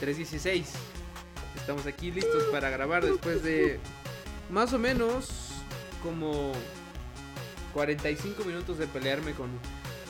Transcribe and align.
316. 0.00 0.72
Estamos 1.56 1.86
aquí 1.86 2.10
listos 2.10 2.44
para 2.52 2.70
grabar 2.70 3.04
después 3.04 3.42
de 3.42 3.80
más 4.50 4.72
o 4.72 4.78
menos 4.78 5.28
como 6.02 6.52
45 7.74 8.44
minutos 8.44 8.78
de 8.78 8.86
pelearme 8.86 9.32
con 9.32 9.48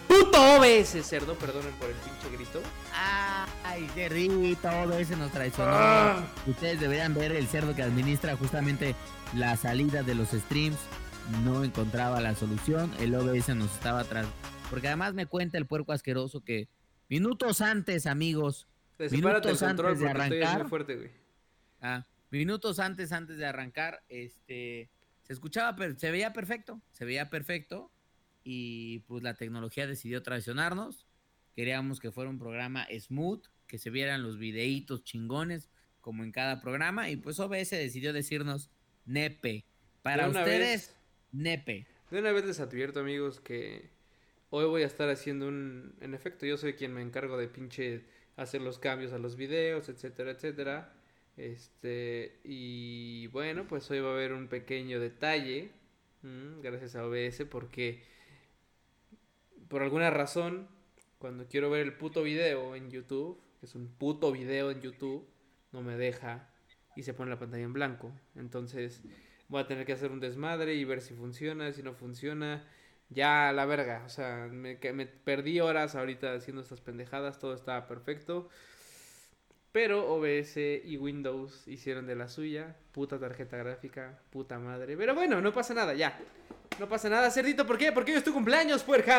puto 0.07 0.57
OBS, 0.57 1.05
cerdo, 1.05 1.35
perdonen 1.35 1.73
por 1.75 1.89
el 1.89 1.97
pinche 1.97 2.37
grito. 2.37 2.61
Ay, 3.65 3.89
cerdito, 3.95 4.69
OBS 4.69 5.11
nos 5.17 5.33
traicionó. 5.33 5.73
Ah. 5.73 6.25
Ustedes 6.47 6.81
deberían 6.81 7.15
ver 7.15 7.33
el 7.33 7.47
cerdo 7.49 7.75
que 7.75 7.83
administra 7.83 8.37
justamente 8.37 8.95
la 9.35 9.57
salida 9.57 10.03
de 10.03 10.15
los 10.15 10.29
streams. 10.31 10.79
No 11.45 11.65
encontraba 11.65 12.21
la 12.21 12.35
solución, 12.37 12.93
el 13.01 13.15
OBS 13.15 13.49
nos 13.57 13.73
estaba 13.73 14.01
atrás. 14.01 14.27
Porque 14.71 14.89
además 14.89 15.15
me 15.15 15.27
cuenta 15.27 15.59
el 15.59 15.67
puerco 15.67 15.93
asqueroso 15.93 16.41
que 16.43 16.69
minutos 17.09 17.61
antes, 17.61 18.07
amigos, 18.07 18.69
El 18.99 19.11
Minutos 19.11 19.59
control 19.61 19.89
antes 19.93 20.01
de 20.01 20.09
arrancar. 20.09 20.61
muy 20.61 20.69
fuerte, 20.69 20.97
güey. 20.97 21.11
Ah, 21.81 22.07
minutos 22.31 22.79
antes, 22.79 23.13
antes 23.13 23.37
de 23.39 23.47
arrancar, 23.47 24.03
este, 24.09 24.91
se 25.23 25.33
escuchaba, 25.33 25.77
se 25.97 26.11
veía 26.11 26.33
perfecto, 26.33 26.81
se 26.93 27.05
veía 27.05 27.29
perfecto 27.31 27.93
y 28.45 29.01
pues 29.01 29.23
la 29.23 29.35
tecnología 29.35 29.87
decidió 29.87 30.23
traicionarnos. 30.23 31.07
Queríamos 31.55 32.01
que 32.01 32.11
fuera 32.13 32.31
un 32.31 32.39
programa 32.39 32.87
smooth, 32.99 33.45
que 33.67 33.79
se 33.79 33.91
vieran 33.91 34.23
los 34.23 34.39
videitos 34.39 35.05
chingones 35.05 35.69
como 36.01 36.23
en 36.25 36.33
cada 36.33 36.61
programa 36.61 37.11
y 37.11 37.17
pues 37.17 37.39
OBS 37.41 37.71
decidió 37.71 38.13
decirnos 38.13 38.71
nepe. 39.05 39.65
Para 40.03 40.29
ustedes, 40.29 40.89
vez- 40.89 40.97
nepe. 41.33 41.87
De 42.11 42.21
una 42.21 42.33
vez 42.33 42.45
les 42.45 42.61
advierto, 42.61 43.01
amigos, 43.01 43.41
que 43.41 43.91
hoy 44.51 44.65
voy 44.67 44.83
a 44.83 44.87
estar 44.87 45.09
haciendo 45.11 45.49
un... 45.49 45.97
En 46.01 46.15
efecto, 46.15 46.47
yo 46.47 46.57
soy 46.57 46.75
quien 46.75 46.95
me 46.95 47.03
encargo 47.03 47.37
de 47.37 47.49
pinche 47.49 48.05
hacer 48.37 48.61
los 48.61 48.79
cambios 48.79 49.13
a 49.13 49.19
los 49.19 49.37
videos, 49.37 49.89
etcétera, 49.89 50.31
etcétera. 50.33 50.93
Este, 51.37 52.41
y 52.45 53.27
bueno, 53.29 53.67
pues 53.69 53.91
hoy 53.91 54.01
va 54.01 54.11
a 54.11 54.13
haber 54.15 54.33
un 54.33 54.49
pequeño 54.49 55.01
detalle, 55.01 55.71
mm, 56.23 56.61
gracias 56.63 56.97
a 56.97 57.07
OBS, 57.07 57.45
porque 57.47 58.03
por 59.69 59.83
alguna 59.83 60.11
razón, 60.11 60.69
cuando 61.19 61.47
quiero 61.47 61.71
ver 61.71 61.83
el 61.83 61.95
puto 61.95 62.23
video 62.23 62.75
en 62.75 62.91
YouTube, 62.91 63.41
que 63.61 63.67
es 63.67 63.75
un 63.75 63.89
puto 63.89 64.33
video 64.33 64.71
en 64.71 64.81
YouTube, 64.81 65.27
no 65.73 65.83
me 65.83 65.97
deja 65.97 66.49
y 66.95 67.03
se 67.03 67.15
pone 67.15 67.31
la 67.31 67.39
pantalla 67.39 67.65
en 67.65 67.73
blanco. 67.73 68.13
Entonces, 68.35 69.03
voy 69.49 69.61
a 69.61 69.67
tener 69.67 69.85
que 69.87 69.93
hacer 69.93 70.11
un 70.11 70.21
desmadre 70.21 70.75
y 70.75 70.85
ver 70.85 71.01
si 71.01 71.15
funciona, 71.15 71.73
si 71.73 71.83
no 71.83 71.95
funciona. 71.95 72.65
Ya, 73.09 73.53
la 73.53 73.67
verga, 73.67 74.03
o 74.05 74.09
sea, 74.09 74.49
me, 74.51 74.79
que- 74.79 74.93
me 74.93 75.07
perdí 75.07 75.61
horas 75.61 75.95
ahorita 75.95 76.35
haciendo 76.35 76.63
estas 76.63 76.81
pendejadas, 76.81 77.39
todo 77.39 77.55
estaba 77.55 77.87
perfecto. 77.87 78.49
Pero 79.73 80.11
OBS 80.15 80.83
y 80.85 80.97
Windows 80.97 81.69
hicieron 81.69 82.07
de 82.07 82.17
la 82.17 82.29
suya, 82.29 82.75
puta 82.93 83.19
tarjeta 83.19 83.59
gráfica, 83.59 84.19
puta 84.31 84.59
madre. 84.59 84.97
Pero 84.97 85.15
bueno, 85.15 85.41
no 85.41 85.53
pasa 85.53 85.75
nada, 85.75 85.93
ya. 85.95 86.19
No 86.81 86.89
pasa 86.89 87.09
nada, 87.09 87.31
cerdito, 87.31 87.67
¿por 87.67 87.77
qué? 87.79 87.93
Porque 87.93 88.13
hoy 88.13 88.19
es 88.19 88.25
tu 88.25 88.33
cumpleaños, 88.33 88.83
puerja. 88.83 89.15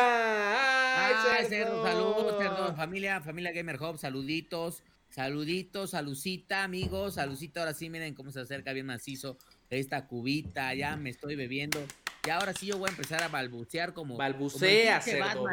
¡Ay, 1.06 1.14
Ay, 1.30 1.44
cerdo, 1.46 1.80
saludos, 1.82 2.36
cerdo, 2.36 2.74
familia, 2.74 3.20
familia 3.20 3.52
Gamer 3.52 3.80
Hub, 3.80 3.98
saluditos, 3.98 4.82
saluditos, 5.08 5.90
salucita, 5.90 6.64
amigos, 6.64 7.14
salucita, 7.14 7.60
ahora 7.60 7.72
sí, 7.74 7.88
miren 7.88 8.14
cómo 8.14 8.32
se 8.32 8.40
acerca 8.40 8.72
bien 8.72 8.86
macizo 8.86 9.38
esta 9.70 10.06
cubita, 10.06 10.74
ya 10.74 10.96
me 10.96 11.10
estoy 11.10 11.36
bebiendo, 11.36 11.78
y 12.28 12.30
ahora 12.30 12.52
sí 12.52 12.66
yo 12.66 12.76
voy 12.76 12.88
a 12.88 12.90
empezar 12.90 13.22
a 13.22 13.28
balbucear 13.28 13.94
como... 13.94 14.18
Balbucea, 14.18 15.00
como 15.00 15.12
cerdo, 15.16 15.44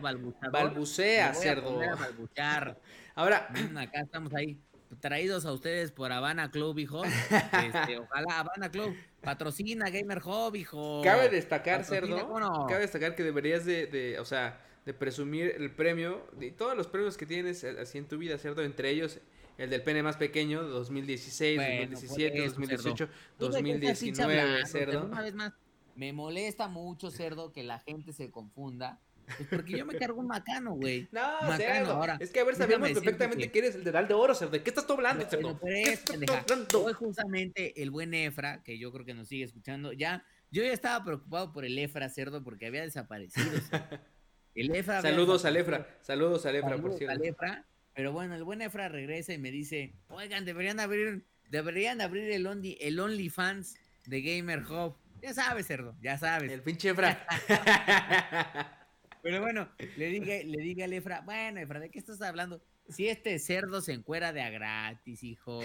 balbucea. 0.00 0.50
Balbucea, 0.52 1.30
a 1.30 1.34
cerdo. 1.34 1.82
a 1.82 1.96
balbucear. 1.96 2.78
Ahora, 3.16 3.48
Mm, 3.50 3.76
Acá 3.78 4.00
estamos 4.02 4.32
ahí, 4.34 4.56
traídos 5.00 5.44
a 5.44 5.52
ustedes 5.52 5.90
por 5.90 6.12
Habana 6.12 6.52
Club, 6.52 6.78
hijo, 6.78 7.02
Este, 7.66 7.98
ojalá 7.98 8.38
Habana 8.38 8.70
Club, 8.70 8.94
patrocina 9.20 9.90
Gamer 9.90 10.22
Hub, 10.24 10.54
hijo. 10.54 11.00
Cabe 11.02 11.28
destacar, 11.28 11.80
Patrocina, 11.80 12.18
cerdo. 12.18 12.66
Cabe 12.68 12.80
destacar 12.82 13.16
que 13.16 13.24
deberías 13.24 13.64
de, 13.64 13.88
de, 13.88 14.20
o 14.20 14.24
sea, 14.24 14.60
de 14.86 14.94
presumir 14.94 15.56
el 15.58 15.72
premio, 15.72 16.24
de 16.38 16.52
todos 16.52 16.76
los 16.76 16.86
premios 16.86 17.16
que 17.16 17.26
tienes 17.26 17.64
eh, 17.64 17.76
así 17.80 17.98
en 17.98 18.06
tu 18.06 18.16
vida, 18.16 18.38
cerdo, 18.38 18.62
entre 18.62 18.90
ellos 18.90 19.18
el 19.58 19.70
del 19.70 19.82
pene 19.82 20.02
más 20.02 20.16
pequeño, 20.16 20.62
2016, 20.64 21.56
Bueno, 21.56 21.90
2017, 21.90 22.30
por 22.30 22.40
eso, 22.40 22.54
2018, 22.54 23.08
¿Tú 23.38 23.48
de 23.50 23.62
qué 23.62 23.70
estás 23.70 24.00
pinche 24.00 24.22
2019, 24.22 24.40
hablando, 24.40 24.66
cerdo. 24.66 25.04
Una 25.06 25.22
vez 25.22 25.34
más, 25.34 25.52
me 25.96 26.12
molesta 26.12 26.68
mucho, 26.68 27.10
cerdo, 27.10 27.52
que 27.52 27.62
la 27.62 27.78
gente 27.78 28.12
se 28.12 28.30
confunda. 28.30 29.00
Pues 29.38 29.48
porque 29.48 29.78
yo 29.78 29.86
me 29.86 29.96
cargo 29.96 30.20
un 30.20 30.26
macano, 30.26 30.74
güey. 30.74 31.08
No, 31.12 31.20
Macano, 31.42 31.56
cerdo. 31.56 31.92
ahora, 31.92 32.16
es 32.20 32.30
que 32.30 32.40
a 32.40 32.44
ver, 32.44 32.56
decirte 32.56 32.90
perfectamente 32.92 33.44
que- 33.46 33.52
que 33.52 33.58
eres 33.60 33.74
el 33.74 33.82
dedal 33.84 34.06
de 34.06 34.12
oro, 34.14 34.34
cerdo. 34.34 34.52
¿De 34.52 34.62
qué 34.62 34.68
estás 34.70 34.86
tú 34.86 34.92
hablando, 34.92 35.24
cerdo? 35.28 35.58
pero 35.58 35.74
¿Qué 35.74 35.82
es, 35.84 35.88
estás 36.00 36.10
pendeja. 36.16 36.38
hablando? 36.40 36.84
Hoy 36.84 36.92
justamente 36.92 37.82
el 37.82 37.90
buen 37.90 38.12
Efra, 38.12 38.62
que 38.62 38.78
yo 38.78 38.92
creo 38.92 39.06
que 39.06 39.14
nos 39.14 39.28
sigue 39.28 39.44
escuchando, 39.44 39.92
ya, 39.94 40.24
yo 40.50 40.62
ya 40.62 40.72
estaba 40.72 41.02
preocupado 41.04 41.52
por 41.54 41.64
el 41.64 41.78
Efra, 41.78 42.08
cerdo, 42.10 42.44
porque 42.44 42.66
había 42.66 42.82
desaparecido. 42.82 43.46
El 44.54 44.72
Efra 44.72 45.02
Saludos 45.02 45.44
al. 45.46 45.56
Efra, 45.56 45.88
saludos 46.00 46.46
al 46.46 46.54
Efra, 46.54 46.76
por 46.78 46.92
cierto. 46.96 47.12
al 47.12 47.24
Efra, 47.26 47.66
pero 47.92 48.12
bueno, 48.12 48.36
el 48.36 48.44
buen 48.44 48.62
Efra 48.62 48.88
regresa 48.88 49.32
y 49.32 49.38
me 49.38 49.50
dice, 49.50 49.94
oigan, 50.06 50.44
deberían 50.44 50.78
abrir, 50.78 51.26
deberían 51.50 52.00
abrir 52.00 52.30
el 52.30 52.46
Only, 52.46 52.78
el 52.80 53.00
OnlyFans 53.00 53.74
de 54.06 54.20
Gamer 54.22 54.60
Hub. 54.70 54.94
Ya 55.24 55.32
sabes, 55.32 55.66
cerdo, 55.66 55.96
ya 56.02 56.18
sabes. 56.18 56.52
El 56.52 56.60
pinche 56.62 56.90
Efra. 56.90 57.26
Pero 59.22 59.40
bueno, 59.40 59.70
le 59.96 60.08
dije, 60.08 60.44
le 60.44 60.62
dije 60.62 60.84
al 60.84 60.92
Efra, 60.92 61.22
bueno, 61.22 61.60
Efra, 61.60 61.80
¿de 61.80 61.88
qué 61.88 61.98
estás 61.98 62.20
hablando? 62.20 62.62
Si 62.90 63.08
este 63.08 63.38
cerdo 63.38 63.80
se 63.80 63.94
encuera 63.94 64.34
de 64.34 64.42
a 64.42 64.50
gratis, 64.50 65.24
hijo. 65.24 65.62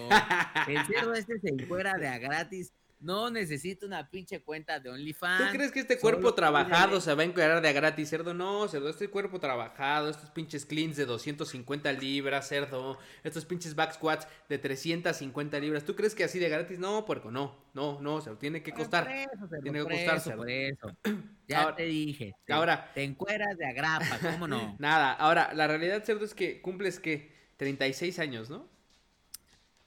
El 0.65 0.85
cerdo 0.85 1.13
este 1.13 1.41
se 1.41 1.49
encuera 1.49 1.95
de 1.95 2.07
a 2.07 2.19
gratis. 2.19 2.71
No 3.01 3.29
necesita 3.29 3.85
una 3.85 4.09
pinche 4.09 4.41
cuenta 4.41 4.79
de 4.79 4.89
¿Tú 4.89 4.95
OnlyFans. 4.95 5.51
crees 5.53 5.71
que 5.71 5.79
este 5.79 5.97
Solo 5.97 6.01
cuerpo 6.17 6.33
trabajado 6.33 6.99
se 6.99 7.13
va 7.13 7.21
a 7.21 7.25
encuadrar 7.25 7.61
de 7.61 7.69
a 7.69 7.71
gratis, 7.71 8.09
cerdo? 8.09 8.33
No, 8.33 8.67
cerdo, 8.67 8.89
este 8.89 9.07
cuerpo 9.09 9.39
trabajado, 9.39 10.09
estos 10.09 10.29
pinches 10.31 10.65
cleans 10.65 10.97
de 10.97 11.05
250 11.05 11.93
libras, 11.93 12.49
cerdo, 12.49 12.97
estos 13.23 13.45
pinches 13.45 13.73
back 13.73 13.93
squats 13.93 14.27
de 14.49 14.57
350 14.57 15.59
libras. 15.59 15.85
¿Tú 15.85 15.95
crees 15.95 16.13
que 16.13 16.25
así 16.25 16.39
de 16.39 16.49
gratis? 16.49 16.77
No, 16.77 17.05
puerco, 17.05 17.31
no, 17.31 17.55
no, 17.73 18.01
no, 18.01 18.19
se 18.19 18.35
tiene 18.35 18.61
que 18.61 18.73
costar. 18.73 19.05
por 19.05 19.13
eso, 19.13 19.47
cerdo, 19.47 19.61
Tiene 19.63 19.79
que 19.79 19.83
costar, 19.85 20.15
eso, 20.17 20.23
cerdo. 20.29 20.37
por 20.37 20.49
eso. 20.49 20.97
Ya 21.49 21.61
Ahora- 21.63 21.75
te 21.77 21.83
dije. 21.85 22.35
ahora- 22.49 22.91
Te 22.93 23.03
encueras 23.03 23.57
de 23.57 23.65
agrapa, 23.65 24.19
¿cómo 24.21 24.47
no? 24.47 24.75
Nada, 24.79 25.13
ahora, 25.13 25.51
la 25.55 25.67
realidad, 25.67 26.03
cerdo, 26.03 26.23
es 26.25 26.35
que 26.35 26.61
cumples 26.61 26.99
que 26.99 27.31
36 27.57 28.19
años, 28.19 28.49
¿no? 28.51 28.69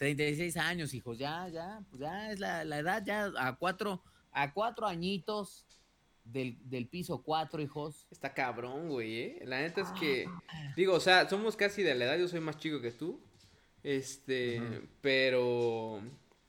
36 0.03 0.57
años, 0.57 0.95
hijos, 0.95 1.17
ya, 1.17 1.47
ya, 1.47 1.81
pues 1.89 2.01
ya 2.01 2.33
es 2.33 2.41
la, 2.41 2.65
la 2.65 2.79
edad, 2.79 3.05
ya 3.07 3.31
a 3.39 3.55
cuatro, 3.55 4.03
a 4.33 4.53
cuatro 4.53 4.89
añitos 4.89 5.65
del, 6.25 6.59
del 6.69 6.89
piso 6.89 7.23
cuatro, 7.23 7.63
hijos. 7.63 8.09
Está 8.11 8.35
cabrón, 8.35 8.89
güey, 8.89 9.17
¿eh? 9.21 9.43
La 9.45 9.61
neta 9.61 9.83
es 9.83 9.91
que, 9.91 10.29
digo, 10.75 10.95
o 10.95 10.99
sea, 10.99 11.29
somos 11.29 11.55
casi 11.55 11.85
de 11.85 11.95
la 11.95 12.07
edad, 12.07 12.19
yo 12.19 12.27
soy 12.27 12.41
más 12.41 12.59
chico 12.59 12.81
que 12.81 12.91
tú, 12.91 13.21
este, 13.85 14.61
pero 15.01 16.01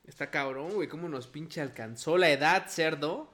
está 0.02 0.32
cabrón, 0.32 0.74
güey, 0.74 0.88
cómo 0.88 1.08
nos 1.08 1.28
pinche 1.28 1.60
alcanzó 1.60 2.18
la 2.18 2.30
edad, 2.30 2.66
cerdo. 2.66 3.32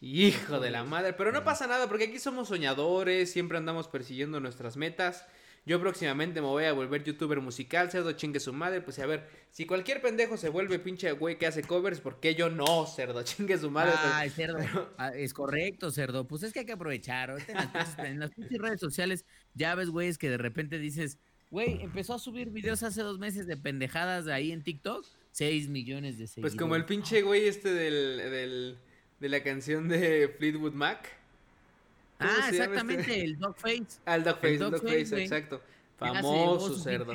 Hijo 0.00 0.60
de 0.60 0.70
la 0.70 0.84
madre, 0.84 1.12
pero 1.14 1.32
no 1.32 1.42
pasa 1.42 1.66
nada 1.66 1.88
porque 1.88 2.04
aquí 2.04 2.20
somos 2.20 2.46
soñadores, 2.46 3.32
siempre 3.32 3.58
andamos 3.58 3.88
persiguiendo 3.88 4.38
nuestras 4.38 4.76
metas. 4.76 5.26
Yo 5.66 5.80
próximamente 5.80 6.40
me 6.40 6.46
voy 6.46 6.64
a 6.64 6.72
volver 6.72 7.02
youtuber 7.02 7.40
musical, 7.40 7.90
cerdo 7.90 8.12
chingue 8.12 8.38
su 8.38 8.52
madre, 8.52 8.80
pues 8.80 9.00
a 9.00 9.06
ver, 9.06 9.28
si 9.50 9.66
cualquier 9.66 10.00
pendejo 10.00 10.36
se 10.36 10.48
vuelve 10.48 10.78
pinche 10.78 11.10
güey 11.10 11.38
que 11.38 11.46
hace 11.48 11.62
covers, 11.64 12.00
¿por 12.00 12.20
qué 12.20 12.36
yo 12.36 12.48
no, 12.48 12.86
cerdo? 12.86 13.22
Chingue 13.24 13.58
su 13.58 13.68
madre. 13.70 13.90
pues. 13.92 14.12
Ay, 14.14 14.30
cerdo. 14.30 14.94
Ah, 14.96 15.08
Es 15.14 15.34
correcto, 15.34 15.90
cerdo. 15.90 16.28
Pues 16.28 16.44
es 16.44 16.52
que 16.52 16.60
hay 16.60 16.66
que 16.66 16.72
aprovechar. 16.72 17.30
Ahorita 17.32 17.50
en 17.52 17.58
las, 17.58 17.72
pinches- 17.72 18.04
en 18.06 18.20
las 18.20 18.30
pinches 18.30 18.58
redes 18.58 18.78
sociales 18.80 19.24
ya 19.54 19.74
ves, 19.74 19.88
güey, 19.90 20.06
es 20.08 20.18
que 20.18 20.30
de 20.30 20.38
repente 20.38 20.78
dices, 20.78 21.18
güey, 21.50 21.82
empezó 21.82 22.14
a 22.14 22.18
subir 22.20 22.50
videos 22.50 22.84
hace 22.84 23.02
dos 23.02 23.18
meses 23.18 23.48
de 23.48 23.56
pendejadas 23.56 24.24
de 24.24 24.32
ahí 24.34 24.52
en 24.52 24.62
TikTok. 24.62 25.04
6 25.32 25.68
millones 25.68 26.16
de 26.16 26.28
seguidores. 26.28 26.54
Pues 26.54 26.58
como 26.62 26.76
el 26.76 26.84
pinche 26.86 27.22
güey 27.22 27.46
este 27.48 27.74
del, 27.74 28.16
del, 28.30 28.78
de 29.20 29.28
la 29.28 29.42
canción 29.42 29.88
de 29.88 30.32
Fleetwood 30.38 30.72
Mac. 30.74 31.10
¿Cómo 32.18 32.30
Ah, 32.30 32.36
llama 32.36 32.48
exactamente, 32.48 33.00
este? 33.02 33.24
el 33.24 33.38
Dogface. 33.38 33.86
Ah, 34.06 34.14
el 34.16 34.24
Dogface, 34.24 34.52
el 34.54 34.58
Dogface, 34.58 35.22
exacto. 35.22 35.62
Famoso 35.96 36.74
su 36.74 36.80
cerdo. 36.82 37.12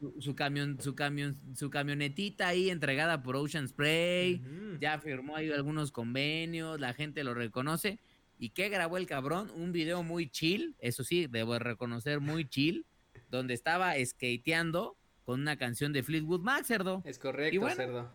Su, 0.00 0.14
su 0.20 0.34
camión, 0.36 0.80
su 0.80 0.94
camión, 0.94 1.36
su 1.56 1.70
camionetita 1.70 2.46
ahí 2.48 2.70
entregada 2.70 3.22
por 3.22 3.34
Ocean 3.36 3.66
Spray. 3.66 4.40
Ya 4.80 4.98
firmó 5.00 5.34
ahí 5.36 5.50
algunos 5.50 5.90
convenios, 5.90 6.78
la 6.80 6.94
gente 6.94 7.24
lo 7.24 7.34
reconoce. 7.34 7.98
¿Y 8.38 8.50
qué 8.50 8.68
grabó 8.68 8.96
el 8.96 9.06
cabrón? 9.06 9.50
Un 9.56 9.72
video 9.72 10.04
muy 10.04 10.28
chill, 10.30 10.76
eso 10.78 11.02
sí, 11.02 11.26
debo 11.26 11.58
reconocer, 11.58 12.20
muy 12.20 12.48
chill, 12.48 12.86
donde 13.30 13.54
estaba 13.54 13.94
skateando 14.04 14.96
con 15.24 15.40
una 15.40 15.56
canción 15.56 15.92
de 15.92 16.04
Fleetwood 16.04 16.42
Mac, 16.42 16.64
cerdo. 16.64 17.02
Es 17.04 17.18
correcto, 17.18 17.54
Y 17.56 17.58
bueno, 17.58 17.74
cerdo. 17.74 18.12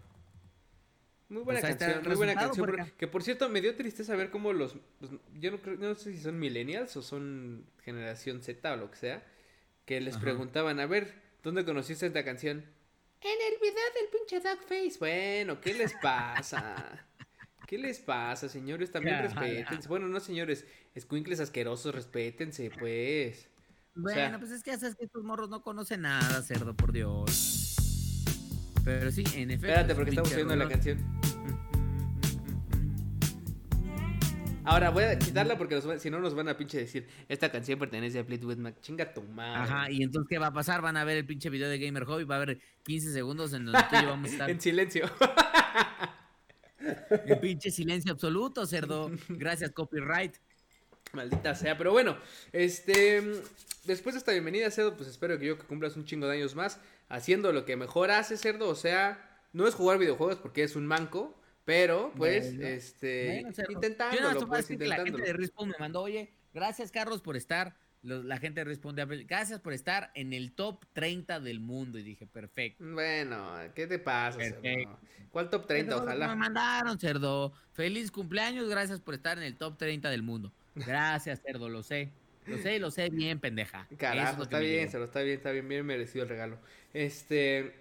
Muy 1.34 1.42
buena 1.42 1.62
pues 1.62 1.76
canción, 1.76 2.04
muy 2.06 2.16
buena 2.16 2.36
canción. 2.36 2.92
Que 2.96 3.08
por 3.08 3.24
cierto, 3.24 3.50
me 3.50 3.60
dio 3.60 3.76
tristeza 3.76 4.16
ver 4.16 4.30
cómo 4.30 4.54
los. 4.54 4.76
pues, 5.00 5.12
yo 5.40 5.50
no, 5.50 5.60
creo, 5.60 5.78
no 5.78 5.96
sé 5.96 6.14
si 6.14 6.20
son 6.20 6.40
millennials 6.40 6.96
o 6.96 7.02
son 7.02 7.66
generación 7.84 8.44
Z 8.44 8.72
o 8.72 8.78
lo 8.78 8.92
que 8.92 8.98
sea. 8.98 9.24
que 9.86 10.00
les 10.00 10.16
preguntaban, 10.18 10.80
a 10.80 10.86
ver, 10.86 11.12
¿dónde 11.42 11.66
conociste 11.66 12.06
esta 12.06 12.24
canción? 12.24 12.64
En 13.22 13.54
el 13.54 13.60
video 13.60 13.84
del 13.96 14.10
pinche 14.12 14.42
Face. 14.42 15.00
Bueno, 15.00 15.60
¿qué 15.60 15.74
les 15.74 15.94
pasa? 15.94 17.08
¿Qué 17.68 17.80
les 17.80 17.98
pasa, 17.98 18.48
señores? 18.48 18.92
También 18.92 19.20
respétense. 19.24 19.88
Bueno, 19.88 20.08
no, 20.08 20.20
señores, 20.20 20.68
escuincles 20.94 21.40
asquerosos, 21.40 21.96
respétense, 21.96 22.70
pues. 22.78 23.50
Bueno, 23.96 24.38
pues 24.38 24.52
es 24.52 24.62
que 24.62 24.78
sabes 24.78 24.96
que 24.96 25.06
estos 25.06 25.24
morros 25.24 25.50
no 25.50 25.64
conocen 25.64 26.02
nada, 26.02 26.44
cerdo, 26.44 26.76
por 26.76 26.92
Dios. 26.92 27.73
Pero 28.84 29.12
sí, 29.12 29.24
en 29.36 29.52
efecto. 29.52 29.68
Espérate, 29.68 29.96
porque 29.96 30.10
estamos 30.12 30.36
viendo 30.36 30.56
la 30.56 30.68
canción. 30.68 30.98
Ahora 34.66 34.92
voy 34.92 35.04
a 35.04 35.20
quitarla 35.20 35.58
porque 35.58 35.82
si 36.00 36.10
no 36.10 36.20
nos 36.20 36.36
van 36.36 36.48
a 36.48 36.56
pinche 36.56 36.78
decir, 36.78 37.06
esta 37.28 37.52
canción 37.52 37.78
pertenece 37.78 38.20
a 38.20 38.24
Fleetwood 38.24 38.58
Mac. 38.58 38.80
Chinga 38.82 39.14
tu 39.14 39.22
madre. 39.22 39.62
Ajá, 39.62 39.92
y 39.92 40.02
entonces 40.04 40.30
¿qué 40.30 40.38
va 40.38 40.48
a 40.48 40.54
pasar? 40.54 40.82
Van 40.82 40.96
a 40.96 41.04
ver 41.04 41.18
el 41.18 41.26
pinche 41.26 41.50
video 41.50 41.68
de 41.68 41.78
Gamer 41.80 42.06
Hobby, 42.06 42.24
va 42.24 42.36
a 42.36 42.42
haber 42.42 42.60
15 42.84 43.12
segundos 43.12 43.52
en 43.54 43.66
donde 43.66 43.82
tú 43.90 43.96
y 44.02 44.06
vamos 44.06 44.30
a 44.30 44.32
estar. 44.32 44.50
en 44.50 44.62
silencio. 44.62 45.10
en 47.26 47.40
pinche 47.42 47.72
silencio 47.72 48.14
absoluto, 48.14 48.66
cerdo. 48.66 49.12
Gracias, 49.28 49.72
copyright. 49.72 50.38
Maldita 51.13 51.54
sea, 51.54 51.77
pero 51.77 51.92
bueno, 51.92 52.18
este, 52.54 53.21
después 53.86 54.15
de 54.15 54.19
esta 54.19 54.31
bienvenida, 54.31 54.71
cerdo, 54.71 54.98
pues 54.98 55.07
espero 55.07 55.38
que 55.38 55.45
yo 55.45 55.60
que 55.60 55.63
cumplas 55.63 55.95
un 55.95 56.06
chingo 56.06 56.25
de 56.25 56.38
años 56.38 56.56
más 56.56 56.80
haciendo 57.07 57.54
lo 57.54 57.65
que 57.65 57.75
mejor 57.75 58.10
hace, 58.10 58.36
cerdo, 58.36 58.68
o 58.68 58.74
sea, 58.74 59.24
no 59.54 59.68
es 59.68 59.75
jugar 59.75 60.00
videojuegos 60.00 60.38
porque 60.38 60.63
es 60.63 60.75
un 60.75 60.88
manco, 60.88 61.39
pero, 61.65 62.12
pues, 62.18 62.45
este, 62.45 63.44
intentándolo, 63.69 64.48
pues, 64.48 64.71
intentándolo. 64.71 64.88
La 64.88 65.04
gente 65.06 65.21
de 65.21 65.33
Respawn 65.33 65.69
me 65.69 65.75
mandó, 65.80 66.01
oye, 66.01 66.33
gracias, 66.51 66.89
Carlos, 66.89 67.21
por 67.21 67.38
estar. 67.38 67.75
La 68.01 68.38
gente 68.38 68.63
responde, 68.63 69.06
gracias 69.24 69.60
por 69.60 69.71
estar 69.71 70.12
en 70.15 70.33
el 70.33 70.51
top 70.54 70.83
30 70.94 71.39
del 71.39 71.60
mundo. 71.60 72.00
Y 72.00 72.04
dije, 72.04 72.25
perfecto. 72.25 72.83
Bueno, 72.83 73.54
¿qué 73.75 73.86
te 73.86 74.00
pasa, 74.00 74.39
cerdo? 74.39 75.00
¿Cuál 75.31 75.50
top 75.50 75.68
30? 75.68 75.95
Ojalá. 75.95 76.27
Me 76.27 76.36
mandaron, 76.36 77.00
cerdo. 77.00 77.54
Feliz 77.71 78.12
cumpleaños, 78.12 78.68
gracias 78.68 79.00
por 79.00 79.13
estar 79.13 79.38
en 79.38 79.44
el 79.44 79.56
top 79.56 79.77
30 79.77 80.10
del 80.10 80.24
mundo. 80.24 80.51
Gracias, 80.75 81.42
cerdo, 81.42 81.70
lo 81.70 81.84
sé. 81.84 82.12
Lo 82.46 82.58
sé, 82.58 82.80
lo 82.80 82.92
sé 82.92 83.10
bien, 83.10 83.40
pendeja. 83.40 83.88
Carajo, 83.98 84.44
está 84.44 84.60
bien, 84.60 84.90
cerdo, 84.90 85.06
está 85.06 85.22
bien, 85.22 85.38
está 85.38 85.52
bien, 85.52 85.68
bien 85.68 85.86
merecido 85.86 86.24
el 86.24 86.30
regalo. 86.30 86.58
Este, 86.94 87.74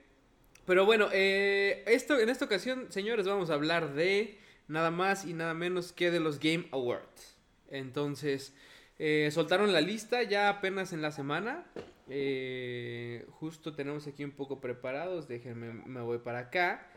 pero 0.67 0.87
bueno, 0.87 1.09
eh, 1.13 1.83
esto, 1.87 2.19
en 2.19 2.29
esta 2.29 2.45
ocasión, 2.45 2.87
señores, 2.91 3.27
vamos 3.27 3.51
a 3.51 3.55
hablar 3.55 3.95
de 3.95 4.39
nada 4.69 4.91
más 4.91 5.25
y 5.25 5.35
nada 5.35 5.55
menos 5.55 5.93
que 5.93 6.11
de 6.11 6.21
los 6.21 6.39
Game 6.39 6.69
Awards. 6.71 7.37
Entonces, 7.71 8.55
eh, 8.99 9.31
soltaron 9.33 9.73
la 9.73 9.81
lista 9.81 10.23
ya 10.23 10.49
apenas 10.49 10.93
en 10.93 11.03
la 11.03 11.11
semana. 11.11 11.67
Eh, 12.09 13.27
justo 13.31 13.75
tenemos 13.75 14.07
aquí 14.07 14.23
un 14.23 14.31
poco 14.31 14.61
preparados. 14.61 15.27
Déjenme, 15.27 15.73
me 15.73 16.01
voy 16.03 16.19
para 16.19 16.39
acá. 16.39 16.89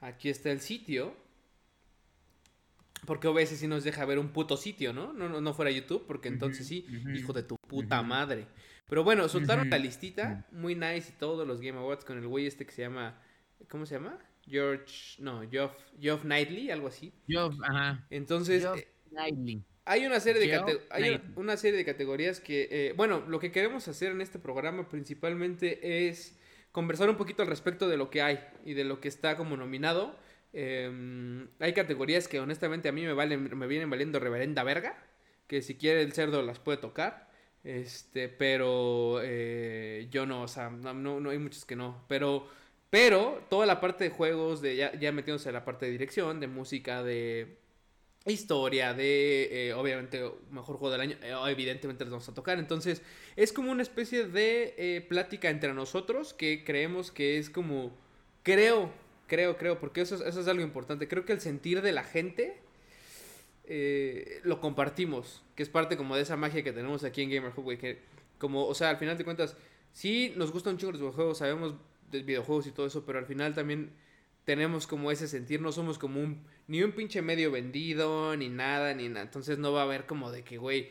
Aquí 0.00 0.28
está 0.28 0.50
el 0.50 0.60
sitio. 0.60 1.16
Porque 3.06 3.28
a 3.28 3.32
veces 3.32 3.58
sí 3.58 3.66
nos 3.66 3.84
deja 3.84 4.04
ver 4.04 4.18
un 4.18 4.28
puto 4.28 4.56
sitio, 4.56 4.92
¿no? 4.92 5.12
No, 5.12 5.40
no, 5.40 5.54
fuera 5.54 5.70
YouTube, 5.70 6.06
porque 6.06 6.28
entonces 6.28 6.66
sí, 6.66 6.86
hijo 7.14 7.32
de 7.32 7.42
tu 7.42 7.56
puta 7.56 8.02
madre. 8.02 8.46
Pero 8.88 9.04
bueno, 9.04 9.28
soltaron 9.28 9.70
la 9.70 9.78
listita, 9.78 10.46
muy 10.52 10.74
nice 10.74 11.10
y 11.10 11.18
todos 11.18 11.46
los 11.46 11.60
Game 11.60 11.78
Awards 11.78 12.04
con 12.04 12.18
el 12.18 12.26
güey 12.26 12.46
este 12.46 12.66
que 12.66 12.72
se 12.72 12.82
llama, 12.82 13.20
¿cómo 13.68 13.86
se 13.86 13.94
llama? 13.94 14.18
George, 14.46 15.22
no, 15.22 15.48
Geoff, 15.50 15.72
Geoff 15.98 16.22
Knightley, 16.22 16.70
algo 16.70 16.88
así. 16.88 17.12
Geoff, 17.26 17.54
ajá. 17.62 18.06
Entonces, 18.10 18.64
eh, 18.64 18.88
hay 19.86 20.06
una 20.06 20.20
serie 20.20 20.46
de 20.46 20.80
hay 20.90 21.20
una 21.36 21.56
serie 21.56 21.78
de 21.78 21.84
categorías 21.84 22.40
que, 22.40 22.68
eh, 22.70 22.94
bueno, 22.96 23.24
lo 23.26 23.38
que 23.38 23.52
queremos 23.52 23.88
hacer 23.88 24.12
en 24.12 24.20
este 24.20 24.38
programa 24.38 24.88
principalmente 24.88 26.08
es 26.08 26.38
conversar 26.72 27.08
un 27.08 27.16
poquito 27.16 27.42
al 27.42 27.48
respecto 27.48 27.88
de 27.88 27.96
lo 27.96 28.10
que 28.10 28.22
hay 28.22 28.40
y 28.64 28.74
de 28.74 28.84
lo 28.84 29.00
que 29.00 29.08
está 29.08 29.36
como 29.36 29.56
nominado. 29.56 30.16
Em, 30.54 31.48
hay 31.58 31.72
categorías 31.72 32.28
que 32.28 32.38
honestamente 32.38 32.88
a 32.88 32.92
mí 32.92 33.02
me 33.02 33.12
valen, 33.12 33.58
me 33.58 33.66
vienen 33.66 33.90
valiendo 33.90 34.20
reverenda 34.20 34.62
verga, 34.62 34.96
que 35.48 35.62
si 35.62 35.74
quiere 35.74 36.02
el 36.02 36.12
cerdo 36.12 36.42
las 36.42 36.60
puede 36.60 36.78
tocar. 36.78 37.28
Este, 37.64 38.28
pero 38.28 39.20
eh, 39.22 40.06
yo 40.10 40.26
no, 40.26 40.42
o 40.42 40.48
sea, 40.48 40.70
no, 40.70 40.94
no, 40.94 41.30
hay 41.30 41.38
muchos 41.38 41.64
que 41.64 41.76
no. 41.76 42.04
Pero, 42.08 42.46
pero 42.90 43.44
toda 43.50 43.66
la 43.66 43.80
parte 43.80 44.04
de 44.04 44.10
juegos, 44.10 44.62
de 44.62 44.76
ya, 44.76 44.94
ya 44.94 45.12
metiéndose 45.12 45.48
en 45.48 45.54
la 45.54 45.64
parte 45.64 45.86
de 45.86 45.92
dirección, 45.92 46.40
de 46.40 46.46
música, 46.46 47.02
de 47.02 47.58
historia, 48.26 48.94
de 48.94 49.68
eh, 49.68 49.74
obviamente 49.74 50.22
mejor 50.50 50.76
juego 50.76 50.90
del 50.90 51.00
año, 51.02 51.16
eh, 51.22 51.34
evidentemente 51.48 52.04
les 52.04 52.12
vamos 52.12 52.28
a 52.28 52.34
tocar. 52.34 52.58
Entonces, 52.58 53.02
es 53.36 53.52
como 53.52 53.72
una 53.72 53.82
especie 53.82 54.28
de 54.28 55.04
plática 55.08 55.50
entre 55.50 55.74
nosotros 55.74 56.34
que 56.34 56.64
creemos 56.64 57.10
que 57.10 57.38
es 57.38 57.50
como, 57.50 57.96
creo, 58.42 58.92
creo, 59.26 59.56
creo, 59.56 59.78
porque 59.78 60.00
eso, 60.02 60.24
eso 60.24 60.40
es 60.40 60.48
algo 60.48 60.62
importante. 60.62 61.08
Creo 61.08 61.24
que 61.24 61.32
el 61.32 61.40
sentir 61.40 61.82
de 61.82 61.92
la 61.92 62.04
gente 62.04 62.60
eh, 63.64 64.40
lo 64.44 64.60
compartimos, 64.60 65.42
que 65.54 65.62
es 65.62 65.68
parte 65.68 65.96
como 65.96 66.16
de 66.16 66.22
esa 66.22 66.36
magia 66.36 66.62
que 66.62 66.72
tenemos 66.72 67.04
aquí 67.04 67.22
en 67.22 67.30
Gamer 67.30 67.52
Hub, 67.56 67.78
que 67.78 68.00
como, 68.38 68.66
o 68.66 68.74
sea, 68.74 68.90
al 68.90 68.98
final 68.98 69.16
de 69.16 69.24
cuentas, 69.24 69.56
sí 69.92 70.32
nos 70.36 70.52
gustan 70.52 70.74
un 70.74 70.78
chingo 70.78 70.92
los 70.92 71.00
videojuegos, 71.00 71.38
sabemos 71.38 71.74
de 72.10 72.22
videojuegos 72.22 72.66
y 72.66 72.72
todo 72.72 72.86
eso, 72.86 73.06
pero 73.06 73.18
al 73.18 73.26
final 73.26 73.54
también 73.54 73.90
tenemos 74.44 74.86
como 74.86 75.10
ese 75.10 75.28
sentir, 75.28 75.60
no 75.60 75.72
somos 75.72 75.98
como 75.98 76.20
un, 76.20 76.44
ni 76.66 76.82
un 76.82 76.92
pinche 76.92 77.22
medio 77.22 77.50
vendido, 77.50 78.36
ni 78.36 78.48
nada, 78.50 78.92
ni 78.92 79.08
nada, 79.08 79.22
entonces 79.22 79.58
no 79.58 79.72
va 79.72 79.80
a 79.80 79.84
haber 79.84 80.04
como 80.04 80.30
de 80.30 80.44
que, 80.44 80.58
güey, 80.58 80.90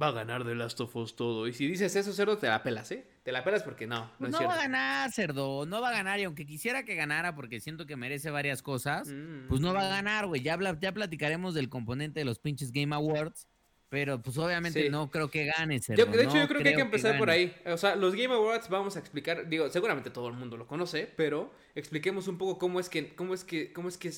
va 0.00 0.08
a 0.08 0.12
ganar 0.12 0.44
The 0.44 0.54
Last 0.54 0.80
of 0.80 0.94
Us 0.96 1.16
todo. 1.16 1.46
Y 1.46 1.52
si 1.52 1.66
dices 1.66 1.94
eso, 1.96 2.12
cerdo, 2.12 2.38
te 2.38 2.46
la 2.46 2.62
pelas, 2.62 2.90
¿eh? 2.92 3.04
Te 3.30 3.34
la 3.34 3.44
pelas 3.44 3.62
porque 3.62 3.86
no, 3.86 4.10
no, 4.18 4.28
va 4.44 4.54
a 4.54 4.56
ganar, 4.56 5.12
cerdo, 5.12 5.64
no 5.64 5.80
va 5.80 5.90
a 5.90 5.92
ganar. 5.92 6.18
Y 6.18 6.24
aunque 6.24 6.44
quisiera 6.44 6.84
que 6.84 6.96
ganara, 6.96 7.36
porque 7.36 7.60
siento 7.60 7.86
que 7.86 7.94
merece 7.94 8.28
varias 8.32 8.60
cosas, 8.60 9.06
mm, 9.06 9.46
pues 9.46 9.60
no 9.60 9.72
va 9.72 9.82
a 9.82 9.86
mm. 9.86 9.90
ganar, 9.90 10.26
güey. 10.26 10.42
Ya, 10.42 10.58
ya 10.80 10.90
platicaremos 10.90 11.54
del 11.54 11.68
componente 11.68 12.18
de 12.18 12.24
los 12.24 12.40
pinches 12.40 12.72
Game 12.72 12.92
Awards. 12.92 13.46
Pero 13.88 14.20
pues 14.20 14.36
obviamente 14.36 14.90
no 14.90 15.12
creo 15.12 15.30
que 15.30 15.44
gane, 15.44 15.78
cerdo. 15.80 16.06
de 16.06 16.24
hecho, 16.24 16.38
yo 16.38 16.48
creo 16.48 16.60
que 16.60 16.70
hay 16.70 16.74
que 16.74 16.80
empezar 16.80 17.16
por 17.18 17.30
ahí. 17.30 17.54
O 17.66 17.76
sea, 17.76 17.94
los 17.94 18.16
Game 18.16 18.34
Awards 18.34 18.68
vamos 18.68 18.96
a 18.96 18.98
explicar, 18.98 19.48
digo, 19.48 19.68
seguramente 19.68 20.10
todo 20.10 20.26
el 20.26 20.34
mundo 20.34 20.56
lo 20.56 20.66
conoce, 20.66 21.08
pero 21.16 21.54
expliquemos 21.76 22.26
un 22.26 22.36
poco 22.36 22.58
cómo 22.58 22.80
es 22.80 22.88
que, 22.88 23.14
cómo 23.14 23.32
es 23.32 23.44
que, 23.44 23.72
cómo 23.72 23.88
es 23.88 23.96
que 23.96 24.10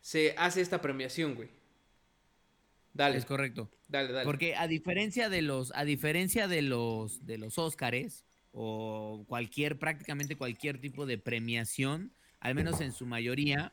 se 0.00 0.34
hace 0.38 0.62
esta 0.62 0.80
premiación, 0.80 1.34
güey. 1.34 1.50
Dale. 2.94 3.18
Es 3.18 3.26
correcto. 3.26 3.68
Dale, 3.88 4.10
dale. 4.10 4.24
Porque 4.24 4.56
a 4.56 4.66
diferencia 4.66 5.28
de 5.28 5.42
los, 5.42 5.70
a 5.74 5.84
diferencia 5.84 6.48
de 6.48 6.62
los, 6.62 7.26
de 7.26 7.36
los 7.36 7.58
Óscares, 7.58 8.24
o 8.52 9.24
cualquier, 9.28 9.78
prácticamente 9.78 10.36
cualquier 10.36 10.80
tipo 10.80 11.06
de 11.06 11.18
premiación, 11.18 12.12
al 12.40 12.54
menos 12.54 12.80
en 12.80 12.92
su 12.92 13.06
mayoría, 13.06 13.72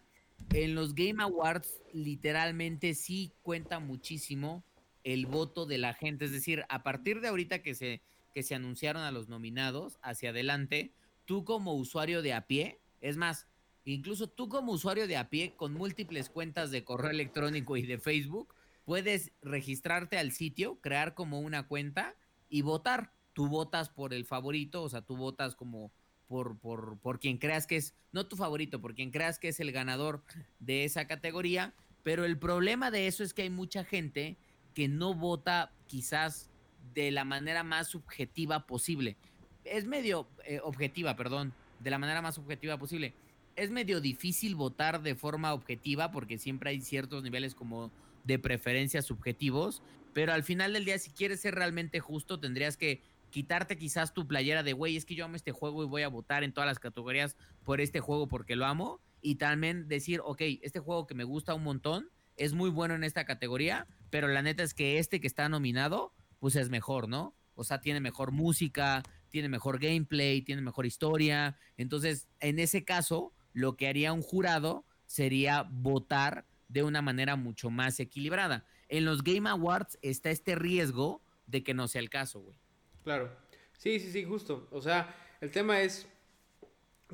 en 0.54 0.76
los 0.76 0.96
Game 0.96 1.22
Awards 1.22 1.82
literalmente 1.94 2.94
sí 2.94 3.32
cuenta 3.42 3.80
muchísimo 3.80 4.64
el 5.04 5.28
voto 5.28 5.66
de 5.66 5.78
la 5.78 5.94
gente. 5.94 6.26
Es 6.26 6.32
decir, 6.32 6.66
a 6.70 6.84
partir 6.84 7.22
de 7.22 7.28
ahorita 7.28 7.62
que 7.62 7.76
se, 7.76 8.02
que 8.34 8.44
se 8.44 8.56
anunciaron 8.56 9.04
a 9.04 9.12
los 9.12 9.30
nominados, 9.30 9.98
hacia 10.02 10.32
adelante, 10.32 10.94
tú 11.26 11.46
como 11.46 11.76
usuario 11.76 12.22
de 12.22 12.34
a 12.34 12.48
pie, 12.48 12.80
es 13.02 13.18
más, 13.18 13.48
incluso 13.86 14.28
tú 14.28 14.50
como 14.50 14.74
usuario 14.74 15.08
de 15.08 15.18
a 15.18 15.30
pie 15.30 15.54
con 15.56 15.74
múltiples 15.74 16.30
cuentas 16.30 16.72
de 16.72 16.84
correo 16.84 17.12
electrónico 17.12 17.78
y 17.78 17.84
de 17.84 18.00
Facebook, 18.00 18.54
puedes 18.84 19.32
registrarte 19.42 20.18
al 20.18 20.32
sitio, 20.32 20.80
crear 20.82 21.14
como 21.14 21.40
una 21.40 21.68
cuenta 21.68 22.16
y 22.50 22.62
votar. 22.62 23.12
Tú 23.36 23.48
votas 23.48 23.90
por 23.90 24.16
el 24.16 24.26
favorito, 24.26 24.82
o 24.82 24.90
sea, 24.90 25.02
tú 25.02 25.16
votas 25.16 25.56
como 25.56 25.92
por, 26.28 26.58
por, 26.58 26.98
por 27.00 27.20
quien 27.20 27.38
creas 27.38 27.68
que 27.68 27.76
es, 27.76 27.94
no 28.12 28.26
tu 28.26 28.36
favorito, 28.36 28.82
por 28.82 28.96
quien 28.96 29.12
creas 29.12 29.38
que 29.38 29.50
es 29.50 29.60
el 29.60 29.72
ganador 29.72 30.24
de 30.60 30.86
esa 30.86 31.06
categoría. 31.06 31.76
Pero 32.02 32.26
el 32.26 32.40
problema 32.40 32.92
de 32.92 33.08
eso 33.08 33.24
es 33.24 33.34
que 33.34 33.44
hay 33.44 33.50
mucha 33.50 33.84
gente 33.84 34.38
que 34.74 34.88
no 34.88 35.14
vota 35.14 35.72
quizás 35.86 36.50
de 36.94 37.12
la 37.12 37.26
manera 37.26 37.64
más 37.64 37.90
subjetiva 37.90 38.66
posible. 38.66 39.18
Es 39.66 39.86
medio 39.86 40.28
eh, 40.46 40.60
objetiva, 40.64 41.16
perdón, 41.16 41.54
de 41.80 41.90
la 41.90 41.98
manera 41.98 42.22
más 42.22 42.38
objetiva 42.38 42.78
posible. 42.78 43.14
Es 43.56 43.70
medio 43.70 44.02
difícil 44.02 44.56
votar 44.56 45.02
de 45.02 45.16
forma 45.16 45.54
objetiva 45.54 46.12
porque 46.12 46.38
siempre 46.38 46.70
hay 46.70 46.82
ciertos 46.82 47.24
niveles 47.24 47.54
como 47.54 47.92
de 48.24 48.40
preferencias 48.40 49.06
subjetivos, 49.06 49.82
pero 50.14 50.34
al 50.34 50.44
final 50.44 50.74
del 50.74 50.86
día, 50.86 50.98
si 50.98 51.12
quieres 51.12 51.42
ser 51.42 51.56
realmente 51.56 52.00
justo, 52.00 52.40
tendrías 52.40 52.78
que 52.78 53.02
quitarte 53.36 53.78
quizás 53.78 54.14
tu 54.14 54.30
playera 54.30 54.64
de, 54.64 54.72
güey, 54.72 54.96
es 54.96 55.04
que 55.04 55.14
yo 55.14 55.26
amo 55.26 55.36
este 55.36 55.52
juego 55.52 55.84
y 55.84 55.88
voy 55.88 56.04
a 56.04 56.08
votar 56.08 56.46
en 56.46 56.54
todas 56.54 56.70
las 56.70 56.80
categorías 56.80 57.36
por 57.66 57.82
este 57.82 58.00
juego 58.00 58.30
porque 58.30 58.56
lo 58.56 58.66
amo, 58.66 59.02
y 59.20 59.36
también 59.36 59.90
decir, 59.90 60.22
ok, 60.24 60.40
este 60.62 60.80
juego 60.80 61.06
que 61.06 61.16
me 61.16 61.26
gusta 61.26 61.54
un 61.54 61.66
montón, 61.66 62.10
es 62.38 62.54
muy 62.54 62.70
bueno 62.70 62.96
en 62.96 63.04
esta 63.04 63.26
categoría, 63.26 63.88
pero 64.10 64.30
la 64.30 64.42
neta 64.42 64.64
es 64.64 64.74
que 64.74 65.00
este 65.00 65.20
que 65.20 65.28
está 65.28 65.50
nominado, 65.50 66.14
pues 66.40 66.56
es 66.56 66.70
mejor, 66.70 67.10
¿no? 67.10 67.36
O 67.56 67.66
sea, 67.66 67.82
tiene 67.82 68.00
mejor 68.00 68.32
música, 68.32 69.04
tiene 69.28 69.50
mejor 69.50 69.80
gameplay, 69.80 70.42
tiene 70.42 70.62
mejor 70.62 70.86
historia. 70.86 71.58
Entonces, 71.76 72.30
en 72.40 72.58
ese 72.58 72.86
caso, 72.86 73.34
lo 73.52 73.76
que 73.76 73.90
haría 73.90 74.14
un 74.14 74.22
jurado 74.22 74.86
sería 75.08 75.68
votar 75.70 76.46
de 76.70 76.84
una 76.84 77.02
manera 77.02 77.36
mucho 77.36 77.70
más 77.70 78.00
equilibrada. 78.00 78.64
En 78.88 79.04
los 79.04 79.26
Game 79.26 79.50
Awards 79.50 80.00
está 80.02 80.30
este 80.30 80.56
riesgo 80.56 81.22
de 81.48 81.64
que 81.64 81.74
no 81.74 81.90
sea 81.90 82.00
el 82.00 82.10
caso, 82.10 82.40
güey. 82.40 82.65
Claro. 83.06 83.32
Sí, 83.78 84.00
sí, 84.02 84.12
sí, 84.12 84.26
justo. 84.26 84.68
O 84.72 84.82
sea, 84.82 85.16
el 85.42 85.52
tema 85.52 85.82
es. 85.82 86.08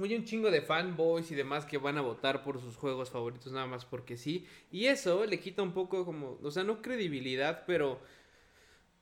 Hay 0.01 0.15
un 0.15 0.23
chingo 0.25 0.51
de 0.51 0.61
fanboys 0.61 1.31
y 1.31 1.35
demás 1.35 1.65
que 1.65 1.77
van 1.77 1.97
a 1.97 2.01
votar 2.01 2.43
por 2.43 2.59
sus 2.61 2.75
juegos 2.77 3.09
favoritos 3.09 3.51
nada 3.53 3.67
más 3.67 3.85
porque 3.85 4.17
sí. 4.17 4.47
Y 4.71 4.85
eso 4.87 5.25
le 5.25 5.39
quita 5.39 5.61
un 5.63 5.73
poco 5.73 6.05
como. 6.05 6.39
O 6.43 6.51
sea, 6.51 6.63
no 6.63 6.81
credibilidad, 6.81 7.63
pero. 7.67 7.99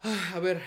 ah, 0.01 0.33
A 0.35 0.39
ver. 0.39 0.61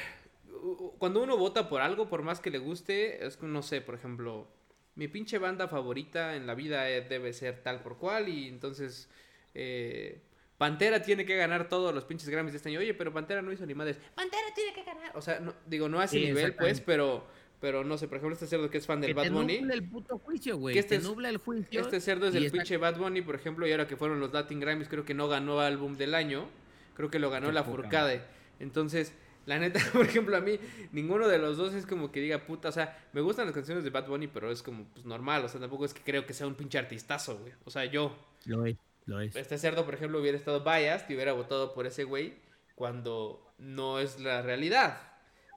Cuando 0.99 1.23
uno 1.23 1.37
vota 1.37 1.69
por 1.69 1.81
algo, 1.81 2.09
por 2.09 2.23
más 2.23 2.41
que 2.41 2.51
le 2.51 2.59
guste, 2.59 3.25
es 3.27 3.41
no 3.43 3.63
sé, 3.63 3.81
por 3.81 3.95
ejemplo. 3.95 4.47
Mi 4.95 5.09
pinche 5.09 5.39
banda 5.39 5.69
favorita 5.69 6.37
en 6.37 6.47
la 6.47 6.55
vida 6.55 6.89
eh, 6.91 7.01
debe 7.03 7.33
ser 7.33 7.63
tal 7.63 7.81
por 7.83 7.99
cual. 7.99 8.29
Y 8.29 8.49
entonces. 8.49 9.09
eh, 9.55 10.23
Pantera 10.63 11.03
tiene 11.03 11.25
que 11.27 11.35
ganar 11.37 11.69
todos 11.69 11.93
los 11.93 12.05
pinches 12.05 12.29
Grammys 12.29 12.53
de 12.53 12.59
este 12.59 12.69
año. 12.69 12.79
Oye, 12.79 12.95
pero 12.95 13.13
Pantera 13.13 13.43
no 13.43 13.51
hizo 13.51 13.67
ni 13.67 13.75
madres. 13.75 13.99
Pantera 14.15 14.45
tiene 14.55 14.73
que 14.73 14.85
ganar. 14.85 15.11
O 15.17 15.21
sea, 15.21 15.41
no, 15.41 15.53
digo, 15.67 15.89
no 15.89 15.99
a 15.99 16.05
ese 16.05 16.19
Sí, 16.21 16.25
nivel, 16.27 16.55
pues, 16.55 16.81
pero, 16.81 17.27
pero 17.61 17.83
no 17.83 17.99
sé, 17.99 18.07
por 18.07 18.19
ejemplo, 18.19 18.35
este 18.35 18.47
cerdo 18.47 18.71
que 18.71 18.79
es 18.79 18.87
fan 18.87 19.01
del 19.01 19.09
Que 19.11 19.15
Bad 19.15 19.23
te 19.25 19.31
Bunny. 19.31 19.59
nubla 19.61 19.75
el 19.75 19.83
puto 19.89 20.19
juicio, 20.19 20.57
güey. 20.59 20.75
Que 20.75 20.79
este 20.81 20.97
te 20.97 21.03
es- 21.03 21.09
nubla 21.09 21.29
el 21.31 21.39
juicio. 21.39 21.81
Este 21.81 22.01
cerdo 22.01 22.29
es 22.29 22.33
del 22.35 22.45
está- 22.47 22.59
pinche 22.59 22.77
Bad 22.77 22.97
Bunny, 22.99 23.23
por 23.23 23.35
ejemplo, 23.35 23.67
y 23.67 23.73
ahora 23.73 23.89
que 23.89 23.97
fueron 23.97 24.21
los 24.21 24.33
Latin 24.33 24.61
Grammys, 24.61 24.89
creo 24.89 25.05
que 25.05 25.15
no 25.15 25.27
ganó 25.29 25.59
álbum 25.61 25.97
del 25.97 26.15
año. 26.15 26.49
Creo 26.95 27.11
que 27.11 27.19
lo 27.19 27.29
ganó 27.31 27.49
Qué 27.49 27.53
la 27.55 27.65
poca 27.65 27.77
Furcade. 27.83 28.23
Entonces, 28.61 29.13
la 29.47 29.59
neta, 29.59 29.81
por 29.93 30.07
ejemplo, 30.07 30.37
a 30.37 30.41
mí, 30.41 30.59
ninguno 30.93 31.27
de 31.27 31.39
los 31.39 31.57
dos 31.57 31.75
es 31.75 31.87
como 31.87 32.13
que 32.13 32.21
diga 32.21 32.47
puta. 32.47 32.69
O 32.69 32.73
sea, 32.73 33.05
me 33.13 33.21
gustan 33.21 33.47
las 33.47 33.55
canciones 33.55 33.83
de 33.83 33.91
Bad 33.91 34.07
Bunny, 34.07 34.29
pero 34.29 34.51
es 34.53 34.63
como 34.63 34.85
pues 34.93 35.05
normal. 35.05 35.45
O 35.45 35.49
sea, 35.49 35.61
tampoco 35.61 35.85
es 35.85 35.93
que 35.95 36.03
creo 36.03 36.25
que 36.27 36.35
sea 36.35 36.47
un 36.47 36.55
pinche 36.55 36.79
artistazo, 36.79 37.39
güey. 37.39 37.53
O 37.65 37.71
sea, 37.71 37.85
yo. 37.87 38.17
Lo 38.45 38.67
es, 38.67 38.77
lo 39.07 39.21
es. 39.21 39.35
Este 39.37 39.59
cerdo, 39.59 39.85
por 39.85 39.95
ejemplo, 39.95 40.21
hubiera 40.21 40.37
estado 40.37 40.63
biased 40.63 41.09
y 41.11 41.15
hubiera 41.15 41.33
votado 41.33 41.75
por 41.75 41.87
ese 41.87 42.05
güey 42.05 42.35
cuando 42.75 43.55
no 43.59 43.99
es 43.99 44.21
la 44.21 44.43
realidad. 44.43 45.01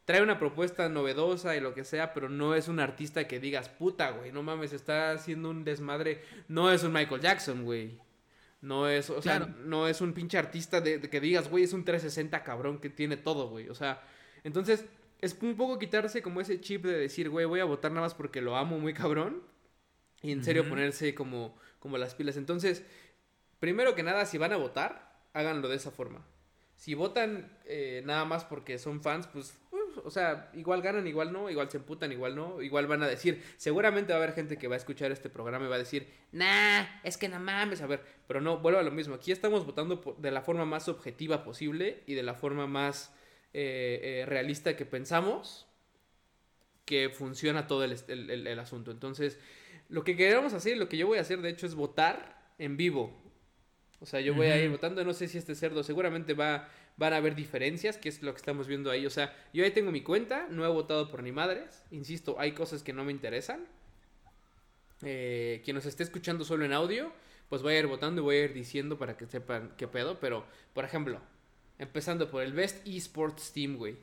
Trae 0.06 0.22
una 0.22 0.38
propuesta 0.38 0.88
novedosa 0.88 1.56
y 1.56 1.60
lo 1.60 1.74
que 1.74 1.84
sea, 1.84 2.14
pero 2.14 2.30
no 2.30 2.54
es 2.54 2.68
un 2.68 2.80
artista 2.80 3.28
que 3.28 3.40
digas, 3.40 3.70
puta, 3.70 4.12
güey, 4.12 4.32
no 4.32 4.44
mames, 4.44 4.72
está 4.74 5.12
haciendo 5.12 5.50
un 5.50 5.64
desmadre. 5.64 6.22
No 6.48 6.72
es 6.72 6.84
un 6.84 6.94
Michael 6.94 7.22
Jackson, 7.22 7.64
güey. 7.64 8.00
No 8.62 8.88
es, 8.88 9.10
o 9.10 9.22
sea, 9.22 9.40
no 9.40 9.88
es 9.88 10.02
un 10.02 10.14
pinche 10.14 10.38
artista 10.38 10.82
de, 10.82 11.00
de 11.00 11.10
que 11.10 11.20
digas, 11.20 11.50
güey, 11.50 11.64
es 11.64 11.74
un 11.74 11.86
360 11.86 12.44
cabrón 12.44 12.80
que 12.80 12.90
tiene 12.90 13.18
todo, 13.18 13.50
güey. 13.50 13.70
O 13.70 13.76
sea, 13.76 14.02
entonces 14.44 14.86
es 15.22 15.38
un 15.42 15.56
poco 15.56 15.80
quitarse 15.80 16.22
como 16.22 16.42
ese 16.42 16.60
chip 16.62 16.86
de 16.86 16.98
decir, 16.98 17.30
güey, 17.30 17.46
voy 17.46 17.60
a 17.60 17.66
votar 17.66 17.92
nada 17.92 18.06
más 18.06 18.14
porque 18.14 18.42
lo 18.42 18.56
amo 18.56 18.80
muy 18.80 18.94
cabrón. 18.94 19.42
Y 20.22 20.32
en 20.32 20.44
serio 20.44 20.68
ponerse 20.68 21.14
como, 21.14 21.56
como 21.80 21.98
las 22.00 22.16
pilas. 22.16 22.38
Entonces, 22.38 22.84
primero 23.60 23.96
que 23.96 24.04
nada, 24.04 24.26
si 24.26 24.38
van 24.38 24.54
a 24.54 24.58
votar, 24.58 25.14
háganlo 25.34 25.68
de 25.70 25.76
esa 25.76 25.92
forma. 25.92 26.26
Si 26.78 26.94
votan 26.94 27.58
eh, 27.66 28.02
nada 28.06 28.26
más 28.26 28.44
porque 28.44 28.78
son 28.78 29.02
fans, 29.02 29.28
pues, 29.28 29.58
uh, 29.72 30.02
o 30.04 30.12
sea, 30.12 30.52
igual 30.54 30.82
ganan, 30.82 31.08
igual 31.08 31.32
no, 31.32 31.50
igual 31.50 31.70
se 31.72 31.78
emputan, 31.78 32.12
igual 32.12 32.36
no, 32.36 32.62
igual 32.62 32.86
van 32.86 33.02
a 33.04 33.08
decir, 33.08 33.42
seguramente 33.56 34.12
va 34.12 34.20
a 34.20 34.24
haber 34.24 34.36
gente 34.36 34.58
que 34.58 34.68
va 34.68 34.76
a 34.76 34.78
escuchar 34.78 35.12
este 35.14 35.30
programa 35.30 35.66
y 35.66 35.70
va 35.70 35.76
a 35.76 35.80
decir, 35.80 36.06
nah, 36.34 36.84
es 37.04 37.18
que 37.18 37.30
no 37.30 37.40
mames, 37.40 37.82
a 37.82 37.88
ver, 37.88 38.02
pero 38.28 38.42
no, 38.42 38.58
vuelvo 38.58 38.80
a 38.80 38.84
lo 38.84 38.92
mismo, 38.92 39.16
aquí 39.16 39.32
estamos 39.32 39.66
votando 39.66 40.18
de 40.18 40.32
la 40.32 40.42
forma 40.42 40.66
más 40.66 40.90
objetiva 40.90 41.46
posible 41.46 42.04
y 42.08 42.14
de 42.14 42.24
la 42.24 42.34
forma 42.34 42.68
más 42.68 43.14
eh, 43.54 44.02
eh, 44.22 44.26
realista 44.26 44.76
que 44.76 44.86
pensamos 44.86 45.66
que 46.84 47.10
funciona 47.10 47.68
todo 47.68 47.84
el- 47.86 48.48
el 48.48 48.60
asunto. 48.60 48.92
Entonces, 48.92 49.40
lo 49.90 50.04
que 50.04 50.16
queremos 50.16 50.54
hacer, 50.54 50.78
lo 50.78 50.90
que 50.90 50.98
yo 50.98 51.08
voy 51.08 51.18
a 51.18 51.22
hacer, 51.22 51.42
de 51.42 51.50
hecho, 51.50 51.66
es 51.66 51.74
votar 51.76 52.54
en 52.60 52.78
vivo. 52.78 53.25
O 54.00 54.06
sea, 54.06 54.20
yo 54.20 54.34
voy 54.34 54.48
a 54.48 54.62
ir 54.62 54.70
votando, 54.70 55.04
no 55.04 55.14
sé 55.14 55.28
si 55.28 55.38
este 55.38 55.56
cerdo, 55.56 55.84
seguramente 55.84 56.34
va, 56.34 56.68
van 56.98 57.14
a 57.14 57.18
haber 57.18 57.36
diferencias, 57.36 57.98
que 57.98 58.10
es 58.10 58.22
lo 58.22 58.34
que 58.34 58.38
estamos 58.38 58.68
viendo 58.68 58.92
ahí. 58.92 59.06
O 59.06 59.10
sea, 59.10 59.36
yo 59.54 59.64
ahí 59.64 59.72
tengo 59.72 59.92
mi 59.92 60.02
cuenta, 60.02 60.48
no 60.50 60.66
he 60.66 60.68
votado 60.68 61.10
por 61.10 61.24
ni 61.24 61.32
madres. 61.32 61.84
Insisto, 61.92 62.36
hay 62.40 62.52
cosas 62.52 62.84
que 62.84 62.94
no 62.94 63.04
me 63.04 63.12
interesan. 63.12 63.66
Eh, 65.02 65.62
quien 65.64 65.76
nos 65.76 65.86
esté 65.86 66.04
escuchando 66.04 66.46
solo 66.46 66.66
en 66.66 66.74
audio, 66.74 67.12
pues 67.50 67.62
voy 67.62 67.74
a 67.74 67.80
ir 67.80 67.88
votando 67.88 68.22
y 68.22 68.24
voy 68.24 68.36
a 68.38 68.44
ir 68.46 68.54
diciendo 68.54 68.98
para 68.98 69.18
que 69.18 69.26
sepan 69.26 69.72
qué 69.78 69.88
pedo. 69.88 70.20
Pero, 70.20 70.46
por 70.74 70.84
ejemplo, 70.86 71.20
empezando 71.80 72.30
por 72.30 72.44
el 72.44 72.54
Best 72.54 72.86
Esports 72.88 73.52
Team, 73.54 73.78
güey. 73.78 73.96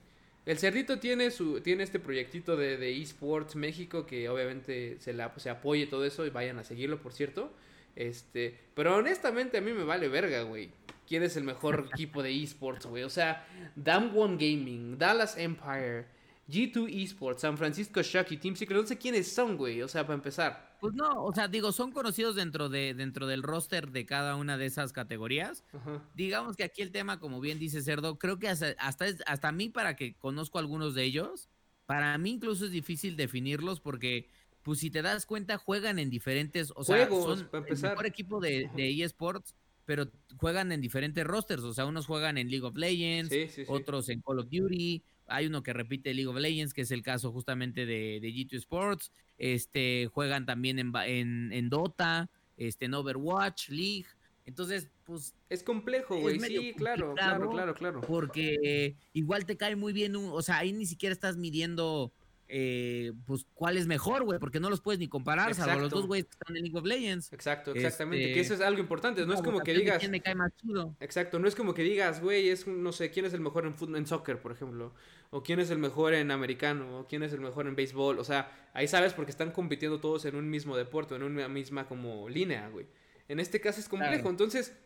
El 0.44 0.58
cerdito 0.58 0.99
tiene 0.99 1.30
su 1.30 1.61
tiene 1.61 1.84
este 1.84 2.00
proyectito 2.00 2.56
de, 2.56 2.76
de 2.76 3.00
esports 3.00 3.54
México 3.54 4.06
que 4.06 4.28
obviamente 4.28 4.99
se 4.99 5.12
la 5.12 5.32
se 5.38 5.50
apoye 5.50 5.87
todo 5.87 6.04
eso 6.04 6.26
y 6.26 6.30
vayan 6.30 6.58
a 6.58 6.64
seguirlo, 6.64 7.00
por 7.00 7.12
cierto. 7.12 7.52
Este, 7.94 8.58
pero 8.75 8.96
honestamente 8.96 9.58
a 9.58 9.61
mí 9.61 9.72
me 9.72 9.84
vale 9.84 10.08
verga, 10.08 10.42
güey. 10.42 10.70
¿Quién 11.06 11.22
es 11.22 11.37
el 11.37 11.44
mejor 11.44 11.88
equipo 11.92 12.22
de 12.22 12.42
esports, 12.42 12.87
güey? 12.87 13.02
O 13.02 13.11
sea, 13.11 13.46
Dam 13.76 14.16
One 14.16 14.34
Gaming, 14.34 14.99
Dallas 14.99 15.37
Empire, 15.37 16.06
G2 16.49 17.02
Esports, 17.04 17.42
San 17.42 17.56
Francisco 17.56 18.02
Shock 18.02 18.32
y 18.32 18.37
Team 18.37 18.56
Secret, 18.56 18.80
no 18.80 18.87
sé 18.87 18.99
quiénes 18.99 19.32
son, 19.32 19.56
güey. 19.56 19.82
O 19.82 19.88
sea, 19.88 20.04
para 20.04 20.14
empezar. 20.14 20.72
Pues 20.80 20.94
no, 20.94 21.25
o 21.25 21.32
sea, 21.32 21.46
digo, 21.49 21.70
son 21.70 21.92
conocidos 21.92 22.34
dentro 22.34 22.68
de 22.68 22.94
dentro 22.94 23.26
del 23.28 23.42
roster 23.42 23.90
de 23.92 24.04
cada 24.04 24.34
una 24.37 24.58
de 24.58 24.66
esas 24.66 24.92
categorías. 24.92 25.64
Ajá. 25.72 26.02
Digamos 26.14 26.56
que 26.56 26.64
aquí 26.64 26.82
el 26.82 26.90
tema, 26.90 27.20
como 27.20 27.40
bien 27.40 27.58
dice 27.58 27.82
Cerdo, 27.82 28.18
creo 28.18 28.38
que 28.38 28.49
hasta 28.49 28.75
hasta, 28.78 29.06
hasta 29.26 29.49
a 29.49 29.52
mí 29.52 29.68
para 29.68 29.94
que 29.94 30.16
conozco 30.16 30.58
algunos 30.58 30.94
de 30.94 31.04
ellos, 31.04 31.49
para 31.87 32.16
mí 32.18 32.30
incluso 32.30 32.64
es 32.64 32.72
difícil 32.72 33.16
definirlos 33.16 33.80
porque 33.80 34.28
pues 34.62 34.78
si 34.81 34.90
te 34.90 35.02
das 35.02 35.26
cuenta 35.26 35.59
juegan 35.59 35.99
en 35.99 36.11
diferentes, 36.11 36.73
o 36.76 36.85
sea, 36.85 37.09
son 37.09 37.49
el 37.69 37.78
mejor 37.81 38.07
equipo 38.07 38.40
de, 38.40 38.69
eSports, 38.76 39.54
pero 39.85 40.09
juegan 40.37 40.71
en 40.73 40.81
diferentes 40.81 41.25
rosters, 41.26 41.62
o 41.62 41.75
sea, 41.75 41.85
unos 41.87 42.07
juegan 42.07 42.38
en 42.38 42.49
League 42.50 42.64
of 42.64 42.76
Legends, 42.76 43.33
Sí, 43.33 43.49
sí, 43.49 43.64
sí. 43.64 43.69
otros 43.69 44.09
en 44.09 44.21
Call 44.21 44.38
of 44.38 44.49
Duty. 44.50 45.02
Hay 45.26 45.47
uno 45.47 45.62
que 45.62 45.73
repite 45.73 46.12
League 46.14 46.28
of 46.28 46.37
Legends, 46.37 46.75
que 46.75 46.83
es 46.83 46.90
el 46.90 47.02
caso 47.02 47.33
justamente 47.33 47.87
de, 47.87 48.19
de 48.21 48.28
G2 48.28 48.54
Sports. 48.54 49.12
Este, 49.38 50.09
juegan 50.12 50.47
también 50.47 50.78
en, 50.78 50.92
en, 51.07 51.52
en 51.52 51.69
Dota, 51.71 52.31
este, 52.57 52.85
en 52.85 52.95
Overwatch, 52.95 53.71
League. 53.71 54.07
Entonces, 54.45 54.88
pues, 55.04 55.35
Es 55.49 55.62
complejo, 55.62 56.16
güey. 56.19 56.38
Sí, 56.40 56.75
claro, 56.76 57.14
claro, 57.14 57.50
claro, 57.50 57.75
claro. 57.75 58.00
porque 58.02 58.57
eh, 58.62 58.97
igual 59.12 59.47
te 59.47 59.57
cae 59.57 59.75
muy 59.76 59.92
bien, 59.92 60.16
un- 60.16 60.31
o 60.33 60.42
sea, 60.42 60.59
ahí 60.59 60.73
ni 60.73 60.85
siquiera 60.87 61.12
estás 61.12 61.37
midiendo, 61.37 62.12
eh, 62.54 63.14
pues, 63.25 63.47
cuál 63.54 63.78
es 63.78 63.87
mejor, 63.87 64.25
güey, 64.25 64.38
porque 64.38 64.61
no 64.61 64.68
los 64.68 64.82
puedes 64.82 64.99
ni 64.99 65.09
comparar, 65.09 65.54
salvo 65.54 65.80
los 65.80 65.90
dos 65.90 66.06
güeyes 66.06 66.26
que 66.26 66.32
están 66.32 66.54
en 66.54 66.64
League 66.64 66.78
of 66.78 66.85
Legends. 66.85 67.32
Exacto, 67.32 67.73
exactamente. 67.75 68.25
Este, 68.26 68.35
Que 68.35 68.40
eso 68.40 68.52
es 68.52 68.61
algo 68.61 68.78
importante. 68.78 69.25
No 69.25 69.32
es 69.32 69.40
como 69.40 69.61
que 69.61 69.73
digas. 69.73 69.99
¿Quién 70.00 70.11
me 70.11 70.21
cae 70.21 70.35
más 70.35 70.52
chido? 70.59 70.94
Exacto, 71.00 71.38
no 71.38 71.49
es 71.49 71.54
como 71.54 71.73
que 71.73 71.82
digas, 71.82 72.21
güey, 72.21 72.50
es 72.50 72.66
no 72.66 72.92
sé, 72.92 73.11
quién 73.11 73.25
es 73.25 73.32
el 73.32 73.40
mejor 73.40 73.64
en 73.64 73.75
fútbol, 73.75 73.97
en 73.97 74.06
soccer, 74.06 74.38
por 74.38 74.52
ejemplo, 74.52 74.92
o 75.30 75.42
quién 75.42 75.61
es 75.61 75.71
el 75.71 75.78
mejor 75.78 76.12
en 76.12 76.30
americano, 76.30 76.99
o 77.00 77.06
quién 77.06 77.23
es 77.23 77.32
el 77.32 77.40
mejor 77.40 77.66
en 77.66 77.75
béisbol, 77.75 78.18
o 78.18 78.25
sea, 78.25 78.68
ahí 78.75 78.87
sabes 78.87 79.14
porque 79.14 79.30
están 79.30 79.50
compitiendo 79.50 79.99
todos 79.99 80.26
en 80.26 80.37
un 80.37 80.50
mismo 80.50 80.76
deporte, 80.76 81.14
en 81.14 81.23
una 81.23 81.49
misma 81.49 81.87
como 81.88 82.28
línea, 82.28 82.68
güey. 82.68 82.85
En 83.28 83.40
este 83.40 83.62
caso 83.62 83.80
es 83.80 83.88
complejo, 83.88 84.12
Claro. 84.12 84.28
entonces, 84.28 84.76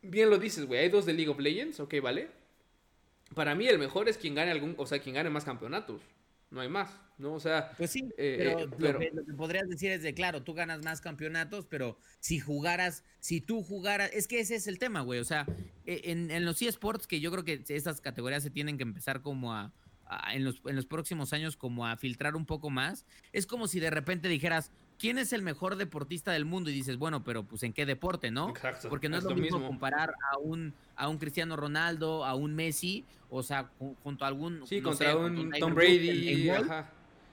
bien 0.00 0.30
lo 0.30 0.38
dices, 0.38 0.64
güey, 0.64 0.80
hay 0.80 0.88
dos 0.88 1.04
de 1.04 1.12
League 1.12 1.28
of 1.30 1.38
Legends, 1.38 1.80
ok, 1.80 1.96
vale. 2.02 2.30
Para 3.34 3.54
mí 3.54 3.68
el 3.68 3.78
mejor 3.78 4.08
es 4.08 4.16
quien 4.16 4.34
gane 4.34 4.50
algún, 4.52 4.74
o 4.78 4.86
sea, 4.86 5.00
quien 5.00 5.14
gane 5.16 5.28
más 5.28 5.44
campeonatos, 5.44 6.00
no 6.50 6.60
hay 6.60 6.68
más, 6.68 6.90
¿no? 7.18 7.34
O 7.34 7.40
sea, 7.40 7.72
Pues 7.76 7.90
sí, 7.90 8.08
Eh, 8.16 8.34
pero, 8.38 8.58
eh, 8.58 8.66
lo 8.66 8.76
pero- 8.76 8.98
que- 8.98 9.10
Lo, 9.12 9.24
que, 9.24 9.32
podrías 9.34 9.68
decir 9.68 9.90
es 9.90 10.02
de, 10.02 10.14
claro, 10.14 10.42
tú 10.42 10.54
ganas 10.54 10.82
más 10.82 11.00
campeonatos, 11.00 11.66
pero 11.66 11.98
si 12.20 12.38
jugaras, 12.40 13.04
si 13.20 13.40
tú 13.40 13.62
jugaras, 13.62 14.10
es 14.14 14.26
que 14.28 14.40
ese 14.40 14.54
es 14.56 14.66
el 14.66 14.78
tema, 14.78 15.02
güey, 15.02 15.20
o 15.20 15.24
sea, 15.24 15.46
e- 15.84 16.00
en, 16.04 16.30
en 16.30 16.44
los 16.44 16.60
eSports, 16.62 17.06
que 17.06 17.20
yo 17.20 17.30
creo 17.30 17.44
que 17.44 17.62
esas 17.68 18.00
categorías 18.00 18.42
se 18.42 18.50
tienen 18.50 18.76
que 18.78 18.82
empezar 18.84 19.20
como 19.20 19.54
a, 19.54 19.72
a- 20.06 20.34
en, 20.34 20.44
los, 20.44 20.62
en 20.64 20.74
los 20.76 20.86
próximos 20.86 21.32
años, 21.34 21.56
como 21.56 21.86
a 21.86 21.96
filtrar 21.98 22.34
un 22.34 22.46
poco 22.46 22.70
más, 22.70 23.04
es 23.32 23.46
como 23.46 23.68
si 23.68 23.78
de 23.80 23.90
repente 23.90 24.28
dijeras, 24.28 24.70
¿quién 24.98 25.18
es 25.18 25.32
el 25.32 25.42
mejor 25.42 25.76
deportista 25.76 26.32
del 26.32 26.44
mundo? 26.44 26.70
Y 26.70 26.72
dices, 26.74 26.96
bueno, 26.98 27.22
pero 27.24 27.44
pues 27.44 27.62
en 27.62 27.72
qué 27.72 27.86
deporte, 27.86 28.30
¿no? 28.30 28.50
Exacto, 28.50 28.88
Porque 28.88 29.08
no 29.08 29.16
es, 29.16 29.24
lo 29.24 29.34
mismo, 29.34 29.66
comparar 29.66 30.12
a 30.32 30.38
un, 30.38 30.74
a 30.96 31.08
un 31.08 31.18
Cristiano 31.18 31.56
Ronaldo, 31.56 32.24
a 32.24 32.34
un 32.34 32.54
Messi, 32.54 33.04
o 33.30 33.42
sea, 33.42 33.70
ju- 33.78 33.94
junto 34.02 34.24
a 34.24 34.28
algún... 34.28 34.66
Sí, 34.66 34.80
no 34.80 34.88
contra 34.90 35.16
un 35.16 35.50
Tom 35.58 35.70
en- 35.70 35.74
Brady, 35.74 36.28
en 36.28 36.46
golf, 36.56 36.70
ajá. 36.70 36.90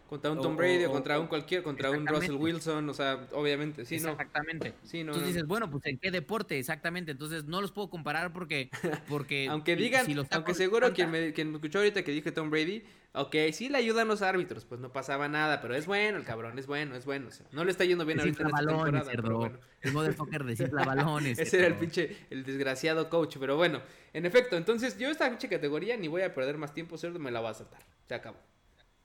Contra 0.08 0.32
un 0.32 0.38
O- 0.38 0.42
Tom 0.42 0.56
Brady 0.56 0.84
o, 0.86 0.90
o- 0.90 0.94
contra 0.94 1.20
un 1.20 1.26
cualquier, 1.28 1.64
contra 1.64 1.90
un 1.90 2.06
Russell. 2.06 2.36
Wilson, 2.36 2.88
o 2.90 2.94
sea, 2.94 3.28
obviamente, 3.34 3.86
sí, 3.86 4.00
no. 4.00 4.12
Exactamente. 4.12 4.74
Sí, 4.84 4.98
no, 5.04 5.12
Entonces 5.14 5.22
no. 5.24 5.28
dices, 5.28 5.46
bueno, 5.48 5.70
pues 5.72 5.84
en 5.88 5.98
qué 5.98 6.12
deporte, 6.12 6.60
exactamente. 6.60 7.12
Entonces 7.12 7.46
no 7.46 7.60
los 7.60 7.72
puedo 7.72 7.90
comparar 7.90 8.32
porque. 8.32 8.70
porque 9.10 9.48
Aunque 9.50 9.76
digan, 9.76 10.06
si 10.06 10.14
los 10.14 10.26
saco 10.28 10.36
aunque 10.36 10.52
de 10.52 10.58
seguro 10.60 10.82
cuenta- 10.82 10.96
quien 10.96 11.10
me, 11.12 11.34
quien 11.34 11.50
me 11.50 11.56
escuchó 11.56 11.80
ahorita 11.80 12.04
que 12.04 12.12
dije 12.12 12.32
Tom 12.32 12.52
Brady, 12.52 12.84
ok, 13.14 13.36
sí 13.52 13.68
le 13.70 13.80
ayudan 13.80 14.08
los 14.08 14.22
árbitros, 14.22 14.64
pues 14.66 14.80
no 14.80 14.92
pasaba 14.92 15.28
nada, 15.28 15.60
pero 15.60 15.74
es 15.74 15.88
bueno 15.88 16.20
el 16.20 16.24
cabrón, 16.24 16.60
es 16.60 16.68
bueno, 16.68 16.96
es 16.96 17.06
bueno. 17.06 17.30
o 17.30 17.32
sea, 17.32 17.48
no 17.52 17.66
le 17.66 17.72
está 17.72 17.84
yendo 17.84 18.06
bien 18.06 18.20
ahorita 18.20 18.44
en 18.44 18.48
esta 18.48 18.58
balones, 18.58 18.84
temporada, 18.84 19.12
pero 19.24 19.38
bueno. 19.40 19.58
El 19.82 19.92
motherfucker 19.92 20.44
desinfla 20.44 20.84
balones. 20.86 21.40
Ese 21.40 21.58
era 21.58 21.68
el 21.68 21.76
pinche, 21.76 22.16
el 22.30 22.44
desgraciado 22.46 23.10
coach, 23.10 23.38
pero 23.40 23.58
bueno, 23.58 23.82
en 24.14 24.28
efecto, 24.28 24.56
entonces 24.56 25.00
yo 25.00 25.10
esta 25.10 25.28
pinche 25.30 25.50
categoría 25.50 25.98
ni 25.98 26.08
voy 26.08 26.22
a 26.22 26.36
perder 26.36 26.60
más 26.60 26.76
tiempo, 26.76 26.96
cerdo, 27.00 27.18
me 27.18 27.32
la 27.32 27.42
va 27.42 27.50
a 27.50 27.54
saltar, 27.56 27.82
se 28.08 28.14
acabó. 28.14 28.38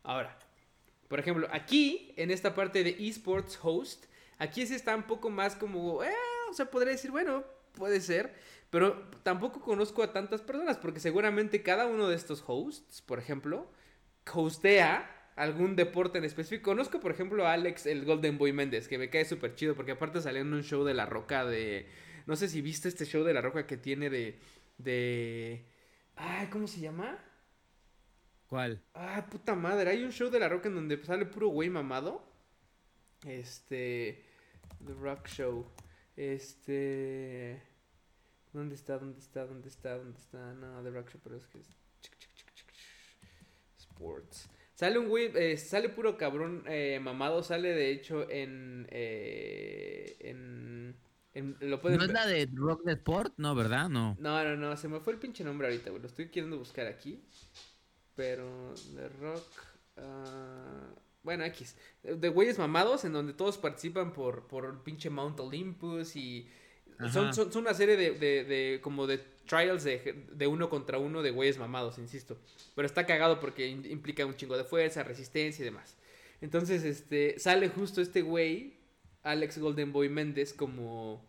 Ahora, 0.02 0.36
por 1.10 1.18
ejemplo, 1.18 1.48
aquí, 1.50 2.14
en 2.16 2.30
esta 2.30 2.54
parte 2.54 2.84
de 2.84 2.96
esports 3.00 3.58
host, 3.60 4.04
aquí 4.38 4.64
sí 4.64 4.76
está 4.76 4.94
un 4.94 5.02
poco 5.02 5.28
más 5.28 5.56
como, 5.56 6.04
eh, 6.04 6.14
o 6.48 6.54
sea, 6.54 6.66
podría 6.66 6.92
decir, 6.92 7.10
bueno, 7.10 7.42
puede 7.72 8.00
ser, 8.00 8.32
pero 8.70 9.10
tampoco 9.24 9.60
conozco 9.60 10.04
a 10.04 10.12
tantas 10.12 10.40
personas, 10.40 10.78
porque 10.78 11.00
seguramente 11.00 11.64
cada 11.64 11.88
uno 11.88 12.08
de 12.08 12.14
estos 12.14 12.44
hosts, 12.46 13.02
por 13.02 13.18
ejemplo, 13.18 13.68
hostea 14.32 15.32
algún 15.34 15.74
deporte 15.74 16.18
en 16.18 16.24
específico. 16.24 16.70
Conozco, 16.70 17.00
por 17.00 17.10
ejemplo, 17.10 17.44
a 17.44 17.54
Alex, 17.54 17.86
el 17.86 18.04
Golden 18.04 18.38
Boy 18.38 18.52
Méndez, 18.52 18.86
que 18.86 18.96
me 18.96 19.10
cae 19.10 19.24
súper 19.24 19.56
chido, 19.56 19.74
porque 19.74 19.90
aparte 19.90 20.20
salió 20.20 20.42
en 20.42 20.54
un 20.54 20.62
show 20.62 20.84
de 20.84 20.94
La 20.94 21.06
Roca 21.06 21.44
de... 21.44 21.88
No 22.26 22.36
sé 22.36 22.48
si 22.48 22.62
viste 22.62 22.86
este 22.86 23.04
show 23.04 23.24
de 23.24 23.34
La 23.34 23.40
Roca 23.40 23.66
que 23.66 23.76
tiene 23.76 24.10
de... 24.10 24.38
de... 24.78 25.66
Ay, 26.14 26.46
¿cómo 26.52 26.68
se 26.68 26.78
llama? 26.78 27.18
¿Cuál? 28.50 28.82
Ay, 28.94 29.22
puta 29.30 29.54
madre. 29.54 29.90
Hay 29.90 30.02
un 30.02 30.10
show 30.10 30.28
de 30.28 30.40
La 30.40 30.48
Roca 30.48 30.68
en 30.68 30.74
donde 30.74 31.02
sale 31.04 31.24
puro 31.24 31.48
güey 31.48 31.70
mamado. 31.70 32.20
Este... 33.24 34.24
The 34.84 34.92
Rock 34.94 35.28
Show. 35.28 35.70
Este... 36.16 37.62
¿Dónde 38.52 38.74
está? 38.74 38.98
¿Dónde 38.98 39.20
está? 39.20 39.46
¿Dónde 39.46 39.68
está? 39.68 39.96
¿Dónde 39.96 40.18
está? 40.18 40.52
No, 40.54 40.82
The 40.82 40.90
Rock 40.90 41.10
Show, 41.10 41.20
pero 41.22 41.36
es 41.36 41.46
que 41.46 41.60
es... 41.60 41.68
Sports. 43.78 44.50
Sale 44.74 44.98
un 44.98 45.08
güey, 45.08 45.30
eh, 45.36 45.56
sale 45.56 45.88
puro 45.88 46.18
cabrón 46.18 46.64
eh, 46.66 46.98
mamado, 47.00 47.44
sale 47.44 47.68
de 47.68 47.92
hecho 47.92 48.28
en... 48.28 48.88
Eh, 48.90 50.16
en, 50.18 50.96
en 51.34 51.56
lo 51.60 51.80
pueden 51.80 51.98
¿No 51.98 52.04
es 52.04 52.12
la 52.12 52.26
de 52.26 52.48
Rock 52.52 52.82
the 52.84 52.92
Sport? 52.94 53.34
No, 53.36 53.54
¿verdad? 53.54 53.88
No. 53.88 54.16
No, 54.18 54.42
no, 54.42 54.56
no, 54.56 54.76
se 54.76 54.88
me 54.88 54.98
fue 54.98 55.12
el 55.12 55.20
pinche 55.20 55.44
nombre 55.44 55.68
ahorita, 55.68 55.90
güey. 55.90 56.02
Lo 56.02 56.08
estoy 56.08 56.30
queriendo 56.30 56.58
buscar 56.58 56.88
aquí. 56.88 57.22
Pero 58.16 58.74
The 58.94 59.08
Rock. 59.20 59.44
ah, 59.96 60.88
bueno, 61.22 61.44
X. 61.44 61.76
De 62.02 62.28
güeyes 62.28 62.58
mamados 62.58 63.04
en 63.04 63.12
donde 63.12 63.32
todos 63.34 63.58
participan 63.58 64.12
por, 64.12 64.46
por 64.46 64.64
el 64.66 64.78
pinche 64.78 65.10
Mount 65.10 65.38
Olympus 65.40 66.16
y. 66.16 66.48
Son, 67.12 67.32
son, 67.32 67.50
son 67.50 67.62
una 67.62 67.72
serie 67.72 67.96
de, 67.96 68.10
de, 68.12 68.44
de- 68.44 68.80
como 68.82 69.06
de 69.06 69.16
trials 69.46 69.84
de, 69.84 70.26
de 70.32 70.46
uno 70.46 70.68
contra 70.68 70.98
uno 70.98 71.22
de 71.22 71.30
güeyes 71.30 71.56
mamados, 71.58 71.96
insisto. 71.98 72.36
Pero 72.74 72.84
está 72.84 73.06
cagado 73.06 73.40
porque 73.40 73.66
implica 73.68 74.26
un 74.26 74.36
chingo 74.36 74.56
de 74.58 74.64
fuerza, 74.64 75.02
resistencia 75.02 75.62
y 75.62 75.64
demás. 75.64 75.96
Entonces, 76.42 76.84
este, 76.84 77.38
sale 77.38 77.70
justo 77.70 78.02
este 78.02 78.20
güey, 78.20 78.74
Alex 79.22 79.56
Golden 79.58 79.92
Boy 79.94 80.10
Méndez, 80.10 80.52
como, 80.52 81.24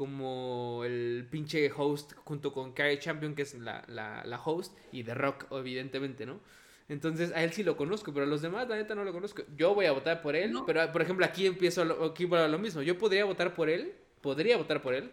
como 0.00 0.82
el 0.86 1.28
pinche 1.30 1.70
host 1.76 2.14
junto 2.24 2.54
con 2.54 2.72
Carrie 2.72 2.98
Champion, 2.98 3.34
que 3.34 3.42
es 3.42 3.52
la, 3.58 3.84
la, 3.86 4.24
la 4.24 4.40
host, 4.42 4.74
y 4.92 5.04
The 5.04 5.12
Rock, 5.12 5.44
evidentemente, 5.50 6.24
¿no? 6.24 6.40
Entonces, 6.88 7.32
a 7.34 7.44
él 7.44 7.52
sí 7.52 7.62
lo 7.62 7.76
conozco, 7.76 8.10
pero 8.14 8.24
a 8.24 8.28
los 8.28 8.40
demás, 8.40 8.66
la 8.66 8.76
neta, 8.76 8.94
no 8.94 9.04
lo 9.04 9.12
conozco. 9.12 9.42
Yo 9.58 9.74
voy 9.74 9.84
a 9.84 9.92
votar 9.92 10.22
por 10.22 10.34
él, 10.36 10.52
No. 10.52 10.64
pero, 10.64 10.90
por 10.90 11.02
ejemplo, 11.02 11.26
aquí 11.26 11.44
empiezo 11.46 11.84
lo, 11.84 12.02
aquí 12.02 12.24
va 12.24 12.48
lo 12.48 12.58
mismo. 12.58 12.80
Yo 12.80 12.96
podría 12.96 13.26
votar 13.26 13.52
por 13.52 13.68
él, 13.68 13.92
podría 14.22 14.56
votar 14.56 14.80
por 14.80 14.94
él, 14.94 15.12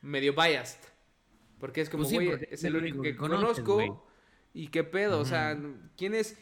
medio 0.00 0.32
biased. 0.32 0.80
Porque 1.60 1.82
es 1.82 1.90
como, 1.90 2.04
Pues 2.04 2.16
sí, 2.18 2.24
güey, 2.24 2.48
es 2.50 2.64
el 2.64 2.76
único 2.76 3.02
que, 3.02 3.14
conoces, 3.14 3.62
conozco. 3.62 3.74
güey. 3.74 3.92
Y 4.54 4.68
qué 4.68 4.84
pedo, 4.84 5.20
o 5.20 5.24
sea. 5.26 5.54
¿quién 5.98 6.14
es 6.14 6.34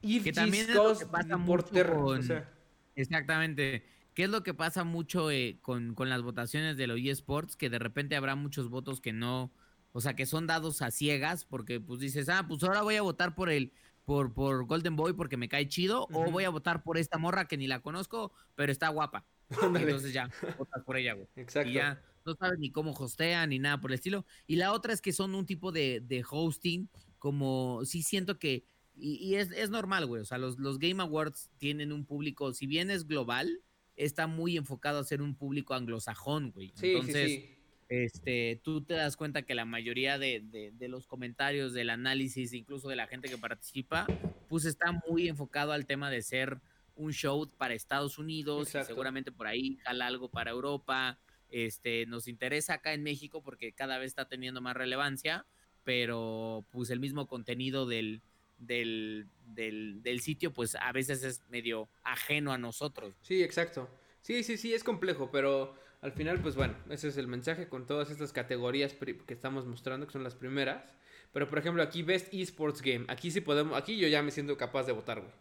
Yves 0.00 0.24
Que 0.24 0.32
también 0.32 0.68
es 0.68 0.74
lo 0.74 0.98
que 0.98 1.06
pasa 1.06 1.36
mucho 1.36 1.46
Porter? 1.62 1.90
O 1.92 2.02
con- 2.02 2.22
sea, 2.24 2.52
Exactamente. 2.96 3.84
¿Qué 4.14 4.24
es 4.24 4.30
lo 4.30 4.42
que 4.42 4.54
pasa 4.54 4.84
mucho 4.84 5.30
eh, 5.30 5.58
con, 5.62 5.94
con 5.94 6.08
las 6.08 6.22
votaciones 6.22 6.76
de 6.76 6.86
los 6.86 6.98
eSports? 6.98 7.56
Que 7.56 7.70
de 7.70 7.78
repente 7.78 8.16
habrá 8.16 8.34
muchos 8.34 8.68
votos 8.68 9.00
que 9.00 9.12
no, 9.12 9.52
o 9.92 10.00
sea, 10.00 10.14
que 10.14 10.26
son 10.26 10.46
dados 10.46 10.82
a 10.82 10.90
ciegas 10.90 11.44
porque 11.44 11.80
pues 11.80 12.00
dices, 12.00 12.28
ah, 12.28 12.44
pues 12.46 12.62
ahora 12.62 12.82
voy 12.82 12.96
a 12.96 13.02
votar 13.02 13.34
por 13.34 13.48
el, 13.50 13.72
por, 14.04 14.34
por 14.34 14.66
Golden 14.66 14.96
Boy 14.96 15.14
porque 15.14 15.36
me 15.36 15.48
cae 15.48 15.68
chido, 15.68 16.08
o 16.12 16.30
voy 16.30 16.44
a 16.44 16.50
votar 16.50 16.82
por 16.82 16.98
esta 16.98 17.18
morra 17.18 17.46
que 17.46 17.56
ni 17.56 17.66
la 17.66 17.80
conozco, 17.80 18.32
pero 18.54 18.70
está 18.70 18.88
guapa. 18.88 19.24
ándale. 19.62 19.86
Entonces 19.86 20.12
ya, 20.12 20.30
votas 20.58 20.82
por 20.84 20.96
ella, 20.96 21.14
güey. 21.14 21.28
Exacto. 21.36 21.70
Y 21.70 21.74
ya 21.74 22.02
no 22.24 22.34
sabes 22.34 22.58
ni 22.58 22.70
cómo 22.70 22.92
hostean 22.92 23.50
ni 23.50 23.58
nada 23.58 23.80
por 23.80 23.90
el 23.90 23.96
estilo. 23.96 24.24
Y 24.46 24.56
la 24.56 24.72
otra 24.72 24.92
es 24.92 25.00
que 25.00 25.12
son 25.12 25.34
un 25.34 25.46
tipo 25.46 25.72
de, 25.72 26.00
de 26.00 26.24
hosting, 26.28 26.88
como 27.18 27.82
sí 27.84 28.02
siento 28.02 28.38
que, 28.38 28.64
y, 28.94 29.14
y 29.16 29.36
es, 29.36 29.50
es 29.52 29.70
normal, 29.70 30.06
güey. 30.06 30.22
O 30.22 30.24
sea, 30.24 30.38
los, 30.38 30.58
los 30.58 30.78
Game 30.78 31.02
Awards 31.02 31.50
tienen 31.58 31.92
un 31.92 32.04
público, 32.04 32.52
si 32.52 32.66
bien 32.66 32.90
es 32.90 33.06
global, 33.06 33.62
está 34.04 34.26
muy 34.26 34.56
enfocado 34.56 34.98
a 34.98 35.04
ser 35.04 35.22
un 35.22 35.34
público 35.34 35.74
anglosajón, 35.74 36.50
güey. 36.52 36.72
Sí, 36.74 36.92
Entonces, 36.92 37.30
sí, 37.30 37.36
sí. 37.38 37.56
este, 37.88 38.60
tú 38.62 38.82
te 38.82 38.94
das 38.94 39.16
cuenta 39.16 39.42
que 39.42 39.54
la 39.54 39.64
mayoría 39.64 40.18
de, 40.18 40.40
de- 40.40 40.72
de 40.72 40.88
los 40.88 41.06
comentarios, 41.06 41.72
del 41.72 41.90
análisis, 41.90 42.52
incluso 42.52 42.88
de 42.88 42.96
la 42.96 43.06
gente 43.06 43.28
que 43.28 43.38
participa, 43.38 44.06
pues 44.48 44.64
está 44.64 44.92
muy 45.08 45.28
enfocado 45.28 45.72
al 45.72 45.86
tema 45.86 46.10
de 46.10 46.22
ser 46.22 46.60
un 46.94 47.12
show 47.12 47.48
para 47.56 47.74
Estados 47.74 48.18
Unidos, 48.18 48.74
y 48.74 48.84
seguramente 48.84 49.32
por 49.32 49.46
ahí 49.46 49.78
jala 49.84 50.06
algo 50.06 50.28
para 50.30 50.50
Europa. 50.50 51.18
Este, 51.50 52.06
nos 52.06 52.28
interesa 52.28 52.74
acá 52.74 52.94
en 52.94 53.02
México 53.02 53.42
porque 53.42 53.72
cada 53.72 53.98
vez 53.98 54.08
está 54.08 54.26
teniendo 54.28 54.60
más 54.60 54.74
relevancia, 54.76 55.46
pero 55.84 56.64
pues 56.70 56.90
el 56.90 57.00
mismo 57.00 57.26
contenido 57.26 57.86
del, 57.86 58.22
del, 58.66 59.26
del, 59.54 60.02
del 60.02 60.20
sitio, 60.20 60.52
pues 60.52 60.74
a 60.74 60.92
veces 60.92 61.22
es 61.24 61.42
medio 61.50 61.88
ajeno 62.02 62.52
a 62.52 62.58
nosotros. 62.58 63.14
Sí, 63.22 63.42
exacto. 63.42 63.88
Sí, 64.22 64.42
sí, 64.42 64.56
sí, 64.56 64.72
es 64.72 64.84
complejo, 64.84 65.30
pero 65.30 65.74
al 66.00 66.12
final, 66.12 66.40
pues 66.40 66.54
bueno, 66.54 66.74
ese 66.90 67.08
es 67.08 67.16
el 67.16 67.26
mensaje 67.26 67.68
con 67.68 67.86
todas 67.86 68.10
estas 68.10 68.32
categorías 68.32 68.94
que 68.94 69.34
estamos 69.34 69.66
mostrando, 69.66 70.06
que 70.06 70.12
son 70.12 70.24
las 70.24 70.34
primeras. 70.34 70.94
Pero 71.32 71.48
por 71.48 71.58
ejemplo, 71.58 71.82
aquí 71.82 72.02
Best 72.02 72.32
Esports 72.32 72.82
Game. 72.82 73.04
Aquí 73.08 73.30
sí 73.30 73.40
podemos, 73.40 73.76
aquí 73.76 73.96
yo 73.96 74.06
ya 74.06 74.22
me 74.22 74.30
siento 74.30 74.56
capaz 74.56 74.84
de 74.84 74.92
votar, 74.92 75.20
güey. 75.20 75.32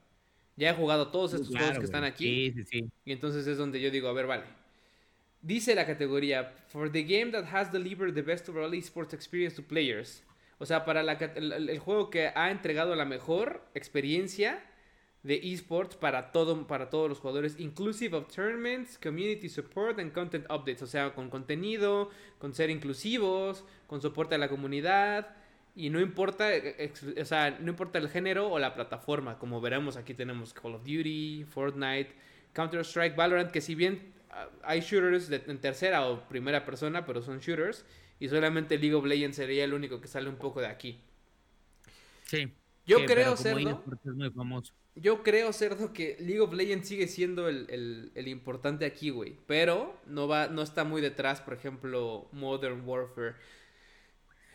Ya 0.55 0.71
he 0.71 0.73
jugado 0.73 1.09
todos 1.09 1.33
estos 1.33 1.49
Claro, 1.49 1.65
juegos 1.65 1.79
que 1.79 1.85
están 1.85 2.03
aquí. 2.03 2.51
Sí, 2.51 2.63
sí, 2.63 2.65
sí. 2.65 2.91
Y 3.05 3.11
entonces 3.11 3.45
es 3.47 3.57
donde 3.57 3.81
yo 3.81 3.91
digo, 3.91 4.07
a 4.07 4.13
ver, 4.13 4.27
vale. 4.27 4.43
Dice 5.41 5.73
la 5.75 5.85
categoría, 5.85 6.53
for 6.67 6.91
the 6.91 7.03
game 7.03 7.31
that 7.31 7.45
has 7.51 7.71
delivered 7.71 8.13
the 8.13 8.21
best 8.21 8.47
overall 8.47 8.71
esports 8.73 9.13
experience 9.13 9.55
to 9.55 9.63
players. 9.63 10.23
O 10.61 10.65
sea, 10.67 10.85
para 10.85 11.01
la 11.01 11.13
el, 11.13 11.79
juego 11.79 12.11
que 12.11 12.27
ha 12.35 12.51
entregado 12.51 12.95
la 12.95 13.03
mejor 13.03 13.65
experiencia 13.73 14.63
de 15.23 15.39
esports 15.51 15.95
para, 15.95 16.31
todo, 16.31 16.67
para 16.67 16.91
todos 16.91 17.09
los 17.09 17.17
jugadores, 17.17 17.59
inclusive 17.59 18.15
of 18.15 18.31
tournaments, 18.31 18.99
community 18.99 19.49
support 19.49 19.97
and 19.99 20.11
content 20.11 20.45
updates. 20.51 20.83
O 20.83 20.85
sea, 20.85 21.15
con 21.15 21.31
contenido, 21.31 22.11
con 22.37 22.53
ser 22.53 22.69
inclusivos, 22.69 23.63
con 23.87 24.03
soporte 24.03 24.35
a 24.35 24.37
la 24.37 24.49
comunidad. 24.49 25.35
Y 25.75 25.89
no 25.89 25.99
importa, 25.99 26.55
eh, 26.55 26.93
o 27.19 27.25
sea, 27.25 27.57
no 27.59 27.71
importa 27.71 27.97
el 27.97 28.07
género 28.07 28.51
o 28.51 28.59
la 28.59 28.75
plataforma. 28.75 29.39
Como 29.39 29.61
veremos, 29.61 29.97
aquí 29.97 30.13
tenemos 30.13 30.53
Call 30.53 30.75
of 30.75 30.83
Duty, 30.83 31.43
Fortnite, 31.45 32.13
Counter-Strike, 32.53 33.15
Valorant, 33.15 33.49
que 33.49 33.61
si 33.61 33.73
bien 33.73 34.13
ah, 34.29 34.47
hay 34.61 34.81
shooters 34.81 35.27
de, 35.27 35.41
en 35.47 35.59
tercera 35.59 36.07
o 36.07 36.19
primera 36.27 36.63
persona, 36.65 37.03
pero 37.03 37.23
son 37.23 37.39
shooters. 37.39 37.83
Y 38.21 38.29
solamente 38.29 38.77
League 38.77 38.93
of 38.95 39.03
Legends 39.05 39.35
sería 39.35 39.65
el 39.65 39.73
único 39.73 39.99
que 39.99 40.07
sale 40.07 40.29
un 40.29 40.35
poco 40.37 40.61
de 40.61 40.67
aquí. 40.67 40.99
Sí. 42.25 42.53
Yo 42.85 43.03
creo, 43.05 43.35
Cerdo, 43.35 43.83
es 44.05 44.13
muy 44.13 44.29
famoso. 44.29 44.73
yo 44.95 45.23
creo, 45.23 45.51
Cerdo, 45.53 45.91
que 45.91 46.17
League 46.19 46.39
of 46.39 46.53
Legends 46.53 46.87
sigue 46.87 47.07
siendo 47.07 47.47
el, 47.49 47.65
el- 47.69 48.11
el 48.15 48.27
importante 48.27 48.85
aquí, 48.85 49.09
güey. 49.09 49.37
Pero 49.47 49.99
no 50.05 50.27
va, 50.27 50.47
no 50.47 50.61
está 50.61 50.83
muy 50.83 51.01
detrás, 51.01 51.41
por 51.41 51.53
ejemplo, 51.53 52.27
Modern 52.31 52.81
Warfare. 52.87 53.35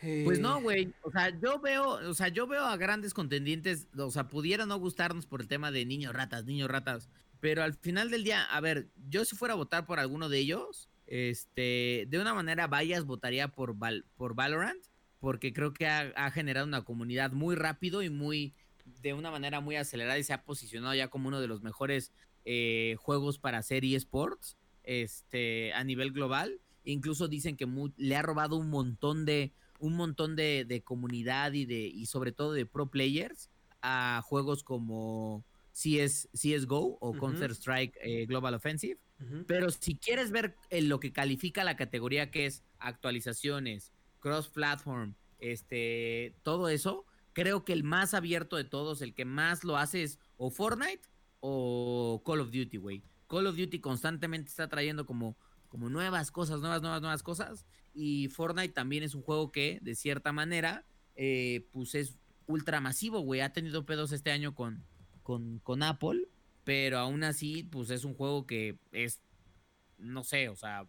Pues 0.00 0.38
Eh, 0.38 0.42
no, 0.42 0.61
güey. 0.61 0.92
O 1.02 1.11
sea, 1.11 1.31
yo 1.40 1.59
veo, 1.59 1.88
o 2.09 2.14
sea, 2.14 2.29
yo 2.29 2.46
veo 2.46 2.64
a 2.64 2.76
grandes 2.76 3.14
contendientes, 3.14 3.88
o 3.98 4.11
sea, 4.11 4.29
pudiera 4.29 4.64
no 4.66 4.79
gustarnos 4.79 5.26
por 5.26 5.40
el 5.40 5.48
tema 5.48 5.70
de 5.72 5.85
niños 5.87 6.14
ratas, 6.14 6.44
niños 6.44 6.70
ratas. 6.70 7.09
Pero 7.40 7.62
al 7.62 7.74
final 7.74 8.11
del 8.11 8.22
día, 8.24 8.44
a 8.44 8.61
ver, 8.61 8.88
yo 9.09 9.24
si 9.24 9.35
fuera 9.37 9.55
a 9.55 9.57
votar 9.57 9.87
por 9.87 9.98
alguno 9.98 10.29
de 10.29 10.38
ellos, 10.38 10.88
este, 11.06 12.06
de 12.08 12.18
una 12.18 12.34
manera 12.34 12.66
vayas, 12.66 13.04
votaría 13.04 13.48
por, 13.48 13.74
Val- 13.76 14.04
por 14.16 14.34
Valorant, 14.34 14.84
porque 15.20 15.52
creo 15.52 15.72
que 15.72 15.86
ha, 15.86 16.12
ha 16.16 16.30
generado 16.30 16.66
una 16.66 16.84
comunidad 16.84 17.32
muy 17.32 17.54
rápido 17.56 18.02
y 18.02 18.10
muy, 18.10 18.54
de 19.02 19.14
una 19.14 19.30
manera 19.30 19.60
muy 19.60 19.76
acelerada 19.76 20.18
y 20.18 20.24
se 20.24 20.32
ha 20.32 20.42
posicionado 20.44 20.94
ya 20.94 21.08
como 21.08 21.28
uno 21.28 21.40
de 21.40 21.48
los 21.48 21.62
mejores 21.62 22.12
eh, 22.44 22.96
juegos 22.98 23.38
para 23.38 23.58
hacer 23.58 23.84
eSports, 23.84 24.56
este, 24.84 25.72
a 25.72 25.82
nivel 25.84 26.12
global. 26.12 26.60
Incluso 26.84 27.26
dicen 27.26 27.56
que 27.56 27.66
le 27.96 28.16
ha 28.16 28.22
robado 28.22 28.56
un 28.56 28.70
montón 28.70 29.24
de, 29.24 29.52
un 29.80 29.94
montón 29.94 30.36
de, 30.36 30.64
de 30.64 30.82
comunidad 30.82 31.52
y 31.52 31.64
de, 31.66 31.80
y 31.80 32.06
sobre 32.06 32.30
todo 32.30 32.52
de 32.52 32.66
pro 32.66 32.86
players 32.86 33.50
a 33.82 34.22
juegos 34.24 34.62
como 34.62 35.44
CS, 35.72 36.28
CSGO 36.32 36.98
o 37.00 37.10
Ujú. 37.10 37.18
Counter 37.18 37.50
Strike 37.50 38.26
Global 38.28 38.54
Offensive. 38.54 38.98
Pero 39.46 39.70
si 39.70 39.96
quieres 39.96 40.31
ver 40.31 40.57
en 40.68 40.88
lo 40.88 41.00
que 41.00 41.12
califica 41.12 41.64
la 41.64 41.76
categoría 41.76 42.31
que 42.31 42.46
es 42.46 42.62
actualizaciones, 42.79 43.92
cross-platform, 44.20 45.14
este, 45.38 46.37
todo 46.42 46.68
eso, 46.68 47.07
creo 47.33 47.64
que 47.64 47.72
el 47.72 47.85
más 47.85 48.14
abierto 48.14 48.57
de 48.57 48.64
todos, 48.64 49.02
el 49.02 49.14
que 49.14 49.24
más 49.24 49.64
lo 49.64 49.76
hace 49.76 50.02
es 50.02 50.18
o 50.37 50.50
Fortnite 50.50 51.09
o 51.40 52.22
Call 52.24 52.40
of 52.40 52.50
Duty, 52.50 52.76
güey. 52.76 53.02
Call 53.29 53.46
of 53.46 53.57
Duty 53.57 53.81
constantemente 53.81 54.50
está 54.50 54.68
trayendo 54.68 55.07
como, 55.07 55.37
como 55.68 55.88
nuevas 55.88 56.31
cosas, 56.31 56.61
nuevas, 56.61 56.83
nuevas, 56.83 57.00
nuevas 57.00 57.22
cosas. 57.22 57.66
Y 57.94 58.29
Fortnite 58.29 58.72
también 58.72 59.02
es 59.02 59.14
un 59.14 59.22
juego 59.22 59.50
que, 59.50 59.79
de 59.83 59.94
cierta 59.94 60.33
manera, 60.33 60.87
eh, 61.14 61.68
pues 61.72 61.94
es 61.94 62.18
ultra 62.46 62.81
masivo, 62.81 63.20
güey. 63.20 63.40
Ha 63.40 63.52
tenido 63.52 63.87
pedos 63.87 64.12
este 64.12 64.31
año 64.31 64.55
con, 64.55 64.85
con, 65.22 65.59
con 65.61 65.83
Apple, 65.83 66.29
pero 66.66 66.98
aún 66.98 67.22
así, 67.22 67.62
pues 67.62 67.90
es 67.90 68.05
un 68.05 68.14
juego 68.14 68.44
que 68.44 68.76
es, 68.90 69.22
no 69.98 70.24
sé, 70.24 70.48
o 70.48 70.57
sea, 70.57 70.88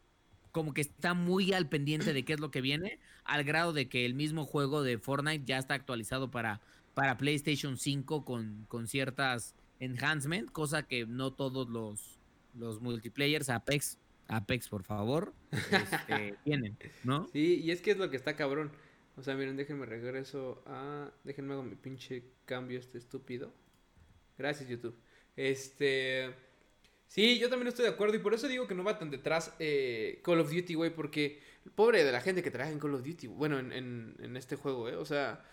como 0.52 0.74
que 0.74 0.82
está 0.82 1.14
muy 1.14 1.54
al 1.54 1.70
pendiente 1.70 2.14
de 2.14 2.26
qué 2.26 2.34
es 2.34 2.40
lo 2.40 2.50
que 2.50 2.62
viene, 2.62 3.00
al 3.24 3.44
grado 3.44 3.74
de 3.74 3.88
que 3.88 4.04
el 4.04 4.16
mismo 4.16 4.44
juego 4.44 4.82
de 4.82 4.98
Fortnite 4.98 5.46
ya 5.46 5.60
está 5.60 5.76
actualizado 5.76 6.32
para, 6.32 6.62
para 6.96 7.20
PlayStation 7.20 7.78
5 7.78 8.26
con, 8.26 8.66
con 8.68 8.88
ciertas 8.88 9.54
enhancement, 9.80 10.52
cosa 10.52 10.82
que 10.82 11.06
no 11.06 11.34
todos 11.34 11.70
los, 11.70 12.18
los 12.56 12.82
multiplayers 12.82 13.52
Apex, 13.52 14.00
Apex 14.30 14.70
por 14.70 14.82
favor, 14.82 15.32
este, 15.52 16.38
tienen, 16.44 16.76
¿no? 17.04 17.28
Sí, 17.32 17.62
y 17.64 17.70
es 17.70 17.82
que 17.82 17.92
es 17.92 18.00
lo 18.00 18.10
que 18.10 18.18
está 18.18 18.36
cabrón. 18.36 18.72
O 19.16 19.22
sea, 19.22 19.36
miren, 19.36 19.58
déjenme 19.58 19.86
regreso 19.86 20.64
a... 20.66 21.12
Déjenme 21.24 21.54
hago 21.54 21.62
mi 21.62 21.76
pinche 21.76 22.24
cambio 22.46 22.80
este 22.80 22.98
estúpido. 22.98 23.54
Gracias, 24.40 24.70
YouTube. 24.70 24.96
Este... 25.38 26.34
Sí, 27.08 27.40
yo 27.40 27.50
también 27.50 27.70
estoy 27.70 27.86
de 27.86 27.92
acuerdo 27.92 28.16
y 28.16 28.20
por 28.20 28.34
eso 28.34 28.50
digo 28.50 28.68
que 28.68 28.76
no 28.76 28.84
va 28.84 29.00
tan 29.00 29.10
detrás 29.10 29.54
eh, 29.60 30.20
Call 30.24 30.42
of 30.42 30.52
Duty, 30.54 30.74
güey, 30.74 30.94
porque 30.94 31.42
pobre 31.74 32.04
de 32.04 32.12
la 32.12 32.22
gente 32.22 32.44
que 32.44 32.52
trabaja 32.52 32.72
en 32.72 32.80
Call 32.80 32.96
of 32.96 33.06
Duty, 33.06 33.28
bueno, 33.28 33.60
en, 33.60 33.72
en, 33.72 34.38
este 34.38 34.58
juego, 34.58 34.90
¿eh? 34.90 34.96
O 34.98 35.06
sea, 35.06 35.44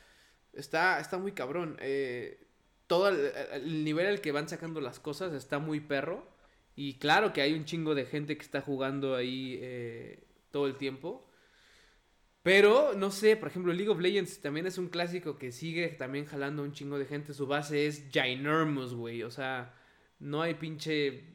está, 0.53 0.99
está 1.01 1.19
muy 1.19 1.33
cabrón. 1.33 1.77
Eh, 1.81 2.45
todo 2.87 3.09
el, 3.09 3.85
nivel 3.85 4.07
al 4.07 4.21
que 4.21 4.33
van 4.33 4.49
sacando 4.49 4.81
las 4.81 5.01
cosas 5.01 5.33
está 5.33 5.59
muy 5.59 5.81
perro. 5.81 6.27
Y 6.77 6.95
claro 6.99 7.33
que 7.33 7.41
hay 7.41 7.55
un 7.55 7.65
chingo 7.65 7.95
de 7.95 8.05
gente 8.05 8.37
que 8.37 8.43
está 8.43 8.61
jugando 8.61 9.15
ahí 9.15 9.59
eh, 9.63 10.25
todo 10.51 10.67
el 10.67 10.77
tiempo. 10.77 11.25
Pero, 12.45 12.93
no 12.95 13.11
sé, 13.11 13.37
por 13.39 13.49
ejemplo, 13.49 13.73
League 13.73 13.91
of 13.91 14.01
Legends 14.01 14.43
también 14.43 14.67
es 14.67 14.77
un 14.77 14.89
clásico 14.89 15.39
que 15.39 15.51
sigue 15.51 15.89
también 15.89 16.27
jalando 16.27 16.63
un 16.63 16.73
chingo 16.73 16.99
de 16.99 17.07
gente. 17.07 17.33
Su 17.33 17.47
base 17.47 17.87
es 17.87 18.05
ginormous, 18.13 18.93
güey. 18.95 19.23
O 19.23 19.31
sea, 19.31 19.75
no 20.19 20.43
hay 20.43 20.55
pinche 20.55 21.35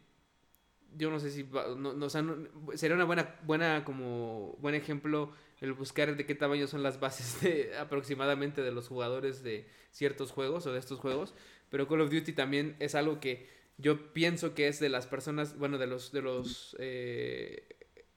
yo 0.96 1.10
no 1.12 1.20
sé 1.20 1.32
si 1.32 1.44
no, 1.44 1.94
no, 1.94 2.10
sería 2.10 2.96
una 2.96 3.06
buena 3.06 3.36
buena 3.44 3.84
como 3.84 4.58
buen 4.60 4.76
ejemplo 4.76 5.34
el 5.62 5.74
buscar 5.74 6.16
de 6.16 6.26
qué 6.26 6.36
tamaño 6.36 6.68
son 6.68 6.84
las 6.84 7.00
bases 7.00 7.42
de, 7.42 7.78
aproximadamente 7.78 8.62
de 8.62 8.72
los 8.72 8.88
jugadores 8.88 9.44
de 9.44 9.68
ciertos 9.92 10.32
juegos 10.32 10.66
o 10.66 10.74
de 10.74 10.80
estos 10.80 11.00
juegos 11.00 11.34
pero 11.70 11.88
Call 11.88 12.02
of 12.02 12.12
Duty 12.12 12.34
también 12.34 12.76
es 12.80 12.96
algo 12.96 13.20
que 13.20 13.48
yo 13.78 14.14
pienso 14.14 14.54
que 14.54 14.68
es 14.68 14.80
de 14.80 14.90
las 14.90 15.08
personas 15.08 15.58
bueno 15.58 15.78
de 15.78 15.88
los 15.88 16.12
de 16.12 16.22
los 16.22 16.76
eh, 16.80 17.68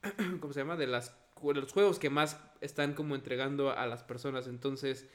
cómo 0.40 0.52
se 0.52 0.60
llama 0.60 0.76
de 0.76 0.86
las 0.86 1.21
los 1.42 1.72
juegos 1.72 1.98
que 1.98 2.10
más 2.10 2.40
están 2.60 2.94
como 2.94 3.14
entregando 3.14 3.70
a 3.70 3.86
las 3.86 4.02
personas 4.02 4.46
entonces 4.46 5.08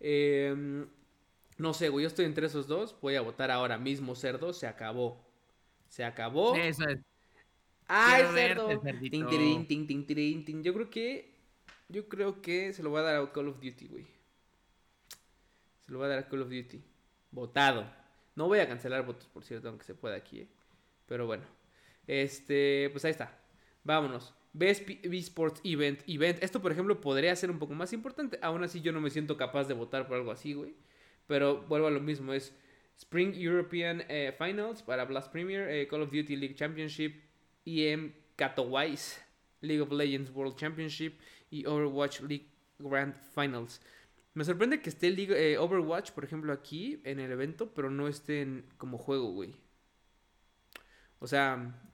em, 0.00 0.86
no 1.58 1.74
sé 1.74 1.88
güey 1.88 2.02
yo 2.04 2.08
estoy 2.08 2.26
entre 2.26 2.46
esos 2.46 2.66
dos 2.66 2.96
voy 3.00 3.16
a 3.16 3.20
votar 3.20 3.50
ahora 3.50 3.78
mismo 3.78 4.14
cerdo 4.14 4.52
se 4.52 4.66
acabó 4.66 5.30
se 5.90 6.04
acabó. 6.04 6.54
Eso 6.54 6.88
es. 6.88 7.00
¡Ay, 7.88 8.22
cerdo! 8.32 8.70
Yo 8.70 8.80
creo 10.72 10.90
que. 10.90 11.34
Yo 11.88 12.08
creo 12.08 12.40
que 12.40 12.72
se 12.72 12.84
lo 12.84 12.90
voy 12.90 13.00
a 13.00 13.02
dar 13.02 13.16
a 13.16 13.32
Call 13.32 13.48
of 13.48 13.56
Duty, 13.56 13.88
güey. 13.88 14.06
Se 15.84 15.90
lo 15.90 15.98
voy 15.98 16.06
a 16.06 16.10
dar 16.10 16.18
a 16.20 16.28
Call 16.28 16.42
of 16.42 16.48
Duty. 16.48 16.80
Votado. 17.32 17.84
No 18.36 18.46
voy 18.46 18.60
a 18.60 18.68
cancelar 18.68 19.04
votos, 19.04 19.26
por 19.26 19.44
cierto, 19.44 19.68
aunque 19.68 19.84
se 19.84 19.96
pueda 19.96 20.14
aquí, 20.14 20.42
¿eh? 20.42 20.48
Pero 21.06 21.26
bueno. 21.26 21.42
Este, 22.06 22.88
pues 22.92 23.04
ahí 23.04 23.10
está. 23.10 23.36
Vámonos. 23.82 24.32
Best 24.52 24.88
Esports 24.88 25.60
Event. 25.64 26.00
Event. 26.06 26.42
Esto, 26.42 26.60
por 26.60 26.72
ejemplo, 26.72 27.00
podría 27.00 27.34
ser 27.36 27.50
un 27.50 27.58
poco 27.58 27.74
más 27.74 27.92
importante. 27.92 28.38
Aún 28.42 28.64
así, 28.64 28.80
yo 28.80 28.92
no 28.92 29.00
me 29.00 29.10
siento 29.10 29.36
capaz 29.36 29.68
de 29.68 29.74
votar 29.74 30.06
por 30.06 30.16
algo 30.16 30.32
así, 30.32 30.54
güey. 30.54 30.74
Pero 31.26 31.62
vuelvo 31.62 31.86
a 31.86 31.90
lo 31.90 32.00
mismo. 32.00 32.32
Es 32.32 32.54
Spring 32.98 33.34
European 33.34 34.04
eh, 34.08 34.34
Finals 34.36 34.82
para 34.82 35.04
Blast 35.04 35.30
Premier, 35.30 35.68
eh, 35.70 35.86
Call 35.88 36.02
of 36.02 36.10
Duty 36.10 36.36
League 36.36 36.54
Championship, 36.54 37.14
EM 37.64 38.12
Katowice, 38.36 39.20
League 39.60 39.80
of 39.80 39.92
Legends 39.92 40.30
World 40.30 40.56
Championship 40.56 41.18
y 41.50 41.64
Overwatch 41.66 42.20
League 42.22 42.48
Grand 42.78 43.14
Finals. 43.34 43.80
Me 44.34 44.44
sorprende 44.44 44.80
que 44.80 44.90
esté 44.90 45.08
eh, 45.08 45.58
Overwatch, 45.58 46.12
por 46.12 46.24
ejemplo, 46.24 46.52
aquí 46.52 47.00
en 47.04 47.20
el 47.20 47.30
evento, 47.30 47.72
pero 47.74 47.90
no 47.90 48.08
esté 48.08 48.42
en, 48.42 48.66
como 48.76 48.98
juego, 48.98 49.32
güey. 49.32 49.54
O 51.20 51.26
sea... 51.26 51.86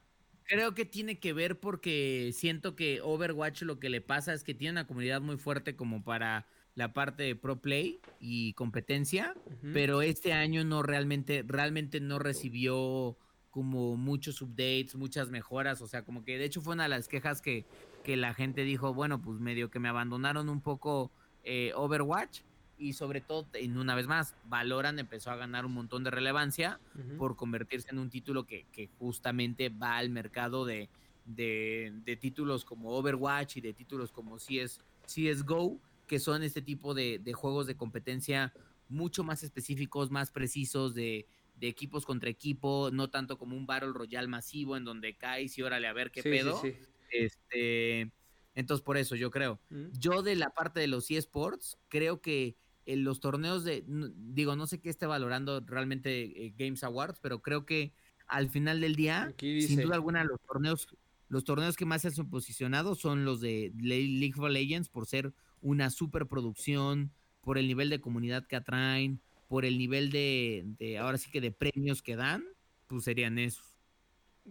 Creo 0.47 0.75
que 0.75 0.85
tiene 0.85 1.19
que 1.19 1.33
ver 1.33 1.59
porque 1.59 2.31
siento 2.33 2.77
que 2.77 3.01
Overwatch 3.01 3.63
lo 3.63 3.81
que 3.81 3.89
le 3.89 4.01
pasa 4.01 4.33
es 4.33 4.45
que 4.45 4.55
tiene 4.55 4.73
una 4.73 4.87
comunidad 4.87 5.21
muy 5.21 5.39
fuerte 5.39 5.75
como 5.75 6.05
para 6.05 6.47
la 6.77 6.93
parte 6.93 7.25
de 7.25 7.35
pro 7.35 7.61
play 7.61 8.01
y 8.21 8.53
competencia, 8.53 9.35
pero 9.73 10.03
este 10.03 10.35
año 10.35 10.63
no 10.63 10.83
realmente, 10.83 11.43
realmente 11.47 12.01
no. 12.01 12.19
recibió 12.19 13.17
como 13.51 13.97
muchos 13.97 14.43
updates, 14.43 14.95
muchas 14.95 15.31
mejoras, 15.31 15.81
o 15.81 15.89
sea, 15.89 16.05
como 16.05 16.23
que 16.23 16.37
de 16.37 16.45
hecho 16.45 16.61
fue 16.61 16.75
una 16.75 16.83
de 16.83 16.91
las 16.91 17.09
quejas 17.09 17.41
que, 17.41 17.65
que 18.05 18.17
la 18.19 18.35
gente 18.35 18.63
dijo, 18.65 18.93
bueno, 18.93 19.23
pues 19.23 19.41
medio 19.41 19.71
que 19.71 19.79
me 19.79 19.89
abandonaron 19.89 20.51
un 20.51 20.61
poco 20.61 21.11
eh, 21.43 21.73
Overwatch 21.75 22.43
y 22.79 22.93
sobre 22.93 23.21
todo, 23.21 23.47
en 23.55 23.79
una 23.79 23.95
vez 23.95 24.07
más, 24.07 24.35
Valorant 24.45 24.99
empezó 24.99 25.31
a 25.31 25.37
ganar 25.37 25.65
un 25.65 25.73
montón 25.73 26.05
de 26.05 26.11
relevancia 26.11 26.81
por 27.19 27.37
convertirse 27.37 27.91
en 27.91 27.99
un 27.99 28.11
título 28.11 28.47
que, 28.47 28.67
que 28.73 28.89
justamente 28.99 29.69
va 29.69 29.97
al 29.97 30.11
mercado 30.11 30.65
de, 30.65 30.89
de, 31.25 31.93
de, 32.05 32.17
títulos 32.17 32.65
como 32.65 32.91
Overwatch 32.91 33.57
y 33.57 33.61
de 33.61 33.73
títulos 33.73 34.13
como 34.13 34.37
CS, 34.37 34.81
CSGO, 35.07 35.81
que 36.07 36.19
son 36.19 36.43
este 36.43 36.63
tipo 36.63 36.95
de, 36.95 37.21
juegos 37.35 37.67
de 37.67 37.77
competencia 37.77 38.53
mucho 38.89 39.25
más 39.25 39.43
específicos, 39.43 40.11
más 40.11 40.31
precisos, 40.31 40.95
de, 40.95 41.27
equipos 41.61 42.05
contra 42.05 42.29
equipo, 42.29 42.91
no 42.93 43.09
tanto 43.09 43.39
como 43.39 43.57
un 43.57 43.67
Battle 43.67 43.93
Royale 43.93 44.29
masivo 44.29 44.77
en 44.77 44.85
donde 44.85 45.17
caes 45.17 45.57
y 45.59 45.63
órale 45.63 45.89
a 45.89 45.93
ver 45.93 46.11
qué 46.11 46.23
pedo. 46.23 46.63
Este, 47.11 48.13
entonces, 48.55 48.85
por 48.85 48.97
eso 48.97 49.17
yo 49.17 49.31
creo. 49.31 49.59
Mm. 49.71 49.87
Yo 49.99 50.23
de 50.23 50.37
la 50.37 50.51
parte 50.51 50.81
de 50.81 50.87
los 50.87 51.11
eSports, 51.11 51.79
creo 51.89 52.21
que 52.21 52.57
en 52.87 53.05
los 53.05 53.21
torneos 53.21 53.65
de, 53.65 53.85
digo, 53.87 54.57
no 54.57 54.67
sé 54.67 54.81
qué 54.81 54.89
esté 54.89 55.07
valorando 55.07 55.61
realmente 55.61 56.47
eh, 56.47 56.55
Games 56.57 56.85
Awards, 56.85 57.19
pero 57.21 57.43
creo 57.43 57.67
que 57.67 57.93
al 58.29 58.49
final 58.49 58.81
del 58.81 58.95
día, 58.95 59.35
sin 59.39 59.83
duda 59.83 59.97
alguna, 59.97 60.25
los 60.25 60.41
torneos, 60.41 60.89
los 61.29 61.45
torneos 61.45 61.77
que 61.77 61.85
más 61.85 62.03
se 62.03 62.09
han 62.09 62.31
posicionado 62.31 62.95
son 62.95 63.25
los 63.25 63.41
de 63.41 63.73
League 63.77 64.35
of 64.39 64.49
Legends 64.49 64.89
por 64.89 65.07
ser 65.07 65.33
una 65.61 65.91
superproducción, 65.91 67.13
por 67.41 67.59
el 67.59 67.67
nivel 67.67 67.91
de 67.91 68.01
comunidad 68.01 68.47
que 68.47 68.57
atraen, 68.57 69.21
por 69.49 69.65
el 69.65 69.79
nivel 69.79 70.11
de, 70.11 70.97
ahora 71.01 71.19
sí 71.19 71.31
que 71.31 71.41
de 71.41 71.51
premios 71.51 72.03
que 72.03 72.17
dan, 72.17 72.45
pues 72.87 73.05
serían 73.05 73.39
esos. 73.39 73.77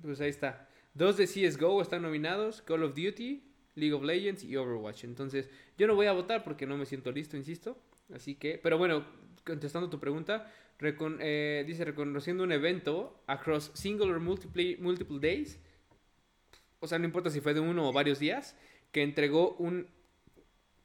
Pues 0.01 0.19
ahí 0.19 0.29
está. 0.29 0.69
Dos 0.93 1.17
de 1.17 1.25
CSGO 1.25 1.81
están 1.81 2.01
nominados, 2.01 2.61
Call 2.61 2.83
of 2.83 2.95
Duty, 2.95 3.43
League 3.75 3.93
of 3.93 4.03
Legends 4.03 4.43
y 4.43 4.55
Overwatch. 4.55 5.03
Entonces, 5.03 5.49
yo 5.77 5.87
no 5.87 5.95
voy 5.95 6.07
a 6.07 6.13
votar 6.13 6.43
porque 6.43 6.65
no 6.65 6.77
me 6.77 6.85
siento 6.85 7.11
listo, 7.11 7.35
insisto. 7.35 7.77
Así 8.13 8.35
que, 8.35 8.59
pero 8.61 8.77
bueno, 8.77 9.05
contestando 9.45 9.89
tu 9.89 9.99
pregunta, 9.99 10.51
eh, 10.79 11.63
dice 11.65 11.85
reconociendo 11.85 12.43
un 12.43 12.51
evento 12.51 13.23
across 13.27 13.71
single 13.73 14.11
or 14.11 14.19
multiple, 14.19 14.77
multiple 14.79 15.19
days, 15.19 15.59
o 16.79 16.87
sea, 16.87 16.99
no 16.99 17.05
importa 17.05 17.29
si 17.29 17.41
fue 17.41 17.53
de 17.53 17.61
uno 17.61 17.89
o 17.89 17.93
varios 17.93 18.19
días, 18.19 18.55
que 18.91 19.01
entregó 19.01 19.55
un 19.55 19.87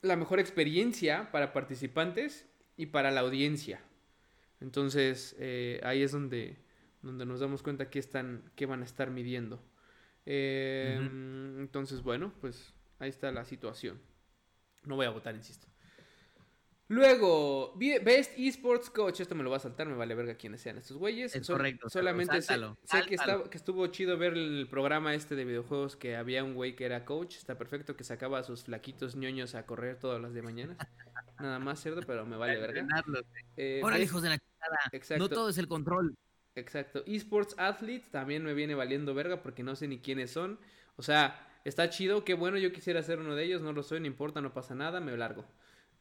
la 0.03 0.17
mejor 0.17 0.41
experiencia 0.41 1.31
para 1.31 1.53
participantes 1.53 2.47
y 2.77 2.87
para 2.87 3.11
la 3.11 3.21
audiencia. 3.21 3.81
Entonces, 4.61 5.37
eh, 5.39 5.81
ahí 5.83 6.03
es 6.03 6.13
donde, 6.13 6.57
donde 7.03 7.27
nos 7.27 7.41
damos 7.41 7.63
cuenta 7.63 7.91
que 7.91 7.99
están, 7.99 8.51
que 8.57 8.67
van 8.67 8.83
a 8.83 8.85
estar 8.85 9.11
midiendo. 9.11 9.63
Em, 10.27 11.61
entonces, 11.61 12.03
bueno, 12.03 12.33
pues 12.41 12.73
ahí 12.99 13.11
está 13.11 13.31
la 13.33 13.45
situación. 13.45 14.01
No 14.85 14.97
voy 14.97 15.07
a 15.07 15.11
votar, 15.11 15.35
insisto. 15.35 15.67
Luego, 16.91 17.73
Best 17.77 18.37
Esports 18.37 18.91
Coach. 18.91 19.21
Esto 19.21 19.37
me 19.37 19.45
lo 19.45 19.51
va 19.51 19.59
a 19.59 19.61
saltar, 19.61 19.87
me 19.87 19.95
vale 19.95 20.13
verga 20.17 20.35
quiénes 20.35 20.61
sean 20.61 20.77
estos 20.77 20.97
güeyes. 20.97 21.37
Es 21.37 21.47
correcto. 21.47 21.89
Solamente 21.89 22.43
sé, 22.43 22.57
que, 23.09 23.17
que, 23.17 23.57
estuvo 23.57 23.87
chido 23.87 24.19
ver 24.19 24.33
el 24.33 24.67
programa 24.69 25.15
este 25.15 25.37
de 25.37 25.45
videojuegos 25.45 25.95
que 25.95 26.17
había 26.17 26.43
un 26.43 26.53
güey 26.53 26.75
que 26.75 26.85
era 26.85 27.05
coach. 27.05 27.37
Está 27.37 27.57
perfecto 27.57 27.95
que 27.95 28.03
sacaba 28.03 28.41
a 28.41 28.43
sus 28.43 28.65
flaquitos 28.65 29.15
ñoños 29.15 29.55
a 29.55 29.67
correr 29.67 30.01
todas 30.01 30.21
las 30.21 30.35
de 30.35 30.43
mañana. 30.43 30.77
Nada 31.39 31.61
más, 31.61 31.81
¿cierto? 31.81 32.01
Pero 32.05 32.27
me 32.27 32.37
vale 32.37 32.59
verga. 32.59 32.85
Eh, 33.57 33.81
hijos 34.03 34.23
de 34.23 34.31
la 34.31 34.39
Exacto. 34.91 35.23
No 35.23 35.29
todo 35.29 35.49
es 35.49 35.59
el 35.59 35.69
control. 35.69 36.17
Exacto. 36.57 37.05
Esports 37.07 37.55
Athlete 37.57 38.09
también 38.11 38.43
me 38.43 38.53
viene 38.53 38.75
valiendo 38.75 39.15
verga 39.15 39.45
porque 39.45 39.63
no 39.63 39.77
sé 39.77 39.87
ni 39.87 40.01
quiénes 40.01 40.33
son. 40.33 40.59
O 40.97 41.03
sea, 41.03 41.49
está 41.65 41.89
chido, 41.89 42.25
qué 42.25 42.35
bueno, 42.35 42.59
yo 42.59 42.73
quisiera 42.73 43.01
ser 43.05 43.21
uno 43.21 43.37
de 43.37 43.45
ellos, 43.45 43.63
no 43.63 43.73
lo 43.73 43.85
soy, 43.85 44.01
no 44.01 44.09
importa, 44.09 44.41
no 44.41 44.53
pasa 44.53 44.75
nada, 44.75 44.99
me 44.99 45.17
largo. 45.17 45.45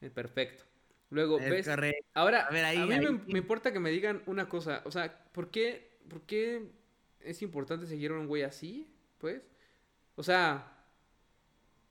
Eh, 0.02 0.10
perfecto. 0.10 0.64
Luego, 1.12 1.40
ves. 1.40 1.68
Ahora, 2.14 2.48
a, 2.48 2.52
mí 2.52 3.20
Me, 3.28 3.40
importa 3.40 3.74
que 3.74 3.80
me 3.80 3.90
digan 3.90 4.22
una 4.28 4.48
cosa. 4.48 4.82
O 4.86 4.92
sea, 4.92 5.24
¿por 5.32 5.50
qué, 5.50 5.98
¿por 6.08 6.22
qué 6.22 6.70
es 7.22 7.42
importante 7.42 7.88
seguir 7.88 8.12
a 8.12 8.16
un 8.16 8.28
güey 8.28 8.44
así? 8.44 8.88
Pues. 9.18 9.42
O 10.16 10.24
sea. 10.24 10.76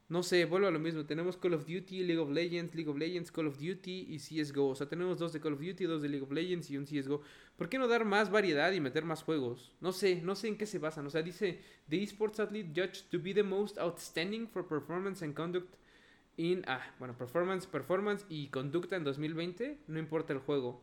No 0.09 0.23
sé, 0.23 0.47
vuelvo 0.47 0.69
a 0.69 0.71
lo 0.71 0.79
mismo. 0.79 1.05
Tenemos 1.05 1.37
Call 1.37 1.53
of 1.53 1.67
Duty, 1.67 2.03
League 2.03 2.19
of 2.19 2.31
Legends, 2.31 2.75
League 2.75 2.89
of 2.89 2.97
Legends, 2.97 3.31
Call 3.31 3.47
of 3.47 3.59
Duty 3.59 4.07
y 4.09 4.19
CSGO. 4.19 4.69
O 4.69 4.75
sea, 4.75 4.89
tenemos 4.89 5.19
dos 5.19 5.35
de 5.35 5.41
Call 5.41 5.53
of 5.53 5.61
Duty, 5.61 5.85
dos 5.85 6.01
de 6.01 6.09
League 6.09 6.25
of 6.25 6.33
Legends 6.33 6.71
y 6.71 6.79
un 6.79 6.87
CSGO. 6.87 7.21
¿Por 7.59 7.69
qué 7.69 7.79
no 7.79 7.87
dar 7.89 8.07
más 8.07 8.31
variedad 8.31 8.73
y 8.73 8.81
meter 8.81 9.05
más 9.05 9.23
juegos? 9.23 9.75
No 9.83 9.93
sé, 9.93 10.23
no 10.23 10.35
sé 10.35 10.49
en 10.49 10.57
qué 10.57 10.65
se 10.65 10.79
basan. 10.79 11.07
O 11.07 11.11
sea, 11.11 11.21
dice: 11.21 11.61
The 11.91 12.03
esports 12.03 12.41
athlete 12.41 12.71
judged 12.75 13.11
to 13.11 13.19
be 13.21 13.35
the 13.35 13.43
most 13.43 13.77
outstanding 13.77 14.49
for 14.49 14.67
performance 14.67 15.23
and 15.23 15.35
conduct 15.35 15.75
ah, 16.67 16.81
bueno, 16.99 17.17
performance, 17.17 17.67
performance 17.67 18.25
y 18.29 18.49
conducta 18.49 18.97
en 18.97 19.05
2020, 19.05 19.79
no 19.87 19.99
importa 19.99 20.33
el 20.33 20.39
juego. 20.39 20.83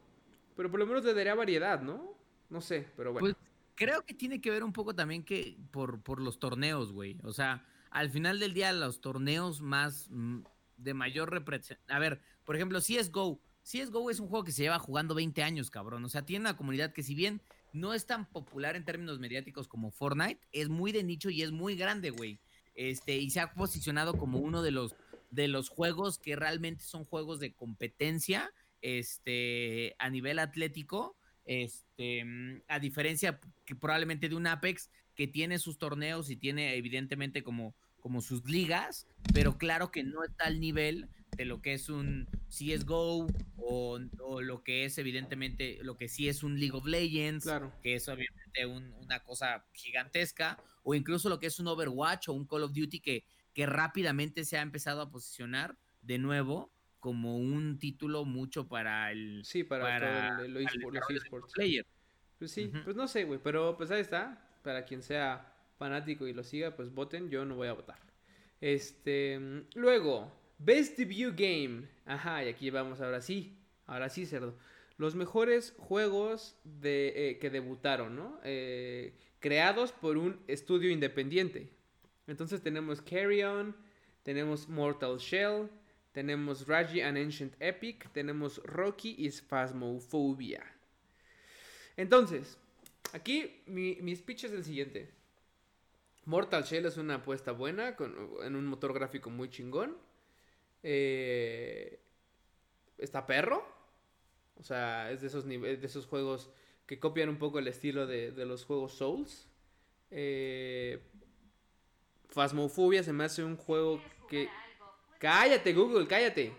Pero 0.56 0.72
por 0.72 0.80
lo 0.80 0.86
menos 0.86 1.04
le 1.04 1.14
daría 1.14 1.36
variedad, 1.36 1.82
¿no? 1.82 2.16
no 2.50 2.62
sé, 2.62 2.88
pero 2.96 3.12
bueno. 3.12 3.26
Pues 3.26 3.36
creo 3.76 4.04
que 4.06 4.14
tiene 4.14 4.42
que 4.42 4.52
ver 4.52 4.64
un 4.64 4.74
poco 4.74 4.96
también 4.96 5.24
que 5.24 5.58
por, 5.72 6.02
por 6.02 6.22
los 6.22 6.40
torneos, 6.40 6.92
güey. 6.92 7.18
O 7.24 7.34
sea, 7.34 7.66
al 7.92 8.10
final 8.10 8.40
del 8.40 8.54
día, 8.54 8.72
los 8.74 9.02
torneos 9.02 9.62
más 9.62 10.08
mm, 10.10 10.42
de 10.78 10.94
mayor 10.94 11.32
representación. 11.32 11.80
A 11.90 12.00
ver, 12.00 12.22
por 12.44 12.56
ejemplo, 12.56 12.80
CSGO. 12.80 13.42
CSGO 13.64 14.12
es 14.12 14.20
un 14.20 14.28
juego 14.28 14.44
que 14.44 14.52
se 14.52 14.64
lleva 14.64 14.80
jugando 14.80 15.16
20 15.16 15.42
años, 15.42 15.72
cabrón. 15.72 16.06
O 16.06 16.10
sea, 16.10 16.24
tiene 16.24 16.42
una 16.42 16.58
comunidad 16.58 16.94
que 16.94 17.04
si 17.04 17.16
bien 17.16 17.42
no 17.74 17.94
es 17.94 18.06
tan 18.06 18.26
popular 18.26 18.76
en 18.76 18.86
términos 18.86 19.20
mediáticos 19.20 19.68
como 19.68 19.92
Fortnite, 19.92 20.40
es 20.52 20.70
muy 20.70 20.92
de 20.92 21.04
nicho 21.04 21.30
y 21.30 21.42
es 21.42 21.52
muy 21.52 21.76
grande, 21.76 22.12
güey. 22.12 22.40
Este, 22.76 23.18
y 23.18 23.30
se 23.30 23.40
ha 23.40 23.54
posicionado 23.54 24.18
como 24.18 24.40
uno 24.40 24.62
de 24.62 24.72
los, 24.72 24.96
de 25.36 25.48
los 25.48 25.70
juegos 25.70 26.18
que 26.18 26.36
realmente 26.36 26.84
son 26.84 27.06
juegos 27.06 27.40
de 27.40 27.54
competencia 27.54 28.52
este, 28.82 29.96
a 30.00 30.10
nivel 30.10 30.40
atlético. 30.40 31.18
Este, 31.46 32.24
a 32.68 32.80
diferencia 32.80 33.40
que 33.66 33.76
probablemente 33.76 34.30
de 34.30 34.36
un 34.36 34.48
Apex 34.48 34.90
que 35.14 35.28
tiene 35.28 35.60
sus 35.60 35.78
torneos 35.78 36.30
y 36.32 36.38
tiene 36.38 36.76
evidentemente 36.76 37.44
como, 37.44 37.76
como 38.00 38.22
sus 38.22 38.50
ligas, 38.50 39.08
pero 39.34 39.58
claro 39.58 39.92
que 39.92 40.04
no 40.04 40.24
está 40.24 40.46
al 40.46 40.60
nivel 40.60 41.08
de 41.38 41.46
lo 41.46 41.62
que 41.62 41.74
es 41.74 41.90
un 41.90 42.28
CSGO 42.50 43.28
o, 43.58 44.00
o, 44.20 44.42
lo 44.42 44.64
que 44.64 44.86
es 44.86 44.98
evidentemente 44.98 45.80
lo 45.82 45.98
que 45.98 46.08
sí 46.08 46.30
es 46.30 46.44
un 46.44 46.60
League 46.60 46.76
of 46.76 46.86
Legends, 46.86 47.48
que 47.82 47.96
es 47.96 48.08
obviamente 48.08 48.66
una 48.66 49.24
cosa 49.24 49.66
gigantesca, 49.74 50.58
o 50.84 50.96
incluso 50.96 51.30
lo 51.30 51.40
que 51.40 51.48
es 51.48 51.60
un 51.60 51.68
Overwatch 51.68 52.30
o 52.30 52.34
un 52.34 52.46
Call 52.46 52.64
of 52.64 52.74
Duty 52.74 53.00
que, 53.00 53.26
que 53.56 53.66
rápidamente 53.66 54.46
se 54.46 54.60
ha 54.60 54.62
empezado 54.62 55.02
a 55.02 55.10
posicionar 55.10 55.80
de 56.04 56.20
nuevo 56.20 56.72
como 57.00 57.38
un 57.38 57.80
título 57.80 58.24
mucho 58.24 58.68
para 58.68 59.12
el 59.12 59.44
sí 59.44 59.64
para, 59.64 60.40
el, 60.44 60.54
los 60.54 61.10
esports 61.10 61.54
pues 62.38 62.52
sí 62.52 62.72
pues 62.84 62.96
no 62.96 63.08
sé 63.08 63.24
güey 63.24 63.40
pero 63.42 63.76
pues 63.78 63.90
ahí 63.90 64.02
está 64.02 64.48
para 64.62 64.86
quien 64.86 65.02
sea 65.02 65.52
fanático 65.80 66.28
y 66.28 66.34
lo 66.34 66.44
siga 66.44 66.76
pues 66.76 66.94
voten 66.94 67.32
yo 67.32 67.46
no 67.46 67.56
voy 67.56 67.70
a 67.70 67.74
votar 67.74 67.98
este 68.62 69.66
luego 69.74 70.46
Best 70.58 70.98
Debut 70.98 71.36
Game. 71.36 71.88
Ajá, 72.06 72.44
y 72.44 72.48
aquí 72.48 72.70
vamos 72.70 73.02
ahora 73.02 73.22
sí. 73.22 73.58
Ahora 73.86 74.10
sí, 74.10 74.26
cerdo. 74.26 74.56
Los 74.98 75.16
mejores 75.16 75.74
juegos 75.78 76.58
de, 76.64 77.30
eh, 77.30 77.40
que 77.40 77.50
debutaron, 77.50 78.16
¿no? 78.16 78.40
Eh, 78.44 79.14
creados 79.40 79.92
por 79.92 80.18
un 80.18 80.40
estudio 80.48 80.90
independiente. 80.90 81.70
Entonces 82.28 82.62
tenemos 82.62 83.02
Carry 83.02 83.44
On, 83.44 83.76
tenemos 84.24 84.68
Mortal 84.68 85.18
Shell, 85.18 85.70
tenemos 86.12 86.68
Raji 86.68 87.02
and 87.02 87.18
Ancient 87.18 87.54
Epic, 87.60 88.10
tenemos 88.12 88.62
Rocky 88.64 89.16
y 89.18 89.30
Phasmophobia. 89.30 90.64
Entonces, 91.98 92.58
aquí 93.14 93.62
mi, 93.66 93.98
mi 94.02 94.16
speech 94.16 94.46
es 94.46 94.52
el 94.52 94.64
siguiente. 94.64 95.10
Mortal 96.26 96.64
Shell 96.64 96.86
es 96.86 96.98
una 96.98 97.16
apuesta 97.16 97.52
buena, 97.52 97.96
con, 97.96 98.16
en 98.44 98.56
un 98.56 98.66
motor 98.66 98.94
gráfico 98.94 99.30
muy 99.30 99.50
chingón. 99.50 99.96
Eh, 100.82 102.00
está 102.98 103.26
perro. 103.26 103.66
O 104.58 104.64
sea, 104.64 105.12
es 105.12 105.22
de 105.22 105.28
esos, 105.28 105.46
de 105.46 105.80
esos 105.84 106.06
juegos 106.08 106.50
que 106.86 107.00
copian 107.00 107.30
un 107.30 107.38
poco 107.38 107.60
el 107.60 107.68
estilo 107.68 108.08
de, 108.08 108.32
los 108.46 108.66
juegos 108.66 108.94
Souls. 108.94 109.48
Eh, 110.12 111.02
Phasmophobia 112.30 113.04
se 113.04 113.14
me 113.14 113.24
hace 113.24 113.44
un 113.44 113.58
juego 113.58 114.02
que... 114.30 114.50
Cállate, 115.20 115.74
Google, 115.74 116.08
cállate. 116.08 116.54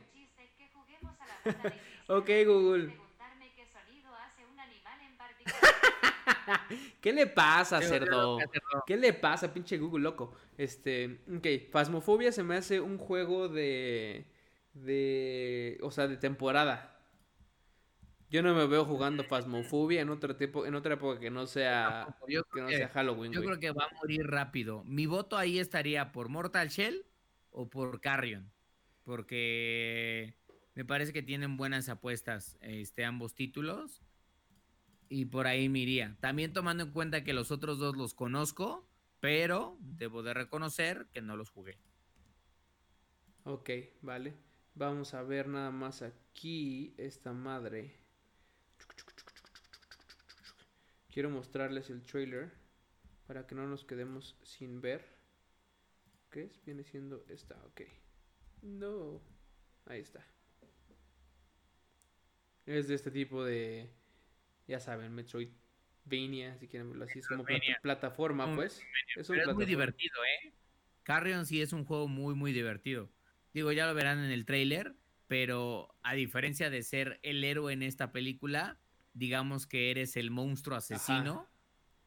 ok, 2.08 2.30
Google. 2.46 2.92
¿Qué 7.00 7.12
le 7.12 7.26
pasa, 7.26 7.80
cerdo? 7.82 8.38
¿Qué 8.86 8.96
le 8.96 9.12
pasa, 9.12 9.52
pinche 9.52 9.78
Google 9.78 10.02
loco? 10.02 10.32
Este, 10.56 11.20
ok, 11.36 11.70
Phasmophobia 11.70 12.32
se 12.32 12.42
me 12.42 12.56
hace 12.56 12.80
un 12.80 12.98
juego 12.98 13.48
de, 13.48 14.26
de, 14.74 15.78
o 15.82 15.90
sea, 15.90 16.08
de 16.08 16.16
temporada. 16.16 16.95
Yo 18.28 18.42
no 18.42 18.54
me 18.54 18.66
veo 18.66 18.84
jugando 18.84 19.22
Phasmophobia 19.22 20.00
en 20.00 20.08
otro 20.08 20.36
tipo, 20.36 20.66
en 20.66 20.74
otra 20.74 20.94
época 20.94 21.20
que 21.20 21.30
no 21.30 21.46
sea, 21.46 22.16
que 22.26 22.60
no 22.60 22.68
sea 22.68 22.88
Halloween. 22.88 23.32
Yo 23.32 23.42
creo 23.42 23.60
que 23.60 23.70
va 23.70 23.84
a 23.84 23.94
morir 23.94 24.26
rápido. 24.26 24.82
Mi 24.84 25.06
voto 25.06 25.36
ahí 25.36 25.58
estaría 25.58 26.10
por 26.10 26.28
Mortal 26.28 26.68
Shell 26.68 27.06
o 27.50 27.68
por 27.68 28.00
Carrion, 28.00 28.50
porque 29.04 30.34
me 30.74 30.84
parece 30.84 31.12
que 31.12 31.22
tienen 31.22 31.56
buenas 31.56 31.88
apuestas, 31.88 32.58
este, 32.60 33.04
ambos 33.04 33.34
títulos. 33.34 34.02
Y 35.08 35.26
por 35.26 35.46
ahí 35.46 35.68
me 35.68 35.78
iría. 35.78 36.16
También 36.18 36.52
tomando 36.52 36.82
en 36.82 36.90
cuenta 36.90 37.22
que 37.22 37.32
los 37.32 37.52
otros 37.52 37.78
dos 37.78 37.96
los 37.96 38.12
conozco, 38.12 38.88
pero 39.20 39.76
debo 39.80 40.24
de 40.24 40.34
reconocer 40.34 41.06
que 41.12 41.22
no 41.22 41.36
los 41.36 41.50
jugué. 41.50 41.78
Ok, 43.44 43.70
vale. 44.02 44.34
Vamos 44.74 45.14
a 45.14 45.22
ver 45.22 45.46
nada 45.46 45.70
más 45.70 46.02
aquí 46.02 46.92
esta 46.98 47.32
madre. 47.32 48.05
Quiero 51.16 51.30
mostrarles 51.30 51.88
el 51.88 52.02
trailer 52.02 52.52
para 53.26 53.46
que 53.46 53.54
no 53.54 53.66
nos 53.66 53.86
quedemos 53.86 54.38
sin 54.42 54.82
ver. 54.82 55.02
¿Qué 56.30 56.42
es? 56.42 56.62
Viene 56.66 56.84
siendo 56.84 57.24
esta, 57.30 57.54
ok. 57.64 57.80
No. 58.60 59.22
Ahí 59.86 60.02
está. 60.02 60.26
Es 62.66 62.88
de 62.88 62.96
este 62.96 63.10
tipo 63.10 63.42
de 63.42 63.88
ya 64.68 64.78
saben, 64.78 65.14
Metroidvania, 65.14 66.58
si 66.58 66.68
quieren 66.68 66.90
verlo 66.90 67.06
así, 67.06 67.20
es 67.20 67.28
como 67.28 67.46
plataforma, 67.80 68.54
pues. 68.54 68.82
Es, 69.16 69.30
muy 69.54 69.64
divertido, 69.64 70.16
¿eh? 70.22 70.52
Carrion 71.02 71.46
sí 71.46 71.62
es 71.62 71.72
un 71.72 71.86
juego 71.86 72.08
muy, 72.08 72.34
muy 72.34 72.52
divertido. 72.52 73.10
Digo, 73.54 73.72
ya 73.72 73.86
lo 73.86 73.94
verán 73.94 74.22
en 74.22 74.32
el 74.32 74.44
trailer, 74.44 74.94
pero 75.28 75.96
a 76.02 76.12
diferencia 76.12 76.68
de 76.68 76.82
ser 76.82 77.18
el 77.22 77.42
héroe 77.42 77.72
en 77.72 77.82
esta 77.82 78.12
película, 78.12 78.78
digamos 79.16 79.66
que 79.66 79.90
eres 79.90 80.16
el 80.16 80.30
monstruo 80.30 80.76
asesino. 80.76 81.48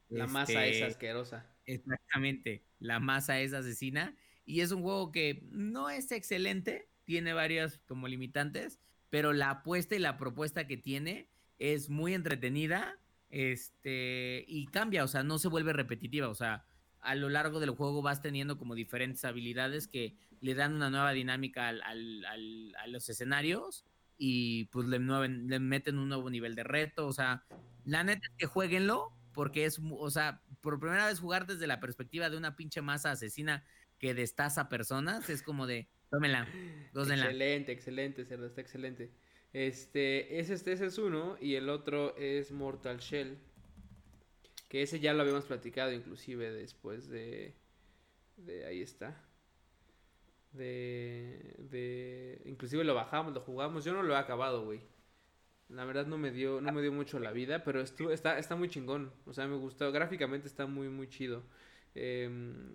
La 0.09 0.27
masa 0.27 0.65
es 0.65 0.75
este, 0.77 0.85
asquerosa. 0.85 1.45
Exactamente, 1.65 2.63
la 2.79 2.99
masa 2.99 3.39
es 3.39 3.53
asesina. 3.53 4.15
Y 4.45 4.61
es 4.61 4.71
un 4.71 4.81
juego 4.81 5.11
que 5.11 5.47
no 5.51 5.89
es 5.89 6.11
excelente, 6.11 6.89
tiene 7.03 7.33
varias 7.33 7.79
como 7.87 8.07
limitantes, 8.07 8.79
pero 9.09 9.33
la 9.33 9.49
apuesta 9.51 9.95
y 9.95 9.99
la 9.99 10.17
propuesta 10.17 10.65
que 10.65 10.77
tiene 10.77 11.29
es 11.59 11.89
muy 11.89 12.13
entretenida 12.13 12.97
este, 13.29 14.45
y 14.47 14.67
cambia, 14.67 15.03
o 15.03 15.07
sea, 15.07 15.23
no 15.23 15.37
se 15.37 15.49
vuelve 15.49 15.73
repetitiva, 15.73 16.29
o 16.29 16.35
sea, 16.35 16.65
a 17.01 17.15
lo 17.15 17.29
largo 17.29 17.59
del 17.59 17.71
juego 17.71 18.01
vas 18.01 18.21
teniendo 18.21 18.57
como 18.57 18.75
diferentes 18.75 19.23
habilidades 19.23 19.87
que 19.87 20.17
le 20.41 20.55
dan 20.55 20.73
una 20.75 20.89
nueva 20.89 21.11
dinámica 21.11 21.69
al, 21.69 22.25
a 22.25 22.87
los 22.87 23.09
escenarios 23.09 23.85
y 24.19 24.65
pues 24.65 24.85
le, 24.87 24.99
le, 24.99 25.59
meten 25.59 25.97
un 25.97 26.09
nuevo 26.09 26.29
nivel 26.29 26.53
de 26.53 26.63
reto, 26.63 27.07
o 27.07 27.13
sea, 27.13 27.45
la 27.85 28.03
neta 28.03 28.27
es 28.27 28.33
que 28.37 28.45
jueguenlo 28.45 29.13
porque 29.33 29.63
es, 29.63 29.79
o 29.81 30.11
sea, 30.11 30.41
por 30.59 30.77
primera 30.79 31.07
vez 31.07 31.19
jugar 31.21 31.47
desde 31.47 31.65
la 31.65 31.79
perspectiva 31.79 32.29
de 32.29 32.35
una 32.37 32.57
pinche 32.57 32.81
masa 32.81 33.11
asesina 33.11 33.63
que 33.97 34.13
destaza 34.13 34.67
personas, 34.67 35.29
es 35.29 35.41
como 35.41 35.65
de, 35.65 35.87
tómenla, 36.11 36.47
Excelente, 36.93 37.71
excelente, 37.71 38.25
cerdo, 38.25 38.45
está 38.45 38.59
excelente. 38.59 39.09
Este, 39.53 40.39
ese, 40.39 40.53
este, 40.53 40.73
ese 40.73 40.87
es 40.87 40.97
uno 40.97 41.37
y 41.39 41.55
el 41.55 41.69
otro 41.69 42.15
es 42.17 42.51
Mortal 42.51 42.99
Shell. 42.99 43.37
Que 44.67 44.83
ese 44.83 44.99
ya 44.99 45.13
lo 45.13 45.21
habíamos 45.21 45.45
platicado 45.45 45.91
inclusive 45.91 46.51
después 46.51 47.09
de... 47.09 47.55
de 48.37 48.65
ahí 48.65 48.81
está. 48.81 49.28
De, 50.51 51.55
de... 51.69 52.41
Inclusive 52.45 52.83
lo 52.83 52.95
bajamos, 52.95 53.33
lo 53.33 53.41
jugamos. 53.41 53.85
Yo 53.85 53.93
no 53.93 54.03
lo 54.03 54.13
he 54.13 54.17
acabado, 54.17 54.65
güey. 54.65 54.81
La 55.69 55.85
verdad 55.85 56.07
no 56.07 56.17
me 56.17 56.31
dio, 56.31 56.61
no 56.61 56.71
me 56.71 56.81
dio 56.81 56.91
mucho 56.91 57.19
la 57.19 57.31
vida, 57.31 57.63
pero 57.63 57.81
estuvo, 57.81 58.11
está, 58.11 58.39
está 58.39 58.55
muy 58.55 58.69
chingón. 58.69 59.11
O 59.25 59.33
sea, 59.33 59.47
me 59.47 59.55
gustó. 59.55 59.91
Gráficamente 59.91 60.47
está 60.47 60.65
muy, 60.65 60.89
muy 60.89 61.07
chido. 61.07 61.43
Eh, 61.95 62.29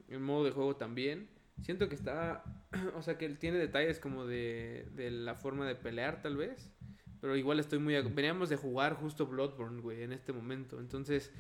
el 0.09 0.21
modo 0.21 0.45
de 0.45 0.53
juego 0.53 0.77
también. 0.77 1.29
Siento 1.63 1.89
que 1.89 1.95
está, 1.95 2.45
o 2.95 3.03
sea, 3.03 3.17
que 3.17 3.27
él 3.27 3.39
tiene 3.39 3.59
detalles 3.59 4.01
como 4.01 4.27
de, 4.27 4.89
de 4.93 5.11
la 5.11 5.35
forma 5.35 5.67
de 5.67 5.75
pelear 5.75 6.21
tal 6.21 6.37
vez, 6.37 6.73
pero 7.21 7.37
igual 7.37 7.61
estoy 7.61 7.79
muy... 7.79 7.95
Veníamos 8.03 8.49
de 8.49 8.57
jugar 8.57 8.95
justo 8.95 9.27
Bloodborne, 9.27 9.81
güey, 9.81 10.03
en 10.03 10.13
este 10.13 10.33
momento, 10.33 10.81
entonces 10.81 11.33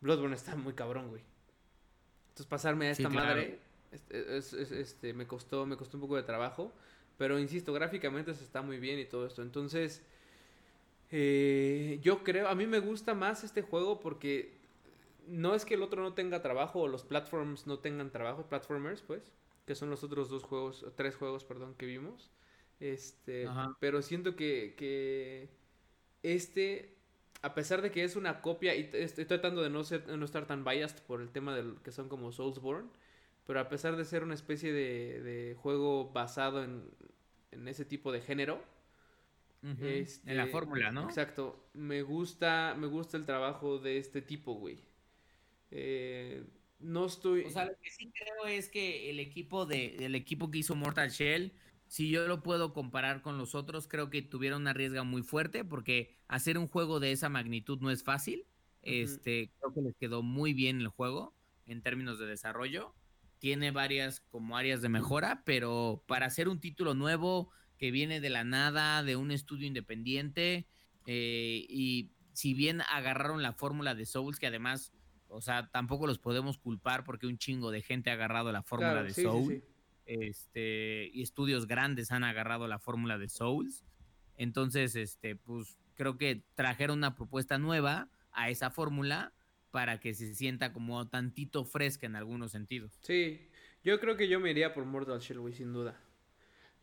Bloodborne 0.00 0.34
está 0.34 0.56
muy 0.56 0.74
cabrón, 0.74 1.08
güey. 1.08 1.22
Entonces 2.28 2.46
pasarme 2.46 2.88
a 2.88 2.90
esta 2.90 3.08
madre, 3.08 3.60
este, 3.92 4.80
este, 4.80 5.12
me 5.14 5.26
costó, 5.26 5.66
me 5.66 5.76
costó 5.76 5.96
un 5.96 6.02
poco 6.02 6.16
de 6.16 6.22
trabajo, 6.22 6.72
pero 7.18 7.38
insisto, 7.38 7.72
gráficamente 7.72 8.34
se 8.34 8.44
está 8.44 8.62
muy 8.62 8.78
bien 8.78 8.98
y 8.98 9.04
todo 9.04 9.26
esto, 9.26 9.42
entonces... 9.42 10.02
Eh, 11.14 12.00
yo 12.02 12.24
creo, 12.24 12.48
a 12.48 12.54
mí 12.54 12.66
me 12.66 12.78
gusta 12.78 13.12
más 13.12 13.44
este 13.44 13.60
juego 13.60 14.00
porque 14.00 14.50
no 15.28 15.54
es 15.54 15.66
que 15.66 15.74
el 15.74 15.82
otro 15.82 16.02
no 16.02 16.14
tenga 16.14 16.40
trabajo 16.40 16.80
o 16.80 16.88
los 16.88 17.04
platforms 17.04 17.66
no 17.66 17.80
tengan 17.80 18.10
trabajo, 18.10 18.46
platformers, 18.48 19.02
pues 19.02 19.30
que 19.66 19.74
son 19.74 19.90
los 19.90 20.02
otros 20.02 20.28
dos 20.28 20.42
juegos, 20.42 20.84
tres 20.96 21.16
juegos, 21.16 21.44
perdón, 21.44 21.74
que 21.74 21.86
vimos. 21.86 22.30
Este, 22.80 23.48
pero 23.78 24.02
siento 24.02 24.34
que, 24.34 24.74
que 24.76 25.48
este 26.22 26.96
a 27.42 27.54
pesar 27.54 27.82
de 27.82 27.90
que 27.90 28.04
es 28.04 28.16
una 28.16 28.40
copia, 28.40 28.74
y 28.74 28.88
estoy 28.92 29.24
tratando 29.24 29.62
de 29.62 29.70
no, 29.70 29.82
ser, 29.84 30.06
no 30.08 30.24
estar 30.24 30.46
tan 30.46 30.64
biased 30.64 31.02
por 31.06 31.20
el 31.20 31.30
tema 31.30 31.54
del 31.54 31.76
que 31.82 31.90
son 31.90 32.08
como 32.08 32.32
Soulsborne, 32.32 32.88
pero 33.46 33.60
a 33.60 33.68
pesar 33.68 33.96
de 33.96 34.04
ser 34.04 34.22
una 34.22 34.34
especie 34.34 34.72
de, 34.72 35.54
juego 35.58 36.10
basado 36.12 36.62
en, 36.64 36.82
ese 37.66 37.84
tipo 37.84 38.12
de 38.12 38.20
género, 38.20 38.62
este, 39.80 40.30
en 40.30 40.36
la 40.36 40.46
fórmula, 40.48 40.90
¿no? 40.90 41.04
Exacto, 41.04 41.68
me 41.74 42.02
gusta, 42.02 42.74
me 42.76 42.88
gusta 42.88 43.16
el 43.16 43.26
trabajo 43.26 43.78
de 43.78 43.98
este 43.98 44.20
tipo, 44.20 44.54
güey. 44.54 44.78
Eh, 45.70 46.44
no 46.80 47.06
estoy. 47.06 47.44
O 47.44 47.50
sea, 47.50 47.66
lo 47.66 47.78
que 47.80 47.90
sí 47.90 48.12
creo 48.12 48.46
es 48.46 48.68
que 48.68 49.08
el 49.10 49.20
equipo 49.20 49.64
de, 49.64 49.96
el 50.04 50.16
equipo 50.16 50.50
que 50.50 50.58
hizo 50.58 50.74
Mortal 50.74 51.10
Shell 51.10 51.52
si 51.92 52.08
yo 52.08 52.26
lo 52.26 52.42
puedo 52.42 52.72
comparar 52.72 53.20
con 53.20 53.36
los 53.36 53.54
otros, 53.54 53.86
creo 53.86 54.08
que 54.08 54.22
tuvieron 54.22 54.62
una 54.62 54.72
riesga 54.72 55.02
muy 55.02 55.22
fuerte 55.22 55.62
porque 55.62 56.16
hacer 56.26 56.56
un 56.56 56.66
juego 56.66 57.00
de 57.00 57.12
esa 57.12 57.28
magnitud 57.28 57.80
no 57.82 57.90
es 57.90 58.02
fácil. 58.02 58.46
Este, 58.80 59.50
creo 59.60 59.74
que 59.74 59.82
les 59.82 59.96
quedó 59.96 60.22
muy 60.22 60.54
bien 60.54 60.80
el 60.80 60.88
juego 60.88 61.34
en 61.66 61.82
términos 61.82 62.18
de 62.18 62.24
desarrollo. 62.24 62.94
Tiene 63.42 63.72
varias 63.72 64.20
como 64.20 64.56
áreas 64.56 64.82
de 64.82 64.88
mejora, 64.88 65.42
pero 65.44 66.04
para 66.06 66.26
hacer 66.26 66.48
un 66.48 66.60
título 66.60 66.94
nuevo 66.94 67.50
que 67.76 67.90
viene 67.90 68.20
de 68.20 68.30
la 68.30 68.44
nada, 68.44 69.02
de 69.02 69.16
un 69.16 69.32
estudio 69.32 69.66
independiente, 69.66 70.68
eh, 71.08 71.66
y 71.68 72.12
si 72.34 72.54
bien 72.54 72.82
agarraron 72.82 73.42
la 73.42 73.52
fórmula 73.52 73.96
de 73.96 74.06
Souls, 74.06 74.38
que 74.38 74.46
además, 74.46 74.92
o 75.26 75.40
sea, 75.40 75.68
tampoco 75.72 76.06
los 76.06 76.20
podemos 76.20 76.56
culpar 76.56 77.02
porque 77.02 77.26
un 77.26 77.36
chingo 77.36 77.72
de 77.72 77.82
gente 77.82 78.10
ha 78.10 78.12
agarrado 78.12 78.52
la 78.52 78.62
fórmula 78.62 79.02
de 79.02 79.12
Souls 79.12 79.60
este, 80.06 81.10
y 81.12 81.22
estudios 81.22 81.66
grandes 81.66 82.12
han 82.12 82.22
agarrado 82.22 82.68
la 82.68 82.78
fórmula 82.78 83.18
de 83.18 83.28
Souls. 83.28 83.84
Entonces, 84.36 84.94
este, 84.94 85.34
pues 85.34 85.80
creo 85.96 86.16
que 86.16 86.44
trajeron 86.54 86.98
una 86.98 87.16
propuesta 87.16 87.58
nueva 87.58 88.08
a 88.30 88.50
esa 88.50 88.70
fórmula 88.70 89.32
para 89.72 89.98
que 89.98 90.14
se 90.14 90.34
sienta 90.36 90.72
como 90.72 91.08
tantito 91.08 91.64
fresca 91.64 92.06
en 92.06 92.14
algunos 92.14 92.52
sentidos. 92.52 92.96
Sí, 93.02 93.48
yo 93.82 93.98
creo 93.98 94.16
que 94.16 94.28
yo 94.28 94.38
me 94.38 94.50
iría 94.50 94.72
por 94.72 94.84
Mortal 94.84 95.18
Shell, 95.18 95.52
sin 95.52 95.72
duda. 95.72 95.98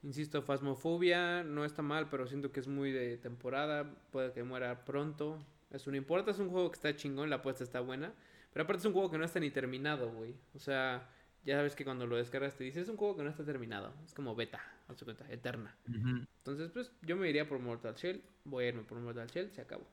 Insisto, 0.03 0.41
Phasmophobia 0.41 1.43
no 1.43 1.63
está 1.63 1.81
mal, 1.81 2.09
pero 2.09 2.27
siento 2.27 2.51
que 2.51 2.59
es 2.59 2.67
muy 2.67 2.91
de 2.91 3.17
temporada, 3.17 3.95
puede 4.11 4.33
que 4.33 4.43
muera 4.43 4.83
pronto. 4.83 5.37
Eso 5.71 5.91
no 5.91 5.97
importa, 5.97 6.31
es 6.31 6.39
un 6.39 6.49
juego 6.49 6.71
que 6.71 6.75
está 6.75 6.95
chingón, 6.95 7.29
la 7.29 7.37
apuesta 7.37 7.63
está 7.63 7.79
buena. 7.79 8.13
Pero 8.51 8.63
aparte 8.63 8.79
es 8.79 8.85
un 8.85 8.93
juego 8.93 9.11
que 9.11 9.17
no 9.17 9.25
está 9.25 9.39
ni 9.39 9.51
terminado, 9.51 10.11
güey. 10.11 10.33
O 10.55 10.59
sea, 10.59 11.07
ya 11.45 11.57
sabes 11.57 11.75
que 11.75 11.85
cuando 11.85 12.07
lo 12.07 12.17
descargas 12.17 12.55
te 12.55 12.63
dice, 12.63 12.81
es 12.81 12.89
un 12.89 12.97
juego 12.97 13.17
que 13.17 13.23
no 13.23 13.29
está 13.29 13.45
terminado. 13.45 13.93
Es 14.05 14.13
como 14.13 14.35
beta, 14.35 14.61
a 14.87 14.95
su 14.95 15.05
cuenta, 15.05 15.31
eterna. 15.31 15.75
Entonces, 15.85 16.71
pues 16.71 16.91
yo 17.03 17.15
me 17.15 17.29
iría 17.29 17.47
por 17.47 17.59
Mortal 17.59 17.93
Shell. 17.93 18.23
Voy 18.45 18.65
a 18.65 18.67
irme 18.69 18.83
por 18.83 18.99
Mortal 18.99 19.27
Shell, 19.27 19.51
se 19.51 19.61
acabó. 19.61 19.85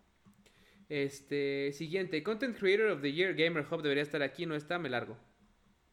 Este, 0.88 1.72
siguiente, 1.72 2.22
Content 2.22 2.56
Creator 2.56 2.90
of 2.90 3.02
the 3.02 3.12
Year, 3.12 3.34
Gamer 3.34 3.66
Hub 3.68 3.82
debería 3.82 4.02
estar 4.02 4.22
aquí, 4.22 4.46
no 4.46 4.54
está, 4.54 4.78
me 4.78 4.88
largo. 4.88 5.18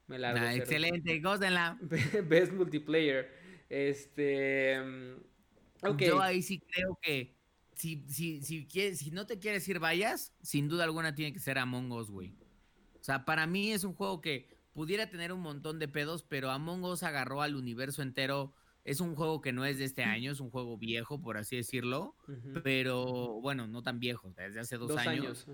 Me 0.08 0.20
largo. 0.20 0.46
Excelente, 0.46 1.20
gózenla. 1.20 1.80
Best 2.28 2.54
Multiplayer. 2.54 3.30
Este. 3.70 4.80
Mm, 4.80 5.88
okay. 5.88 6.08
Yo 6.08 6.22
ahí 6.22 6.42
sí 6.42 6.60
creo 6.60 6.98
que 7.02 7.36
si, 7.76 8.06
si, 8.08 8.42
si, 8.44 8.68
quieres, 8.68 9.00
si 9.00 9.12
no 9.12 9.26
te 9.26 9.40
quieres 9.40 9.68
ir 9.68 9.80
vayas, 9.80 10.34
sin 10.42 10.68
duda 10.68 10.84
alguna 10.84 11.16
tiene 11.16 11.34
que 11.34 11.40
ser 11.40 11.58
Among 11.58 11.92
Us, 11.92 12.10
güey. 12.10 12.36
O 13.00 13.04
sea, 13.04 13.26
para 13.26 13.48
mí 13.48 13.72
es 13.72 13.84
un 13.84 13.94
juego 13.94 14.22
que 14.22 14.48
pudiera 14.74 15.10
tener 15.10 15.32
un 15.32 15.42
montón 15.42 15.80
de 15.80 15.88
pedos, 15.88 16.24
pero 16.24 16.52
Among 16.52 16.84
Us 16.84 17.04
agarró 17.04 17.42
al 17.42 17.56
universo 17.56 18.02
entero. 18.02 18.54
Es 18.84 19.00
un 19.00 19.16
juego 19.16 19.40
que 19.40 19.54
no 19.54 19.66
es 19.66 19.78
de 19.78 19.86
este 19.86 20.04
año, 20.04 20.32
es 20.32 20.42
un 20.42 20.50
juego 20.50 20.78
viejo, 20.78 21.22
por 21.22 21.38
así 21.38 21.56
decirlo, 21.56 22.16
pero 22.64 23.40
bueno, 23.42 23.66
no 23.66 23.82
tan 23.82 24.00
viejo, 24.00 24.34
desde 24.36 24.60
hace 24.60 24.78
dos, 24.78 24.98
años. 24.98 25.48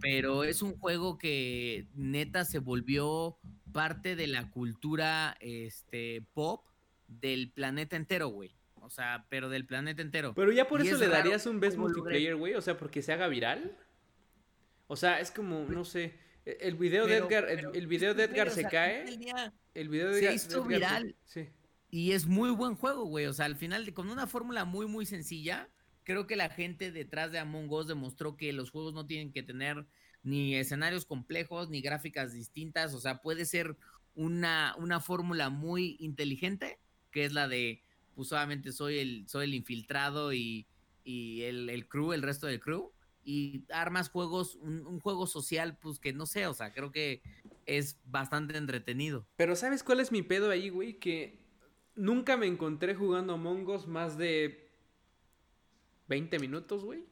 Pero 0.00 0.44
es 0.44 0.62
un 0.62 0.76
juego 0.76 1.16
que 1.16 1.86
neta 1.94 2.44
se 2.44 2.58
volvió 2.58 3.38
parte 3.72 4.16
de 4.16 4.26
la 4.26 4.50
cultura 4.50 5.36
este, 5.40 6.26
pop 6.34 6.66
del 7.06 7.52
planeta 7.52 7.96
entero, 7.96 8.28
güey. 8.28 8.56
O 8.74 8.90
sea, 8.90 9.26
pero 9.28 9.48
del 9.48 9.66
planeta 9.66 10.02
entero. 10.02 10.34
Pero 10.34 10.52
ya 10.52 10.68
por 10.68 10.80
eso 10.80 10.96
le 10.98 11.08
darías 11.08 11.46
un 11.46 11.60
best 11.60 11.76
multiplayer, 11.76 12.36
güey. 12.36 12.54
O 12.54 12.60
sea, 12.60 12.76
porque 12.76 13.02
se 13.02 13.12
haga 13.12 13.28
viral. 13.28 13.76
O 14.86 14.96
sea, 14.96 15.20
es 15.20 15.30
como, 15.30 15.64
no 15.64 15.84
sé. 15.84 16.14
El 16.44 16.76
video 16.76 17.06
de 17.06 17.16
Edgar, 17.16 17.48
el, 17.48 17.86
video 17.88 18.14
de 18.14 18.24
Edgar 18.24 18.50
se 18.50 18.64
cae. 18.64 19.04
el 19.74 19.88
video 19.88 20.10
de 20.10 20.20
Edgar, 20.20 20.38
se 20.38 20.46
hizo 20.46 20.64
viral. 20.64 21.16
Sí. 21.24 21.48
Y 21.96 22.12
es 22.12 22.26
muy 22.26 22.50
buen 22.50 22.74
juego, 22.74 23.06
güey. 23.06 23.24
O 23.24 23.32
sea, 23.32 23.46
al 23.46 23.56
final, 23.56 23.90
con 23.94 24.10
una 24.10 24.26
fórmula 24.26 24.66
muy, 24.66 24.84
muy 24.84 25.06
sencilla, 25.06 25.70
creo 26.04 26.26
que 26.26 26.36
la 26.36 26.50
gente 26.50 26.92
detrás 26.92 27.32
de 27.32 27.38
Among 27.38 27.72
Us 27.72 27.86
demostró 27.86 28.36
que 28.36 28.52
los 28.52 28.70
juegos 28.70 28.92
no 28.92 29.06
tienen 29.06 29.32
que 29.32 29.42
tener 29.42 29.86
ni 30.22 30.56
escenarios 30.56 31.06
complejos, 31.06 31.70
ni 31.70 31.80
gráficas 31.80 32.34
distintas. 32.34 32.92
O 32.92 33.00
sea, 33.00 33.22
puede 33.22 33.46
ser 33.46 33.78
una, 34.14 34.74
una 34.76 35.00
fórmula 35.00 35.48
muy 35.48 35.96
inteligente, 35.98 36.78
que 37.10 37.24
es 37.24 37.32
la 37.32 37.48
de, 37.48 37.82
pues 38.14 38.28
solamente 38.28 38.72
soy 38.72 38.98
el, 38.98 39.26
soy 39.26 39.44
el 39.44 39.54
infiltrado 39.54 40.34
y, 40.34 40.66
y 41.02 41.44
el, 41.44 41.70
el 41.70 41.88
crew, 41.88 42.12
el 42.12 42.20
resto 42.20 42.46
del 42.46 42.60
crew 42.60 42.92
y 43.24 43.64
armas 43.70 44.10
juegos, 44.10 44.56
un, 44.56 45.00
juego 45.00 45.26
social, 45.26 45.78
pues 45.78 45.98
que 45.98 46.12
no 46.12 46.26
sé, 46.26 46.46
o 46.46 46.52
sea, 46.52 46.72
creo 46.72 46.92
que 46.92 47.22
es 47.64 47.98
bastante 48.04 48.56
entretenido. 48.58 49.26
Pero 49.36 49.56
¿sabes 49.56 49.82
cuál 49.82 50.00
es 50.00 50.12
mi 50.12 50.22
pedo 50.22 50.50
ahí, 50.50 50.68
güey? 50.68 50.98
Que 51.00 51.45
nunca 51.96 52.36
me 52.36 52.46
encontré 52.46 52.94
jugando 52.94 53.32
Among 53.32 53.68
Us 53.68 53.86
más 53.86 54.16
de 54.16 54.70
20 56.08 56.38
minutos, 56.38 56.84
güey. 56.84 57.04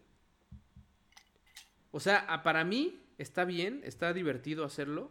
O 1.91 2.01
sea, 2.01 2.43
para 2.43 2.65
mí 2.65 3.03
está 3.19 3.45
bien, 3.45 3.81
está 3.85 4.13
divertido 4.13 4.65
hacerlo. 4.65 5.11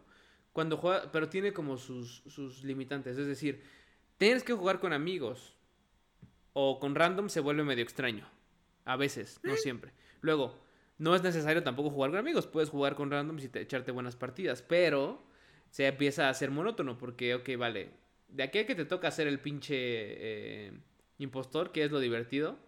Cuando 0.52 0.76
juega, 0.76 1.10
pero 1.10 1.28
tiene 1.28 1.52
como 1.52 1.76
sus, 1.76 2.22
sus 2.26 2.62
limitantes. 2.64 3.18
Es 3.18 3.26
decir, 3.26 3.62
tienes 4.18 4.44
que 4.44 4.52
jugar 4.52 4.80
con 4.80 4.92
amigos. 4.92 5.56
O 6.52 6.78
con 6.78 6.94
random 6.94 7.28
se 7.28 7.40
vuelve 7.40 7.64
medio 7.64 7.82
extraño. 7.82 8.28
A 8.84 8.96
veces, 8.96 9.40
no 9.42 9.56
siempre. 9.56 9.92
Luego, 10.20 10.64
no 10.98 11.14
es 11.14 11.22
necesario 11.22 11.62
tampoco 11.62 11.90
jugar 11.90 12.10
con 12.10 12.18
amigos, 12.18 12.46
puedes 12.46 12.70
jugar 12.70 12.94
con 12.94 13.10
randoms 13.10 13.44
y 13.44 13.50
echarte 13.58 13.90
buenas 13.90 14.16
partidas, 14.16 14.62
pero 14.62 15.22
se 15.70 15.86
empieza 15.86 16.26
a 16.26 16.30
hacer 16.30 16.50
monótono 16.50 16.98
porque, 16.98 17.34
ok, 17.34 17.50
vale, 17.58 17.90
de 18.28 18.42
aquí 18.42 18.58
a 18.58 18.66
que 18.66 18.74
te 18.74 18.84
toca 18.84 19.08
hacer 19.08 19.26
el 19.26 19.40
pinche 19.40 19.74
eh, 19.76 20.72
impostor, 21.18 21.72
que 21.72 21.84
es 21.84 21.90
lo 21.90 22.00
divertido. 22.00 22.58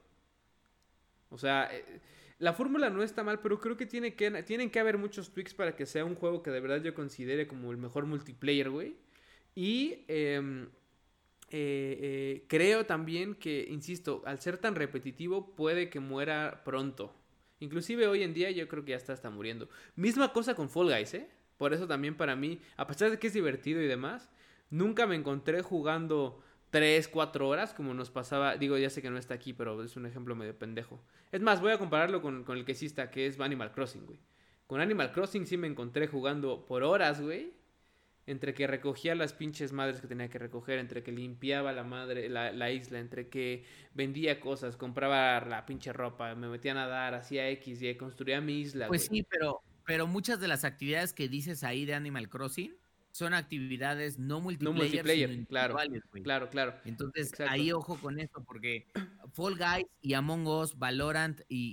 O 1.31 1.39
sea, 1.39 1.69
eh, 1.73 2.01
la 2.39 2.53
fórmula 2.53 2.91
no 2.91 3.03
está 3.03 3.23
mal, 3.23 3.41
pero 3.41 3.61
creo 3.61 3.77
que, 3.77 3.87
tiene 3.87 4.15
que 4.15 4.43
tienen 4.43 4.71
que 4.71 4.79
haber 4.81 4.99
muchos 4.99 5.33
tweaks 5.33 5.55
para 5.55 5.75
que 5.75 5.87
sea 5.87 6.05
un 6.05 6.15
juego 6.15 6.43
que 6.43 6.51
de 6.51 6.61
verdad 6.61 6.83
yo 6.83 6.95
considere 6.95 7.47
como 7.47 7.71
el 7.71 7.77
mejor 7.77 8.07
multiplayer, 8.07 8.71
güey. 8.71 8.97
Y 9.55 10.05
em, 10.09 10.69
eh, 11.51 12.45
creo 12.49 12.85
también 12.85 13.35
que, 13.35 13.67
insisto, 13.71 14.23
al 14.27 14.41
ser 14.41 14.59
tan 14.59 14.75
repetitivo 14.75 15.55
puede 15.55 15.89
que 15.89 16.01
muera 16.01 16.63
pronto. 16.65 17.15
Inclusive 17.61 18.07
hoy 18.07 18.23
en 18.23 18.35
día 18.35 18.51
yo 18.51 18.69
creo 18.69 18.85
que 18.85 18.91
ya 18.91 18.97
está 18.97 19.13
hasta 19.15 19.31
muriendo. 19.31 19.69
Misma 19.95 20.33
cosa 20.33 20.55
con 20.55 20.69
Fall 20.69 20.89
Guys, 20.89 21.15
¿eh? 21.15 21.29
Por 21.57 21.73
eso 21.73 21.87
también 21.87 22.17
para 22.17 22.37
mí, 22.37 22.61
a 22.77 22.87
pesar 22.87 23.11
de 23.11 23.19
que 23.19 23.29
es 23.29 23.33
divertido 23.33 23.81
y 23.81 23.87
demás, 23.87 24.29
nunca 24.71 25.07
me 25.07 25.15
encontré 25.15 25.63
jugando 25.63 26.41
3, 26.71 27.09
4 27.09 27.49
horas 27.49 27.75
como 27.75 27.95
nos 27.95 28.11
pasaba. 28.11 28.57
Digo, 28.57 28.79
ya 28.79 28.91
sé 28.91 29.03
que 29.03 29.11
no 29.11 29.19
está 29.19 29.35
aquí, 29.35 29.53
pero 29.53 29.83
es 29.83 29.97
un 29.97 30.07
ejemplo 30.07 30.35
medio 30.35 30.59
pendejo. 30.59 31.03
Es 31.33 31.41
más, 31.41 31.61
voy 31.61 31.73
a 31.73 31.79
compararlo 31.79 32.23
con, 32.23 32.45
con 32.45 32.59
el 32.59 32.65
que 32.65 32.75
sí 32.75 32.87
está, 32.87 33.11
que 33.11 33.27
es 33.27 33.41
Animal 33.41 33.73
Crossing, 33.73 34.07
güey. 34.07 34.19
Con 34.67 34.81
Animal 34.81 35.13
Crossing 35.13 35.47
sí 35.47 35.57
me 35.57 35.67
encontré 35.67 36.09
jugando 36.09 36.67
por 36.67 36.83
horas, 36.83 37.21
güey 37.21 37.55
entre 38.27 38.55
que 38.55 38.67
recogía 38.67 39.15
las 39.15 39.33
pinches 39.33 39.73
madres 39.73 40.01
que 40.01 40.09
tenía 40.09 40.29
que 40.29 40.39
recoger, 40.39 40.79
entre 40.79 41.03
que 41.03 41.13
limpiaba 41.13 41.73
la 41.73 41.85
madre, 41.85 42.29
la, 42.29 42.71
isla, 42.73 42.99
entre 42.99 43.29
que 43.29 43.65
vendía 43.95 44.41
cosas, 44.41 44.77
compraba 44.77 45.41
la 45.41 45.65
pinche 45.65 45.93
ropa, 45.93 46.35
me 46.35 46.49
metía 46.49 46.73
a 46.73 46.75
nadar, 46.75 47.15
hacía 47.15 47.49
X, 47.51 47.81
Y, 47.83 47.95
construía 47.95 48.41
mi 48.41 48.61
isla. 48.61 48.89
Pues 48.89 49.05
sí, 49.05 49.23
pero, 49.23 49.63
pero 49.85 50.09
muchas 50.09 50.41
de 50.41 50.49
las 50.49 50.65
actividades 50.65 51.13
que 51.13 51.29
dices 51.29 51.63
ahí 51.63 51.87
de 51.87 51.95
Animal 51.95 52.29
Crossing 52.29 52.75
son 53.17 53.33
actividades 53.33 54.19
no 54.19 54.43
multiplayer. 54.43 54.75
No 54.75 54.83
multiplayer, 54.83 55.47
claro, 55.47 55.77
claro, 56.23 56.51
claro. 56.51 56.75
Entonces, 56.85 57.33
ahí 57.49 57.73
ojo 57.73 57.97
con 57.97 58.21
eso, 58.21 58.45
porque 58.45 58.89
Fall 59.33 59.57
Guys 59.57 59.87
y 60.03 60.13
Among 60.13 60.47
Us, 60.47 60.79
Valorant 60.79 61.41
y, 61.49 61.73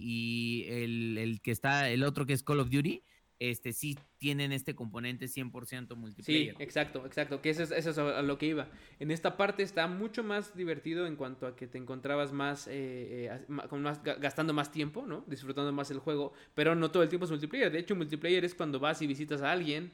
y 0.66 0.72
el, 0.72 1.18
el, 1.18 1.42
que 1.42 1.52
está, 1.52 1.90
el 1.90 2.04
otro 2.04 2.26
que 2.26 2.32
es 2.32 2.44
Call 2.44 2.62
of 2.62 2.70
Duty, 2.70 3.04
este, 3.40 3.74
sí 3.74 4.00
tienen 4.20 4.54
este 4.54 4.74
componente 4.74 5.26
100% 5.26 5.98
multiplayer. 5.98 6.56
Sí, 6.56 6.64
exacto, 6.64 7.06
exacto, 7.06 7.42
que 7.42 7.50
eso 7.50 7.64
es, 7.64 7.72
eso 7.72 7.90
es 7.90 7.98
a 7.98 8.22
lo 8.22 8.38
que 8.38 8.46
iba. 8.46 8.70
En 9.00 9.12
esta 9.12 9.36
parte 9.36 9.64
está 9.64 9.88
mucho 9.88 10.24
más 10.24 10.56
divertido 10.56 11.08
en 11.08 11.18
cuanto 11.18 11.46
a 11.46 11.58
que 11.58 11.68
te 11.68 11.78
encontrabas 11.78 12.32
más, 12.32 12.68
eh, 12.68 13.30
eh 13.30 13.68
con 13.68 13.82
más 13.82 14.02
gastando 14.02 14.54
más 14.54 14.72
tiempo, 14.72 15.06
¿no? 15.06 15.26
Disfrutando 15.28 15.74
más 15.74 15.92
el 15.92 16.00
juego, 16.00 16.32
pero 16.56 16.74
no 16.74 16.90
todo 16.90 17.04
el 17.04 17.10
tiempo 17.10 17.26
es 17.26 17.32
multiplayer. 17.32 17.70
De 17.70 17.80
hecho, 17.80 17.98
multiplayer 17.98 18.46
es 18.46 18.56
cuando 18.56 18.80
vas 18.80 19.02
y 19.02 19.08
visitas 19.08 19.42
a 19.42 19.52
alguien, 19.52 19.92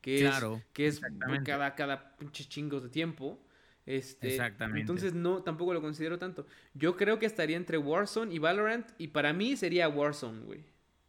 que 0.00 0.20
claro, 0.20 0.56
es, 0.56 0.64
que 0.72 0.86
es 0.86 1.00
cada, 1.44 1.74
cada 1.74 2.16
pinche 2.16 2.44
chingos 2.44 2.82
de 2.82 2.88
tiempo. 2.88 3.38
Este, 3.86 4.28
Exactamente. 4.28 4.80
Entonces 4.80 5.14
no, 5.14 5.42
tampoco 5.42 5.74
lo 5.74 5.80
considero 5.80 6.18
tanto. 6.18 6.46
Yo 6.74 6.96
creo 6.96 7.18
que 7.18 7.26
estaría 7.26 7.56
entre 7.56 7.78
Warzone 7.78 8.32
y 8.32 8.38
Valorant 8.38 8.88
y 8.98 9.08
para 9.08 9.32
mí 9.32 9.56
sería 9.56 9.88
Warzone, 9.88 10.42
güey. 10.42 10.64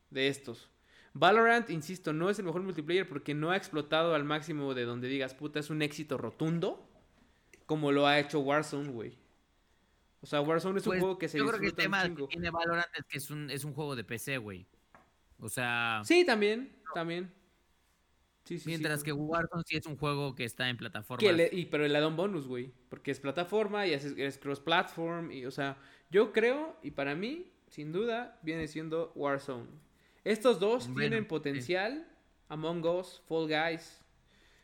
de 0.09 0.27
estos. 0.27 0.69
Valorant, 1.13 1.69
insisto, 1.69 2.13
no 2.13 2.29
es 2.29 2.39
el 2.39 2.45
mejor 2.45 2.63
multiplayer 2.63 3.07
porque 3.07 3.33
no 3.33 3.51
ha 3.51 3.57
explotado 3.57 4.15
al 4.15 4.23
máximo 4.23 4.73
de 4.73 4.85
donde 4.85 5.09
digas, 5.09 5.33
puta, 5.33 5.59
es 5.59 5.69
un 5.69 5.81
éxito 5.81 6.17
rotundo, 6.17 6.87
como 7.65 7.91
lo 7.91 8.07
ha 8.07 8.19
hecho 8.19 8.39
Warzone, 8.39 8.89
güey. 8.89 9.17
O 10.21 10.25
sea, 10.25 10.41
Warzone 10.41 10.79
es 10.79 10.85
un 10.85 10.91
Pues, 10.91 10.99
juego 11.01 11.17
que 11.17 11.27
se 11.27 11.37
Yo 11.37 11.47
creo 11.47 11.59
que 11.59 11.67
el 11.67 11.73
tema 11.73 12.03
que 12.03 12.27
tiene 12.27 12.49
Valorant 12.49 12.87
es 12.97 13.05
que 13.05 13.17
es 13.17 13.29
un, 13.29 13.49
es 13.49 13.63
un 13.65 13.73
juego 13.73 13.95
de 13.95 14.03
PC, 14.03 14.37
güey. 14.37 14.65
O 15.39 15.49
sea, 15.49 16.01
Sí, 16.05 16.23
también, 16.25 16.71
también. 16.93 17.31
Sí, 18.43 18.57
sí, 18.57 18.63
sí, 18.63 18.69
mientras 18.69 19.03
que 19.03 19.13
Warzone 19.13 19.63
sí 19.65 19.77
es 19.77 19.85
un 19.85 19.97
juego 19.97 20.35
que 20.35 20.43
está 20.45 20.67
en 20.69 20.77
le- 21.37 21.49
y, 21.51 21.65
pero 21.65 21.87
le 21.87 21.99
da 21.99 22.07
un 22.07 22.15
bonus, 22.15 22.47
güey. 22.47 22.71
Porque 22.89 23.11
es 23.11 23.19
plataforma 23.19 23.85
y 23.87 23.93
es, 23.93 24.05
es 24.05 24.37
cross-platform. 24.39 25.31
Y, 25.31 25.45
o 25.45 25.51
sea, 25.51 25.77
yo 26.09 26.31
creo, 26.33 26.75
y 26.81 26.91
para 26.91 27.15
mí, 27.15 27.51
sin 27.67 27.91
duda, 27.91 28.39
viene 28.41 28.67
siendo 28.67 29.11
Warzone. 29.15 29.67
Estos 30.23 30.59
dos 30.59 30.87
Bueno, 30.87 30.99
tienen 30.99 31.27
potencial. 31.27 32.07
Among 32.49 32.83
Us, 32.85 33.21
Fall 33.27 33.47
Guys. 33.47 34.01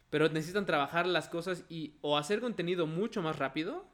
Pero 0.09 0.27
necesitan 0.29 0.65
trabajar 0.65 1.05
las 1.07 1.29
cosas 1.29 1.63
y 1.69 1.93
o 2.01 2.17
hacer 2.17 2.41
contenido 2.41 2.87
mucho 2.87 3.21
más 3.21 3.37
rápido. 3.37 3.85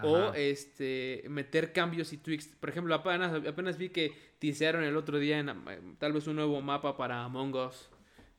O 0.00 0.32
este 0.34 1.24
meter 1.28 1.72
cambios 1.72 2.12
y 2.12 2.18
tweaks. 2.18 2.46
Por 2.60 2.68
ejemplo, 2.68 2.94
apenas, 2.94 3.44
apenas 3.44 3.76
vi 3.78 3.88
que 3.88 4.12
teasearon 4.38 4.84
el 4.84 4.96
otro 4.96 5.18
día 5.18 5.40
en, 5.40 5.48
eh, 5.48 5.80
tal 5.98 6.12
vez 6.12 6.28
un 6.28 6.36
nuevo 6.36 6.60
mapa 6.60 6.96
para 6.96 7.24
Among 7.24 7.54
Us. 7.56 7.90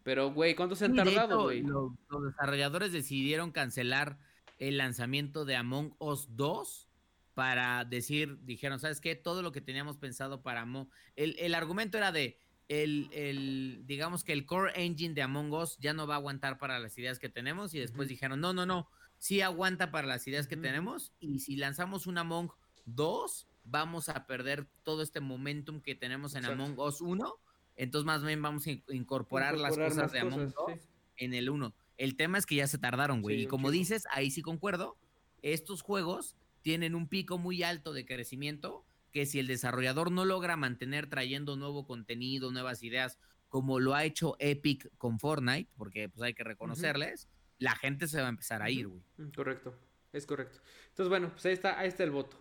Pero, 0.10 0.32
güey, 0.34 0.56
¿cuánto 0.56 0.76
se 0.76 0.86
han 0.86 0.96
tardado, 0.96 1.44
güey? 1.44 1.62
lo- 1.62 1.96
Los, 2.10 2.24
desarrolladores 2.24 2.92
decidieron 2.92 3.52
cancelar 3.52 4.18
el 4.58 4.78
lanzamiento 4.78 5.46
de 5.46 5.56
Among 5.56 5.96
Us 6.00 6.36
2 6.36 6.90
para 7.36 7.86
decir, 7.86 8.40
dijeron, 8.42 8.80
¿sabes 8.80 9.02
qué? 9.02 9.16
Todo 9.16 9.44
lo 9.44 9.52
que 9.52 9.62
teníamos 9.62 9.98
pensado 9.98 10.42
para 10.42 10.62
Among... 10.62 10.90
El, 11.16 11.36
el 11.38 11.54
argumento 11.54 12.00
era 12.00 12.12
de, 12.12 12.40
el, 12.70 13.08
el, 13.14 13.84
digamos 13.86 14.24
que 14.24 14.34
el 14.34 14.48
core 14.48 14.72
engine 14.84 15.14
de 15.14 15.22
Among 15.22 15.54
Us 15.54 15.78
ya 15.78 15.94
no 15.94 16.08
va 16.08 16.16
a 16.16 16.18
aguantar 16.18 16.58
para 16.58 16.80
las 16.80 16.98
ideas 16.98 17.20
que 17.20 17.30
tenemos 17.30 17.76
y 17.76 17.80
después 17.80 18.10
dijeron, 18.10 18.42
no, 18.42 18.52
no, 18.52 18.66
no, 18.66 18.90
sí 19.20 19.42
aguanta 19.42 19.92
para 19.92 20.08
las 20.08 20.26
ideas 20.28 20.48
que 20.48 20.58
tenemos 20.58 21.14
y 21.20 21.38
si 21.38 21.56
lanzamos 21.56 22.08
un 22.08 22.18
Among 22.18 22.50
2 22.86 23.48
vamos 23.64 24.10
a 24.10 24.26
perder 24.26 24.68
todo 24.82 25.04
este 25.04 25.20
momentum 25.20 25.82
que 25.82 25.94
tenemos 25.94 26.34
en 26.34 26.46
Exacto. 26.46 26.64
Among 26.64 26.80
Us 26.80 27.00
1. 27.00 27.32
Entonces 27.80 28.06
más 28.06 28.24
bien 28.24 28.42
vamos 28.42 28.68
a 28.68 28.72
in- 28.72 28.84
incorporar, 28.90 29.58
las 29.58 29.78
cosas 29.78 30.12
de 30.12 30.20
Among 30.20 30.52
cosas, 30.52 30.76
Us 30.76 30.82
sí. 30.84 30.90
en 31.18 31.34
el 31.34 31.50
1. 31.50 31.74
El 31.98 32.16
tema 32.18 32.38
es 32.38 32.46
que 32.46 32.56
ya 32.56 32.68
se 32.68 32.78
tardaron, 32.78 33.22
güey. 33.22 33.38
Sí, 33.38 33.44
y 33.44 33.48
como 33.48 33.72
dices, 33.72 34.06
ahí 34.12 34.32
sí 34.32 34.42
concuerdo. 34.42 34.98
Estos 35.42 35.82
juegos 35.82 36.36
tienen 36.62 36.94
un 36.94 37.08
pico 37.08 37.38
muy 37.38 37.64
alto 37.64 37.94
de 37.94 38.06
crecimiento 38.06 38.86
que 39.14 39.26
si 39.26 39.40
el 39.40 39.48
desarrollador 39.48 40.12
no 40.12 40.26
logra 40.26 40.58
mantener 40.58 41.08
trayendo 41.10 41.56
nuevo 41.56 41.86
contenido, 41.88 42.52
nuevas 42.52 42.84
ideas, 42.84 43.18
como 43.48 43.80
lo 43.80 43.96
ha 43.96 44.04
hecho 44.04 44.36
Epic 44.40 44.90
con 44.98 45.18
Fortnite, 45.20 45.70
porque 45.78 46.10
pues 46.10 46.22
hay 46.22 46.34
que 46.34 46.44
reconocerles, 46.44 47.28
la 47.60 47.76
gente 47.76 48.08
se 48.08 48.20
va 48.20 48.28
a 48.28 48.30
empezar 48.30 48.62
a 48.62 48.70
ir, 48.70 48.88
güey. 48.88 49.02
Mm, 49.18 49.30
Correcto, 49.32 49.74
es 50.14 50.26
correcto. 50.26 50.60
Entonces, 50.90 51.10
bueno, 51.10 51.30
pues 51.32 51.46
ahí 51.46 51.54
está, 51.54 51.80
ahí 51.80 51.88
está 51.88 52.04
el 52.04 52.12
voto. 52.12 52.38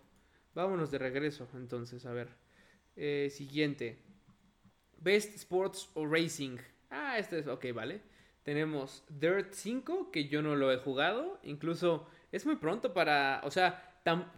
Vámonos 0.54 0.90
de 0.90 0.98
regreso, 0.98 1.48
entonces, 1.54 2.04
a 2.06 2.12
ver. 2.12 2.28
Eh, 2.96 3.30
siguiente. 3.32 4.02
Best 5.00 5.34
Sports 5.36 5.90
o 5.94 6.06
Racing. 6.06 6.58
Ah, 6.90 7.18
este 7.18 7.38
es, 7.38 7.46
ok, 7.46 7.66
vale. 7.74 8.00
Tenemos 8.42 9.04
Dirt 9.08 9.52
5, 9.52 10.10
que 10.10 10.28
yo 10.28 10.42
no 10.42 10.56
lo 10.56 10.72
he 10.72 10.78
jugado. 10.78 11.38
Incluso 11.42 12.08
es 12.32 12.46
muy 12.46 12.56
pronto 12.56 12.94
para, 12.94 13.40
o 13.44 13.50
sea, 13.50 14.00
tan, 14.02 14.30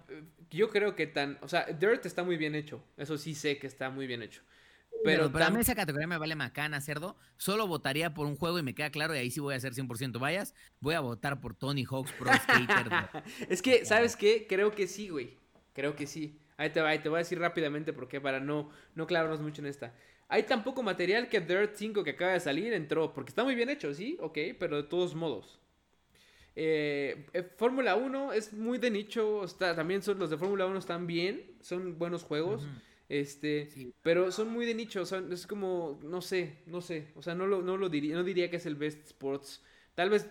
yo 0.51 0.69
creo 0.69 0.97
que 0.97 1.07
tan, 1.07 1.39
o 1.43 1.49
sea, 1.49 1.65
Dirt 1.67 2.05
está 2.07 2.25
muy 2.25 2.37
bien 2.37 2.55
hecho. 2.55 2.83
Eso 2.97 3.17
sí 3.17 3.35
sé 3.35 3.59
que 3.59 3.67
está 3.67 3.91
muy 3.91 4.07
bien 4.07 4.23
hecho. 4.23 4.43
Pero, 5.05 5.23
Pero, 5.23 5.33
para 5.33 5.51
mí 5.51 5.61
esa 5.61 5.75
categoría 5.75 6.07
me 6.07 6.19
vale 6.19 6.35
macana, 6.35 6.81
cerdo. 6.81 7.17
Solo 7.37 7.67
votaría 7.67 8.13
por 8.13 8.27
un 8.27 8.37
juego 8.37 8.59
y 8.59 8.63
me 8.63 8.75
queda 8.75 8.91
claro, 8.91 9.15
y 9.15 9.19
ahí 9.19 9.31
sí 9.31 9.41
voy 9.41 9.55
a 9.55 9.57
hacer 9.57 9.73
100% 9.73 10.19
vayas. 10.19 10.55
Voy 10.81 10.95
a 10.95 11.01
votar 11.01 11.41
por 11.41 11.55
Tony 11.55 11.85
Hawk's 11.85 12.13
Pro 12.13 12.31
Skater. 12.33 12.91
Es 13.49 13.63
que, 13.63 13.85
¿sabes 13.85 14.17
qué? 14.17 14.47
Creo 14.49 14.73
que 14.73 14.87
sí, 14.87 15.09
güey. 15.09 15.39
Creo 15.73 15.97
que 15.97 16.07
sí. 16.07 16.39
Ahí 16.57 16.71
te 16.71 16.83
va, 16.83 16.91
ahí 16.91 16.99
te 16.99 17.09
voy 17.09 17.17
a 17.17 17.21
decir 17.21 17.39
rápidamente 17.39 17.95
porque 17.95 18.21
para 18.21 18.41
no, 18.41 18.71
no 18.95 19.07
clavarnos 19.07 19.41
mucho 19.41 19.63
en 19.63 19.69
esta. 19.69 19.95
Hay 20.31 20.45
tan 20.45 20.65
poco 20.65 20.83
material 20.83 21.29
que 21.29 21.41
Dirt 21.41 21.75
5 21.77 22.05
que 22.05 22.13
acaba 22.13 22.33
de 22.33 22.41
salir 22.41 22.73
entró. 22.73 23.13
Porque 23.15 23.31
está 23.31 23.45
muy 23.45 23.55
bien 23.57 23.71
hecho, 23.71 23.93
sí, 23.95 24.17
ok, 24.21 24.39
pero 24.59 24.77
de 24.79 24.85
todos 24.85 25.15
modos. 25.15 25.61
Eh, 26.57 27.27
eh, 27.33 27.43
Fórmula 27.57 27.97
1 27.97 28.33
es 28.33 28.53
muy 28.53 28.79
de 28.79 28.91
nicho. 28.91 29.45
Está, 29.45 29.75
también 29.75 30.03
son, 30.03 30.19
los 30.19 30.31
de 30.31 30.37
Fórmula 30.39 30.67
1 30.67 30.79
están 30.79 31.07
bien. 31.07 31.57
Son 31.61 31.99
buenos 31.99 32.23
juegos. 32.25 32.69
Este, 33.09 33.71
Sí. 33.71 33.93
pero 34.03 34.31
son 34.33 34.51
muy 34.53 34.67
de 34.67 34.75
nicho, 34.75 35.05
son, 35.05 35.33
es 35.33 35.47
como, 35.47 35.99
no 36.05 36.21
sé, 36.23 36.59
no 36.67 36.81
sé, 36.81 37.09
o 37.17 37.23
sea, 37.23 37.35
no 37.35 37.45
lo, 37.49 37.61
no 37.61 37.77
lo 37.77 37.89
diría, 37.89 38.15
no 38.15 38.23
diría 38.23 38.49
que 38.51 38.57
es 38.57 38.67
el 38.67 38.77
best 38.77 39.05
sports, 39.07 39.65
tal 39.97 40.11
vez. 40.11 40.29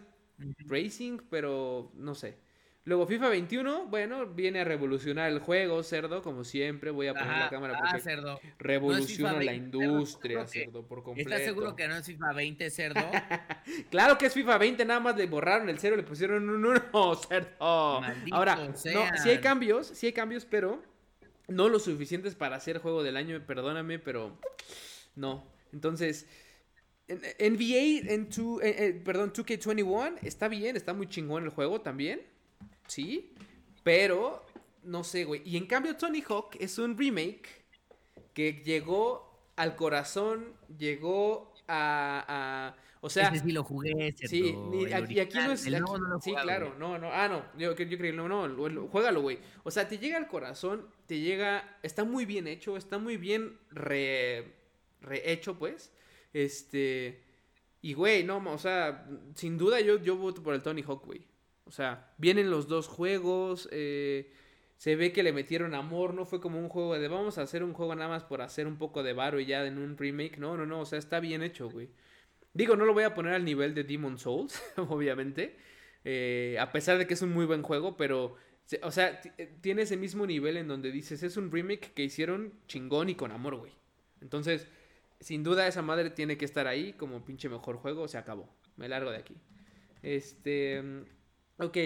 Racing, 0.65 1.19
pero 1.29 1.91
no 1.95 2.15
sé. 2.15 2.37
Luego 2.85 3.05
FIFA 3.05 3.29
21, 3.29 3.85
bueno, 3.87 4.25
viene 4.27 4.61
a 4.61 4.63
revolucionar 4.63 5.29
el 5.29 5.39
juego, 5.39 5.83
cerdo, 5.83 6.21
como 6.21 6.43
siempre. 6.43 6.91
Voy 6.91 7.07
a 7.07 7.13
poner 7.13 7.37
la 7.37 7.49
cámara 7.49 7.75
ah, 7.77 7.81
porque 7.81 8.01
cerdo. 8.01 8.39
revoluciona 8.57 9.33
la 9.33 9.51
20, 9.51 9.53
cerdo, 9.53 9.83
industria, 9.83 10.47
cerdo, 10.47 10.87
por 10.87 11.03
completo. 11.03 11.29
¿Estás 11.29 11.45
seguro 11.45 11.75
que 11.75 11.87
no 11.87 11.97
es 11.97 12.05
FIFA 12.05 12.33
20, 12.33 12.69
cerdo? 12.69 13.01
Claro 13.91 14.17
que 14.17 14.25
es 14.25 14.33
FIFA 14.33 14.57
20, 14.57 14.85
nada 14.85 14.99
más 14.99 15.17
le 15.17 15.27
borraron 15.27 15.69
el 15.69 15.77
cero, 15.77 15.95
le 15.97 16.03
pusieron 16.03 16.49
un 16.49 16.65
1, 16.65 17.15
cerdo. 17.27 18.01
Maldito 18.01 18.35
Ahora, 18.35 18.55
no, 18.55 18.75
sean. 18.75 19.17
sí 19.17 19.29
hay 19.29 19.39
cambios, 19.39 19.87
sí 19.87 20.07
hay 20.07 20.13
cambios, 20.13 20.45
pero 20.45 20.81
no 21.47 21.67
lo 21.69 21.79
suficientes 21.79 22.35
para 22.35 22.55
hacer 22.55 22.79
juego 22.79 23.03
del 23.03 23.17
año, 23.17 23.39
perdóname, 23.45 23.99
pero 23.99 24.39
no. 25.15 25.45
Entonces, 25.73 26.27
en- 27.07 27.21
NBA, 27.39 28.13
en 28.13 28.29
tu, 28.29 28.59
eh, 28.61 28.75
eh, 28.87 29.01
perdón, 29.03 29.33
2K21 29.33 30.17
está 30.23 30.47
bien, 30.47 30.75
está 30.75 30.93
muy 30.93 31.07
chingón 31.07 31.43
el 31.43 31.49
juego 31.49 31.81
también, 31.81 32.21
sí, 32.89 33.33
pero 33.83 34.45
no 34.83 35.03
sé, 35.05 35.23
güey. 35.25 35.41
Y 35.45 35.57
en 35.57 35.65
cambio, 35.67 35.95
Tony 35.95 36.21
Hawk 36.27 36.57
es 36.59 36.77
un 36.77 36.97
remake 36.97 37.47
que 38.33 38.53
llegó 38.65 39.49
al 39.55 39.75
corazón, 39.75 40.53
llegó 40.77 41.53
a, 41.67 42.73
a- 42.75 42.75
o 43.01 43.09
sea, 43.09 43.29
Ese 43.29 43.45
sí 43.45 43.51
lo 43.53 43.63
jugué. 43.63 44.13
Sí, 44.27 44.53
ni- 44.71 44.83
el 44.85 44.93
aquí, 44.93 45.19
aquí 45.21 45.37
no 45.37 45.53
es. 45.53 45.65
El 45.65 45.75
aquí- 45.75 45.83
no 45.85 45.97
lo 45.99 46.19
sí, 46.19 46.31
jugado, 46.31 46.45
claro, 46.45 46.67
güey. 46.67 46.79
no, 46.79 46.97
no. 46.99 47.09
Ah, 47.13 47.29
no. 47.29 47.45
Yo, 47.57 47.73
yo 47.75 47.97
creí, 47.97 48.11
no, 48.11 48.27
no, 48.27 48.47
lo- 48.47 48.87
juégalo, 48.89 49.21
güey. 49.21 49.39
O 49.63 49.71
sea, 49.71 49.87
te 49.87 49.97
llega 49.99 50.17
al 50.17 50.27
corazón, 50.27 50.85
te 51.05 51.19
llega. 51.21 51.77
Está 51.81 52.03
muy 52.03 52.25
bien 52.25 52.47
hecho, 52.47 52.75
está 52.75 52.97
muy 52.97 53.15
bien 53.17 53.57
re, 53.71 54.53
rehecho, 55.01 55.57
pues. 55.57 55.93
Este. 56.33 57.23
Y, 57.81 57.93
güey, 57.93 58.25
no, 58.25 58.37
o 58.51 58.57
sea, 58.57 59.07
sin 59.35 59.57
duda 59.57 59.79
yo, 59.79 59.99
yo 60.03 60.17
voto 60.17 60.43
por 60.43 60.53
el 60.53 60.61
Tony 60.61 60.81
Hawk, 60.81 61.05
güey. 61.05 61.25
O 61.69 61.71
sea, 61.71 62.13
vienen 62.17 62.51
los 62.51 62.67
dos 62.67 62.87
juegos. 62.89 63.69
eh, 63.71 64.31
se 64.77 64.95
ve 64.97 65.13
que 65.13 65.23
le 65.23 65.33
metieron 65.33 65.75
amor, 65.75 66.13
no 66.15 66.25
fue 66.25 66.41
como 66.41 66.59
un 66.59 66.69
juego 66.69 66.97
de 66.97 67.07
vamos 67.09 67.37
a 67.37 67.43
hacer 67.43 67.63
un 67.63 67.73
juego 67.73 67.95
nada 67.95 68.09
más 68.09 68.23
por 68.25 68.41
hacer 68.41 68.67
un 68.67 68.77
poco 68.77 69.03
de 69.03 69.13
varo 69.13 69.39
y 69.39 69.45
ya 69.45 69.65
en 69.65 69.77
un 69.77 69.97
remake. 69.97 70.37
No, 70.39 70.57
no, 70.57 70.65
no, 70.65 70.81
o 70.81 70.85
sea, 70.85 70.99
está 70.99 71.19
bien 71.21 71.43
hecho, 71.43 71.69
güey. 71.69 71.89
Digo, 72.53 72.75
no 72.75 72.85
lo 72.85 72.93
voy 72.93 73.03
a 73.03 73.13
poner 73.15 73.33
al 73.33 73.45
nivel 73.45 73.75
de 73.75 73.83
Demon 73.85 74.17
Souls, 74.19 74.61
obviamente. 74.77 75.57
eh, 76.05 76.57
a 76.59 76.71
pesar 76.71 76.97
de 76.97 77.07
que 77.07 77.13
es 77.15 77.21
un 77.21 77.31
muy 77.33 77.45
buen 77.45 77.63
juego, 77.63 77.97
pero. 77.97 78.35
O 78.83 78.91
sea, 78.91 79.21
eh, 79.37 79.57
tiene 79.61 79.83
ese 79.83 79.97
mismo 79.97 80.27
nivel 80.27 80.57
en 80.57 80.67
donde 80.67 80.91
dices, 80.91 81.23
es 81.23 81.37
un 81.37 81.51
remake 81.51 81.93
que 81.93 82.03
hicieron 82.03 82.53
chingón 82.67 83.09
y 83.09 83.15
con 83.15 83.31
amor, 83.31 83.55
güey. 83.57 83.73
Entonces, 84.21 84.67
sin 85.19 85.43
duda 85.43 85.67
esa 85.67 85.81
madre 85.81 86.09
tiene 86.11 86.37
que 86.37 86.45
estar 86.45 86.67
ahí 86.67 86.93
como 86.93 87.25
pinche 87.25 87.49
mejor 87.49 87.77
juego, 87.77 88.07
se 88.07 88.17
acabó. 88.17 88.49
Me 88.77 88.87
largo 88.89 89.11
de 89.11 89.17
aquí. 89.17 89.35
Este. 90.03 90.83
Ok, 91.59 91.77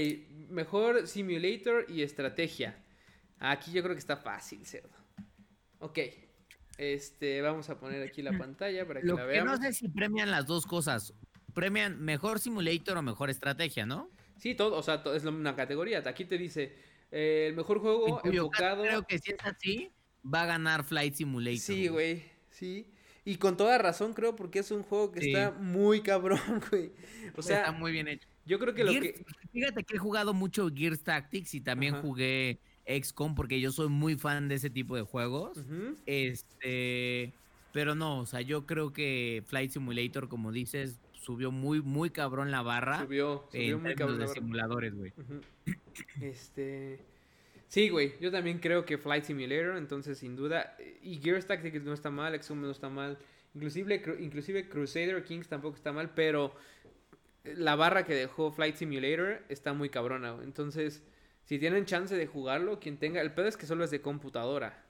mejor 0.50 1.08
simulator 1.08 1.86
y 1.90 2.02
estrategia. 2.04 2.78
Aquí 3.40 3.72
yo 3.72 3.82
creo 3.84 3.96
que 3.96 4.00
está 4.00 4.18
fácil, 4.18 4.66
cerdo. 4.66 4.90
Ok. 5.80 6.00
Este, 6.78 7.42
vamos 7.42 7.70
a 7.70 7.80
poner 7.80 8.02
aquí 8.08 8.22
la 8.22 8.36
pantalla 8.38 8.88
para 8.88 9.02
que 9.02 9.08
Lo 9.08 9.16
la 9.16 9.22
que 9.24 9.28
veamos. 9.28 9.60
no 9.60 9.66
sé 9.66 9.74
si 9.74 9.90
premian 9.90 10.32
las 10.32 10.46
dos 10.48 10.66
cosas. 10.66 11.14
Premian 11.54 12.02
mejor 12.02 12.40
simulator 12.40 12.98
o 12.98 13.02
mejor 13.02 13.30
estrategia, 13.30 13.86
¿no? 13.86 14.10
Sí, 14.38 14.56
todo, 14.56 14.76
o 14.76 14.82
sea, 14.84 15.04
to- 15.04 15.14
es 15.14 15.24
una 15.26 15.56
categoría. 15.56 16.00
Aquí 16.06 16.26
te 16.26 16.38
dice 16.38 16.76
eh, 17.12 17.48
el 17.50 17.56
mejor 17.56 17.80
juego 17.80 18.22
En 18.24 18.34
enfocado. 18.34 18.84
Creo 18.84 19.06
que 19.06 19.20
si 19.20 19.32
es 19.32 19.38
así, 19.44 19.92
va 20.26 20.44
a 20.44 20.46
ganar 20.48 20.84
Flight 20.84 21.14
Simulator. 21.14 21.60
Sí, 21.60 21.88
güey, 21.88 22.24
sí. 22.50 22.88
Y 23.26 23.36
con 23.38 23.56
toda 23.56 23.78
razón 23.78 24.14
creo 24.14 24.36
porque 24.36 24.60
es 24.60 24.72
un 24.72 24.82
juego 24.84 25.12
que 25.12 25.22
Sí. 25.22 25.28
está 25.34 25.52
muy 25.52 26.02
cabrón, 26.02 26.40
güey. 26.72 26.92
O 27.38 27.42
sea, 27.44 27.60
está 27.60 27.72
muy 27.72 27.92
bien 27.92 28.08
hecho. 28.08 28.28
Yo 28.46 28.60
creo 28.60 28.74
que 28.74 28.84
lo 28.84 28.92
Gears- 28.92 29.14
que 29.14 29.26
Fíjate 29.52 29.84
que 29.84 29.96
he 29.96 30.00
jugado 30.00 30.34
mucho 30.34 30.70
Gears 30.74 31.02
Tactics 31.04 31.54
y 31.54 31.62
también 31.62 31.94
Ajá. 31.94 32.02
jugué 32.02 32.60
XCOM 32.88 33.36
porque 33.36 33.60
yo 33.62 33.72
soy 33.72 33.88
muy 33.90 34.16
fan 34.16 34.48
de 34.50 34.56
ese 34.56 34.70
tipo 34.70 34.96
de 34.96 35.04
juegos. 35.04 35.58
Este, 36.06 37.34
pero 37.72 37.96
no, 37.96 38.20
o 38.20 38.26
sea, 38.26 38.42
yo 38.42 38.66
creo 38.66 38.92
que 38.94 39.44
Flight 39.48 39.72
Simulator, 39.72 40.28
como 40.28 40.52
dices, 40.52 41.00
subió 41.14 41.52
muy, 41.52 41.82
muy 41.82 42.10
cabrón 42.10 42.52
la 42.52 42.62
barra 42.62 43.04
subió, 43.04 43.46
subió 43.52 43.76
en 43.78 43.82
muy 43.84 43.96
cabrón. 43.96 44.20
de 44.20 44.26
la 44.26 44.34
simuladores, 44.34 44.94
güey. 44.96 45.14
Este. 46.22 47.00
Sí, 47.68 47.90
güey, 47.90 48.14
yo 48.22 48.32
también 48.32 48.60
creo 48.60 48.86
que 48.86 48.98
Flight 48.98 49.24
Simulator, 49.24 49.78
entonces 49.78 50.18
sin 50.20 50.36
duda. 50.36 50.78
Y 51.02 51.18
Gears 51.18 51.48
Tactics 51.48 51.82
no 51.84 51.94
está 51.94 52.12
mal, 52.12 52.36
Exum 52.36 52.62
no 52.62 52.70
está 52.70 52.90
mal. 52.90 53.18
Inclusive, 53.56 54.18
inclusive 54.20 54.68
Crusader 54.70 55.24
Kings 55.24 55.48
tampoco 55.48 55.76
está 55.76 55.92
mal, 55.92 56.12
pero 56.14 56.56
la 57.44 57.76
barra 57.76 58.06
que 58.06 58.16
dejó 58.16 58.52
Flight 58.52 58.76
Simulator 58.76 59.44
está 59.50 59.74
muy 59.74 59.90
cabrona. 59.90 60.38
Entonces, 60.44 61.04
si 61.44 61.60
tienen 61.60 61.86
chance 61.86 62.16
de 62.16 62.28
jugarlo, 62.28 62.80
quien 62.80 62.98
tenga... 62.98 63.22
El 63.22 63.34
pedo 63.34 63.48
es 63.48 63.58
que 63.58 63.66
solo 63.66 63.84
es 63.84 63.92
de 63.92 64.02
computadora. 64.02 64.84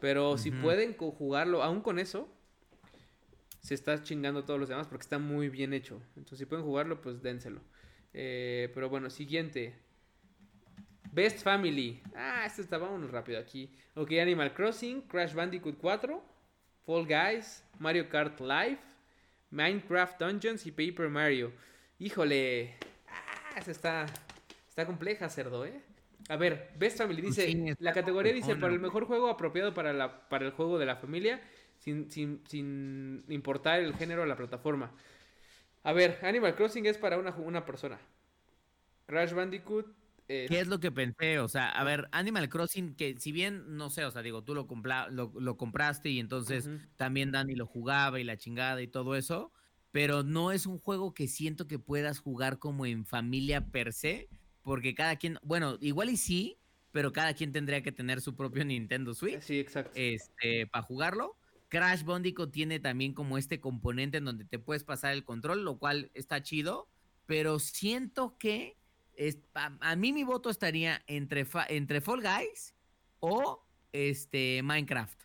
Pero 0.00 0.38
si 0.38 0.50
pueden 0.50 0.94
jugarlo, 0.96 1.62
aún 1.62 1.80
con 1.80 1.98
eso, 1.98 2.28
se 3.60 3.74
está 3.74 4.02
chingando 4.02 4.44
todos 4.44 4.60
los 4.60 4.68
demás 4.68 4.86
porque 4.86 5.02
está 5.02 5.18
muy 5.18 5.48
bien 5.48 5.72
hecho. 5.72 6.00
Entonces, 6.16 6.38
si 6.38 6.46
pueden 6.46 6.64
jugarlo, 6.64 7.00
pues 7.00 7.22
dénselo. 7.22 7.60
Eh, 8.12 8.70
pero 8.74 8.88
bueno, 8.88 9.10
siguiente. 9.10 9.74
Best 11.12 11.42
Family. 11.42 12.02
Ah, 12.14 12.44
este 12.46 12.62
está, 12.62 12.78
vámonos 12.78 13.10
rápido 13.10 13.38
aquí. 13.40 13.72
Ok, 13.94 14.12
Animal 14.20 14.54
Crossing, 14.54 15.02
Crash 15.02 15.34
Bandicoot 15.34 15.78
4, 15.78 16.22
Fall 16.86 17.06
Guys, 17.06 17.64
Mario 17.78 18.08
Kart 18.08 18.40
Live, 18.40 18.78
Minecraft 19.50 20.20
Dungeons 20.20 20.66
y 20.66 20.72
Paper 20.72 21.08
Mario. 21.08 21.52
Híjole. 21.98 22.76
Ah, 23.08 23.60
está, 23.66 24.06
está 24.68 24.86
compleja, 24.86 25.28
cerdo, 25.28 25.64
¿eh? 25.64 25.82
A 26.28 26.36
ver, 26.36 26.72
Best 26.76 26.98
Family 26.98 27.22
dice, 27.22 27.76
la 27.78 27.92
categoría 27.92 28.32
dice 28.32 28.54
para 28.56 28.72
el 28.72 28.80
mejor 28.80 29.06
juego 29.06 29.30
apropiado 29.30 29.72
para, 29.72 29.92
la, 29.94 30.28
para 30.28 30.44
el 30.44 30.52
juego 30.52 30.78
de 30.78 30.84
la 30.84 30.96
familia, 30.96 31.40
sin, 31.78 32.10
sin, 32.10 32.42
sin 32.46 33.24
importar 33.28 33.80
el 33.80 33.94
género 33.94 34.22
o 34.22 34.26
la 34.26 34.36
plataforma. 34.36 34.92
A 35.84 35.92
ver, 35.92 36.18
Animal 36.22 36.54
Crossing 36.54 36.84
es 36.84 36.98
para 36.98 37.18
una, 37.18 37.30
una 37.36 37.64
persona. 37.64 37.98
Crash 39.06 39.32
Bandicoot. 39.32 39.86
¿Qué 40.28 40.60
es 40.60 40.68
lo 40.68 40.78
que 40.78 40.92
pensé? 40.92 41.38
O 41.38 41.48
sea, 41.48 41.70
a 41.70 41.82
ver, 41.84 42.08
Animal 42.12 42.48
Crossing, 42.48 42.94
que 42.94 43.16
si 43.18 43.32
bien, 43.32 43.76
no 43.76 43.90
sé, 43.90 44.04
o 44.04 44.10
sea, 44.10 44.22
digo, 44.22 44.44
tú 44.44 44.54
lo, 44.54 44.68
lo, 45.10 45.56
compraste 45.56 46.10
y 46.10 46.20
entonces 46.20 46.68
también 46.96 47.32
Dani 47.32 47.54
lo 47.54 47.66
jugaba 47.66 48.20
y 48.20 48.24
la 48.24 48.36
chingada 48.36 48.80
y 48.82 48.88
todo 48.88 49.16
eso, 49.16 49.52
pero 49.90 50.22
no 50.22 50.52
es 50.52 50.66
un 50.66 50.78
juego 50.78 51.14
que 51.14 51.28
siento 51.28 51.66
que 51.66 51.78
puedas 51.78 52.18
jugar 52.18 52.58
como 52.58 52.86
en 52.86 53.06
familia 53.06 53.66
per 53.66 53.92
se, 53.92 54.28
porque 54.62 54.94
cada 54.94 55.16
quien, 55.16 55.38
bueno, 55.42 55.78
igual 55.80 56.10
y 56.10 56.18
sí, 56.18 56.58
pero 56.92 57.12
cada 57.12 57.34
quien 57.34 57.52
tendría 57.52 57.82
que 57.82 57.92
tener 57.92 58.20
su 58.20 58.36
propio 58.36 58.64
Nintendo 58.64 59.14
Switch. 59.14 59.40
Sí, 59.40 59.58
exacto. 59.60 59.92
Este, 59.94 60.66
para 60.66 60.84
jugarlo. 60.84 61.36
Crash 61.68 62.02
Bandicoot 62.02 62.50
tiene 62.50 62.80
también 62.80 63.12
como 63.12 63.36
este 63.36 63.60
componente 63.60 64.18
en 64.18 64.24
donde 64.24 64.46
te 64.46 64.58
puedes 64.58 64.84
pasar 64.84 65.12
el 65.12 65.24
control, 65.24 65.64
lo 65.64 65.78
cual 65.78 66.10
está 66.14 66.42
chido, 66.42 66.88
pero 67.26 67.58
siento 67.58 68.36
que 68.38 68.77
a, 69.54 69.96
mí 69.96 70.12
mi 70.12 70.24
voto 70.24 70.50
estaría 70.50 71.02
entre, 71.06 71.46
entre 71.68 72.00
Fall 72.00 72.22
Guys 72.22 72.74
o 73.20 73.64
este 73.92 74.62
Minecraft. 74.62 75.20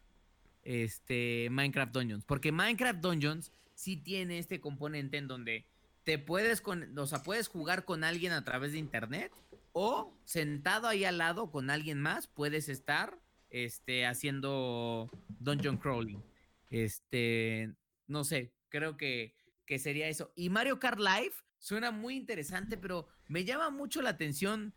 Este 0.64 1.50
Minecraft 1.52 1.94
Dungeons, 1.94 2.24
porque 2.24 2.52
Minecraft 2.52 3.00
Dungeons 3.02 3.52
sí 3.74 3.98
tiene 3.98 4.40
este 4.40 4.62
componente 4.62 5.18
en 5.18 5.28
donde 5.28 5.66
te 6.06 6.18
puedes 6.18 6.62
con, 6.62 6.98
o 6.98 7.06
sea, 7.06 7.22
puedes 7.22 7.50
jugar 7.50 7.84
con 7.84 8.04
alguien 8.04 8.32
a 8.32 8.44
través 8.44 8.72
de 8.72 8.78
internet 8.78 9.32
o 9.74 10.14
sentado 10.24 10.88
ahí 10.88 11.04
al 11.04 11.18
lado 11.18 11.52
con 11.52 11.70
alguien 11.70 12.00
más 12.00 12.28
puedes 12.28 12.70
estar 12.70 13.20
este 13.50 14.06
haciendo 14.06 15.10
dungeon 15.40 15.78
crawling. 15.78 16.24
Este, 16.70 17.74
no 18.08 18.24
sé, 18.24 18.54
creo 18.70 18.98
que, 18.98 19.36
que 19.66 19.80
sería 19.80 20.08
eso. 20.08 20.32
Y 20.36 20.50
Mario 20.50 20.80
Kart 20.80 21.00
Live 21.00 21.34
suena 21.64 21.92
muy 21.92 22.16
interesante, 22.16 22.78
pero 22.78 23.08
me 23.30 23.46
llama 23.46 23.70
mucho 23.70 24.02
la 24.02 24.10
atención 24.10 24.74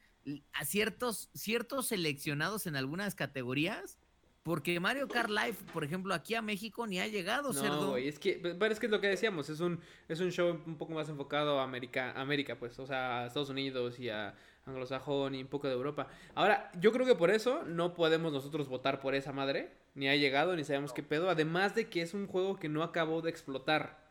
a 0.52 0.64
ciertos, 0.64 1.30
ciertos 1.34 1.88
seleccionados 1.88 2.66
en 2.66 2.76
algunas 2.76 3.14
categorías. 3.14 3.98
Porque 4.44 4.78
Mario 4.78 5.08
Kart 5.08 5.28
Live, 5.28 5.56
por 5.72 5.82
ejemplo, 5.82 6.14
aquí 6.14 6.36
a 6.36 6.42
México 6.42 6.86
ni 6.86 7.00
ha 7.00 7.08
llegado, 7.08 7.52
no, 7.52 7.96
es 7.96 8.20
que, 8.20 8.34
pero 8.40 8.72
es 8.72 8.78
que 8.78 8.86
es 8.86 8.92
lo 8.92 9.00
que 9.00 9.08
decíamos, 9.08 9.50
es 9.50 9.58
un, 9.58 9.80
es 10.08 10.20
un 10.20 10.30
show 10.30 10.62
un 10.64 10.78
poco 10.78 10.92
más 10.92 11.08
enfocado 11.08 11.58
a 11.58 11.64
América, 11.64 12.12
América, 12.12 12.56
pues, 12.56 12.78
o 12.78 12.86
sea, 12.86 13.22
a 13.22 13.26
Estados 13.26 13.50
Unidos 13.50 13.98
y 13.98 14.08
a, 14.08 14.36
anglosajón 14.66 15.34
y 15.34 15.42
un 15.42 15.48
poco 15.48 15.68
de 15.68 15.74
Europa. 15.74 16.08
Ahora, 16.34 16.70
yo 16.78 16.92
creo 16.92 17.06
que 17.06 17.14
por 17.14 17.30
eso 17.30 17.64
no 17.64 17.94
podemos 17.94 18.32
nosotros 18.32 18.68
votar 18.68 19.00
por 19.00 19.14
esa 19.14 19.32
madre, 19.32 19.72
ni 19.94 20.08
ha 20.08 20.16
llegado, 20.16 20.54
ni 20.56 20.64
sabemos 20.64 20.92
qué 20.92 21.02
pedo, 21.02 21.30
además 21.30 21.74
de 21.74 21.88
que 21.88 22.02
es 22.02 22.14
un 22.14 22.26
juego 22.26 22.56
que 22.56 22.68
no 22.68 22.82
acabó 22.82 23.22
de 23.22 23.30
explotar. 23.30 24.05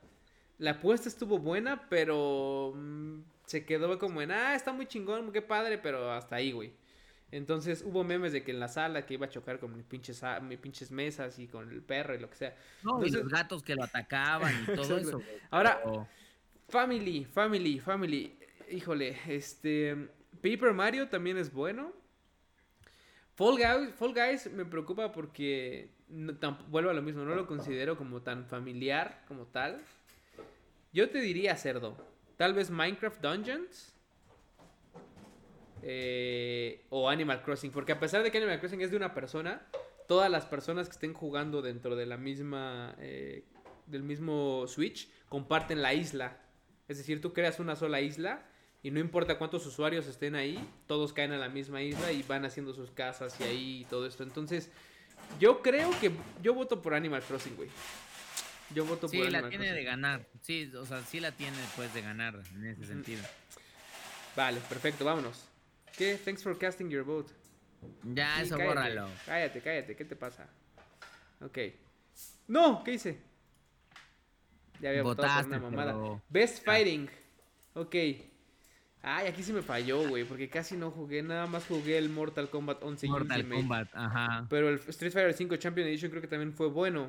La 0.57 0.71
apuesta 0.71 1.09
estuvo 1.09 1.37
buena, 1.37 1.87
pero 1.89 2.73
mm, 2.75 3.19
se 3.45 3.65
quedó 3.65 3.99
como 3.99 4.21
en, 4.21 4.31
ah, 4.31 4.55
está 4.55 4.71
muy 4.71 4.85
chingón, 4.85 5.31
qué 5.31 5.41
padre, 5.41 5.77
pero 5.77 6.11
hasta 6.11 6.37
ahí, 6.37 6.51
güey. 6.51 6.73
Entonces 7.31 7.83
hubo 7.85 8.03
memes 8.03 8.31
de 8.31 8.43
que 8.43 8.51
en 8.51 8.59
la 8.59 8.67
sala 8.67 9.05
que 9.05 9.15
iba 9.15 9.25
a 9.25 9.29
chocar 9.29 9.59
con 9.59 9.75
mis 9.75 9.83
pinches, 9.83 10.21
mis 10.43 10.59
pinches 10.59 10.91
mesas 10.91 11.37
y 11.39 11.47
con 11.47 11.69
el 11.69 11.81
perro 11.81 12.15
y 12.15 12.19
lo 12.19 12.29
que 12.29 12.35
sea. 12.35 12.55
No, 12.83 13.03
y 13.05 13.09
los 13.09 13.27
gatos 13.27 13.63
que 13.63 13.75
lo 13.75 13.83
atacaban 13.83 14.53
y 14.63 14.75
todo 14.75 14.97
eso. 14.97 15.21
Ahora, 15.49 15.81
Family, 16.69 17.25
Family, 17.25 17.79
Family. 17.79 18.37
Híjole, 18.71 19.17
este. 19.27 20.09
Paper 20.41 20.73
Mario 20.73 21.09
también 21.09 21.37
es 21.37 21.51
bueno. 21.51 21.91
Fall 23.33 23.57
Guys, 23.57 23.93
Fall 23.95 24.13
Guys 24.13 24.51
me 24.51 24.63
preocupa 24.63 25.11
porque 25.11 25.91
vuelvo 26.69 26.89
a 26.89 26.93
lo 26.93 27.01
mismo, 27.01 27.25
no 27.25 27.35
lo 27.35 27.47
considero 27.47 27.97
como 27.97 28.21
tan 28.21 28.45
familiar 28.45 29.23
como 29.27 29.45
tal. 29.47 29.83
Yo 30.95 31.09
te 31.09 31.19
diría, 31.19 31.57
cerdo, 31.57 31.97
tal 32.37 32.53
vez 32.53 32.71
Minecraft 32.71 33.21
Dungeons 33.21 33.93
eh, 35.81 36.85
o 36.89 37.09
Animal 37.09 37.43
Crossing, 37.43 37.69
porque 37.69 37.91
a 37.91 37.99
pesar 37.99 38.23
de 38.23 38.31
que 38.31 38.37
Animal 38.37 38.61
Crossing 38.61 38.79
es 38.79 38.91
de 38.91 38.95
una 38.95 39.13
persona, 39.13 39.67
todas 40.07 40.31
las 40.31 40.45
personas 40.45 40.87
que 40.87 40.93
estén 40.93 41.13
jugando 41.13 41.61
dentro 41.61 41.97
de 41.97 42.05
la 42.05 42.15
misma 42.15 42.95
eh, 42.99 43.43
del 43.87 44.03
mismo 44.03 44.67
Switch 44.67 45.09
comparten 45.27 45.81
la 45.81 45.93
isla. 45.93 46.39
Es 46.87 46.97
decir, 46.97 47.19
tú 47.19 47.33
creas 47.33 47.59
una 47.59 47.75
sola 47.75 47.99
isla 47.99 48.45
y 48.81 48.89
no 48.89 49.01
importa 49.01 49.37
cuántos 49.37 49.65
usuarios 49.65 50.07
estén 50.07 50.33
ahí, 50.33 50.57
todos 50.87 51.11
caen 51.11 51.33
a 51.33 51.37
la 51.37 51.49
misma 51.49 51.81
isla 51.81 52.13
y 52.13 52.23
van 52.23 52.45
haciendo 52.45 52.73
sus 52.73 52.89
casas 52.91 53.37
y 53.41 53.43
ahí 53.43 53.81
y 53.81 53.83
todo 53.83 54.07
esto. 54.07 54.23
Entonces, 54.23 54.71
yo 55.41 55.61
creo 55.61 55.89
que 55.99 56.13
yo 56.41 56.53
voto 56.53 56.81
por 56.81 56.93
Animal 56.93 57.21
Crossing, 57.21 57.57
güey. 57.57 57.69
Yo 58.73 58.85
voto 58.85 59.07
por 59.07 59.15
Animal 59.15 59.27
Sí, 59.27 59.31
la 59.31 59.49
tiene 59.49 59.73
de 59.73 59.83
ganar. 59.83 60.25
Sí, 60.41 60.71
o 60.75 60.85
sea, 60.85 61.01
sí 61.03 61.19
la 61.19 61.31
tiene 61.31 61.57
después 61.57 61.93
de 61.93 62.01
ganar 62.01 62.41
en 62.53 62.65
ese 62.65 62.85
sentido. 62.85 63.21
Vale, 64.35 64.59
perfecto, 64.61 65.05
vámonos. 65.05 65.47
¿Qué? 65.97 66.19
Thanks 66.23 66.43
for 66.43 66.57
casting 66.57 66.89
your 66.89 67.03
vote. 67.03 67.31
Ya, 68.03 68.41
eso 68.41 68.57
bórralo. 68.57 69.07
Cállate, 69.25 69.61
cállate, 69.61 69.95
¿qué 69.95 70.05
te 70.05 70.15
pasa? 70.15 70.47
Ok. 71.41 71.57
No, 72.47 72.83
¿qué 72.83 72.93
hice? 72.93 73.21
Ya 74.81 74.89
había 74.89 75.03
votado 75.03 75.41
por 75.41 75.47
una 75.47 75.59
mamada. 75.59 76.21
Best 76.29 76.63
Fighting. 76.65 77.09
Ok. 77.73 77.95
Ay, 79.07 79.27
aquí 79.27 79.43
sí 79.43 79.53
me 79.53 79.61
falló, 79.61 80.07
güey, 80.07 80.23
porque 80.23 80.49
casi 80.49 80.75
no 80.75 80.89
jugué, 80.89 81.21
nada 81.21 81.45
más 81.45 81.65
jugué 81.67 81.97
el 81.99 82.09
Mortal 82.09 82.49
Kombat 82.49 82.81
11 82.81 83.07
Mortal 83.07 83.47
Kombat, 83.47 83.89
ajá. 83.93 84.47
Pero 84.49 84.69
el 84.69 84.79
Street 84.87 85.13
Fighter 85.13 85.33
5 85.33 85.55
Champion 85.57 85.87
Edition 85.87 86.09
creo 86.09 86.21
que 86.21 86.27
también 86.27 86.53
fue 86.53 86.69
bueno. 86.69 87.07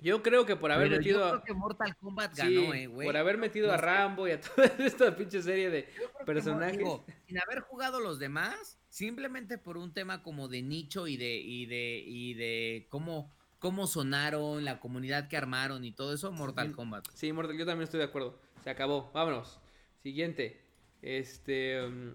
Yo 0.00 0.22
creo 0.22 0.44
que 0.44 0.56
por 0.56 0.70
haber 0.70 0.90
metido 0.90 1.20
yo 1.20 1.28
creo 1.30 1.44
que 1.44 1.54
Mortal 1.54 1.96
Kombat 1.96 2.36
ganó, 2.36 2.74
eh, 2.74 2.86
güey. 2.86 3.06
Por 3.06 3.16
haber 3.16 3.38
metido 3.38 3.72
a 3.72 3.76
Rambo 3.76 4.28
y 4.28 4.32
a 4.32 4.40
toda 4.40 4.66
esta 4.78 5.16
pinche 5.16 5.42
serie 5.42 5.70
de 5.70 5.88
personajes. 6.24 6.86
sin 7.26 7.38
haber 7.40 7.60
jugado 7.60 8.00
los 8.00 8.18
demás, 8.18 8.78
simplemente 8.88 9.58
por 9.58 9.76
un 9.78 9.92
tema 9.92 10.22
como 10.22 10.48
de 10.48 10.62
nicho 10.62 11.06
y 11.06 11.16
de 11.16 11.36
y 11.36 11.66
de 11.66 12.02
y 12.06 12.34
de 12.34 12.86
cómo 12.90 13.32
cómo 13.58 13.86
sonaron, 13.86 14.64
la 14.64 14.80
comunidad 14.80 15.28
que 15.28 15.36
armaron 15.36 15.84
y 15.84 15.92
todo 15.92 16.12
eso, 16.12 16.30
Mortal 16.30 16.72
Kombat. 16.72 17.08
Sí, 17.14 17.32
Mortal, 17.32 17.56
yo 17.56 17.66
también 17.66 17.84
estoy 17.84 17.98
de 17.98 18.04
acuerdo. 18.04 18.38
Se 18.62 18.70
acabó. 18.70 19.10
Vámonos. 19.12 19.60
Siguiente. 20.02 20.62
Este. 21.02 21.82
Um, 21.82 22.14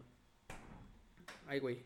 ay, 1.47 1.59
güey. 1.59 1.83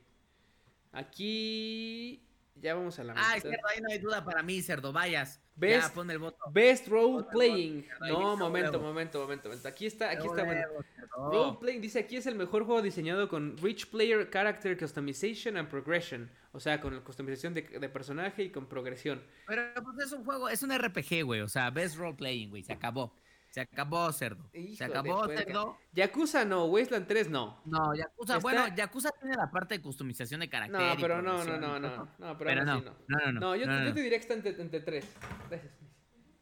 Aquí. 0.91 2.21
Ya 2.55 2.73
vamos 2.73 2.97
a 2.99 3.03
la 3.03 3.13
Ah, 3.17 3.39
cerdo, 3.39 3.67
ahí 3.67 3.81
no 3.81 3.89
hay 3.91 3.99
duda 3.99 4.23
para 4.23 4.41
mí, 4.41 4.61
cerdo. 4.61 4.93
Vayas. 4.93 5.41
Best, 5.55 5.87
ya, 5.87 5.93
pon 5.93 6.11
el 6.11 6.19
voto. 6.19 6.37
Best 6.51 6.87
Role 6.87 7.25
Playing. 7.31 7.87
No, 8.01 8.35
momento, 8.35 8.79
momento, 8.79 9.19
momento, 9.19 9.47
momento. 9.47 9.67
Aquí 9.67 9.85
está, 9.85 10.09
aquí 10.09 10.27
está. 10.27 10.43
Bueno. 10.43 10.67
Role 11.15 11.57
Playing 11.61 11.81
dice 11.81 11.99
aquí 11.99 12.17
es 12.17 12.25
el 12.25 12.35
mejor 12.35 12.65
juego 12.65 12.81
diseñado 12.81 13.29
con 13.29 13.57
Rich 13.57 13.89
Player 13.89 14.29
Character 14.29 14.77
Customization 14.77 15.55
and 15.55 15.69
Progression. 15.69 16.29
O 16.51 16.59
sea, 16.59 16.79
con 16.81 16.95
la 16.95 17.01
customización 17.01 17.53
de, 17.53 17.61
de 17.61 17.89
personaje 17.89 18.43
y 18.43 18.49
con 18.49 18.67
progresión. 18.67 19.23
Pero 19.47 19.63
pues 19.83 20.07
es 20.07 20.11
un 20.11 20.25
juego, 20.25 20.49
es 20.49 20.61
un 20.63 20.77
RPG, 20.77 21.23
güey. 21.23 21.41
O 21.41 21.47
sea, 21.47 21.69
Best 21.69 21.97
Role 21.97 22.15
Playing, 22.15 22.49
güey. 22.49 22.63
Se 22.63 22.73
acabó. 22.73 23.13
Se 23.55 23.61
acabó, 23.61 24.11
cerdo. 24.11 24.49
se 24.75 24.83
acabó, 24.83 25.25
cerdo. 25.27 25.77
Yakuza 25.93 26.43
no, 26.43 26.65
Wasteland 26.65 27.07
3 27.07 27.29
no. 27.29 27.61
No, 27.63 27.95
Yakuza, 27.95 28.39
bueno, 28.39 28.67
Yakuza 28.75 29.11
tiene 29.11 29.37
la 29.37 29.49
parte 29.49 29.75
de 29.75 29.81
customización 29.81 30.41
de 30.41 30.49
carácter. 30.49 30.77
No, 30.77 30.95
pero 30.99 31.21
no, 31.21 31.41
no, 31.41 31.57
no, 31.57 31.79
no, 31.79 32.09
no, 32.19 32.37
pero, 32.37 32.65
no, 32.65 32.81
no. 32.81 32.81
no. 32.81 32.95
No, 33.07 33.31
no, 33.31 33.55
yo, 33.55 33.63
yo 33.63 33.93
te 33.93 34.01
diría 34.01 34.17
que 34.17 34.23
está 34.23 34.33
entre, 34.33 34.61
entre 34.61 34.81
tres. 34.81 35.05
Gracias. 35.49 35.71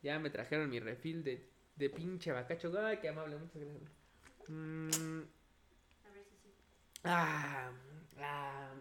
Ya 0.02 0.18
me 0.18 0.32
trajeron 0.32 0.72
mi 0.72 0.80
refil 0.80 1.24
de, 1.24 1.52
de 1.76 1.90
pinche 1.92 2.32
bacacho. 2.32 2.74
Ay, 2.84 2.98
qué 2.98 3.10
amable, 3.10 3.38
muchas 3.38 3.62
gracias. 3.62 3.92
Mm. 4.48 5.22
A 6.06 6.10
ver 6.10 6.26
si 6.26 6.36
sí. 6.42 6.52
Ah, 7.04 7.70
ah, 8.22 8.72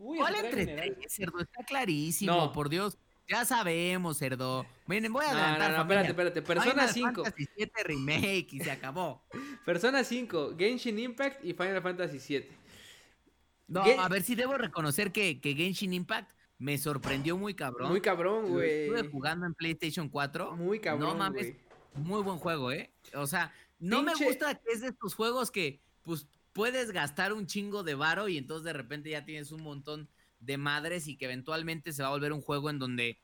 Uy, 0.00 0.18
¿Cuál 0.18 0.34
entre 0.34 0.66
tres, 0.66 1.12
cerdo? 1.12 1.38
Está 1.38 1.62
clarísimo, 1.62 2.52
por 2.52 2.68
Dios. 2.70 2.98
Ya 3.28 3.44
sabemos, 3.44 4.18
cerdo. 4.18 4.66
Miren, 4.86 5.12
voy 5.12 5.24
a 5.26 5.32
No, 5.32 5.38
adelantar, 5.38 5.70
no, 5.70 5.76
no, 5.76 5.82
familia. 5.82 6.02
espérate, 6.08 6.38
espérate. 6.40 6.42
Persona 6.42 6.88
Final 6.88 7.14
5. 7.14 7.24
Fantasy 7.24 7.48
VII 7.56 7.70
Remake 7.84 8.48
y 8.52 8.60
se 8.60 8.70
acabó. 8.70 9.22
Persona 9.66 10.02
5, 10.02 10.54
Genshin 10.58 10.98
Impact 10.98 11.44
y 11.44 11.52
Final 11.52 11.82
Fantasy 11.82 12.18
7. 12.20 12.48
No, 13.68 13.82
a 13.82 14.08
ver, 14.08 14.22
sí 14.22 14.34
debo 14.34 14.56
reconocer 14.56 15.12
que, 15.12 15.40
que 15.40 15.54
Genshin 15.54 15.92
Impact 15.92 16.32
me 16.56 16.78
sorprendió 16.78 17.36
muy 17.36 17.54
cabrón. 17.54 17.90
Muy 17.90 18.00
cabrón, 18.00 18.48
güey. 18.48 18.84
Estuve 18.84 19.10
jugando 19.10 19.46
en 19.46 19.54
PlayStation 19.54 20.08
4. 20.08 20.56
Muy 20.56 20.80
cabrón, 20.80 21.10
No 21.10 21.14
mames, 21.14 21.54
muy 21.94 22.22
buen 22.22 22.38
juego, 22.38 22.72
¿eh? 22.72 22.94
O 23.14 23.26
sea, 23.26 23.52
no 23.78 24.02
me 24.02 24.14
gusta 24.14 24.54
que 24.54 24.72
es 24.72 24.80
de 24.80 24.88
estos 24.88 25.14
juegos 25.14 25.50
que, 25.50 25.82
pues, 26.02 26.26
puedes 26.54 26.90
gastar 26.90 27.34
un 27.34 27.46
chingo 27.46 27.82
de 27.82 27.94
varo 27.94 28.26
y 28.28 28.38
entonces 28.38 28.64
de 28.64 28.72
repente 28.72 29.10
ya 29.10 29.24
tienes 29.24 29.52
un 29.52 29.62
montón 29.62 30.08
de 30.40 30.56
madres 30.56 31.08
y 31.08 31.16
que 31.16 31.26
eventualmente 31.26 31.92
se 31.92 32.02
va 32.02 32.08
a 32.08 32.12
volver 32.12 32.32
un 32.32 32.40
juego 32.40 32.70
en 32.70 32.78
donde 32.78 33.20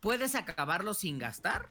puedes 0.00 0.34
acabarlo 0.34 0.94
sin 0.94 1.18
gastar, 1.18 1.68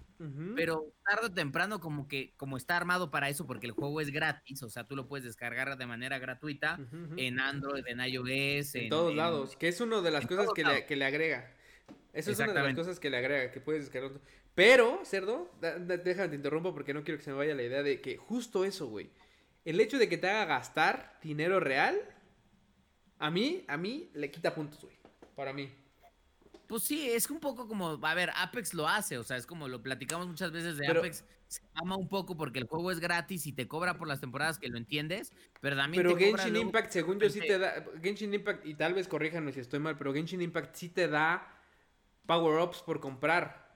pero 0.55 0.93
tarde 1.03 1.27
o 1.27 1.33
temprano 1.33 1.79
como 1.79 2.07
que 2.07 2.33
como 2.37 2.57
está 2.57 2.77
armado 2.77 3.09
para 3.09 3.29
eso 3.29 3.47
porque 3.47 3.65
el 3.65 3.71
juego 3.71 4.01
es 4.01 4.11
gratis, 4.11 4.61
o 4.63 4.69
sea, 4.69 4.83
tú 4.83 4.95
lo 4.95 5.07
puedes 5.07 5.25
descargar 5.25 5.77
de 5.77 5.85
manera 5.85 6.19
gratuita 6.19 6.79
en 7.17 7.39
Android, 7.39 7.83
en 7.87 7.99
iOS, 7.99 8.75
En 8.75 8.89
todos 8.89 9.15
lados, 9.15 9.55
que 9.55 9.67
es 9.67 9.81
una 9.81 10.01
de 10.01 10.11
las 10.11 10.23
en 10.23 10.27
cosas 10.27 10.49
que 10.53 10.63
le, 10.63 10.85
que 10.85 10.95
le 10.95 11.05
agrega. 11.05 11.51
Eso 12.13 12.31
es 12.31 12.39
una 12.39 12.53
de 12.53 12.63
las 12.63 12.75
cosas 12.75 12.99
que 12.99 13.09
le 13.09 13.17
agrega, 13.17 13.51
que 13.51 13.59
puedes 13.59 13.83
descargar. 13.83 14.19
Pero, 14.55 14.99
cerdo, 15.05 15.49
déjame 15.61 16.29
te 16.29 16.35
interrumpo 16.35 16.73
porque 16.73 16.93
no 16.93 17.03
quiero 17.03 17.17
que 17.17 17.23
se 17.23 17.31
me 17.31 17.37
vaya 17.37 17.55
la 17.55 17.63
idea 17.63 17.81
de 17.81 18.01
que 18.01 18.17
justo 18.17 18.65
eso, 18.65 18.87
güey. 18.87 19.09
El 19.63 19.79
hecho 19.79 19.97
de 19.97 20.09
que 20.09 20.17
te 20.17 20.29
haga 20.29 20.45
gastar 20.45 21.17
dinero 21.21 21.59
real, 21.59 21.97
a 23.19 23.29
mí, 23.29 23.63
a 23.67 23.77
mí 23.77 24.09
le 24.13 24.31
quita 24.31 24.53
puntos, 24.55 24.81
güey. 24.81 24.97
Para 25.35 25.53
mí. 25.53 25.71
Pues 26.67 26.83
sí, 26.83 27.09
es 27.09 27.29
un 27.29 27.39
poco 27.39 27.67
como, 27.67 27.99
a 28.05 28.13
ver, 28.13 28.31
Apex 28.35 28.73
lo 28.73 28.87
hace, 28.87 29.17
o 29.17 29.23
sea, 29.23 29.37
es 29.37 29.45
como 29.45 29.67
lo 29.67 29.81
platicamos 29.81 30.27
muchas 30.27 30.51
veces 30.51 30.77
de 30.77 30.85
Pero- 30.87 30.99
Apex, 30.99 31.23
se 31.47 31.61
ama 31.73 31.95
un 31.95 32.07
poco 32.07 32.37
porque 32.37 32.59
el 32.59 32.67
juego 32.67 32.91
es 32.91 32.99
gratis 32.99 33.47
y 33.47 33.53
te 33.53 33.67
cobra 33.67 33.97
por 33.97 34.07
las 34.07 34.19
temporadas 34.19 34.59
que 34.59 34.67
lo 34.67 34.77
entiendes, 34.77 35.33
pero 35.61 35.75
también 35.75 36.03
Pero 36.03 36.15
te 36.15 36.25
cobra 36.29 36.43
Genshin 36.43 36.53
luego- 36.53 36.67
Impact, 36.67 36.91
según 36.91 37.19
yo, 37.19 37.27
sí 37.29 37.39
te 37.39 37.57
da. 37.57 37.83
Genshin 38.03 38.31
Impact, 38.35 38.65
y 38.67 38.75
tal 38.75 38.93
vez 38.93 39.07
corríjanme 39.07 39.51
si 39.51 39.59
estoy 39.61 39.79
mal, 39.79 39.97
pero 39.97 40.13
Genshin 40.13 40.43
Impact 40.43 40.75
sí 40.75 40.89
te 40.89 41.07
da 41.07 41.59
power-ups 42.27 42.83
por 42.83 42.99
comprar. 42.99 43.73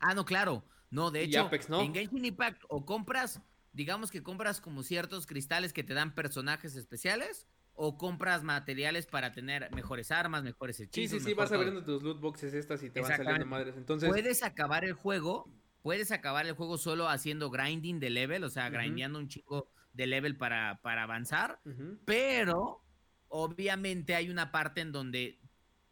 Ah, 0.00 0.12
no, 0.14 0.24
claro. 0.24 0.64
No, 0.90 1.12
de 1.12 1.22
hecho, 1.22 1.42
Apex 1.42 1.68
no. 1.68 1.80
en 1.82 1.94
Genshin 1.94 2.24
Impact 2.24 2.62
o 2.68 2.84
compras, 2.84 3.40
digamos 3.72 4.10
que 4.10 4.24
compras 4.24 4.60
como 4.60 4.82
ciertos 4.82 5.26
cristales 5.26 5.72
que 5.72 5.84
te 5.84 5.94
dan 5.94 6.14
personajes 6.16 6.74
especiales 6.74 7.46
o 7.76 7.96
compras 7.98 8.42
materiales 8.44 9.06
para 9.06 9.32
tener 9.32 9.70
mejores 9.74 10.10
armas, 10.12 10.42
mejores 10.44 10.76
Sí, 10.76 10.84
hechizos. 10.84 11.18
sí, 11.18 11.24
sí, 11.24 11.30
mejor 11.30 11.36
vas 11.42 11.48
todo. 11.50 11.58
abriendo 11.58 11.84
tus 11.84 12.02
loot 12.02 12.20
boxes 12.20 12.54
estas 12.54 12.82
y 12.82 12.90
te 12.90 13.00
van 13.00 13.16
saliendo 13.16 13.46
madres. 13.46 13.76
Entonces, 13.76 14.08
Puedes 14.08 14.42
acabar 14.42 14.84
el 14.84 14.92
juego, 14.92 15.48
puedes 15.82 16.12
acabar 16.12 16.46
el 16.46 16.52
juego 16.54 16.78
solo 16.78 17.08
haciendo 17.08 17.50
grinding 17.50 17.98
de 18.00 18.10
level, 18.10 18.44
o 18.44 18.50
sea, 18.50 18.70
grindeando 18.70 19.18
un 19.18 19.28
chico 19.28 19.68
de 19.92 20.06
level 20.06 20.36
para, 20.36 20.80
para 20.82 21.02
avanzar, 21.04 21.60
pero 22.04 22.84
obviamente 23.28 24.14
hay 24.14 24.30
una 24.30 24.50
parte 24.52 24.80
en 24.80 24.92
donde 24.92 25.40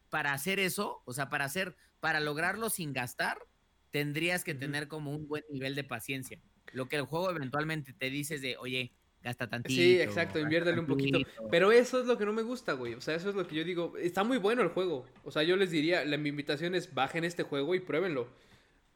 para 0.09 0.33
hacer 0.33 0.59
eso, 0.61 1.03
o 1.05 1.13
sea, 1.13 1.29
para 1.31 1.45
hacer, 1.45 1.77
para 2.01 2.21
lograrlo 2.21 2.71
sin 2.71 2.93
gastar, 2.93 3.39
tendrías 3.91 4.45
que 4.45 4.55
tener 4.55 4.89
como 4.89 5.11
un 5.15 5.27
buen 5.27 5.45
nivel 5.51 5.75
de 5.75 5.85
paciencia. 5.85 6.41
Lo 6.73 6.89
que 6.89 6.97
el 6.97 7.03
juego 7.03 7.31
eventualmente 7.31 7.93
te 7.93 8.11
dice 8.11 8.37
es 8.37 8.43
de, 8.43 8.57
oye, 8.57 8.93
gasta 9.23 9.47
tantito. 9.47 9.75
Sí, 9.75 10.01
exacto, 10.01 10.39
inviértele 10.39 10.81
un 10.81 10.87
poquito. 10.87 11.19
tantito". 11.21 11.49
Pero 11.51 11.73
eso 11.73 12.01
es 12.01 12.07
lo 12.07 12.19
que 12.19 12.25
no 12.25 12.33
me 12.33 12.43
gusta, 12.43 12.73
güey. 12.75 12.95
O 12.95 13.01
sea, 13.01 13.15
eso 13.15 13.29
es 13.31 13.35
lo 13.35 13.47
que 13.47 13.55
yo 13.57 13.65
digo. 13.65 13.95
Está 13.99 14.25
muy 14.25 14.39
bueno 14.39 14.63
el 14.63 14.69
juego. 14.69 15.07
O 15.25 15.31
sea, 15.31 15.43
yo 15.43 15.57
les 15.57 15.71
diría, 15.71 16.05
la 16.05 16.17
mi 16.17 16.29
invitación 16.31 16.75
es 16.75 16.93
bajen 16.95 17.25
este 17.25 17.43
juego 17.43 17.75
y 17.75 17.81
pruébenlo. 17.81 18.29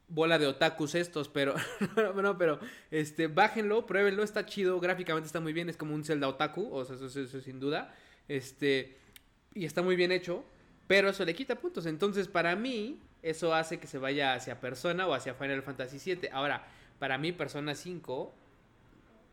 Bola 0.09 0.39
de 0.39 0.47
otakus 0.47 0.95
estos, 0.95 1.27
pero 1.27 1.53
no, 2.21 2.37
pero 2.37 2.59
este, 2.91 3.27
bájenlo, 3.27 3.85
pruébenlo, 3.85 4.23
está 4.23 4.45
chido, 4.45 4.79
gráficamente 4.79 5.27
está 5.27 5.41
muy 5.41 5.51
bien, 5.51 5.67
es 5.69 5.75
como 5.75 5.93
un 5.93 6.05
Zelda 6.05 6.29
otaku, 6.29 6.69
o 6.73 6.85
sea, 6.85 6.95
eso, 6.95 7.07
eso- 7.07 7.21
eso 7.21 7.41
sin 7.41 7.59
duda. 7.59 7.93
Este, 8.29 8.95
y 9.53 9.65
está 9.65 9.81
muy 9.81 9.95
bien 9.97 10.11
hecho, 10.13 10.45
pero 10.87 11.09
eso 11.09 11.25
le 11.25 11.33
quita 11.35 11.55
puntos. 11.55 11.85
Entonces, 11.85 12.27
para 12.29 12.55
mí, 12.55 13.01
eso 13.21 13.53
hace 13.53 13.79
que 13.79 13.87
se 13.87 13.97
vaya 13.97 14.33
hacia 14.33 14.61
Persona 14.61 15.07
o 15.07 15.13
hacia 15.13 15.33
Final 15.33 15.61
Fantasy 15.61 15.99
VII. 16.15 16.29
Ahora, 16.31 16.65
para 16.99 17.17
mí, 17.17 17.33
Persona 17.33 17.75
5 17.75 18.33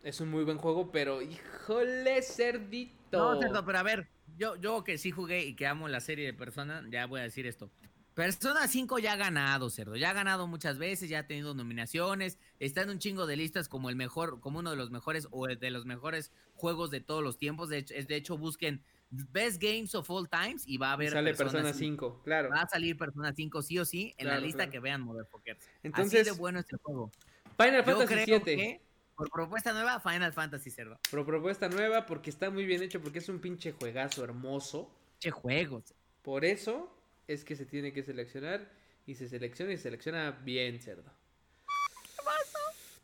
es 0.05 0.21
un 0.21 0.31
muy 0.31 0.45
buen 0.45 0.59
juego, 0.59 0.93
pero 0.93 1.23
híjole, 1.23 2.23
cerdito. 2.23 3.35
No, 3.35 3.41
cerdo, 3.41 3.65
pero 3.65 3.79
a 3.79 3.83
ver, 3.83 4.09
yo, 4.37 4.57
yo 4.57 4.85
que 4.85 4.99
sí 4.99 5.11
jugué 5.11 5.45
y 5.45 5.57
que 5.57 5.67
amo 5.67 5.89
la 5.89 6.01
serie 6.01 6.27
de 6.27 6.35
Persona, 6.35 6.85
ya 6.91 7.07
voy 7.07 7.21
a 7.21 7.25
decir 7.25 7.47
esto. 7.47 7.71
Persona 8.15 8.69
5 8.69 9.01
ya 9.01 9.15
ha 9.15 9.17
ganado, 9.17 9.71
cerdo. 9.71 9.97
Ya 9.97 10.11
ha 10.11 10.13
ganado 10.13 10.47
muchas 10.47 10.79
veces, 10.79 11.09
ya 11.09 11.21
ha 11.21 11.27
tenido 11.27 11.53
nominaciones. 11.55 12.39
Está 12.61 12.83
en 12.83 12.91
un 12.91 13.01
chingo 13.01 13.27
de 13.27 13.37
listas 13.37 13.69
como 13.69 13.91
el 13.91 13.97
mejor, 13.97 14.39
como 14.41 14.61
uno 14.61 14.71
de 14.71 14.77
los 14.77 14.91
mejores 14.93 15.27
o 15.33 15.49
de 15.49 15.71
los 15.71 15.85
mejores 15.85 16.31
juegos 16.55 16.93
de 16.93 17.01
todos 17.01 17.25
los 17.25 17.39
tiempos. 17.39 17.71
De 17.71 17.79
hecho, 17.79 17.95
de 17.95 18.15
hecho 18.15 18.39
busquen 18.39 18.85
Best 19.11 19.61
Games 19.61 19.97
of 19.97 20.09
All 20.11 20.29
Times 20.29 20.63
y 20.67 20.77
va 20.77 20.91
a 20.91 20.93
haber 20.93 21.11
sale 21.11 21.35
Persona 21.35 21.73
5. 21.73 21.79
5, 21.79 22.23
claro. 22.23 22.51
Va 22.51 22.63
a 22.63 22.69
salir 22.69 22.97
Persona 22.97 23.33
5 23.35 23.63
sí 23.63 23.79
o 23.81 23.85
sí 23.85 24.15
en 24.17 24.27
Claro, 24.27 24.41
la 24.41 24.47
lista 24.47 24.59
claro. 24.59 24.71
que 24.71 24.81
vean 24.81 25.03
Motherfuckers. 25.03 25.69
Entonces, 25.83 26.21
Así 26.21 26.31
de 26.31 26.37
bueno 26.37 26.61
es 26.61 26.67
el 26.73 26.79
juego. 26.79 27.11
Final 27.59 27.85
Fantasy 27.85 28.15
creo 28.15 28.43
7. 28.45 28.81
Por 29.17 29.31
propuesta 29.31 29.73
nueva, 29.73 30.01
Final 30.01 30.33
Fantasy 30.33 30.71
cerdo. 30.71 30.99
Pro 31.11 31.25
propuesta 31.25 31.69
nueva 31.69 32.07
porque 32.07 32.31
está 32.31 32.51
muy 32.51 32.65
bien 32.65 32.83
hecho, 32.83 33.01
porque 33.01 33.19
es 33.19 33.29
un 33.29 33.39
pinche 33.39 33.73
juegazo 33.73 34.25
hermoso. 34.25 34.91
Che 35.21 35.31
juegos. 35.31 35.95
Por 36.23 36.45
eso 36.45 36.91
es 37.29 37.45
que 37.45 37.57
se 37.57 37.67
tiene 37.67 37.93
que 37.93 38.03
seleccionar 38.03 38.71
y 39.07 39.15
se 39.15 39.29
selecciona 39.29 39.73
y 39.73 39.77
se 39.77 39.85
selecciona 39.85 40.31
bien, 40.31 40.81
cerdo. 40.81 41.13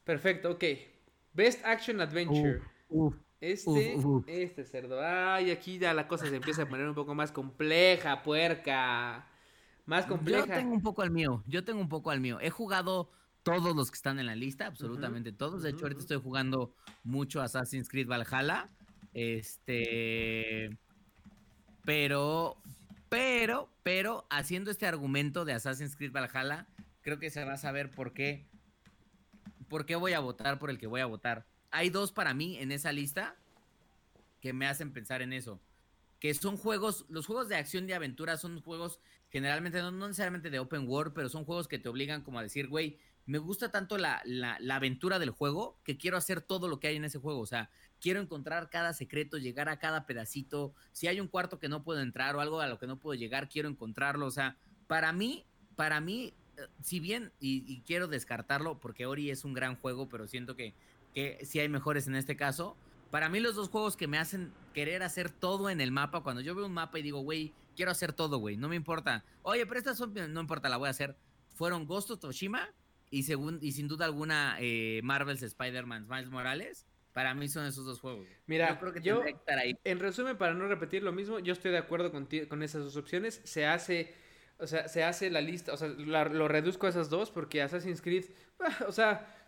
Perfecto, 0.04 0.50
ok. 0.52 0.64
Best 1.32 1.64
Action 1.64 2.00
Adventure. 2.00 2.62
Este, 3.40 3.96
este 4.26 4.64
cerdo. 4.64 5.00
Ay, 5.00 5.50
aquí 5.50 5.78
ya 5.78 5.94
la 5.94 6.08
cosa 6.08 6.26
se 6.26 6.36
empieza 6.36 6.62
a 6.62 6.68
poner 6.68 6.88
un 6.88 6.94
poco 6.94 7.14
más 7.14 7.32
compleja, 7.32 8.22
puerca. 8.22 9.26
Más 9.86 10.04
Yo 10.04 10.10
compleja. 10.10 10.54
tengo 10.54 10.74
un 10.74 10.82
poco 10.82 11.02
al 11.02 11.10
mío, 11.10 11.42
yo 11.46 11.64
tengo 11.64 11.80
un 11.80 11.88
poco 11.88 12.10
al 12.10 12.20
mío. 12.20 12.38
He 12.40 12.50
jugado 12.50 13.10
todos 13.42 13.74
los 13.74 13.90
que 13.90 13.96
están 13.96 14.18
en 14.18 14.26
la 14.26 14.34
lista, 14.34 14.66
absolutamente 14.66 15.32
todos. 15.32 15.62
De 15.62 15.70
hecho, 15.70 15.82
ahorita 15.82 16.00
estoy 16.00 16.18
jugando 16.18 16.74
mucho 17.04 17.40
Assassin's 17.40 17.88
Creed 17.88 18.08
Valhalla. 18.08 18.70
Este. 19.12 20.76
Pero, 21.84 22.56
pero, 23.08 23.70
pero, 23.82 24.26
haciendo 24.30 24.70
este 24.70 24.86
argumento 24.86 25.44
de 25.44 25.54
Assassin's 25.54 25.96
Creed 25.96 26.12
Valhalla, 26.12 26.68
creo 27.00 27.18
que 27.18 27.30
se 27.30 27.44
va 27.44 27.54
a 27.54 27.58
saber 27.58 27.90
por 27.90 28.12
qué. 28.12 28.46
¿Por 29.68 29.86
qué 29.86 29.96
voy 29.96 30.12
a 30.12 30.20
votar 30.20 30.58
por 30.58 30.70
el 30.70 30.78
que 30.78 30.86
voy 30.86 31.00
a 31.00 31.06
votar? 31.06 31.46
Hay 31.70 31.90
dos 31.90 32.12
para 32.12 32.34
mí 32.34 32.58
en 32.58 32.72
esa 32.72 32.92
lista 32.92 33.36
que 34.40 34.52
me 34.52 34.66
hacen 34.66 34.92
pensar 34.92 35.22
en 35.22 35.32
eso. 35.32 35.60
Que 36.18 36.34
son 36.34 36.56
juegos, 36.56 37.06
los 37.08 37.26
juegos 37.26 37.48
de 37.48 37.56
acción 37.56 37.88
y 37.88 37.92
aventura 37.92 38.36
son 38.36 38.60
juegos 38.60 39.00
generalmente, 39.30 39.80
no, 39.80 39.90
no 39.90 40.08
necesariamente 40.08 40.50
de 40.50 40.58
open 40.58 40.88
world, 40.88 41.12
pero 41.14 41.28
son 41.28 41.44
juegos 41.44 41.68
que 41.68 41.78
te 41.78 41.88
obligan 41.88 42.22
como 42.22 42.40
a 42.40 42.42
decir, 42.42 42.68
güey, 42.68 42.98
me 43.30 43.38
gusta 43.38 43.70
tanto 43.70 43.96
la, 43.96 44.22
aventura 44.70 45.20
del 45.20 45.30
juego 45.30 45.78
que 45.84 45.96
quiero 45.96 46.16
hacer 46.16 46.40
todo 46.40 46.66
lo 46.66 46.80
que 46.80 46.88
hay 46.88 46.96
en 46.96 47.04
ese 47.04 47.20
juego. 47.20 47.38
O 47.38 47.46
sea, 47.46 47.70
quiero 48.00 48.20
encontrar 48.20 48.70
cada 48.70 48.92
secreto, 48.92 49.38
llegar 49.38 49.68
a 49.68 49.78
cada 49.78 50.04
pedacito. 50.04 50.74
Si 50.90 51.06
hay 51.06 51.20
un 51.20 51.28
cuarto 51.28 51.60
que 51.60 51.68
no 51.68 51.84
puedo 51.84 52.00
entrar 52.00 52.34
o 52.34 52.40
algo 52.40 52.60
a 52.60 52.66
lo 52.66 52.80
que 52.80 52.88
no 52.88 52.98
puedo 52.98 53.14
llegar, 53.14 53.48
quiero 53.48 53.68
encontrarlo. 53.68 54.26
O 54.26 54.32
sea, 54.32 54.56
para 54.88 55.12
mí, 55.12 55.46
para 55.76 56.00
mí, 56.00 56.34
eh, 56.56 56.62
si 56.82 56.98
bien, 56.98 57.32
y, 57.38 57.82
quiero 57.82 58.08
descartarlo, 58.08 58.80
porque 58.80 59.06
Ori 59.06 59.30
es 59.30 59.44
un 59.44 59.54
gran 59.54 59.76
juego, 59.76 60.08
pero 60.08 60.26
siento 60.26 60.56
que, 60.56 60.74
que 61.14 61.38
sí 61.44 61.60
hay 61.60 61.68
mejores 61.68 62.08
en 62.08 62.16
este 62.16 62.36
caso. 62.36 62.76
Para 63.12 63.28
mí 63.28 63.38
los 63.38 63.54
dos 63.54 63.68
juegos 63.68 63.96
que 63.96 64.08
me 64.08 64.18
hacen 64.18 64.52
querer 64.74 65.04
hacer 65.04 65.30
todo 65.30 65.70
en 65.70 65.80
el 65.80 65.92
mapa, 65.92 66.24
cuando 66.24 66.42
yo 66.42 66.56
veo 66.56 66.66
un 66.66 66.74
mapa 66.74 66.98
y 66.98 67.02
digo, 67.02 67.20
güey, 67.20 67.54
quiero 67.76 67.92
hacer 67.92 68.12
todo, 68.12 68.38
güey, 68.38 68.56
no 68.56 68.68
me 68.68 68.74
importa. 68.74 69.24
Oye, 69.42 69.66
pero 69.66 69.78
estas 69.78 69.98
son, 69.98 70.14
no 70.32 70.40
importa, 70.40 70.68
la 70.68 70.78
voy 70.78 70.88
a 70.88 70.90
hacer. 70.90 71.16
Fueron 71.54 71.86
Ghost 71.86 72.10
of 72.10 72.18
Tsushima 72.18 72.68
y, 73.10 73.24
según, 73.24 73.58
y 73.60 73.72
sin 73.72 73.88
duda 73.88 74.04
alguna 74.06 74.56
eh, 74.60 75.00
Marvel's 75.02 75.42
Spider-Man, 75.42 76.06
Miles 76.08 76.30
Morales. 76.30 76.86
Para 77.12 77.34
mí 77.34 77.48
son 77.48 77.66
esos 77.66 77.84
dos 77.84 77.98
juegos. 78.00 78.28
Mira, 78.46 78.68
yo 78.70 78.78
creo 78.78 78.92
que 78.92 79.00
yo- 79.00 79.14
tendría 79.16 79.32
que 79.34 79.38
estar 79.40 79.58
ahí. 79.58 79.76
En 79.82 79.98
resumen, 79.98 80.38
para 80.38 80.54
no 80.54 80.68
repetir 80.68 81.02
lo 81.02 81.10
mismo, 81.12 81.40
yo 81.40 81.52
estoy 81.52 81.72
de 81.72 81.78
acuerdo 81.78 82.12
con, 82.12 82.28
ti- 82.28 82.46
con 82.46 82.62
esas 82.62 82.84
dos 82.84 82.96
opciones. 82.96 83.40
Se 83.44 83.66
hace, 83.66 84.14
o 84.58 84.66
sea, 84.68 84.86
se 84.86 85.02
hace 85.02 85.28
la 85.28 85.40
lista, 85.40 85.72
o 85.72 85.76
sea, 85.76 85.88
la- 85.88 86.26
lo 86.26 86.46
reduzco 86.46 86.86
a 86.86 86.90
esas 86.90 87.10
dos 87.10 87.32
porque 87.32 87.62
Assassin's 87.62 88.00
Creed, 88.00 88.26
o 88.86 88.92
sea, 88.92 89.39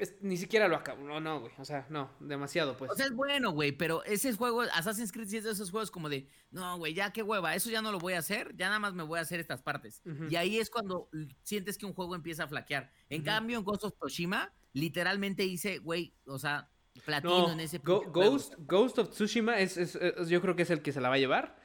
es- 0.00 0.14
ni 0.20 0.36
siquiera 0.36 0.66
lo 0.68 0.76
acabo. 0.76 1.02
No, 1.04 1.20
no, 1.20 1.40
güey, 1.40 1.52
o 1.58 1.64
sea, 1.64 1.86
no, 1.90 2.10
demasiado, 2.20 2.76
pues. 2.76 2.90
O 2.90 2.94
sea, 2.94 3.06
es 3.06 3.12
bueno, 3.14 3.50
güey, 3.52 3.72
pero 3.72 4.02
ese 4.04 4.32
juego, 4.32 4.62
Assassin's 4.62 5.12
Creed 5.12 5.32
es 5.34 5.44
de 5.44 5.50
esos 5.52 5.70
juegos 5.70 5.90
como 5.90 6.08
de, 6.08 6.28
no, 6.50 6.76
güey, 6.78 6.94
ya 6.94 7.12
qué 7.12 7.22
hueva, 7.22 7.54
eso 7.54 7.70
ya 7.70 7.82
no 7.82 7.92
lo 7.92 7.98
voy 7.98 8.14
a 8.14 8.18
hacer, 8.18 8.54
ya 8.56 8.66
nada 8.66 8.78
más 8.78 8.94
me 8.94 9.02
voy 9.02 9.18
a 9.18 9.22
hacer 9.22 9.38
estas 9.40 9.62
partes. 9.62 10.02
Y 10.28 10.36
ahí 10.36 10.58
es 10.58 10.70
cuando 10.70 11.08
sientes 11.42 11.78
que 11.78 11.86
un 11.86 11.92
juego 11.94 12.14
empieza 12.14 12.44
a 12.44 12.48
flaquear. 12.48 12.90
En 13.08 13.20
Ujú. 13.20 13.26
cambio, 13.26 13.58
en 13.58 13.64
Ghost 13.64 13.84
of 13.84 13.94
Tsushima, 13.98 14.52
literalmente 14.72 15.44
hice, 15.44 15.78
güey, 15.78 16.14
o 16.26 16.38
sea, 16.38 16.68
platino 17.04 17.46
no, 17.48 17.52
en 17.52 17.60
ese 17.60 17.78
Go- 17.78 17.98
juego. 17.98 18.12
Ghost, 18.12 18.54
Ghost 18.58 18.98
of 18.98 19.10
Tsushima 19.10 19.58
es, 19.60 19.76
es- 19.76 19.94
es- 19.96 20.28
yo 20.28 20.40
creo 20.40 20.56
que 20.56 20.62
es 20.62 20.70
el 20.70 20.82
que 20.82 20.92
se 20.92 21.00
la 21.00 21.08
va 21.08 21.14
a 21.14 21.18
llevar. 21.18 21.56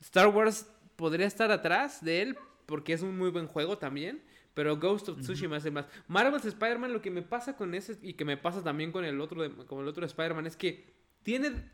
Star 0.00 0.28
Wars 0.28 0.70
podría 0.96 1.26
estar 1.26 1.50
atrás 1.50 2.02
de 2.04 2.22
él 2.22 2.38
porque 2.66 2.92
es 2.92 3.02
un 3.02 3.16
muy 3.16 3.30
buen 3.30 3.46
juego 3.46 3.78
también. 3.78 4.22
Pero 4.58 4.76
Ghost 4.76 5.08
of 5.08 5.20
Tsushima 5.20 5.58
hace 5.58 5.70
más. 5.70 5.86
Marvel's 6.08 6.44
Spider-Man, 6.44 6.92
lo 6.92 7.00
que 7.00 7.12
me 7.12 7.22
pasa 7.22 7.56
con 7.56 7.76
ese 7.76 7.96
y 8.02 8.14
que 8.14 8.24
me 8.24 8.36
pasa 8.36 8.60
también 8.60 8.90
con 8.90 9.04
el 9.04 9.20
otro, 9.20 9.40
de, 9.40 9.54
con 9.66 9.82
el 9.82 9.86
otro 9.86 10.04
Spider-Man 10.04 10.48
es 10.48 10.56
que 10.56 10.96
tiene 11.22 11.70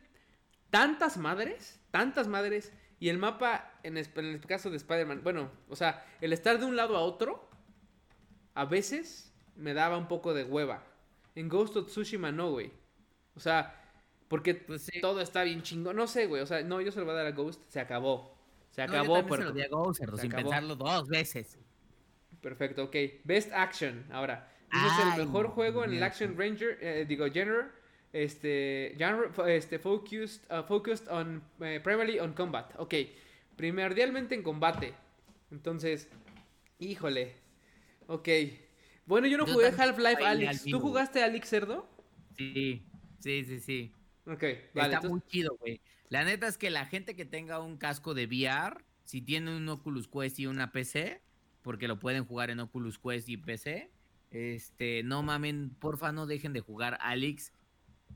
tantas 0.69 1.17
madres, 1.17 1.81
tantas 1.89 2.27
madres. 2.27 2.71
Y 2.99 3.09
el 3.09 3.17
mapa, 3.17 3.73
en, 3.81 3.97
el 3.97 4.39
caso 4.41 4.69
de 4.69 4.77
Spider-Man, 4.77 5.21
bueno, 5.23 5.49
o 5.67 5.75
sea, 5.75 6.05
el 6.21 6.31
estar 6.31 6.59
de 6.59 6.65
un 6.65 6.75
lado 6.75 6.95
a 6.95 6.99
otro, 6.99 7.49
a 8.53 8.65
veces 8.65 9.33
me 9.55 9.73
daba 9.73 9.97
un 9.97 10.07
poco 10.07 10.35
de 10.35 10.43
hueva. 10.43 10.85
En 11.33 11.49
Ghost 11.49 11.77
of 11.77 11.87
Tsushima 11.87 12.31
no, 12.31 12.51
güey. 12.51 12.71
O 13.33 13.39
sea, 13.39 13.83
porque 14.27 14.53
pues 14.53 14.91
todo 15.01 15.21
está 15.21 15.41
bien 15.41 15.63
chingón. 15.63 15.95
No 15.95 16.05
sé, 16.05 16.27
güey. 16.27 16.43
O 16.43 16.45
sea, 16.45 16.61
no, 16.61 16.81
yo 16.81 16.91
se 16.91 16.99
lo 16.99 17.05
voy 17.05 17.15
a 17.15 17.17
dar 17.17 17.25
a 17.25 17.31
Ghost. 17.31 17.63
Se 17.67 17.79
acabó. 17.79 18.37
Se 18.69 18.83
acabó. 18.83 19.23
No, 19.23 19.35
se 19.35 19.43
lo 19.43 19.51
di 19.53 19.63
a 19.63 19.69
Ghost, 19.69 20.03
sin 20.19 20.29
pensarlo 20.29 20.75
dos 20.75 21.07
veces. 21.07 21.57
Perfecto, 22.45 22.83
ok. 22.83 22.95
Best 23.23 23.51
Action, 23.51 24.05
ahora. 24.11 24.47
Ese 24.71 24.85
es 24.85 25.17
el 25.17 25.25
mejor 25.25 25.47
juego 25.47 25.83
en 25.83 25.95
el 25.95 26.03
Action 26.03 26.37
Ranger, 26.37 26.77
eh, 26.79 27.03
digo, 27.07 27.25
genre, 27.33 27.69
este, 28.13 28.93
genre, 28.99 29.31
este, 29.51 29.79
focused, 29.79 30.43
uh, 30.51 30.61
focused 30.61 31.07
on, 31.07 31.41
eh, 31.61 31.79
primarily 31.83 32.19
on 32.19 32.33
combat. 32.33 32.71
Ok, 32.77 32.93
primordialmente 33.55 34.35
en 34.35 34.43
combate. 34.43 34.93
Entonces, 35.49 36.07
híjole. 36.77 37.33
Ok. 38.05 38.29
Bueno, 39.07 39.25
yo 39.25 39.39
no 39.39 39.47
jugué 39.47 39.73
Half-Life 39.75 40.23
Alyx. 40.23 40.65
¿Tú 40.65 40.79
jugaste 40.79 41.23
Alyx 41.23 41.49
Cerdo? 41.49 41.89
Sí, 42.37 42.85
sí, 43.21 43.43
sí, 43.43 43.59
sí. 43.59 43.91
Ok, 44.27 44.43
vale. 44.75 44.93
Está 44.93 45.09
muy 45.09 45.21
chido, 45.21 45.57
güey. 45.59 45.81
La 46.09 46.23
neta 46.23 46.45
es 46.45 46.59
que 46.59 46.69
la 46.69 46.85
gente 46.85 47.15
que 47.15 47.25
tenga 47.25 47.59
un 47.59 47.77
casco 47.77 48.13
de 48.13 48.27
VR, 48.27 48.85
si 49.03 49.23
tiene 49.23 49.57
un 49.57 49.67
Oculus 49.67 50.07
Quest 50.07 50.37
y 50.37 50.45
una 50.45 50.71
PC, 50.71 51.24
porque 51.65 51.87
lo 51.87 51.97
pueden 51.97 52.25
jugar 52.25 52.51
en 52.51 52.59
Oculus 52.59 52.99
Quest 52.99 53.27
y 53.27 53.37
PC. 53.37 53.89
Este, 54.29 55.01
no 55.01 55.23
mamen, 55.23 55.71
porfa, 55.79 56.11
no 56.11 56.27
dejen 56.27 56.53
de 56.53 56.61
jugar 56.61 56.95
Alex. 57.01 57.53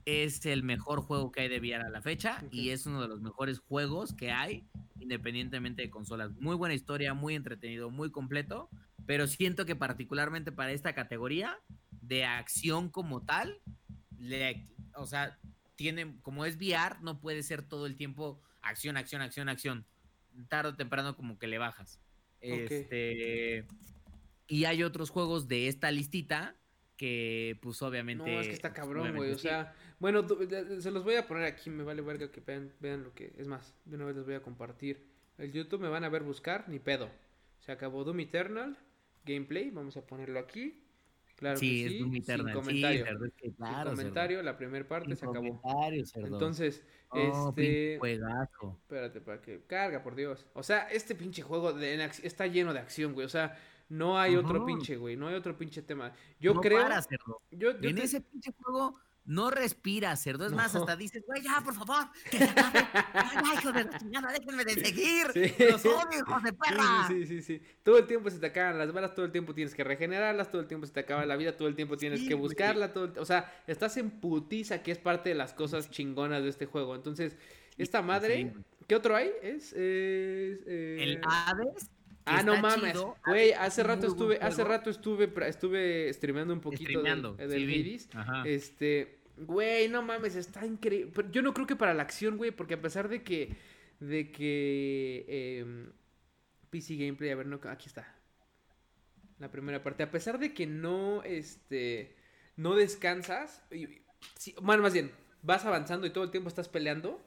Es 0.05 0.45
el 0.45 0.61
mejor 0.61 1.01
juego 1.01 1.31
que 1.31 1.41
hay 1.41 1.47
de 1.47 1.57
VR 1.57 1.83
a 1.83 1.89
la 1.89 2.03
fecha 2.03 2.43
y 2.51 2.69
es 2.69 2.85
uno 2.85 3.01
de 3.01 3.07
los 3.07 3.21
mejores 3.21 3.57
juegos 3.57 4.13
que 4.13 4.31
hay, 4.31 4.67
independientemente 4.99 5.81
de 5.81 5.89
consolas. 5.89 6.31
Muy 6.39 6.55
buena 6.55 6.75
historia, 6.75 7.15
muy 7.15 7.33
entretenido, 7.33 7.89
muy 7.89 8.11
completo, 8.11 8.69
pero 9.07 9.25
siento 9.25 9.65
que 9.65 9.75
particularmente 9.75 10.51
para 10.51 10.71
esta 10.71 10.93
categoría 10.93 11.57
de 12.03 12.25
acción 12.25 12.87
como 12.87 13.23
tal, 13.23 13.59
o 14.93 15.07
sea, 15.07 15.39
tiene, 15.75 16.19
como 16.21 16.45
es 16.45 16.55
VR, 16.55 16.97
no 17.01 17.19
puede 17.19 17.41
ser 17.41 17.63
todo 17.63 17.87
el 17.87 17.95
tiempo 17.95 18.39
acción, 18.61 18.95
acción, 18.95 19.23
acción, 19.23 19.49
acción. 19.49 19.87
Tarde 20.49 20.69
o 20.69 20.75
temprano 20.75 21.15
como 21.15 21.39
que 21.39 21.47
le 21.47 21.57
bajas. 21.57 21.99
Este. 22.41 23.65
Y 24.47 24.65
hay 24.65 24.83
otros 24.83 25.09
juegos 25.09 25.47
de 25.47 25.67
esta 25.67 25.91
listita 25.91 26.55
que, 26.97 27.57
pues, 27.61 27.81
obviamente. 27.81 28.31
No, 28.31 28.39
es 28.39 28.47
que 28.47 28.53
está 28.53 28.73
cabrón, 28.73 29.15
güey. 29.15 29.31
O 29.31 29.37
sea, 29.37 29.75
bueno, 29.99 30.25
se 30.79 30.91
los 30.91 31.03
voy 31.03 31.15
a 31.15 31.27
poner 31.27 31.43
aquí. 31.45 31.69
Me 31.69 31.83
vale 31.83 32.01
verga 32.01 32.31
que 32.31 32.41
vean, 32.41 32.73
vean 32.79 33.03
lo 33.03 33.13
que. 33.13 33.33
Es 33.37 33.47
más, 33.47 33.75
de 33.85 33.95
una 33.95 34.05
vez 34.05 34.15
les 34.15 34.25
voy 34.25 34.35
a 34.35 34.41
compartir. 34.41 35.05
El 35.37 35.51
YouTube 35.51 35.81
me 35.81 35.89
van 35.89 36.03
a 36.03 36.09
ver 36.09 36.23
buscar, 36.23 36.67
ni 36.67 36.79
pedo. 36.79 37.09
Se 37.59 37.71
acabó 37.71 38.03
Doom 38.03 38.19
Eternal. 38.21 38.77
Gameplay, 39.25 39.69
vamos 39.69 39.95
a 39.97 40.05
ponerlo 40.05 40.39
aquí. 40.39 40.81
Claro 41.39 41.57
sí, 41.57 41.83
que 41.83 41.89
sí, 41.89 41.99
Doom 41.99 42.15
Eternal. 42.15 42.45
Sin 42.53 42.61
comentario. 42.61 43.05
Sí, 43.41 43.51
claro, 43.53 43.89
sin 43.89 43.97
comentario, 43.97 44.43
la 44.43 44.57
primera 44.57 44.87
parte 44.87 45.15
se 45.15 45.25
acabó. 45.25 45.61
Entonces, 46.15 46.83
Oh, 47.11 47.49
este. 47.49 47.97
Juegazo. 47.99 48.77
Espérate, 48.83 49.21
para 49.21 49.41
que. 49.41 49.61
Carga, 49.65 50.03
por 50.03 50.15
Dios. 50.15 50.45
O 50.53 50.63
sea, 50.63 50.87
este 50.89 51.15
pinche 51.15 51.41
juego 51.41 51.73
de, 51.73 52.03
está 52.23 52.47
lleno 52.47 52.73
de 52.73 52.79
acción, 52.79 53.13
güey. 53.13 53.25
O 53.25 53.29
sea, 53.29 53.57
no 53.89 54.19
hay 54.19 54.35
otro 54.35 54.65
pinche, 54.65 54.95
güey. 54.97 55.15
No 55.15 55.27
hay 55.27 55.35
otro 55.35 55.57
pinche 55.57 55.81
tema. 55.81 56.13
Yo 56.39 56.55
creo. 56.55 56.87
yo, 57.51 57.71
en 57.71 57.97
ese 57.97 58.21
pinche 58.21 58.51
juego 58.61 58.99
no 59.25 59.51
respira, 59.51 60.15
cerdo. 60.15 60.45
Es 60.45 60.51
más, 60.51 60.75
hasta 60.75 60.95
dices, 60.95 61.23
güey, 61.27 61.41
ya, 61.41 61.61
por 61.63 61.73
favor, 61.73 62.07
que 62.29 62.37
se 62.37 62.43
acabe. 62.49 62.87
Ay, 63.13 63.57
hijo 63.57 63.71
de 63.71 63.83
la 63.83 63.97
chingada, 63.97 64.31
déjenme 64.31 64.65
de 64.65 64.73
seguir. 64.73 65.27
Sí. 65.33 65.53
Los 65.69 65.85
odio, 65.85 66.19
hijos 66.19 66.43
de 66.43 66.53
perra. 66.53 67.07
Sí, 67.07 67.25
sí, 67.25 67.41
sí, 67.41 67.61
Todo 67.83 67.99
el 67.99 68.07
tiempo 68.07 68.29
se 68.29 68.39
te 68.39 68.47
acaban 68.47 68.77
las 68.77 68.91
balas, 68.91 69.13
todo 69.13 69.25
el 69.25 69.31
tiempo 69.31 69.53
tienes 69.53 69.75
que 69.75 69.83
regenerarlas, 69.83 70.49
todo 70.49 70.61
el 70.61 70.67
tiempo 70.67 70.87
se 70.87 70.93
te 70.93 71.01
acaba 71.01 71.25
la 71.25 71.35
vida, 71.35 71.55
todo 71.55 71.67
el 71.67 71.75
tiempo 71.75 71.97
tienes 71.97 72.27
que 72.27 72.33
buscarla. 72.33 72.91
Todo 72.93 73.21
o 73.21 73.25
sea, 73.25 73.53
estás 73.67 73.97
en 73.97 74.09
putiza, 74.09 74.81
que 74.81 74.91
es 74.91 74.97
parte 74.97 75.29
de 75.29 75.35
las 75.35 75.53
cosas 75.53 75.89
chingonas 75.89 76.43
de 76.43 76.49
este 76.49 76.65
juego. 76.65 76.95
Entonces, 76.95 77.37
esta 77.77 78.01
madre, 78.01 78.53
¿qué 78.87 78.95
otro 78.95 79.15
hay? 79.15 79.31
Es. 79.41 79.73
es 79.73 80.59
eh... 80.65 80.97
El 80.99 81.21
Hades. 81.23 81.91
Ah, 82.29 82.43
no 82.43 82.57
mames. 82.57 82.97
Güey, 83.25 83.53
hace 83.53 83.83
rato 83.83 84.07
estuve, 84.07 84.37
hace 84.41 84.63
rato 84.63 84.89
estuve, 84.89 85.31
estuve 85.47 86.13
streameando 86.13 86.53
un 86.53 86.61
poquito 86.61 87.01
del, 87.01 87.37
del 87.37 87.99
Este, 88.45 89.19
Güey, 89.39 89.87
no 89.87 90.01
mames, 90.01 90.35
está 90.35 90.65
increíble. 90.65 91.13
yo 91.31 91.41
no 91.41 91.53
creo 91.53 91.65
que 91.65 91.75
para 91.75 91.93
la 91.93 92.03
acción, 92.03 92.37
güey, 92.37 92.51
porque 92.51 92.73
a 92.73 92.81
pesar 92.81 93.07
de 93.07 93.23
que. 93.23 93.55
De 93.99 94.31
que. 94.31 95.25
Eh, 95.27 95.89
PC 96.69 96.95
Gameplay, 96.95 97.31
a 97.31 97.35
ver, 97.35 97.45
no, 97.45 97.59
aquí 97.69 97.87
está. 97.87 98.15
La 99.39 99.49
primera 99.49 99.81
parte. 99.81 100.03
A 100.03 100.11
pesar 100.11 100.39
de 100.39 100.53
que 100.53 100.67
no. 100.67 101.23
Este. 101.23 102.15
No 102.57 102.75
descansas. 102.75 103.63
bueno, 104.61 104.83
más 104.83 104.93
bien, 104.93 105.11
vas 105.41 105.65
avanzando 105.65 106.05
y 106.05 106.09
todo 106.09 106.25
el 106.25 106.31
tiempo 106.31 106.49
estás 106.49 106.67
peleando. 106.67 107.21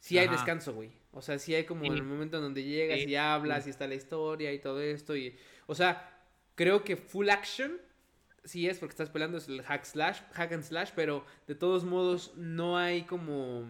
Sí 0.00 0.18
hay 0.18 0.28
descanso, 0.28 0.74
güey. 0.74 0.90
O 1.12 1.22
sea, 1.22 1.38
sí 1.38 1.54
hay 1.54 1.64
como 1.64 1.84
el 1.84 2.02
momento 2.02 2.36
en 2.36 2.42
donde 2.42 2.64
llegas 2.64 3.00
y 3.00 3.16
hablas 3.16 3.66
y 3.66 3.70
está 3.70 3.86
la 3.86 3.94
historia 3.94 4.52
y 4.52 4.60
todo 4.60 4.80
esto. 4.80 5.16
Y, 5.16 5.36
o 5.66 5.74
sea, 5.74 6.22
creo 6.54 6.84
que 6.84 6.96
full 6.96 7.30
action 7.30 7.78
sí 8.44 8.68
es 8.68 8.78
porque 8.78 8.92
estás 8.92 9.10
peleando 9.10 9.38
es 9.38 9.48
el 9.48 9.62
hack 9.62 9.84
slash, 9.84 10.20
hack 10.32 10.52
and 10.52 10.62
slash, 10.62 10.90
pero 10.94 11.24
de 11.46 11.54
todos 11.54 11.84
modos 11.84 12.32
no 12.36 12.76
hay 12.76 13.02
como 13.02 13.66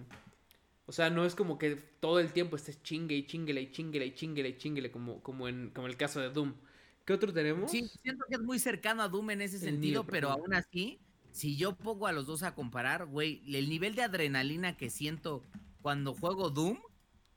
o 0.88 0.92
sea, 0.92 1.10
no 1.10 1.26
es 1.26 1.34
como 1.34 1.58
que 1.58 1.76
todo 2.00 2.18
el 2.18 2.32
tiempo 2.32 2.56
estés 2.56 2.82
chingue 2.82 3.14
y 3.14 3.26
chinguele 3.26 3.60
y 3.60 3.70
chinguele 3.70 4.06
y 4.06 4.14
chinguele 4.14 4.48
y 4.48 4.56
chinguele 4.56 4.90
como, 4.90 5.22
como 5.22 5.46
en 5.46 5.68
como 5.68 5.86
el 5.86 5.98
caso 5.98 6.18
de 6.18 6.30
Doom. 6.30 6.54
¿Qué 7.04 7.12
otro 7.12 7.30
tenemos? 7.30 7.70
Sí, 7.70 7.86
siento 8.02 8.24
que 8.26 8.36
es 8.36 8.40
muy 8.40 8.58
cercano 8.58 9.02
a 9.02 9.08
Doom 9.08 9.30
en 9.32 9.42
ese 9.42 9.58
sentido, 9.58 10.06
pero 10.06 10.30
aún 10.30 10.54
así, 10.54 10.98
si 11.30 11.58
yo 11.58 11.76
pongo 11.76 12.06
a 12.06 12.12
los 12.12 12.26
dos 12.26 12.42
a 12.42 12.54
comparar, 12.54 13.04
güey, 13.04 13.42
el 13.54 13.68
nivel 13.68 13.94
de 13.96 14.02
adrenalina 14.02 14.78
que 14.78 14.88
siento 14.88 15.42
cuando 15.82 16.14
juego 16.14 16.48
Doom 16.48 16.78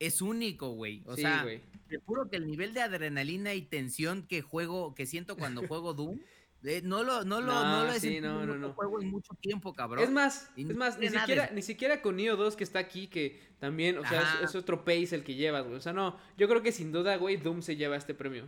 es 0.02 0.22
único, 0.22 0.72
güey. 0.72 1.04
O 1.06 1.16
sea, 1.16 1.46
te 1.88 1.98
juro 1.98 2.28
que 2.28 2.36
el 2.38 2.48
nivel 2.48 2.74
de 2.74 2.82
adrenalina 2.82 3.54
y 3.54 3.62
tensión 3.62 4.24
que 4.24 4.42
juego, 4.42 4.96
que 4.96 5.06
siento 5.06 5.38
cuando 5.38 5.68
juego 5.68 5.94
Doom 5.94 6.20
eh, 6.64 6.82
no 6.84 7.04
lo, 7.04 7.24
no 7.24 7.42
lo, 7.42 7.54
no, 7.54 7.86
lo 7.86 7.94
he 7.94 8.22
no, 8.22 8.46
no, 8.46 8.56
no. 8.56 8.74
juego 8.74 9.02
en 9.02 9.10
mucho 9.10 9.34
tiempo, 9.42 9.74
cabrón. 9.74 10.04
Es 10.04 10.12
más, 10.12 10.52
es 10.56 10.76
más, 10.76 11.00
ni 11.00 11.10
siquiera, 11.10 11.50
ni 11.52 11.62
siquiera 11.62 12.02
con 12.02 12.18
Neo 12.18 12.36
2 12.36 12.56
que 12.56 12.64
está 12.64 12.80
aquí, 12.80 13.08
que 13.08 13.40
también, 13.60 13.98
o 13.98 14.08
sea, 14.08 14.40
es, 14.44 14.54
otro 14.56 14.84
pace 14.84 15.16
el 15.16 15.24
que 15.24 15.36
llevas, 15.36 15.64
güey. 15.64 15.78
O 15.78 15.82
sea, 15.82 15.94
no, 15.94 16.18
yo 16.38 16.48
creo 16.48 16.62
que 16.62 16.72
sin 16.72 16.92
duda, 16.92 17.16
güey, 17.18 17.38
Doom 17.38 17.62
se 17.62 17.76
lleva 17.76 17.96
este 17.96 18.14
premio. 18.14 18.46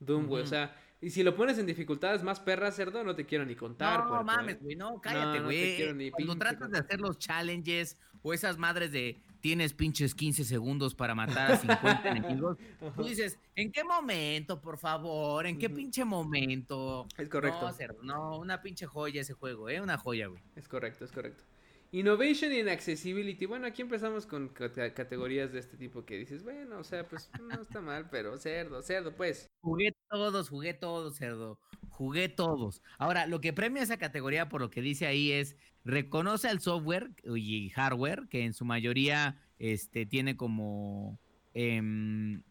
Doom, 0.00 0.26
güey, 0.26 0.42
o 0.42 0.46
sea, 0.46 0.76
y 1.00 1.10
si 1.10 1.22
lo 1.22 1.34
pones 1.34 1.58
en 1.58 1.66
dificultades 1.66 2.22
más 2.22 2.40
perras, 2.40 2.76
cerdo, 2.76 3.04
no 3.04 3.14
te 3.14 3.24
quiero 3.24 3.46
ni 3.46 3.54
contar. 3.54 4.04
No, 4.04 4.22
mames, 4.22 4.60
güey, 4.60 4.76
no, 4.76 5.00
cállate, 5.00 5.40
güey. 5.40 6.10
Cuando 6.10 6.36
tratas 6.36 6.70
de 6.70 6.78
hacer 6.78 7.00
los 7.00 7.18
challenges 7.18 7.96
o 8.22 8.34
esas 8.34 8.58
madres 8.58 8.92
de 8.92 9.18
tienes 9.44 9.74
pinches 9.74 10.14
15 10.14 10.42
segundos 10.42 10.94
para 10.94 11.14
matar 11.14 11.52
a 11.52 11.58
50 11.58 12.08
enemigos. 12.08 12.56
Tú 12.96 13.04
dices, 13.04 13.38
¿en 13.54 13.70
qué 13.72 13.84
momento, 13.84 14.58
por 14.58 14.78
favor? 14.78 15.44
¿En 15.44 15.58
qué 15.58 15.68
pinche 15.68 16.02
momento? 16.02 17.06
Es 17.18 17.28
correcto. 17.28 17.70
No, 18.02 18.14
no, 18.14 18.38
una 18.38 18.62
pinche 18.62 18.86
joya 18.86 19.20
ese 19.20 19.34
juego, 19.34 19.68
¿eh? 19.68 19.82
Una 19.82 19.98
joya, 19.98 20.28
güey. 20.28 20.42
Es 20.56 20.66
correcto, 20.66 21.04
es 21.04 21.12
correcto. 21.12 21.44
Innovation 21.92 22.52
and 22.52 22.70
Accessibility. 22.70 23.44
Bueno, 23.44 23.66
aquí 23.66 23.82
empezamos 23.82 24.24
con 24.24 24.48
categorías 24.48 25.52
de 25.52 25.58
este 25.58 25.76
tipo 25.76 26.06
que 26.06 26.16
dices, 26.16 26.42
bueno, 26.42 26.78
o 26.78 26.84
sea, 26.84 27.06
pues 27.06 27.30
no 27.38 27.60
está 27.60 27.82
mal, 27.82 28.08
pero 28.10 28.38
cerdo, 28.38 28.82
cerdo, 28.82 29.14
pues. 29.14 29.46
Jugué 29.60 29.94
todos, 30.08 30.48
jugué 30.48 30.72
todos, 30.72 31.18
cerdo. 31.18 31.60
Jugué 31.94 32.28
todos. 32.28 32.82
Ahora, 32.98 33.28
lo 33.28 33.40
que 33.40 33.52
premia 33.52 33.80
esa 33.80 33.98
categoría, 33.98 34.48
por 34.48 34.60
lo 34.60 34.68
que 34.68 34.82
dice 34.82 35.06
ahí, 35.06 35.30
es 35.30 35.56
reconoce 35.84 36.48
al 36.48 36.60
software 36.60 37.10
y 37.24 37.70
hardware, 37.70 38.26
que 38.28 38.44
en 38.44 38.52
su 38.52 38.64
mayoría 38.64 39.40
este, 39.60 40.04
tiene 40.04 40.36
como... 40.36 41.20
Em, 41.54 42.42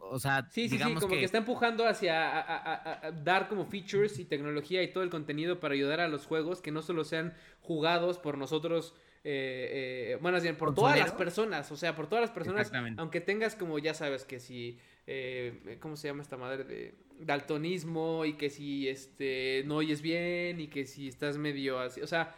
o 0.00 0.18
sea, 0.18 0.48
sí, 0.50 0.68
sí, 0.68 0.78
sí, 0.78 0.94
como 0.94 1.06
que... 1.06 1.22
está 1.22 1.38
empujando 1.38 1.86
hacia 1.86 3.06
a, 3.06 3.12
dar 3.12 3.48
como 3.48 3.66
features 3.66 4.18
y 4.18 4.24
tecnología 4.24 4.82
y 4.82 4.92
todo 4.92 5.04
el 5.04 5.10
contenido 5.10 5.60
para 5.60 5.74
ayudar 5.74 6.00
a 6.00 6.08
los 6.08 6.26
juegos 6.26 6.60
que 6.60 6.72
no 6.72 6.82
solo 6.82 7.04
sean 7.04 7.34
jugados 7.60 8.18
por 8.18 8.36
nosotros, 8.36 8.96
eh, 9.22 10.14
eh, 10.14 10.18
bueno, 10.20 10.38
por 10.58 10.74
todas 10.74 10.98
las 10.98 11.12
personas, 11.12 11.70
o 11.70 11.76
sea, 11.76 11.94
por 11.94 12.08
todas 12.08 12.22
las 12.22 12.30
personas, 12.32 12.72
aunque 12.96 13.20
tengas 13.20 13.54
como 13.54 13.78
ya 13.78 13.94
sabes 13.94 14.24
que 14.24 14.40
si, 14.40 14.80
eh, 15.10 15.78
¿cómo 15.80 15.96
se 15.96 16.08
llama 16.08 16.22
esta 16.22 16.36
madre 16.36 16.64
de 16.64 16.94
daltonismo 17.20 18.26
y 18.26 18.34
que 18.34 18.50
si 18.50 18.88
este 18.88 19.62
no 19.64 19.76
oyes 19.76 20.02
bien 20.02 20.60
y 20.60 20.68
que 20.68 20.86
si 20.86 21.08
estás 21.08 21.38
medio 21.38 21.80
así, 21.80 22.02
o 22.02 22.06
sea, 22.06 22.34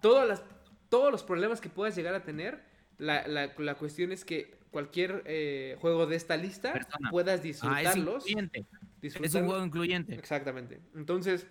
todas 0.00 0.26
las, 0.26 0.42
todos 0.88 1.12
los 1.12 1.22
problemas 1.22 1.60
que 1.60 1.68
puedas 1.68 1.94
llegar 1.94 2.14
a 2.14 2.24
tener, 2.24 2.64
la, 2.96 3.28
la, 3.28 3.52
la 3.58 3.74
cuestión 3.74 4.12
es 4.12 4.24
que 4.24 4.58
cualquier 4.70 5.22
eh, 5.26 5.76
juego 5.80 6.06
de 6.06 6.16
esta 6.16 6.38
lista 6.38 6.86
puedas 7.10 7.42
disfrutarlos. 7.42 8.24
es, 9.02 9.34
un 9.34 9.46
juego 9.46 9.62
incluyente. 9.64 10.14
Exactamente. 10.14 10.80
Entonces, 10.94 11.46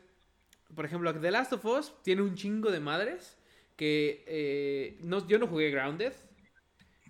por 0.73 0.85
ejemplo, 0.85 1.13
The 1.13 1.31
Last 1.31 1.53
of 1.53 1.63
Us 1.65 1.93
tiene 2.03 2.23
un 2.23 2.33
chingo 2.33 2.71
de 2.71 2.79
madres 2.79 3.37
que 3.75 4.23
eh, 4.27 4.97
no, 5.01 5.27
yo 5.27 5.37
no 5.37 5.45
jugué 5.45 5.69
Grounded. 5.69 6.13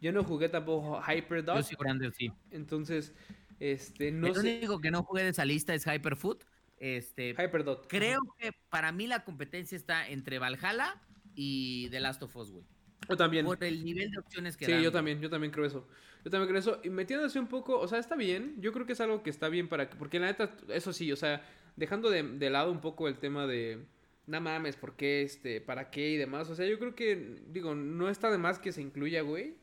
Yo 0.02 0.12
no 0.12 0.24
jugué 0.24 0.50
tampoco 0.50 1.02
Hyperdot. 1.02 1.56
Yo 1.56 1.64
sí, 1.64 1.76
Grounded, 1.80 2.12
sí. 2.12 2.32
Entonces, 2.52 3.14
este, 3.60 4.12
no 4.12 4.28
El 4.28 4.38
único 4.38 4.80
que 4.82 4.92
no 4.92 5.04
jugué 5.04 5.24
de 5.24 5.30
esa 5.30 5.46
lista 5.46 5.74
es 5.74 5.86
Hyperfoot. 5.86 6.44
Este, 6.78 7.32
Hyperdot. 7.32 7.88
Creo 7.88 8.20
que 8.38 8.52
para 8.70 8.92
mí 8.92 9.08
la 9.08 9.24
competencia 9.24 9.76
está 9.76 10.08
entre 10.08 10.40
Valhalla 10.40 11.02
y 11.34 11.90
The 11.90 12.00
Last 12.00 12.22
of 12.24 12.36
Us, 12.36 12.52
güey. 12.52 12.66
Yo 13.10 13.18
también. 13.18 13.46
Por 13.46 13.64
el 13.64 13.84
nivel 13.84 14.12
de 14.12 14.20
opciones 14.20 14.58
que 14.58 14.66
Sí, 14.66 14.82
yo 14.82 14.92
también, 14.92 15.22
yo 15.22 15.30
también 15.30 15.52
creo 15.52 15.66
eso. 15.66 15.88
Yo 16.24 16.32
también 16.32 16.50
creo 16.50 16.60
eso. 16.60 16.82
Y 16.84 16.90
metiéndose 16.90 17.40
un 17.40 17.48
poco, 17.48 17.80
o 17.80 17.88
sea, 17.88 18.00
está 18.00 18.16
bien. 18.16 18.56
Yo 18.60 18.74
creo 18.74 18.86
que 18.86 18.94
es 18.94 19.02
algo 19.02 19.24
que 19.24 19.30
está 19.30 19.48
bien 19.48 19.68
para 19.68 19.90
que. 19.90 19.96
Porque 19.96 20.20
la 20.20 20.28
neta, 20.28 20.56
eso 20.70 20.92
sí, 20.92 21.12
o 21.12 21.16
sea, 21.16 21.48
dejando 21.76 22.10
de, 22.10 22.24
de 22.24 22.50
lado 22.50 22.72
un 22.72 22.82
poco 22.82 23.08
el 23.08 23.18
tema 23.20 23.48
de. 23.48 23.86
No 24.28 24.42
mames, 24.42 24.76
¿por 24.76 24.96
qué? 24.96 25.22
Este, 25.22 25.62
¿Para 25.62 25.92
qué? 25.92 26.12
Y 26.12 26.18
demás. 26.18 26.50
O 26.50 26.56
sea, 26.56 26.66
yo 26.66 26.80
creo 26.80 26.96
que, 26.96 27.42
digo, 27.48 27.76
no 27.76 28.10
está 28.10 28.32
de 28.32 28.40
más 28.40 28.58
que 28.58 28.72
se 28.72 28.82
incluya, 28.82 29.22
güey. 29.22 29.56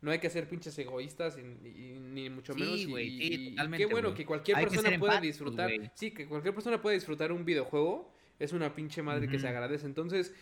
No 0.00 0.12
hay 0.12 0.20
que 0.20 0.30
ser 0.30 0.48
pinches 0.48 0.78
egoístas, 0.78 1.36
y, 1.38 1.42
ni 1.42 2.30
mucho 2.30 2.54
menos. 2.54 2.80
Sí, 2.80 3.50
totalmente, 3.50 3.86
qué 3.86 3.92
bueno 3.92 4.14
que 4.14 4.24
cualquier 4.24 4.58
persona 4.58 4.98
pueda 4.98 5.20
disfrutar. 5.20 5.70
Sí, 5.94 6.12
que 6.12 6.26
cualquier 6.26 6.54
persona 6.54 6.80
pueda 6.80 6.94
disfrutar 6.94 7.32
un 7.32 7.44
videojuego. 7.44 8.12
Es 8.38 8.52
una 8.52 8.74
pinche 8.74 9.02
madre 9.02 9.28
que 9.28 9.40
se 9.40 9.48
agradece. 9.48 9.86
Entonces, 9.86 10.32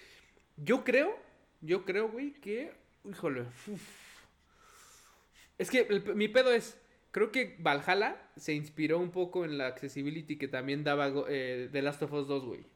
yo 0.58 0.84
creo, 0.84 1.16
yo 1.62 1.84
creo, 1.84 2.10
güey, 2.10 2.32
que. 2.34 2.72
Híjole. 3.08 3.44
Es 5.58 5.70
que 5.70 6.02
mi 6.14 6.28
pedo 6.28 6.52
es. 6.52 6.78
Creo 7.10 7.32
que 7.32 7.56
Valhalla 7.58 8.30
se 8.36 8.52
inspiró 8.52 8.98
un 8.98 9.10
poco 9.10 9.46
en 9.46 9.56
la 9.56 9.68
accessibility 9.68 10.36
que 10.36 10.48
también 10.48 10.84
daba 10.84 11.10
eh, 11.30 11.70
The 11.72 11.80
Last 11.80 12.02
of 12.02 12.12
Us 12.12 12.28
2, 12.28 12.44
güey. 12.44 12.66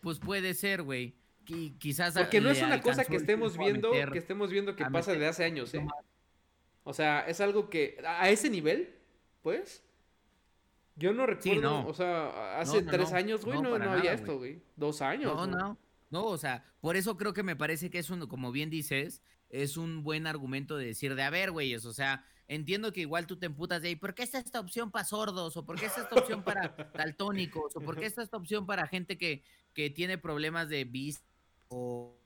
Pues 0.00 0.20
puede 0.20 0.54
ser, 0.54 0.82
güey. 0.82 1.14
Quizás 1.44 2.14
Porque 2.14 2.40
no 2.40 2.50
es 2.50 2.62
una 2.62 2.80
cosa 2.80 3.04
que 3.04 3.16
estemos 3.16 3.56
viendo, 3.56 3.90
que 3.90 4.18
estemos 4.18 4.50
viendo 4.50 4.76
que 4.76 4.84
pasa 4.86 5.12
desde 5.12 5.26
hace 5.26 5.44
años, 5.44 5.72
¿eh? 5.74 5.86
O 6.84 6.92
sea, 6.92 7.20
es 7.20 7.40
algo 7.40 7.70
que 7.70 8.02
a 8.04 8.28
ese 8.30 8.50
nivel, 8.50 8.98
pues, 9.40 9.84
yo 10.96 11.12
no 11.12 11.26
recuerdo, 11.26 11.86
o 11.86 11.94
sea, 11.94 12.58
hace 12.60 12.82
tres 12.82 13.12
años, 13.12 13.44
güey, 13.44 13.62
no, 13.62 13.74
había 13.74 14.12
esto, 14.12 14.38
güey. 14.38 14.62
Dos 14.76 15.00
años. 15.00 15.34
No, 15.34 15.46
no. 15.46 15.78
No, 16.10 16.26
o 16.26 16.36
sea, 16.36 16.62
por 16.82 16.96
eso 16.96 17.16
creo 17.16 17.32
que 17.32 17.42
me 17.42 17.56
parece 17.56 17.88
que 17.88 17.98
es 17.98 18.10
un, 18.10 18.26
como 18.26 18.52
bien 18.52 18.68
dices, 18.68 19.22
es 19.48 19.78
un 19.78 20.02
buen 20.02 20.26
argumento 20.26 20.76
de 20.76 20.84
decir 20.86 21.14
de, 21.14 21.22
a 21.22 21.30
ver, 21.30 21.50
güeyes, 21.52 21.86
o 21.86 21.94
sea, 21.94 22.26
entiendo 22.48 22.92
que 22.92 23.00
igual 23.00 23.26
tú 23.26 23.38
te 23.38 23.46
emputas 23.46 23.80
de, 23.80 23.96
¿por 23.96 24.14
qué 24.14 24.22
está 24.22 24.38
esta 24.38 24.60
opción 24.60 24.90
para 24.90 25.06
sordos? 25.06 25.56
¿O 25.56 25.64
por 25.64 25.80
qué 25.80 25.86
está 25.86 26.02
esta 26.02 26.16
opción 26.16 26.42
para 26.42 26.76
daltónicos? 26.94 27.74
¿O 27.76 27.80
por 27.80 27.96
qué 27.96 28.04
está 28.04 28.22
esta 28.22 28.36
opción 28.36 28.66
para 28.66 28.86
gente 28.86 29.16
que, 29.16 29.42
que 29.72 29.88
tiene 29.88 30.18
problemas 30.18 30.68
de 30.68 30.84
vista? 30.84 31.26
O 31.74 32.16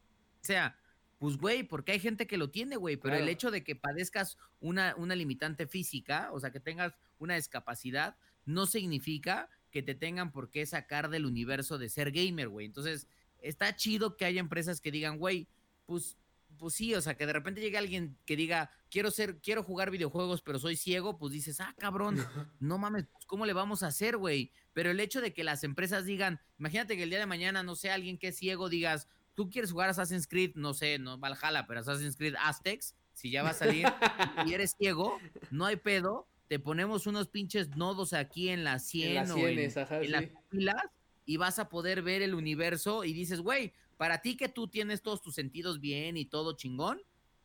sea, 0.40 0.78
pues, 1.18 1.38
güey, 1.38 1.62
porque 1.62 1.92
hay 1.92 2.00
gente 2.00 2.26
que 2.26 2.36
lo 2.36 2.50
tiene, 2.50 2.76
güey, 2.76 2.96
pero 2.96 3.16
el 3.16 3.28
hecho 3.28 3.50
de 3.50 3.64
que 3.64 3.74
padezcas 3.74 4.36
una, 4.60 4.94
una 4.96 5.14
limitante 5.14 5.66
física, 5.66 6.28
o 6.32 6.40
sea, 6.40 6.50
que 6.50 6.60
tengas 6.60 6.94
una 7.18 7.36
discapacidad, 7.36 8.16
no 8.44 8.66
significa 8.66 9.48
que 9.70 9.82
te 9.82 9.94
tengan 9.94 10.30
por 10.30 10.50
qué 10.50 10.66
sacar 10.66 11.08
del 11.08 11.26
universo 11.26 11.78
de 11.78 11.88
ser 11.88 12.12
gamer, 12.12 12.48
güey. 12.48 12.66
Entonces, 12.66 13.08
está 13.40 13.74
chido 13.76 14.16
que 14.16 14.24
haya 14.24 14.40
empresas 14.40 14.80
que 14.80 14.90
digan, 14.90 15.18
güey, 15.18 15.48
pues, 15.86 16.18
pues 16.58 16.74
sí, 16.74 16.94
o 16.94 17.00
sea, 17.00 17.16
que 17.16 17.26
de 17.26 17.32
repente 17.32 17.60
llegue 17.60 17.78
alguien 17.78 18.16
que 18.24 18.36
diga, 18.36 18.70
quiero 18.90 19.10
ser, 19.10 19.40
quiero 19.40 19.62
jugar 19.62 19.90
videojuegos, 19.90 20.42
pero 20.42 20.58
soy 20.58 20.76
ciego, 20.76 21.18
pues 21.18 21.32
dices, 21.32 21.60
ah, 21.60 21.74
cabrón, 21.78 22.16
no 22.60 22.78
mames, 22.78 23.06
pues, 23.12 23.24
¿cómo 23.26 23.46
le 23.46 23.52
vamos 23.52 23.82
a 23.82 23.88
hacer, 23.88 24.16
güey? 24.16 24.52
Pero 24.72 24.90
el 24.90 25.00
hecho 25.00 25.20
de 25.20 25.32
que 25.32 25.44
las 25.44 25.64
empresas 25.64 26.04
digan, 26.04 26.40
imagínate 26.58 26.96
que 26.96 27.04
el 27.04 27.10
día 27.10 27.18
de 27.18 27.26
mañana, 27.26 27.62
no 27.62 27.74
sé, 27.74 27.90
alguien 27.90 28.18
que 28.18 28.28
es 28.28 28.36
ciego 28.36 28.68
digas, 28.68 29.08
tú 29.36 29.48
quieres 29.50 29.70
jugar 29.70 29.90
Assassin's 29.90 30.26
Creed, 30.26 30.56
no 30.56 30.74
sé, 30.74 30.98
no 30.98 31.18
Valhalla, 31.18 31.66
pero 31.68 31.80
Assassin's 31.80 32.16
Creed 32.16 32.34
Aztecs, 32.40 32.96
si 33.12 33.30
ya 33.30 33.44
va 33.44 33.50
a 33.50 33.54
salir 33.54 33.86
y 34.46 34.54
eres 34.54 34.74
ciego, 34.76 35.18
no 35.52 35.66
hay 35.66 35.76
pedo, 35.76 36.26
te 36.48 36.58
ponemos 36.58 37.06
unos 37.06 37.28
pinches 37.28 37.76
nodos 37.76 38.12
aquí 38.12 38.48
en 38.48 38.64
la 38.64 38.78
sien 38.78 39.24
en 39.24 39.30
o 39.30 39.36
en, 39.36 40.10
las 40.10 40.24
pilas 40.48 40.84
y 41.26 41.36
vas 41.36 41.58
a 41.58 41.68
poder 41.68 42.02
ver 42.02 42.22
el 42.22 42.34
universo 42.34 43.04
y 43.04 43.12
dices, 43.12 43.40
güey, 43.40 43.74
para 43.96 44.22
ti 44.22 44.36
que 44.36 44.48
tú 44.48 44.68
tienes 44.68 45.02
todos 45.02 45.22
tus 45.22 45.34
sentidos 45.34 45.80
bien 45.80 46.16
y 46.16 46.24
todo 46.24 46.56
chingón, 46.56 47.02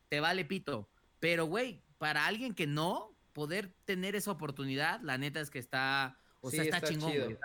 te 0.08 0.20
vale 0.20 0.44
pito. 0.44 0.88
Pero, 1.20 1.46
güey, 1.46 1.82
para 1.98 2.26
alguien 2.26 2.54
que 2.54 2.66
no, 2.66 3.14
poder 3.32 3.74
tener 3.84 4.14
esa 4.16 4.30
oportunidad, 4.30 5.00
la 5.02 5.18
neta 5.18 5.40
es 5.40 5.50
que 5.50 5.58
está, 5.58 6.18
o 6.40 6.50
sea, 6.50 6.64
está, 6.64 6.80
chingón. 6.80 7.38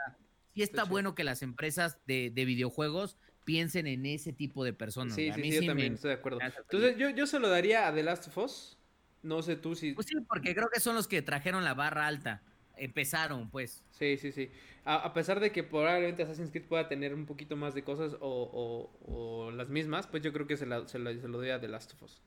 Sí 0.54 0.64
está, 0.64 0.86
bueno 0.86 1.14
que 1.14 1.24
las 1.24 1.44
empresas 1.44 2.00
de, 2.08 2.32
videojuegos 2.34 3.18
piensen 3.48 3.88
en 3.88 4.06
ese 4.06 4.34
tipo 4.34 4.66
de 4.66 4.74
personas. 4.74 5.16
Sí, 5.16 5.32
sí, 5.32 5.52
yo 5.52 5.66
también 5.66 5.94
estoy 5.94 6.10
de 6.10 6.16
acuerdo. 6.16 6.40
Entonces, 6.42 6.98
yo, 6.98 7.10
yo 7.12 7.26
se 7.26 7.40
lo 7.40 7.48
daría 7.48 7.88
a 7.88 7.94
The 7.94 8.04
Last 8.04 8.28
of 8.28 8.38
Us. 8.38 8.78
No 9.24 9.42
sé 9.42 9.56
tú 9.56 9.74
si... 9.74 9.94
Pues 9.94 10.06
sí, 10.06 10.16
porque 10.28 10.54
creo 10.54 10.70
que 10.70 10.82
son 10.82 10.96
los 10.96 11.08
que 11.08 11.22
trajeron 11.22 11.64
la 11.64 11.74
barra 11.74 12.08
alta 12.08 12.44
empezaron, 12.76 13.50
pues. 13.50 13.84
Sí, 13.92 14.18
sí, 14.18 14.32
sí. 14.32 14.52
A, 14.86 15.14
pesar 15.14 15.40
de 15.40 15.52
que 15.52 15.64
probablemente 15.64 16.24
Assassin's 16.24 16.50
Creed 16.50 16.66
pueda 16.66 16.88
tener 16.88 17.14
un 17.14 17.26
poquito 17.26 17.56
más 17.56 17.74
de 17.74 17.84
cosas 17.84 18.16
o, 18.20 19.52
las 19.54 19.70
mismas, 19.70 20.08
pues 20.08 20.24
yo 20.24 20.32
creo 20.32 20.46
que 20.46 20.58
se, 20.58 20.66
se, 20.88 21.00
lo 21.00 21.38
doy 21.38 21.50
a 21.50 21.60
The 21.60 21.68
Last 21.68 21.94
of 21.94 22.04
Us. 22.04 22.22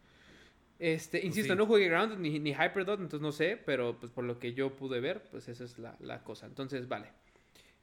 Este, 0.78 1.18
pues 1.18 1.26
insisto, 1.26 1.54
no 1.54 1.66
jugué 1.66 1.88
Grounded 1.88 2.18
ni, 2.18 2.38
ni 2.38 2.52
Hyperdot, 2.52 3.00
entonces 3.00 3.20
no 3.20 3.32
sé, 3.32 3.60
pero 3.64 3.98
pues 4.00 4.10
por 4.10 4.24
lo 4.24 4.38
que 4.38 4.54
yo 4.54 4.76
pude 4.76 5.00
ver, 5.00 5.22
pues 5.30 5.48
esa 5.48 5.64
es 5.64 5.78
la, 5.78 6.22
cosa. 6.24 6.46
Entonces, 6.46 6.88
vale. 6.88 7.08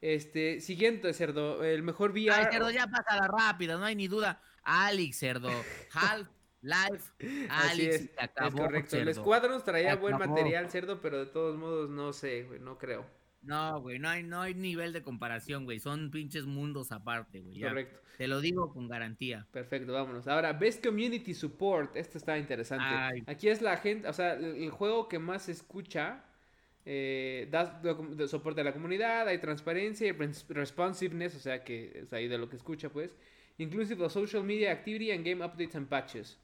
Este, 0.01 0.61
siguiente, 0.61 1.13
Cerdo, 1.13 1.63
el 1.63 1.83
mejor 1.83 2.11
VR... 2.11 2.31
Ay, 2.31 2.45
Cerdo, 2.51 2.69
ya 2.71 2.87
pasa 2.87 3.27
rápido, 3.27 3.79
no 3.79 3.85
hay 3.85 3.95
ni 3.95 4.07
duda. 4.07 4.41
Alex, 4.63 5.19
Cerdo, 5.19 5.49
Half 5.93 6.27
Live. 6.61 7.01
Así 7.49 7.87
es, 7.87 8.01
es 8.01 8.53
correcto. 8.55 8.97
El 8.97 9.13
Squadrons 9.13 9.63
traía 9.63 9.95
buen 9.95 10.17
material, 10.17 10.69
cerdo, 10.69 11.01
pero 11.01 11.19
de 11.19 11.27
todos 11.27 11.57
modos 11.57 11.89
no 11.89 12.13
sé, 12.13 12.43
güey, 12.43 12.59
no 12.59 12.77
creo. 12.77 13.05
No, 13.41 13.79
güey, 13.79 13.97
no 13.97 14.09
hay, 14.09 14.23
no 14.23 14.41
hay 14.41 14.55
nivel 14.55 14.91
de 14.91 15.01
comparación, 15.01 15.63
güey. 15.63 15.79
Son 15.79 16.11
pinches 16.11 16.45
mundos 16.45 16.91
aparte, 16.91 17.41
güey. 17.41 17.61
Correcto. 17.61 17.99
Te 18.17 18.27
lo 18.27 18.41
digo 18.41 18.73
con 18.73 18.87
garantía. 18.87 19.47
Perfecto, 19.51 19.93
vámonos. 19.93 20.27
Ahora, 20.27 20.51
Best 20.53 20.83
Community 20.83 21.33
Support. 21.33 21.95
Esto 21.95 22.17
está 22.17 22.37
interesante. 22.37 23.23
Aquí 23.27 23.47
es 23.47 23.61
la 23.61 23.77
gente, 23.77 24.07
o 24.07 24.13
sea, 24.13 24.33
el, 24.33 24.69
juego 24.71 25.07
que 25.07 25.19
más 25.19 25.43
se 25.43 25.51
escucha. 25.51 26.25
Eh, 26.89 27.49
da 27.51 27.81
soporte 28.29 28.61
a 28.61 28.63
la 28.63 28.71
comunidad, 28.71 29.27
hay 29.27 29.39
transparencia 29.39 30.07
y 30.07 30.13
responsiveness, 30.13 31.35
o 31.35 31.39
sea 31.39 31.61
que 31.61 31.91
es 32.03 32.13
ahí 32.13 32.29
de 32.29 32.37
lo 32.37 32.47
que 32.47 32.55
escucha, 32.55 32.87
pues. 32.87 33.13
Inclusive 33.57 34.01
the 34.01 34.09
social 34.09 34.41
media 34.41 34.71
activity 34.71 35.11
and 35.11 35.25
game 35.25 35.43
updates 35.43 35.75
and 35.75 35.89
patches. 35.89 36.39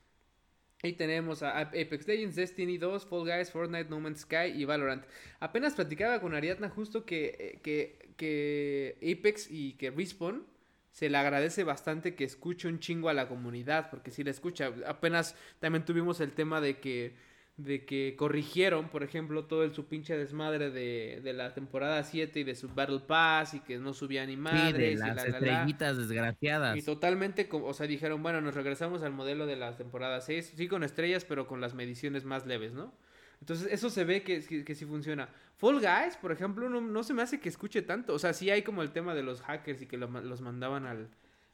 Ahí 0.83 0.91
tenemos 0.91 1.43
a 1.43 1.59
Apex 1.59 2.05
Legends, 2.09 2.35
Destiny 2.35 2.77
2, 2.77 3.05
Fall 3.05 3.25
Guys, 3.25 3.51
Fortnite, 3.51 3.89
No 3.89 4.01
Man's 4.01 4.19
Sky 4.19 4.51
y 4.53 4.65
Valorant. 4.65 5.05
Apenas 5.39 5.75
platicaba 5.75 6.19
con 6.19 6.35
Ariadna 6.35 6.67
justo 6.67 7.05
que, 7.05 7.37
eh, 7.39 7.59
que, 7.63 8.13
que 8.17 8.97
Apex 9.01 9.49
y 9.49 9.77
que 9.77 9.91
Respawn 9.91 10.45
se 10.91 11.09
le 11.09 11.17
agradece 11.17 11.63
bastante 11.63 12.15
que 12.15 12.25
escuche 12.25 12.67
un 12.67 12.79
chingo 12.79 13.07
a 13.07 13.13
la 13.13 13.29
comunidad, 13.29 13.89
porque 13.89 14.11
si 14.11 14.25
le 14.25 14.31
escucha, 14.31 14.73
apenas 14.85 15.37
también 15.61 15.85
tuvimos 15.85 16.19
el 16.19 16.33
tema 16.33 16.59
de 16.59 16.79
que 16.81 17.15
de 17.57 17.85
que 17.85 18.15
corrigieron, 18.17 18.89
por 18.89 19.03
ejemplo, 19.03 19.45
todo 19.45 19.63
el 19.63 19.73
su 19.73 19.85
pinche 19.85 20.17
desmadre 20.17 20.71
de, 20.71 21.21
de 21.23 21.33
la 21.33 21.53
temporada 21.53 22.03
7 22.03 22.39
y 22.39 22.43
de 22.43 22.55
su 22.55 22.67
Battle 22.69 23.01
Pass 23.01 23.53
y 23.53 23.59
que 23.59 23.77
no 23.77 23.93
subía 23.93 24.25
ni 24.25 24.35
madres. 24.35 24.99
Sí, 24.99 25.05
las 25.05 25.25
estrellitas 25.25 25.97
desgraciadas. 25.97 26.77
Y 26.77 26.81
totalmente, 26.81 27.47
o 27.51 27.73
sea, 27.73 27.85
dijeron, 27.85 28.23
bueno, 28.23 28.41
nos 28.41 28.55
regresamos 28.55 29.03
al 29.03 29.11
modelo 29.11 29.45
de 29.45 29.55
la 29.55 29.77
temporada 29.77 30.19
6, 30.21 30.53
sí 30.55 30.67
con 30.67 30.83
estrellas, 30.83 31.25
pero 31.25 31.45
con 31.45 31.61
las 31.61 31.75
mediciones 31.75 32.25
más 32.25 32.47
leves, 32.47 32.73
¿no? 32.73 32.91
Entonces, 33.39 33.67
eso 33.71 33.89
se 33.89 34.03
ve 34.05 34.23
que, 34.23 34.41
que, 34.63 34.73
sí 34.73 34.85
funciona. 34.85 35.27
Fall 35.57 35.79
Guys, 35.79 36.15
por 36.15 36.31
ejemplo, 36.31 36.69
no, 36.69 36.79
no, 36.79 37.03
se 37.03 37.13
me 37.13 37.21
hace 37.21 37.41
que 37.41 37.49
escuche 37.49 37.81
tanto. 37.81 38.13
O 38.13 38.19
sea, 38.19 38.31
sí 38.33 38.49
hay 38.49 38.61
como 38.61 38.81
el 38.81 38.91
tema 38.91 39.13
de 39.13 39.21
los 39.21 39.41
hackers 39.41 39.81
y 39.81 39.85
que 39.85 39.97
los 39.97 40.41
mandaban 40.41 40.85
al, 40.85 41.09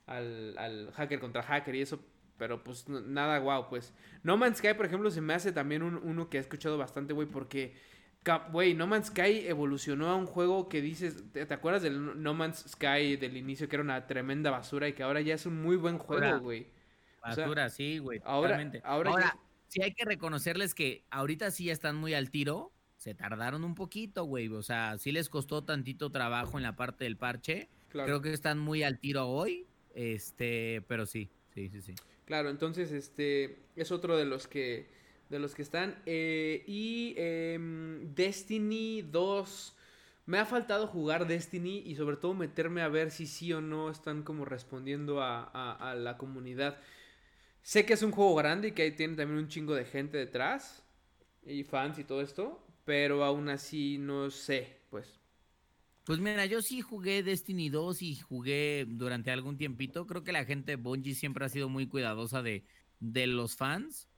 al, 0.06 0.56
al 0.60 0.92
hacker 0.92 1.20
contra 1.20 1.42
hacker 1.42 1.74
y 1.74 1.82
eso, 1.82 2.00
pero 2.40 2.64
pues 2.64 2.88
nada 2.88 3.38
guau, 3.38 3.70
pues. 3.70 3.94
No 4.24 4.38
Man's 4.38 4.58
Sky, 4.58 4.74
por 4.74 4.86
ejemplo, 4.86 5.12
se 5.12 5.22
me 5.22 5.34
hace 5.36 5.52
también 5.52 5.84
un, 5.84 5.98
uno 5.98 6.30
que 6.30 6.38
he 6.38 6.40
escuchado 6.40 6.78
bastante, 6.78 7.14
güey, 7.14 7.28
porque, 7.28 7.76
güey, 8.52 8.74
No 8.74 8.88
Man's 8.88 9.08
Sky 9.08 9.46
evolucionó 9.46 10.10
a 10.10 10.16
un 10.16 10.26
juego 10.26 10.70
que 10.70 10.82
dices, 10.82 11.32
¿te, 11.34 11.42
acuerdas 11.54 11.84
del 11.84 12.24
No 12.24 12.34
Man's 12.34 12.66
Sky 12.70 13.18
del 13.18 13.38
inicio 13.38 13.68
que 13.68 13.76
era 13.76 13.84
una 13.84 14.08
tremenda 14.08 14.50
basura 14.50 14.88
y 14.88 14.94
que 14.94 15.04
ahora 15.04 15.22
ya 15.22 15.36
es 15.36 15.46
un 15.46 15.62
muy 15.62 15.76
buen 15.76 15.98
juego, 15.98 16.40
güey? 16.40 16.68
Basura, 17.22 17.70
sí, 17.70 18.00
güey. 18.00 18.22
Ahora, 18.24 18.58
ahora, 18.84 19.38
sí 19.68 19.82
hay 19.84 19.94
que 19.94 20.06
reconocerles 20.06 20.74
que 20.74 21.04
ahorita 21.12 21.52
sí 21.52 21.66
ya 21.66 21.74
están 21.74 21.98
muy 21.98 22.14
al 22.14 22.32
tiro. 22.32 22.72
Se 22.96 23.14
tardaron 23.14 23.64
un 23.66 23.76
poquito, 23.76 24.24
güey. 24.24 24.48
O 24.48 24.64
sea, 24.64 24.98
sí 24.98 25.12
les 25.12 25.30
costó 25.30 25.64
tantito 25.64 26.10
trabajo 26.10 26.58
en 26.58 26.64
la 26.64 26.76
parte 26.76 27.04
del 27.04 27.18
parche. 27.18 27.70
Creo 27.90 28.22
que 28.22 28.32
están 28.32 28.60
muy 28.60 28.84
al 28.84 29.00
tiro 29.00 29.28
hoy. 29.28 29.68
Este, 29.94 30.84
pero 30.88 31.06
sí, 31.06 31.30
sí, 31.54 31.70
sí, 31.70 31.82
sí. 31.82 31.96
Claro, 32.30 32.52
entonces 32.52 32.92
este 32.92 33.58
es 33.76 33.92
otro 33.92 34.16
de 34.16 34.24
los 34.24 34.48
que 34.48 34.86
de 35.30 35.40
los 35.40 35.56
que 35.56 35.64
están. 35.64 36.00
Eh, 36.06 36.64
y 36.68 37.16
em, 37.18 38.14
Destiny 38.14 39.02
2. 39.02 39.76
Me 40.28 40.38
ha 40.38 40.46
faltado 40.46 40.86
jugar 40.86 41.26
Destiny 41.26 41.80
y 41.88 41.96
sobre 41.96 42.18
todo 42.18 42.36
meterme 42.36 42.84
a 42.84 42.88
ver 42.88 43.10
si 43.10 43.26
sí 43.26 43.52
o 43.52 43.62
no 43.62 43.90
están 43.90 44.22
como 44.22 44.46
respondiendo 44.46 45.24
a, 45.24 45.96
la 45.98 46.18
comunidad. 46.20 46.78
Sé 47.64 47.84
que 47.88 47.94
es 47.94 48.04
un 48.04 48.12
juego 48.12 48.36
grande 48.36 48.68
y 48.68 48.72
que 48.74 48.92
tiene 48.92 49.16
también 49.16 49.40
un 49.40 49.48
chingo 49.48 49.74
de 49.74 49.86
gente 49.86 50.20
detrás 50.20 50.84
y 51.44 51.64
fans 51.64 51.98
y 51.98 52.04
todo 52.04 52.22
esto, 52.22 52.64
pero 52.86 53.24
aún 53.24 53.50
así 53.50 53.98
no 53.98 54.30
sé, 54.30 54.78
pues. 54.92 55.19
Pues 56.10 56.18
mira, 56.18 56.44
yo 56.48 56.64
sí 56.64 56.82
jugué 56.82 57.22
Destiny 57.22 57.70
2 57.70 58.02
y 58.02 58.16
jugué 58.16 58.88
durante 58.90 59.30
algún 59.30 59.58
tiempito. 59.58 60.08
Creo 60.08 60.24
que 60.24 60.32
la 60.32 60.44
gente 60.44 60.72
de 60.72 60.76
Bungie 60.76 61.14
siempre 61.14 61.46
ha 61.46 61.50
sido 61.50 61.70
muy 61.70 61.86
cuidadosa 61.86 62.42
de, 62.42 62.66
de 63.00 63.28
los 63.28 63.56
fans. 63.56 64.10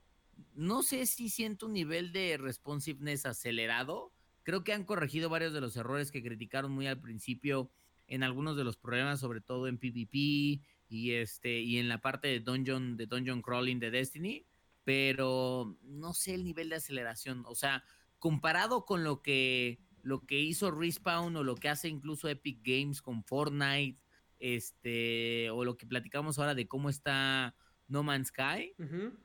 No 0.54 0.82
sé 0.82 1.04
si 1.04 1.28
siento 1.28 1.66
un 1.66 1.74
nivel 1.74 2.10
de 2.10 2.38
responsiveness 2.38 3.26
acelerado. 3.26 4.10
Creo 4.42 4.64
que 4.64 4.72
han 4.72 4.84
corregido 4.84 5.28
varios 5.28 5.52
de 5.52 5.60
los 5.60 5.76
errores 5.76 6.10
que 6.10 6.22
criticaron 6.22 6.72
muy 6.72 6.86
al 6.86 6.98
principio 6.98 7.70
en 8.06 8.22
algunos 8.22 8.56
de 8.56 8.64
los 8.64 8.78
problemas, 8.78 9.20
sobre 9.20 9.42
todo 9.42 9.66
en 9.66 9.76
PvP 9.76 10.62
y 10.88 11.10
este 11.10 11.60
y 11.60 11.76
en 11.76 11.90
la 11.90 12.00
parte 12.00 12.26
de 12.26 12.40
dungeon 12.40 12.96
de 12.96 13.04
dungeon 13.04 13.42
crawling 13.42 13.80
de 13.80 13.90
Destiny, 13.90 14.46
pero 14.82 15.76
no 15.82 16.14
sé 16.14 16.32
el 16.32 16.44
nivel 16.44 16.70
de 16.70 16.76
aceleración, 16.76 17.44
o 17.46 17.54
sea, 17.54 17.84
comparado 18.18 18.86
con 18.86 19.04
lo 19.04 19.20
que 19.20 19.78
lo 20.02 20.20
que 20.26 20.38
hizo 20.38 20.70
Respawn 20.70 21.36
o 21.36 21.42
lo 21.42 21.54
que 21.54 21.68
hace 21.68 21.88
incluso 21.88 22.28
Epic 22.28 22.60
Games 22.62 23.00
con 23.00 23.24
Fortnite, 23.24 23.98
este 24.38 25.50
o 25.50 25.64
lo 25.64 25.76
que 25.76 25.86
platicamos 25.86 26.38
ahora 26.38 26.54
de 26.54 26.66
cómo 26.66 26.88
está 26.88 27.54
No 27.88 28.02
Man's 28.02 28.28
Sky, 28.28 28.74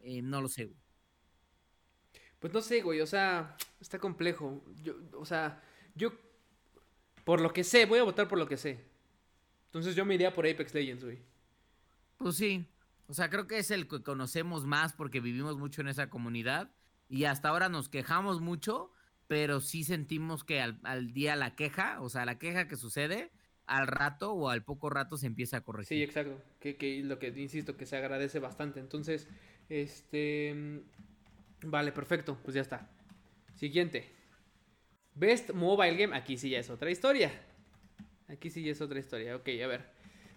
eh, 0.01 0.21
no 0.21 0.41
lo 0.41 0.47
sé. 0.47 0.71
Pues 2.39 2.53
no 2.53 2.61
sé, 2.61 2.81
güey, 2.81 3.01
o 3.01 3.07
sea, 3.07 3.57
está 3.79 3.97
complejo. 3.97 4.63
Yo, 4.83 4.95
o 5.13 5.25
sea, 5.25 5.63
yo, 5.95 6.13
por 7.23 7.41
lo 7.41 7.51
que 7.51 7.63
sé, 7.63 7.85
voy 7.85 7.99
a 7.99 8.03
votar 8.03 8.27
por 8.27 8.37
lo 8.37 8.47
que 8.47 8.57
sé. 8.57 8.85
Entonces 9.65 9.95
yo 9.95 10.05
me 10.05 10.15
iría 10.15 10.33
por 10.33 10.47
Apex 10.47 10.73
Legends, 10.73 11.03
güey. 11.03 11.19
Pues 12.17 12.35
sí, 12.35 12.67
o 13.07 13.13
sea, 13.13 13.29
creo 13.29 13.47
que 13.47 13.57
es 13.57 13.71
el 13.71 13.87
que 13.87 14.03
conocemos 14.03 14.65
más 14.65 14.93
porque 14.93 15.19
vivimos 15.19 15.57
mucho 15.57 15.81
en 15.81 15.87
esa 15.87 16.09
comunidad 16.09 16.71
y 17.09 17.23
hasta 17.23 17.49
ahora 17.49 17.69
nos 17.69 17.89
quejamos 17.89 18.41
mucho, 18.41 18.91
pero 19.27 19.61
sí 19.61 19.83
sentimos 19.83 20.43
que 20.43 20.61
al, 20.61 20.79
al 20.83 21.13
día 21.13 21.35
la 21.35 21.55
queja, 21.55 22.01
o 22.01 22.09
sea, 22.09 22.25
la 22.25 22.39
queja 22.39 22.67
que 22.67 22.75
sucede, 22.75 23.31
al 23.65 23.87
rato 23.87 24.33
o 24.33 24.49
al 24.49 24.63
poco 24.63 24.89
rato 24.89 25.17
se 25.17 25.27
empieza 25.27 25.57
a 25.57 25.61
corregir. 25.61 25.97
Sí, 25.97 26.03
exacto. 26.03 26.41
Que, 26.59 26.77
que 26.77 27.03
lo 27.03 27.19
que 27.19 27.27
insisto 27.27 27.75
que 27.75 27.85
se 27.85 27.97
agradece 27.97 28.39
bastante. 28.39 28.79
Entonces, 28.79 29.27
este 29.69 30.83
Vale, 31.63 31.91
perfecto, 31.91 32.37
pues 32.43 32.55
ya 32.55 32.61
está. 32.61 32.89
Siguiente. 33.55 34.09
Best 35.15 35.51
Mobile 35.51 35.97
Game. 35.97 36.15
Aquí 36.15 36.37
sí 36.37 36.49
ya 36.49 36.59
es 36.59 36.69
otra 36.69 36.91
historia. 36.91 37.31
Aquí 38.27 38.49
sí 38.49 38.63
ya 38.63 38.71
es 38.71 38.81
otra 38.81 38.99
historia. 38.99 39.35
Ok, 39.35 39.49
a 39.63 39.67
ver. 39.67 39.85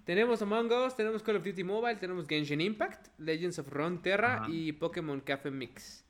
Tenemos 0.04 0.40
Among 0.40 0.72
Us, 0.72 0.96
tenemos 0.96 1.22
Call 1.22 1.36
of 1.36 1.44
Duty 1.44 1.62
Mobile, 1.62 1.96
tenemos 1.96 2.26
Genshin 2.26 2.60
Impact, 2.60 3.08
Legends 3.18 3.58
of 3.58 3.68
Runeterra 3.68 4.46
y 4.48 4.72
Pokémon 4.72 5.20
Cafe 5.20 5.50
Mix. 5.50 6.06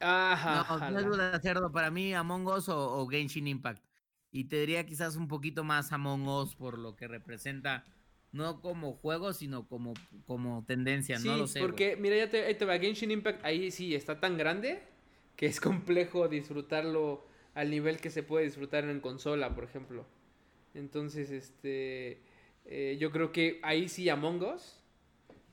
Ajá. 0.00 0.90
No, 0.90 0.90
no 0.90 0.98
hay 0.98 1.04
duda, 1.04 1.40
cerdo. 1.40 1.70
Para 1.70 1.90
mí, 1.90 2.14
Among 2.14 2.46
Us 2.46 2.68
o, 2.68 3.06
Genshin 3.06 3.46
Impact. 3.46 3.84
Y 4.32 4.44
te 4.44 4.60
diría 4.60 4.86
quizás 4.86 5.16
un 5.16 5.28
poquito 5.28 5.64
más 5.64 5.92
Among 5.92 6.26
Us 6.26 6.54
por 6.54 6.78
lo 6.78 6.96
que 6.96 7.08
representa 7.08 7.84
no 8.32 8.60
como 8.60 8.92
juego, 8.94 9.32
sino 9.32 9.66
como, 9.66 9.94
como 10.24 10.64
tendencia, 10.64 11.18
no 11.18 11.36
lo 11.36 11.46
sé. 11.46 11.60
Porque, 11.60 11.96
mira, 11.96 12.16
ya 12.16 12.30
te, 12.30 12.44
ahí 12.44 12.54
te 12.54 12.64
va, 12.64 12.78
Genshin 12.78 13.10
Impact, 13.10 13.44
ahí 13.44 13.70
sí 13.70 13.94
está 13.94 14.20
tan 14.20 14.38
grande 14.38 14.82
que 15.36 15.46
es 15.46 15.60
complejo 15.60 16.28
disfrutarlo 16.28 17.26
al 17.54 17.70
nivel 17.70 17.98
que 17.98 18.10
se 18.10 18.22
puede 18.22 18.44
disfrutar 18.44 18.84
en 18.84 19.00
consola, 19.00 19.54
por 19.54 19.64
ejemplo. 19.64 20.06
Entonces, 20.74 21.30
este, 21.30 22.22
eh, 22.64 22.96
yo 23.00 23.10
creo 23.10 23.32
que 23.32 23.58
ahí 23.62 23.88
sí 23.88 24.08
Among 24.08 24.42
Us 24.44 24.80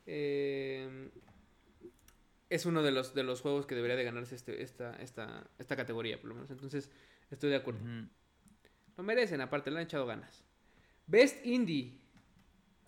eh, 0.06 1.10
es 2.50 2.66
uno 2.66 2.82
de 2.84 2.92
los, 2.92 3.14
de 3.14 3.24
los 3.24 3.42
juegos 3.42 3.66
que 3.66 3.76
debería 3.76 3.96
de 3.96 4.04
ganarse 4.04 4.36
este, 4.36 4.62
esta, 4.62 4.96
esta, 4.98 5.50
esta 5.60 5.76
categoría, 5.76 6.20
por 6.20 6.30
lo 6.30 6.36
menos. 6.36 6.50
Entonces, 6.52 6.90
estoy 7.30 7.50
de 7.50 7.58
acuerdo. 7.58 7.82
Lo 8.96 9.04
merecen, 9.04 9.42
aparte, 9.42 9.70
le 9.70 9.78
han 9.78 9.84
echado 9.84 10.06
ganas. 10.06 10.44
Best 11.06 11.46
Indie. 11.46 12.00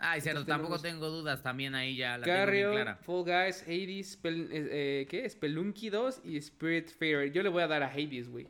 Ay, 0.02 0.22
cierto, 0.22 0.46
tampoco 0.46 0.80
tengo 0.80 1.10
dudas 1.10 1.44
también 1.44 1.76
ahí 1.76 1.98
ya. 1.98 2.18
La 2.18 2.26
Carrion, 2.26 2.72
clara. 2.72 2.96
Fall 2.96 3.24
Guys, 3.26 3.64
Hades, 3.64 4.18
eh, 4.24 4.50
eh, 4.52 5.08
¿qué? 5.10 5.30
Spelunky 5.30 5.90
2 5.90 6.22
y 6.24 6.38
Spirit 6.38 6.90
Fair. 6.90 7.32
Yo 7.34 7.44
le 7.44 7.50
voy 7.50 7.64
a 7.64 7.68
dar 7.68 7.84
a 7.84 7.92
Hades, 7.92 8.30
güey. 8.30 8.48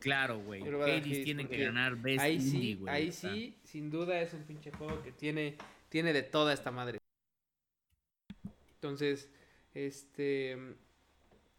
Claro, 0.00 0.40
güey. 0.40 0.62
Hades, 0.62 1.22
tiene 1.22 1.46
que 1.46 1.56
ganar 1.58 1.94
Best 1.94 2.20
ahí 2.20 2.40
sí, 2.40 2.80
Ahí 2.88 3.12
sí, 3.12 3.56
sin 3.62 3.90
duda 3.90 4.20
es 4.20 4.34
un 4.34 4.42
pinche 4.42 4.72
juego 4.72 5.00
que 5.04 5.12
tiene, 5.12 5.56
tiene 5.88 6.12
de 6.12 6.24
toda 6.24 6.52
esta 6.52 6.72
madre. 6.72 6.98
Entonces, 8.74 9.30
este... 9.74 10.56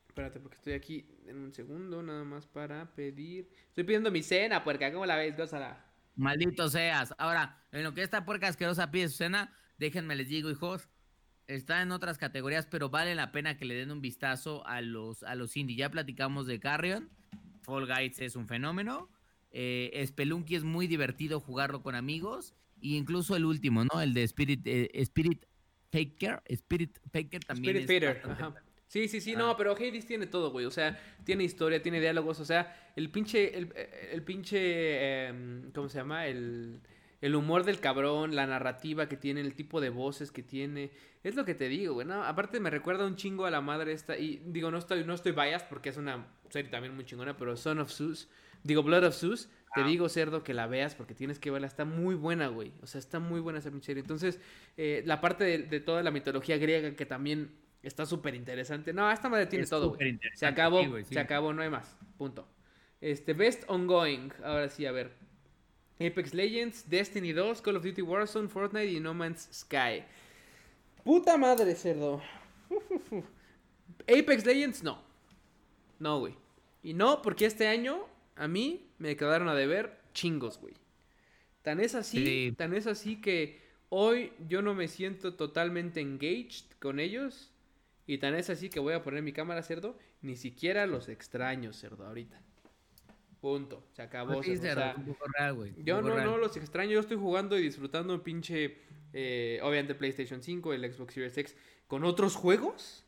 Espérate, 0.08 0.40
porque 0.40 0.58
estoy 0.58 0.74
aquí 0.74 1.06
en 1.26 1.38
un 1.38 1.54
segundo, 1.54 2.04
nada 2.04 2.24
más 2.24 2.46
para 2.46 2.94
pedir... 2.94 3.50
Estoy 3.70 3.84
pidiendo 3.84 4.12
mi 4.12 4.22
cena, 4.22 4.64
puerca, 4.64 4.92
¿cómo 4.92 5.06
la 5.06 5.16
ves? 5.16 5.36
Gózala. 5.36 5.84
Maldito 6.16 6.70
seas. 6.70 7.16
Ahora, 7.18 7.64
en 7.72 7.84
lo 7.84 7.94
que 7.94 8.04
esta 8.04 8.24
puerca 8.24 8.48
asquerosa 8.48 8.92
pide 8.92 9.10
su 9.10 9.18
cena, 9.18 9.52
déjenme 9.80 10.16
les 10.16 10.30
digo, 10.30 10.52
hijos, 10.52 10.88
está 11.48 11.82
en 11.82 11.92
otras 11.92 12.18
categorías, 12.18 12.68
pero 12.68 12.90
vale 12.90 13.16
la 13.16 13.32
pena 13.32 13.58
que 13.58 13.66
le 13.66 13.74
den 13.74 13.92
un 13.92 14.02
vistazo 14.02 14.66
a 14.68 14.82
los, 14.82 15.24
a 15.24 15.36
los 15.36 15.58
indie. 15.58 15.76
Ya 15.76 15.90
platicamos 15.90 16.46
de 16.46 16.60
Carrion, 16.60 17.10
Fall 17.62 17.88
Guys 17.88 18.20
es 18.20 18.36
un 18.36 18.48
fenómeno, 18.48 19.10
eh, 19.52 20.04
Spelunky 20.06 20.56
es 20.56 20.64
muy 20.64 20.88
divertido 20.88 21.40
jugarlo 21.40 21.82
con 21.82 21.96
amigos, 21.96 22.54
e 22.82 22.90
incluso 22.90 23.36
el 23.36 23.46
último, 23.46 23.84
¿no? 23.86 24.02
El 24.02 24.14
de 24.14 24.24
Spirit, 24.24 24.62
eh, 24.66 24.92
Spirit 24.94 25.46
Faker, 25.94 26.42
Spirit 26.46 26.98
Faker 27.12 27.44
también 27.46 27.78
Spirit 27.78 28.04
es 28.04 28.24
Sí, 28.88 29.08
sí, 29.08 29.22
sí, 29.22 29.36
no, 29.36 29.52
ah. 29.52 29.58
pero 29.58 29.72
Hades 29.72 30.06
tiene 30.06 30.28
todo, 30.28 30.52
güey. 30.52 30.68
O 30.68 30.72
sea, 30.72 31.00
tiene 31.24 31.44
historia, 31.44 31.82
tiene 31.82 32.00
diálogos. 32.00 32.40
O 32.40 32.46
sea, 32.46 32.92
el 32.96 33.10
pinche. 33.10 33.58
El, 33.58 33.74
el 34.12 34.22
pinche. 34.22 35.28
Em, 35.28 35.72
¿Cómo 35.72 35.90
se 35.90 35.98
llama? 35.98 36.28
El, 36.28 36.80
el 37.20 37.36
humor 37.36 37.64
del 37.64 37.80
cabrón, 37.80 38.36
la 38.36 38.46
narrativa 38.46 39.10
que 39.10 39.18
tiene, 39.18 39.42
el 39.42 39.56
tipo 39.56 39.82
de 39.82 39.90
voces 39.90 40.32
que 40.32 40.44
tiene. 40.44 40.92
Es 41.24 41.34
lo 41.34 41.44
que 41.44 41.56
te 41.56 41.70
digo, 41.70 41.96
güey. 41.96 42.06
¿no? 42.06 42.24
Aparte, 42.24 42.60
me 42.60 42.70
recuerda 42.70 43.08
un 43.08 43.16
chingo 43.16 43.46
a 43.48 43.50
la 43.50 43.62
madre 43.62 43.94
esta. 43.94 44.16
Y 44.16 44.44
digo, 44.46 44.70
no 44.70 44.78
estoy, 44.78 45.04
no 45.04 45.16
estoy 45.16 45.32
biased 45.32 45.70
porque 45.70 45.90
es 45.90 45.98
una 45.98 46.28
serie 46.50 46.70
también 46.70 46.94
muy 46.94 47.06
chingona, 47.06 47.36
pero 47.36 47.58
Son 47.58 47.80
of 47.80 47.92
Zeus. 47.92 48.30
Digo, 48.64 48.84
Blood 48.84 49.06
of 49.06 49.16
Zeus. 49.16 49.50
Te 49.76 49.82
ah. 49.82 49.88
digo, 49.88 50.08
cerdo, 50.08 50.44
que 50.44 50.54
la 50.54 50.68
veas 50.68 50.94
porque 50.94 51.16
tienes 51.16 51.40
que 51.40 51.50
verla. 51.50 51.68
Está 51.68 51.84
muy 51.84 52.16
buena, 52.16 52.48
güey. 52.48 52.74
O 52.82 52.88
sea, 52.88 53.00
está 53.00 53.20
muy 53.20 53.40
buena 53.40 53.60
esa 53.60 53.72
pinche. 53.72 53.92
Entonces, 53.94 54.40
eh, 54.78 55.02
la 55.06 55.20
parte 55.20 55.44
de, 55.44 55.58
de 55.60 55.80
toda 55.80 56.04
la 56.04 56.12
mitología 56.12 56.58
griega 56.58 56.96
que 56.96 57.06
también 57.06 57.50
Está 57.84 58.06
súper 58.06 58.34
interesante. 58.34 58.94
No, 58.94 59.12
esta 59.12 59.28
madre 59.28 59.46
tiene 59.46 59.66
todo. 59.66 59.98
Se 60.36 60.46
acabó, 60.46 60.82
se 61.04 61.20
acabó, 61.20 61.52
no 61.52 61.62
hay 61.62 61.70
más. 61.70 61.98
Punto. 62.18 62.48
Este, 63.02 63.34
Best 63.34 63.64
Ongoing. 63.68 64.32
Ahora 64.42 64.70
sí, 64.70 64.86
a 64.86 64.94
ver. 64.94 65.12
Apex 66.00 66.34
Legends, 66.34 66.90
Destiny 66.90 67.34
2, 67.34 67.62
Call 67.62 67.76
of 67.76 67.84
Duty 67.84 68.02
Warzone, 68.02 68.48
Fortnite 68.48 68.90
y 68.90 69.00
No 69.02 69.14
Man's 69.14 69.50
Sky. 69.52 70.04
Puta 71.04 71.38
madre, 71.38 71.76
cerdo. 71.76 72.22
Apex 74.08 74.46
Legends, 74.46 74.82
no. 74.82 75.02
No, 76.00 76.20
güey. 76.20 76.36
Y 76.84 76.94
no, 76.94 77.22
porque 77.22 77.46
este 77.46 77.68
año 77.68 78.06
a 78.36 78.48
mí 78.48 78.90
me 78.98 79.16
quedaron 79.16 79.48
a 79.48 79.56
deber 79.56 80.00
chingos, 80.14 80.60
güey. 80.60 80.74
Tan 81.62 81.80
es 81.80 81.96
así, 81.96 82.54
tan 82.58 82.74
es 82.74 82.88
así 82.88 83.22
que 83.22 83.62
hoy 83.90 84.34
yo 84.48 84.62
no 84.62 84.74
me 84.74 84.88
siento 84.88 85.36
totalmente 85.36 86.02
engaged 86.02 86.66
con 86.80 87.00
ellos 87.00 87.52
y 88.06 88.18
tan 88.18 88.36
es 88.36 88.50
así 88.50 88.70
que 88.70 88.80
voy 88.80 88.94
a 88.94 89.02
poner 89.02 89.24
mi 89.24 89.32
cámara, 89.32 89.64
cerdo. 89.64 89.98
Ni 90.22 90.36
siquiera 90.36 90.86
los 90.88 91.10
extraño, 91.10 91.74
cerdo, 91.74 92.06
ahorita. 92.06 92.42
Punto. 93.40 93.84
Se 93.92 94.02
acabó. 94.02 94.42
yo 94.42 96.02
no, 96.02 96.20
no 96.22 96.38
los 96.38 96.56
extraño. 96.58 96.92
Yo 96.92 97.00
estoy 97.00 97.18
jugando 97.18 97.58
y 97.58 97.64
disfrutando 97.64 98.14
un 98.14 98.22
pinche. 98.22 98.78
Eh, 99.14 99.60
obviamente 99.62 99.96
PlayStation 99.96 100.42
5, 100.42 100.74
el 100.74 100.94
Xbox 100.94 101.14
Series 101.14 101.38
X. 101.38 101.56
Con 101.88 102.04
otros 102.04 102.36
juegos 102.36 103.06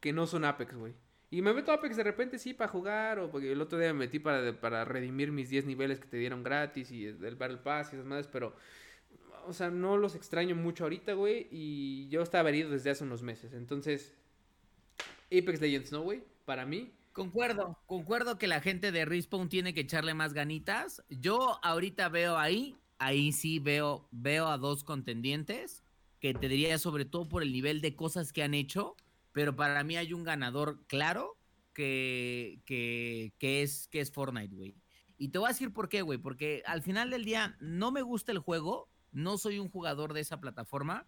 que 0.00 0.12
no 0.12 0.26
son 0.26 0.44
Apex, 0.44 0.74
güey. 0.76 0.94
Y 1.30 1.42
me 1.42 1.52
meto 1.52 1.72
a 1.72 1.74
Apex 1.74 1.96
de 1.96 2.04
repente, 2.04 2.38
sí, 2.38 2.54
para 2.54 2.70
jugar. 2.70 3.18
O 3.18 3.30
porque 3.30 3.52
el 3.52 3.60
otro 3.60 3.78
día 3.78 3.92
me 3.92 4.00
metí 4.00 4.18
para, 4.18 4.58
para 4.60 4.84
redimir 4.84 5.30
mis 5.30 5.50
10 5.50 5.66
niveles 5.66 6.00
que 6.00 6.06
te 6.06 6.16
dieron 6.16 6.42
gratis. 6.42 6.90
Y 6.90 7.06
el 7.06 7.36
Battle 7.36 7.58
Pass 7.58 7.92
y 7.92 7.96
esas 7.96 8.06
madres. 8.06 8.28
Pero. 8.28 8.54
O 9.46 9.52
sea, 9.52 9.70
no 9.70 9.96
los 9.96 10.14
extraño 10.14 10.54
mucho 10.56 10.84
ahorita, 10.84 11.14
güey. 11.14 11.48
Y 11.50 12.08
yo 12.08 12.22
estaba 12.22 12.48
herido 12.48 12.70
desde 12.70 12.90
hace 12.90 13.04
unos 13.04 13.22
meses. 13.22 13.52
Entonces 13.52 14.14
Apex 15.30 15.60
Legends, 15.60 15.92
¿no, 15.92 16.02
güey? 16.02 16.22
Para 16.44 16.64
mí. 16.64 16.92
Concuerdo, 17.12 17.78
concuerdo 17.86 18.38
que 18.38 18.46
la 18.46 18.60
gente 18.60 18.92
de 18.92 19.04
Respawn 19.04 19.48
tiene 19.48 19.74
que 19.74 19.80
echarle 19.80 20.14
más 20.14 20.34
ganitas. 20.34 21.02
Yo 21.08 21.58
ahorita 21.64 22.08
veo 22.08 22.38
ahí, 22.38 22.76
ahí 22.98 23.32
sí 23.32 23.58
veo, 23.58 24.08
veo 24.12 24.46
a 24.46 24.56
dos 24.56 24.84
contendientes, 24.84 25.82
que 26.20 26.32
te 26.32 26.48
diría 26.48 26.78
sobre 26.78 27.04
todo 27.04 27.28
por 27.28 27.42
el 27.42 27.52
nivel 27.52 27.80
de 27.80 27.96
cosas 27.96 28.32
que 28.32 28.42
han 28.42 28.54
hecho, 28.54 28.96
pero 29.38 29.54
para 29.54 29.84
mí 29.84 29.96
hay 29.96 30.12
un 30.12 30.24
ganador 30.24 30.84
claro, 30.88 31.38
que, 31.72 32.60
que, 32.66 33.62
es, 33.62 33.86
que 33.86 34.00
es 34.00 34.10
Fortnite, 34.10 34.52
güey. 34.52 34.74
Y 35.16 35.28
te 35.28 35.38
voy 35.38 35.46
a 35.46 35.52
decir 35.52 35.72
por 35.72 35.88
qué, 35.88 36.02
güey. 36.02 36.18
Porque 36.18 36.64
al 36.66 36.82
final 36.82 37.10
del 37.10 37.24
día 37.24 37.56
no 37.60 37.92
me 37.92 38.02
gusta 38.02 38.32
el 38.32 38.40
juego. 38.40 38.88
No 39.12 39.38
soy 39.38 39.60
un 39.60 39.70
jugador 39.70 40.12
de 40.12 40.22
esa 40.22 40.40
plataforma. 40.40 41.06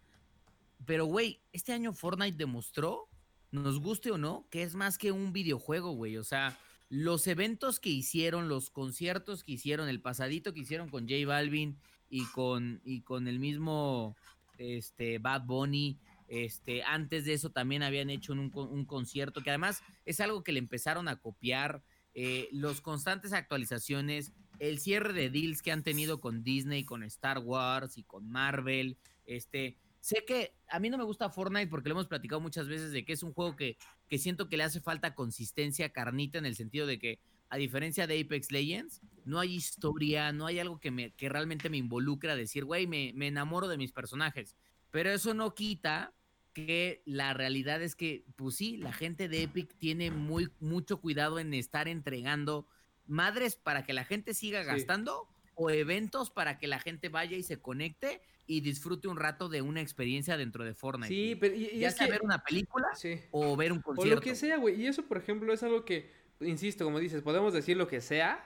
Pero, 0.85 1.07
güey, 1.07 1.41
este 1.51 1.73
año 1.73 1.91
Fortnite 1.91 2.37
demostró, 2.37 3.09
nos 3.51 3.81
guste 3.81 4.11
o 4.11 4.17
no, 4.17 4.47
que 4.49 4.63
es 4.63 4.75
más 4.75 4.97
que 4.97 5.11
un 5.11 5.33
videojuego, 5.33 5.91
güey. 5.91 6.15
O 6.15 6.23
sea, 6.23 6.57
los 6.87 7.27
eventos 7.27 7.81
que 7.81 7.89
hicieron, 7.89 8.47
los 8.47 8.69
conciertos 8.69 9.43
que 9.43 9.51
hicieron, 9.51 9.89
el 9.89 10.01
pasadito 10.01 10.53
que 10.53 10.61
hicieron 10.61 10.87
con 10.87 11.03
J 11.09 11.27
Balvin 11.27 11.77
y 12.09 12.23
con, 12.27 12.79
y 12.85 13.01
con 13.01 13.27
el 13.27 13.39
mismo 13.39 14.15
este, 14.57 15.19
Bad 15.19 15.43
Bunny. 15.43 15.99
Este, 16.31 16.81
antes 16.83 17.25
de 17.25 17.33
eso 17.33 17.49
también 17.49 17.83
habían 17.83 18.09
hecho 18.09 18.31
un, 18.31 18.85
concierto 18.85 19.41
que 19.41 19.49
además 19.49 19.83
es 20.05 20.21
algo 20.21 20.45
que 20.45 20.53
le 20.53 20.59
empezaron 20.59 21.09
a 21.09 21.19
copiar. 21.19 21.83
Eh, 22.13 22.47
los 22.53 22.79
constantes 22.79 23.33
actualizaciones, 23.33 24.31
el 24.57 24.79
cierre 24.79 25.11
de 25.11 25.29
deals 25.29 25.61
que 25.61 25.73
han 25.73 25.83
tenido 25.83 26.21
con 26.21 26.41
Disney, 26.41 26.85
con 26.85 27.03
Star 27.03 27.39
Wars 27.39 27.97
y 27.97 28.03
con 28.03 28.29
Marvel. 28.29 28.97
Este, 29.25 29.75
sé 29.99 30.23
que 30.25 30.53
a 30.69 30.79
mí 30.79 30.89
no 30.89 30.97
me 30.97 31.03
gusta 31.03 31.29
Fortnite 31.29 31.67
porque 31.67 31.89
lo 31.89 31.95
hemos 31.95 32.07
platicado 32.07 32.39
muchas 32.39 32.69
veces 32.69 32.93
de 32.93 33.03
que 33.03 33.11
es 33.11 33.23
un 33.23 33.33
juego 33.33 33.57
que, 33.57 33.75
que 34.07 34.17
siento 34.17 34.47
que 34.47 34.55
le 34.55 34.63
hace 34.63 34.79
falta 34.79 35.13
consistencia, 35.15 35.89
carnita, 35.89 36.37
en 36.37 36.45
el 36.45 36.55
sentido 36.55 36.87
de 36.87 36.97
que, 36.97 37.19
a 37.49 37.57
diferencia 37.57 38.07
de 38.07 38.21
Apex 38.21 38.53
Legends, 38.53 39.01
no 39.25 39.37
hay 39.37 39.53
historia, 39.53 40.31
no 40.31 40.45
hay 40.45 40.59
algo 40.59 40.79
que, 40.79 40.91
me, 40.91 41.11
que 41.11 41.27
realmente 41.27 41.69
me 41.69 41.75
involucre 41.75 42.31
a 42.31 42.37
decir, 42.37 42.63
güey, 42.63 42.87
me, 42.87 43.11
me 43.15 43.27
enamoro 43.27 43.67
de 43.67 43.75
mis 43.75 43.91
personajes. 43.91 44.55
Pero 44.91 45.09
eso 45.09 45.33
no 45.33 45.53
quita 45.53 46.13
que 46.53 47.01
la 47.05 47.33
realidad 47.33 47.81
es 47.81 47.95
que, 47.95 48.25
pues 48.35 48.55
sí, 48.55 48.77
la 48.77 48.93
gente 48.93 49.27
de 49.27 49.43
Epic 49.43 49.75
tiene 49.77 50.11
muy, 50.11 50.49
mucho 50.59 50.99
cuidado 50.99 51.39
en 51.39 51.53
estar 51.53 51.87
entregando 51.87 52.67
madres 53.07 53.55
para 53.55 53.83
que 53.83 53.93
la 53.93 54.05
gente 54.05 54.33
siga 54.33 54.63
gastando 54.63 55.27
o 55.55 55.69
eventos 55.69 56.31
para 56.31 56.57
que 56.57 56.67
la 56.67 56.79
gente 56.79 57.09
vaya 57.09 57.37
y 57.37 57.43
se 57.43 57.61
conecte 57.61 58.21
y 58.47 58.61
disfrute 58.61 59.07
un 59.07 59.17
rato 59.17 59.47
de 59.47 59.61
una 59.61 59.81
experiencia 59.81 60.37
dentro 60.37 60.63
de 60.65 60.73
Fortnite. 60.73 61.13
Sí, 61.13 61.35
pero 61.39 61.55
y, 61.55 61.79
ya 61.79 61.91
sea 61.91 62.07
ver 62.07 62.21
una 62.23 62.43
película 62.43 62.87
o 63.31 63.55
ver 63.55 63.71
un 63.71 63.81
concierto. 63.81 64.13
O 64.13 64.15
lo 64.15 64.21
que 64.21 64.35
sea, 64.35 64.57
güey. 64.57 64.81
Y 64.81 64.87
eso, 64.87 65.03
por 65.03 65.17
ejemplo, 65.17 65.53
es 65.53 65.63
algo 65.63 65.85
que, 65.85 66.09
insisto, 66.41 66.83
como 66.83 66.99
dices, 66.99 67.21
podemos 67.21 67.53
decir 67.53 67.77
lo 67.77 67.87
que 67.87 68.01
sea, 68.01 68.45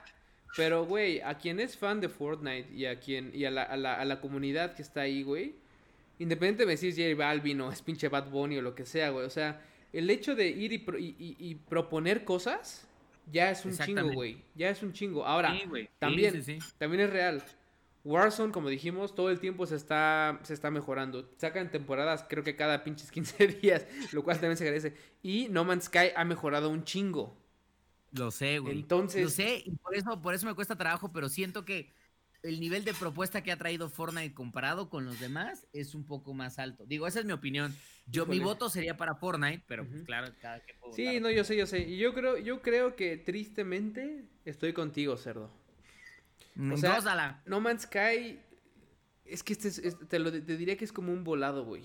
pero, 0.56 0.84
güey, 0.84 1.20
a 1.20 1.38
quien 1.38 1.58
es 1.58 1.76
fan 1.76 2.00
de 2.00 2.08
Fortnite 2.08 2.72
y 2.72 2.86
a 2.86 3.00
quien 3.00 3.30
y 3.34 3.44
a 3.44 3.50
la, 3.50 3.62
a 3.62 3.76
la, 3.76 3.94
a 3.94 4.04
la 4.04 4.20
comunidad 4.20 4.74
que 4.74 4.82
está 4.82 5.02
ahí, 5.02 5.22
güey, 5.22 5.56
Independientemente 6.18 6.66
de 6.66 6.76
si 6.76 6.88
es 6.88 6.96
J 6.96 7.14
Balvin 7.16 7.60
o 7.60 7.70
es 7.70 7.82
pinche 7.82 8.08
Bad 8.08 8.30
Bunny 8.30 8.58
o 8.58 8.62
lo 8.62 8.74
que 8.74 8.86
sea, 8.86 9.10
güey. 9.10 9.26
O 9.26 9.30
sea, 9.30 9.62
el 9.92 10.08
hecho 10.10 10.34
de 10.34 10.48
ir 10.48 10.72
y, 10.72 11.54
proponer 11.68 12.24
cosas 12.24 12.86
ya 13.30 13.50
es 13.50 13.64
un 13.64 13.76
chingo, 13.76 14.12
güey. 14.12 14.42
Ya 14.54 14.70
es 14.70 14.82
un 14.82 14.92
chingo. 14.92 15.26
Ahora, 15.26 15.54
también, 15.98 16.42
también 16.78 17.02
es 17.02 17.10
real. 17.10 17.42
Warzone, 18.06 18.52
como 18.52 18.68
dijimos, 18.68 19.16
todo 19.16 19.30
el 19.30 19.40
tiempo 19.40 19.66
se 19.66 19.74
está, 19.74 20.38
se 20.44 20.54
está 20.54 20.70
mejorando. 20.70 21.28
Sacan 21.38 21.72
temporadas, 21.72 22.24
creo 22.28 22.44
que 22.44 22.54
cada 22.54 22.84
pinches 22.84 23.10
15 23.10 23.46
días, 23.62 23.86
lo 24.12 24.22
cual 24.22 24.38
también 24.38 24.56
se 24.56 24.62
agradece. 24.62 24.94
Y 25.22 25.48
No 25.50 25.64
Man's 25.64 25.86
Sky 25.86 26.12
ha 26.14 26.24
mejorado 26.24 26.70
un 26.70 26.84
chingo. 26.84 27.36
Lo 28.12 28.30
sé, 28.30 28.60
güey. 28.60 28.76
Entonces. 28.78 29.24
Lo 29.24 29.28
sé, 29.28 29.62
y 29.66 29.72
por 29.72 29.96
eso, 29.96 30.22
por 30.22 30.34
eso 30.34 30.46
me 30.46 30.54
cuesta 30.54 30.76
trabajo, 30.76 31.12
pero 31.12 31.28
siento 31.28 31.64
que 31.64 31.92
el 32.46 32.60
nivel 32.60 32.84
de 32.84 32.94
propuesta 32.94 33.42
que 33.42 33.52
ha 33.52 33.56
traído 33.56 33.88
Fortnite 33.88 34.34
comparado 34.34 34.88
con 34.88 35.04
los 35.04 35.18
demás 35.20 35.66
es 35.72 35.94
un 35.94 36.04
poco 36.04 36.34
más 36.34 36.58
alto. 36.58 36.84
Digo, 36.86 37.06
esa 37.06 37.20
es 37.20 37.26
mi 37.26 37.32
opinión. 37.32 37.74
Yo 38.06 38.24
mi 38.24 38.38
voto 38.38 38.70
sería 38.70 38.96
para 38.96 39.16
Fortnite, 39.16 39.64
pero 39.66 39.86
pues, 39.86 40.02
claro, 40.04 40.32
cada 40.40 40.60
que 40.60 40.74
puedo 40.74 40.94
Sí, 40.94 41.18
no, 41.20 41.30
yo 41.30 41.42
sé, 41.42 41.56
yo 41.56 41.66
sé. 41.66 41.80
Y 41.80 41.98
yo 41.98 42.14
creo, 42.14 42.38
yo 42.38 42.62
creo 42.62 42.94
que 42.94 43.16
tristemente 43.16 44.24
estoy 44.44 44.72
contigo, 44.72 45.16
cerdo. 45.16 45.50
Mm, 46.54 46.72
o 46.72 46.76
sea, 46.76 47.42
No 47.46 47.60
Man's 47.60 47.82
Sky 47.82 48.38
es 49.24 49.42
que 49.42 49.54
este, 49.54 49.92
te 49.92 50.18
lo 50.18 50.30
te 50.30 50.56
diría 50.56 50.76
que 50.76 50.84
es 50.84 50.92
como 50.92 51.12
un 51.12 51.24
volado, 51.24 51.64
güey. 51.64 51.84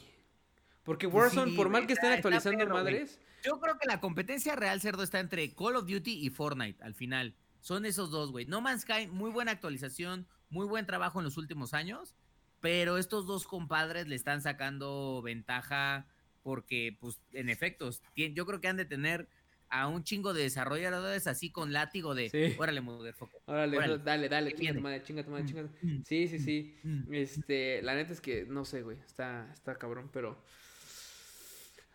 Porque 0.84 1.08
Warzone, 1.08 1.56
por 1.56 1.70
mal 1.70 1.88
que 1.88 1.94
estén 1.94 2.12
actualizando 2.12 2.68
madres. 2.68 3.20
Yo 3.44 3.60
creo 3.60 3.78
que 3.80 3.88
la 3.88 4.00
competencia 4.00 4.56
real, 4.56 4.82
cerdo, 4.82 5.02
está 5.02 5.20
entre 5.20 5.54
Call 5.54 5.76
of 5.76 5.88
Duty 5.88 6.26
y 6.26 6.30
Fortnite 6.30 6.84
al 6.84 6.94
final. 6.94 7.36
Son 7.60 7.86
esos 7.86 8.12
dos, 8.12 8.32
güey. 8.32 8.46
No 8.46 8.62
Man's 8.62 8.82
Sky, 8.82 9.08
muy 9.08 9.32
buena 9.32 9.52
actualización, 9.52 10.28
muy 10.52 10.68
buen 10.68 10.86
trabajo 10.86 11.20
en 11.20 11.26
los 11.26 11.38
últimos 11.38 11.74
años, 11.74 12.16
pero 12.60 12.98
estos 12.98 13.26
dos 13.26 13.48
compadres 13.48 14.08
le 14.08 14.16
están 14.16 14.42
sacando 14.42 15.22
ventaja 15.24 16.06
porque, 16.44 16.96
pues, 17.00 17.20
en 17.34 17.50
efecto, 17.50 17.90
yo 18.16 18.46
creo 18.46 18.62
que 18.62 18.68
han 18.68 18.78
de 18.78 18.86
tener 18.86 19.28
a 19.70 19.88
un 19.88 20.04
chingo 20.04 20.34
de 20.34 20.44
desarrolladores 20.44 21.28
así 21.28 21.50
con 21.50 21.72
látigo 21.72 22.14
de, 22.14 22.30
sí. 22.30 22.56
órale, 22.58 22.82
motherfucker. 22.82 23.42
Órale, 23.46 23.78
órale, 23.78 23.98
dale, 24.00 24.30
dale, 24.30 24.54
chinga 24.54 24.74
tu 24.74 24.82
madre, 24.82 25.04
chinga 25.04 25.24
tu 25.24 25.32
madre, 25.32 25.46
chinga. 25.46 25.70
Sí, 26.06 26.28
sí, 26.28 26.40
sí. 26.40 26.76
Este, 27.12 27.82
la 27.82 27.96
neta 27.96 28.12
es 28.12 28.22
que, 28.22 28.46
no 28.46 28.66
sé, 28.66 28.82
güey, 28.82 28.98
está, 29.06 29.50
está 29.54 29.76
cabrón, 29.76 30.10
pero... 30.12 30.44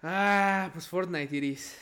Ah, 0.03 0.71
pues 0.73 0.89
Fortnite, 0.89 1.37
Iris. 1.37 1.77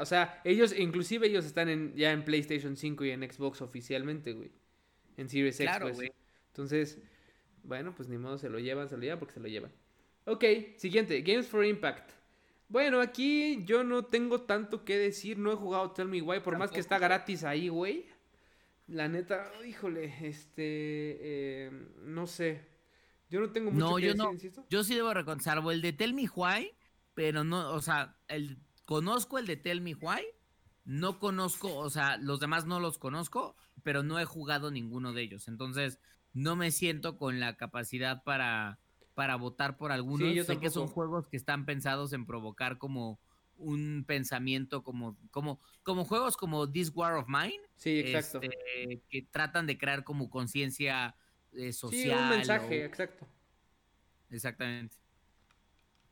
o 0.00 0.06
sea, 0.06 0.40
ellos, 0.44 0.74
inclusive 0.78 1.26
ellos 1.26 1.44
están 1.44 1.68
en, 1.68 1.94
ya 1.94 2.12
en 2.12 2.24
PlayStation 2.24 2.76
5 2.76 3.04
y 3.04 3.10
en 3.10 3.30
Xbox 3.30 3.60
oficialmente, 3.60 4.32
güey 4.32 4.52
en 5.16 5.28
Series 5.28 5.58
X. 5.60 5.76
Pues. 5.80 5.98
Entonces, 6.48 6.98
bueno, 7.62 7.94
pues 7.94 8.08
ni 8.08 8.18
modo, 8.18 8.38
se 8.38 8.48
lo 8.48 8.58
llevan, 8.58 8.88
se 8.88 8.96
lo 8.96 9.02
llevan 9.02 9.18
porque 9.18 9.34
se 9.34 9.40
lo 9.40 9.48
llevan. 9.48 9.72
Ok, 10.26 10.44
siguiente, 10.76 11.20
Games 11.22 11.46
for 11.46 11.64
Impact. 11.64 12.10
Bueno, 12.68 13.00
aquí 13.00 13.62
yo 13.64 13.84
no 13.84 14.06
tengo 14.06 14.42
tanto 14.42 14.84
que 14.84 14.96
decir, 14.96 15.38
no 15.38 15.52
he 15.52 15.56
jugado 15.56 15.90
Tell 15.92 16.08
Me 16.08 16.22
Why, 16.22 16.40
por 16.40 16.56
más 16.58 16.70
que 16.70 16.80
está 16.80 16.98
gratis 16.98 17.44
ahí, 17.44 17.68
güey. 17.68 18.06
La 18.86 19.08
neta, 19.08 19.50
híjole, 19.66 20.14
este, 20.26 20.56
eh, 21.20 21.70
no 22.02 22.26
sé. 22.26 22.66
Yo 23.30 23.40
no 23.40 23.50
tengo 23.50 23.70
mucho 23.70 23.96
que 23.96 24.02
yo 24.02 24.08
decir, 24.08 24.16
no, 24.16 24.32
insisto. 24.32 24.66
Yo 24.68 24.84
sí 24.84 24.94
debo 24.94 25.12
reconocer, 25.12 25.58
el 25.58 25.82
de 25.82 25.92
Tell 25.92 26.14
Me 26.14 26.28
Why, 26.34 26.70
pero 27.14 27.44
no, 27.44 27.72
o 27.72 27.80
sea, 27.80 28.16
el, 28.28 28.58
conozco 28.84 29.38
el 29.38 29.46
de 29.46 29.56
Tell 29.56 29.80
Me 29.80 29.94
Why, 29.94 30.24
no 30.84 31.18
conozco, 31.18 31.74
o 31.76 31.90
sea, 31.90 32.16
los 32.18 32.40
demás 32.40 32.66
no 32.66 32.80
los 32.80 32.98
conozco, 32.98 33.56
pero 33.84 34.02
no 34.02 34.18
he 34.18 34.24
jugado 34.24 34.72
ninguno 34.72 35.12
de 35.12 35.22
ellos. 35.22 35.46
Entonces, 35.46 36.00
no 36.32 36.56
me 36.56 36.72
siento 36.72 37.16
con 37.16 37.38
la 37.38 37.56
capacidad 37.56 38.24
para, 38.24 38.80
para 39.14 39.36
votar 39.36 39.76
por 39.76 39.92
algunos. 39.92 40.28
Sí, 40.28 40.42
sé 40.42 40.58
que 40.58 40.70
son 40.70 40.88
juegos 40.88 41.28
que 41.28 41.36
están 41.36 41.64
pensados 41.66 42.12
en 42.12 42.26
provocar 42.26 42.78
como 42.78 43.20
un 43.56 44.04
pensamiento 44.04 44.82
como, 44.82 45.16
como, 45.30 45.60
como 45.84 46.04
juegos 46.04 46.36
como 46.36 46.68
This 46.68 46.90
War 46.92 47.14
of 47.14 47.28
Mine. 47.28 47.60
Sí, 47.76 48.00
exacto. 48.00 48.40
Este, 48.42 49.02
que 49.08 49.22
tratan 49.22 49.66
de 49.66 49.78
crear 49.78 50.02
como 50.02 50.28
conciencia 50.28 51.14
social. 51.72 52.00
Eh, 52.00 52.02
sí, 52.02 52.10
un 52.10 52.28
mensaje, 52.30 52.84
exacto. 52.84 53.28
Exactamente. 54.30 54.96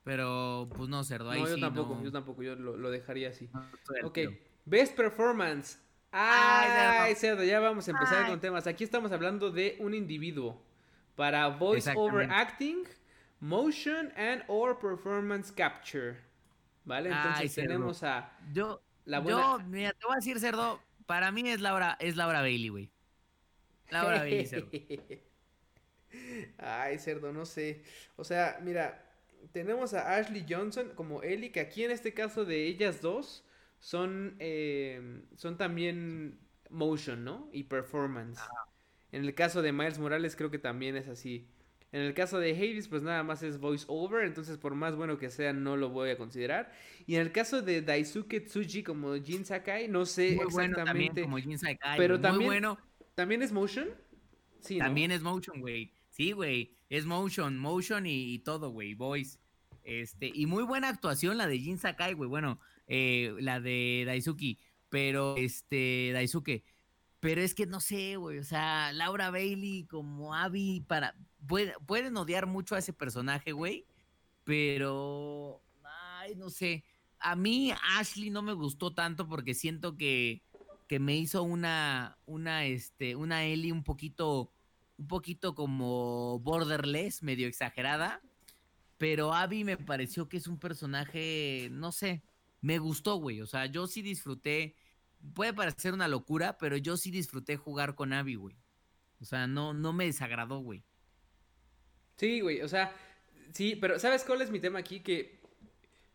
Pero, 0.05 0.69
pues 0.77 0.89
no, 0.89 1.03
Cerdo, 1.05 1.31
ahí 1.31 1.40
no, 1.40 1.49
yo 1.49 1.61
tampoco, 1.61 2.03
yo 2.03 2.12
tampoco, 2.12 2.43
yo 2.43 2.55
lo, 2.57 2.90
dejaría 2.90 3.31
así. 3.31 3.49
ok, 4.05 4.19
Best 4.65 4.97
Performance. 4.97 5.78
Ay, 6.13 7.15
cerdo, 7.15 7.43
ya 7.43 7.59
vamos 7.59 7.89
a 7.89 7.91
empezar 7.91 8.29
con 8.29 8.39
temas. 8.39 8.67
Aquí 8.67 8.85
estamos 8.85 9.11
hablando 9.13 9.51
de 9.51 9.77
un 9.81 9.95
individuo 9.95 10.63
para 11.17 11.49
voice 11.49 11.91
over 11.97 12.31
acting, 12.31 12.85
motion 13.41 14.13
and 14.17 14.45
or 14.47 14.79
performance 14.79 15.51
capture. 15.51 16.19
¿Vale? 16.85 17.11
Entonces 17.11 17.55
tenemos 17.55 18.03
a 18.03 18.31
yo, 18.53 18.83
la 19.07 19.21
buena... 19.21 19.41
Yo, 19.41 19.59
mira, 19.61 19.93
te 19.93 20.05
voy 20.05 20.15
a 20.15 20.17
decir, 20.17 20.39
cerdo, 20.39 20.83
para 21.07 21.31
mí 21.31 21.49
es 21.49 21.61
Laura, 21.61 21.97
es 21.99 22.17
Laura 22.17 22.41
Bailey, 22.41 22.69
güey. 22.69 22.91
Laura 23.89 24.19
Bailey, 24.19 24.47
cerdo. 24.47 24.69
Ay, 26.59 26.99
cerdo, 26.99 27.33
no 27.33 27.47
sé. 27.47 27.85
O 28.17 28.25
sea, 28.25 28.59
mira, 28.61 29.03
tenemos 29.53 29.95
a 29.95 30.17
Ashley 30.17 30.45
Johnson 30.47 30.93
como 30.95 31.23
Ellie, 31.23 31.53
que 31.53 31.61
aquí 31.61 31.85
en 31.85 31.91
este 31.91 32.13
caso 32.13 32.45
de 32.45 32.67
ellas 32.67 33.01
dos 33.01 33.45
son, 33.83 34.37
eh, 34.39 35.23
son 35.37 35.59
también 35.59 36.39
motion, 36.71 37.25
¿no? 37.25 37.51
Y 37.53 37.65
performance. 37.65 38.41
En 39.11 39.25
el 39.25 39.35
caso 39.35 39.61
de 39.61 39.73
Miles 39.73 39.99
Morales 39.99 40.37
creo 40.37 40.53
que 40.53 40.61
también 40.61 40.97
es 40.97 41.09
así. 41.09 41.49
En 41.91 42.01
el 42.01 42.15
caso 42.15 42.39
de 42.39 42.53
Hades, 42.53 42.87
pues 42.87 43.03
nada 43.03 43.25
más 43.25 43.43
es 43.43 43.59
voice 43.59 43.85
over, 43.89 44.25
entonces 44.25 44.57
por 44.57 44.77
más 44.77 44.95
bueno 44.95 45.19
que 45.19 45.31
sea, 45.31 45.53
no 45.53 45.77
lo 45.77 45.91
voy 45.91 46.11
a 46.11 46.17
considerar. 46.17 46.73
Y 47.07 47.17
en 47.17 47.23
el 47.23 47.33
caso 47.33 47.61
de 47.61 47.83
Daisuke 47.83 48.41
Tsuji 48.45 48.85
como 48.85 49.17
Jin 49.17 49.45
Sakai, 49.45 49.89
no 49.89 50.07
sé 50.07 50.37
exactamente. 50.37 51.23
como 51.23 51.39
Jin 51.39 51.59
Sakai, 51.59 51.99
pero 51.99 52.21
también, 52.21 52.49
bueno. 52.49 52.79
¿También 53.17 53.43
es 53.43 53.51
motion? 53.51 53.89
Sí, 54.61 54.79
También 54.79 55.11
es 55.11 55.23
motion, 55.23 55.61
güey. 55.61 55.93
Sí, 56.09 56.31
güey. 56.31 56.77
Es 56.89 57.05
motion, 57.05 57.59
motion 57.59 58.07
y, 58.07 58.33
y 58.33 58.39
todo, 58.39 58.71
güey. 58.71 58.95
Voice. 58.95 59.39
Este, 59.83 60.31
y 60.33 60.47
muy 60.47 60.63
buena 60.63 60.89
actuación 60.89 61.37
la 61.37 61.49
de 61.49 61.59
Jin 61.59 61.79
Sakai, 61.79 62.15
güey. 62.15 62.29
Bueno, 62.29 62.61
eh, 62.94 63.35
la 63.40 63.59
de 63.59 64.05
Daisuki, 64.05 64.59
pero 64.90 65.35
este, 65.39 66.10
Daisuke. 66.12 66.62
Pero 67.20 67.40
es 67.40 67.55
que 67.55 67.64
no 67.64 67.81
sé, 67.81 68.16
güey, 68.16 68.39
o 68.39 68.44
sea, 68.44 68.93
Laura 68.93 69.31
Bailey 69.31 69.85
como 69.85 70.35
Abby, 70.35 70.85
para, 70.86 71.16
pueden 71.86 72.14
odiar 72.19 72.47
mucho 72.47 72.74
a 72.74 72.81
ese 72.81 72.93
personaje, 72.93 73.52
güey, 73.52 73.86
pero, 74.44 75.62
ay, 76.19 76.35
no 76.35 76.51
sé. 76.51 76.85
a 77.19 77.35
mí 77.35 77.73
Ashley 77.97 78.28
no 78.28 78.43
me 78.43 78.52
gustó 78.52 78.93
tanto 78.93 79.27
porque 79.27 79.55
siento 79.55 79.97
que, 79.97 80.43
que 80.86 80.98
me 80.98 81.16
hizo 81.16 81.43
una, 81.44 82.19
una, 82.27 82.66
este, 82.66 83.16
una 83.16 83.44
Ellie 83.44 83.73
un 83.73 83.85
poquito, 83.85 84.52
un 84.98 85.06
poquito 85.06 85.55
como 85.55 86.40
borderless, 86.40 87.23
medio 87.23 87.48
exagerada. 87.48 88.20
Pero 88.98 89.32
Abby 89.32 89.64
me 89.64 89.78
pareció 89.78 90.28
que 90.28 90.36
es 90.36 90.47
un 90.47 90.59
personaje, 90.59 91.69
no 91.73 91.90
sé, 91.90 92.23
me 92.63 92.79
gustó, 92.79 93.17
güey. 93.17 93.43
O 93.43 93.47
sea, 93.47 93.67
yo 93.67 93.87
sí 93.87 94.01
disfruté. 94.01 94.75
Puede 95.35 95.53
parecer 95.53 95.93
una 95.93 96.09
locura, 96.09 96.57
pero 96.59 96.77
yo 96.79 96.97
sí 96.97 97.11
disfruté 97.11 97.57
jugar 97.57 97.95
con 97.95 98.13
Abby, 98.13 98.37
güey. 98.37 98.57
O 99.21 99.25
sea, 99.25 99.47
no, 99.47 99.75
no 99.75 99.93
me 99.93 100.07
desagradó, 100.07 100.61
güey. 100.61 100.83
Sí, 102.17 102.41
güey, 102.41 102.61
o 102.63 102.69
sea, 102.69 102.95
sí, 103.53 103.77
pero 103.81 103.99
¿sabes 103.99 104.25
cuál 104.25 104.43
es 104.43 104.51
mi 104.51 104.61
tema 104.61 104.79
aquí? 104.79 105.01
Que 105.01 105.41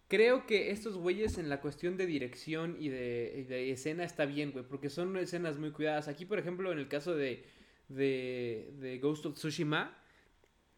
creo 0.07 0.45
que 0.45 0.71
estos 0.71 0.97
güeyes 0.97 1.37
en 1.37 1.49
la 1.49 1.61
cuestión 1.61 1.97
de 1.97 2.05
dirección 2.05 2.77
y 2.79 2.89
de, 2.89 3.71
escena 3.71 4.03
está 4.03 4.25
bien, 4.25 4.51
güey, 4.51 4.65
porque 4.65 4.89
son 4.89 5.15
escenas 5.17 5.57
muy 5.57 5.71
cuidadas. 5.71 6.07
Aquí, 6.07 6.25
por 6.25 6.39
ejemplo, 6.39 6.71
en 6.71 6.79
el 6.79 6.87
caso 6.87 7.15
de, 7.15 7.45
de, 7.89 8.73
de 8.79 8.99
Ghost 8.99 9.25
of 9.25 9.35
Tsushima, 9.35 9.97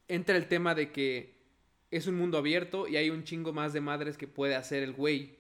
entra 0.08 0.36
el 0.36 0.48
tema 0.48 0.76
de 0.76 0.92
que 0.92 1.40
es 1.92 2.08
un 2.08 2.16
mundo 2.16 2.38
abierto 2.38 2.88
y 2.88 2.98
hay 2.98 3.10
un 3.10 3.24
chingo 3.24 3.54
más 3.54 3.74
de 3.74 3.82
madres 3.82 4.18
que 4.18 4.28
puede 4.28 4.56
hacer 4.56 4.84
el 4.84 4.94
güey. 4.94 5.39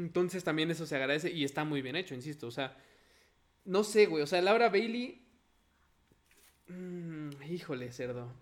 Entonces 0.00 0.42
también 0.42 0.70
eso 0.70 0.86
se 0.86 0.96
agradece 0.96 1.30
y 1.30 1.44
está 1.44 1.64
muy 1.64 1.82
bien 1.82 1.96
hecho, 1.96 2.14
insisto. 2.14 2.46
O 2.46 2.50
sea, 2.50 2.76
no 3.64 3.84
sé, 3.84 4.06
güey. 4.06 4.22
O 4.22 4.26
sea, 4.26 4.40
Laura 4.40 4.68
Bailey. 4.68 5.22
Mm, 6.68 7.30
híjole, 7.48 7.92
cerdo. 7.92 8.32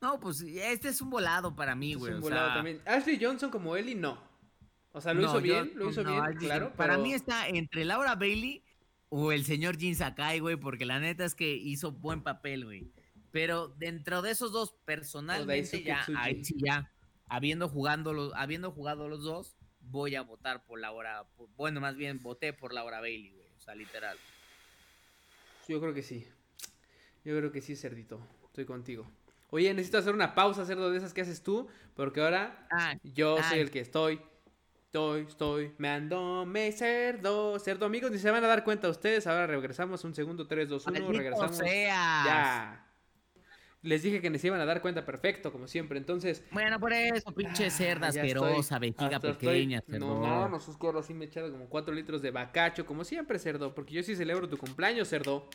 No, 0.00 0.18
pues 0.20 0.40
este 0.42 0.88
es 0.88 1.00
un 1.00 1.10
volado 1.10 1.54
para 1.54 1.74
mí, 1.74 1.94
güey. 1.94 2.12
Es 2.12 2.16
un 2.16 2.22
volado 2.22 2.54
también. 2.54 2.80
Ashley 2.86 3.18
Johnson 3.20 3.50
como 3.50 3.76
Ellie, 3.76 3.94
no. 3.94 4.22
O 4.92 5.00
sea, 5.00 5.14
lo 5.14 5.22
hizo 5.22 5.40
bien, 5.40 5.72
lo 5.76 5.90
hizo 5.90 6.02
bien, 6.02 6.20
claro. 6.38 6.72
Para 6.74 6.98
mí 6.98 7.12
está 7.12 7.48
entre 7.48 7.84
Laura 7.84 8.16
Bailey 8.16 8.64
o 9.08 9.32
el 9.32 9.44
señor 9.44 9.76
Jin 9.78 9.94
Sakai, 9.94 10.40
güey, 10.40 10.56
porque 10.56 10.84
la 10.84 10.98
neta 10.98 11.24
es 11.24 11.34
que 11.34 11.54
hizo 11.54 11.92
buen 11.92 12.22
papel, 12.22 12.64
güey. 12.64 12.92
Pero 13.30 13.68
dentro 13.68 14.22
de 14.22 14.32
esos 14.32 14.52
dos, 14.52 14.74
personalmente, 14.84 15.84
ya, 15.84 16.04
ahí 16.16 16.44
sí, 16.44 16.56
ya, 16.58 16.90
habiendo, 17.28 17.68
jugando 17.68 18.34
habiendo 18.34 18.72
jugado 18.72 19.08
los 19.08 19.22
dos, 19.22 19.56
voy 19.90 20.14
a 20.14 20.22
votar 20.22 20.64
por 20.64 20.80
Laura. 20.80 21.24
bueno, 21.56 21.80
más 21.80 21.96
bien 21.96 22.22
voté 22.22 22.52
por 22.52 22.72
Laura 22.72 23.00
Bailey, 23.00 23.30
güey. 23.30 23.48
O 23.56 23.60
sea, 23.60 23.74
literal. 23.74 24.16
Yo 25.68 25.80
creo 25.80 25.94
que 25.94 26.02
sí. 26.02 26.26
Yo 27.24 27.36
creo 27.36 27.52
que 27.52 27.60
sí, 27.60 27.76
cerdito. 27.76 28.20
Estoy 28.46 28.64
contigo. 28.64 29.06
Oye, 29.50 29.72
necesito 29.74 29.98
hacer 29.98 30.14
una 30.14 30.34
pausa, 30.34 30.64
cerdo, 30.64 30.90
de 30.90 30.98
esas 30.98 31.12
que 31.12 31.20
haces 31.22 31.42
tú, 31.42 31.68
porque 31.94 32.20
ahora 32.20 32.66
ah, 32.70 32.94
yo 33.02 33.42
soy 33.42 33.58
el 33.58 33.70
que 33.70 33.80
estoy. 33.80 34.20
Estoy, 34.86 35.22
estoy, 35.22 35.72
me 35.78 35.88
ando, 35.88 36.44
me 36.44 36.72
cerdo, 36.72 37.56
cerdo, 37.60 37.86
amigos, 37.86 38.10
ni 38.10 38.18
se 38.18 38.28
van 38.28 38.42
a 38.42 38.48
dar 38.48 38.64
cuenta 38.64 38.88
ustedes. 38.88 39.24
Ahora 39.28 39.46
regresamos, 39.46 40.02
un 40.02 40.16
segundo, 40.16 40.48
3, 40.48 40.68
2, 40.68 40.86
1, 40.86 41.12
regresamos. 41.12 41.58
Ya. 41.58 42.89
Les 43.82 44.02
dije 44.02 44.20
que 44.20 44.28
les 44.28 44.44
iban 44.44 44.60
a 44.60 44.66
dar 44.66 44.82
cuenta 44.82 45.06
perfecto, 45.06 45.50
como 45.50 45.66
siempre. 45.66 45.98
Entonces. 45.98 46.44
Bueno, 46.50 46.78
por 46.78 46.92
eso, 46.92 47.32
pinche 47.34 47.66
ah, 47.66 47.70
cerda 47.70 48.08
asquerosa, 48.08 48.78
vejiga 48.78 49.18
pequeña, 49.20 49.80
cerdo. 49.80 50.20
No, 50.20 50.48
no, 50.48 50.60
sus 50.60 50.76
quiero 50.76 50.98
así 50.98 51.14
me 51.14 51.24
he 51.24 51.28
echado 51.28 51.50
como 51.50 51.68
4 51.68 51.94
litros 51.94 52.20
de 52.20 52.30
bacacho, 52.30 52.84
como 52.84 53.04
siempre, 53.04 53.38
cerdo. 53.38 53.74
Porque 53.74 53.94
yo 53.94 54.02
sí 54.02 54.14
celebro 54.14 54.48
tu 54.48 54.58
cumpleaños, 54.58 55.08
cerdo. 55.08 55.48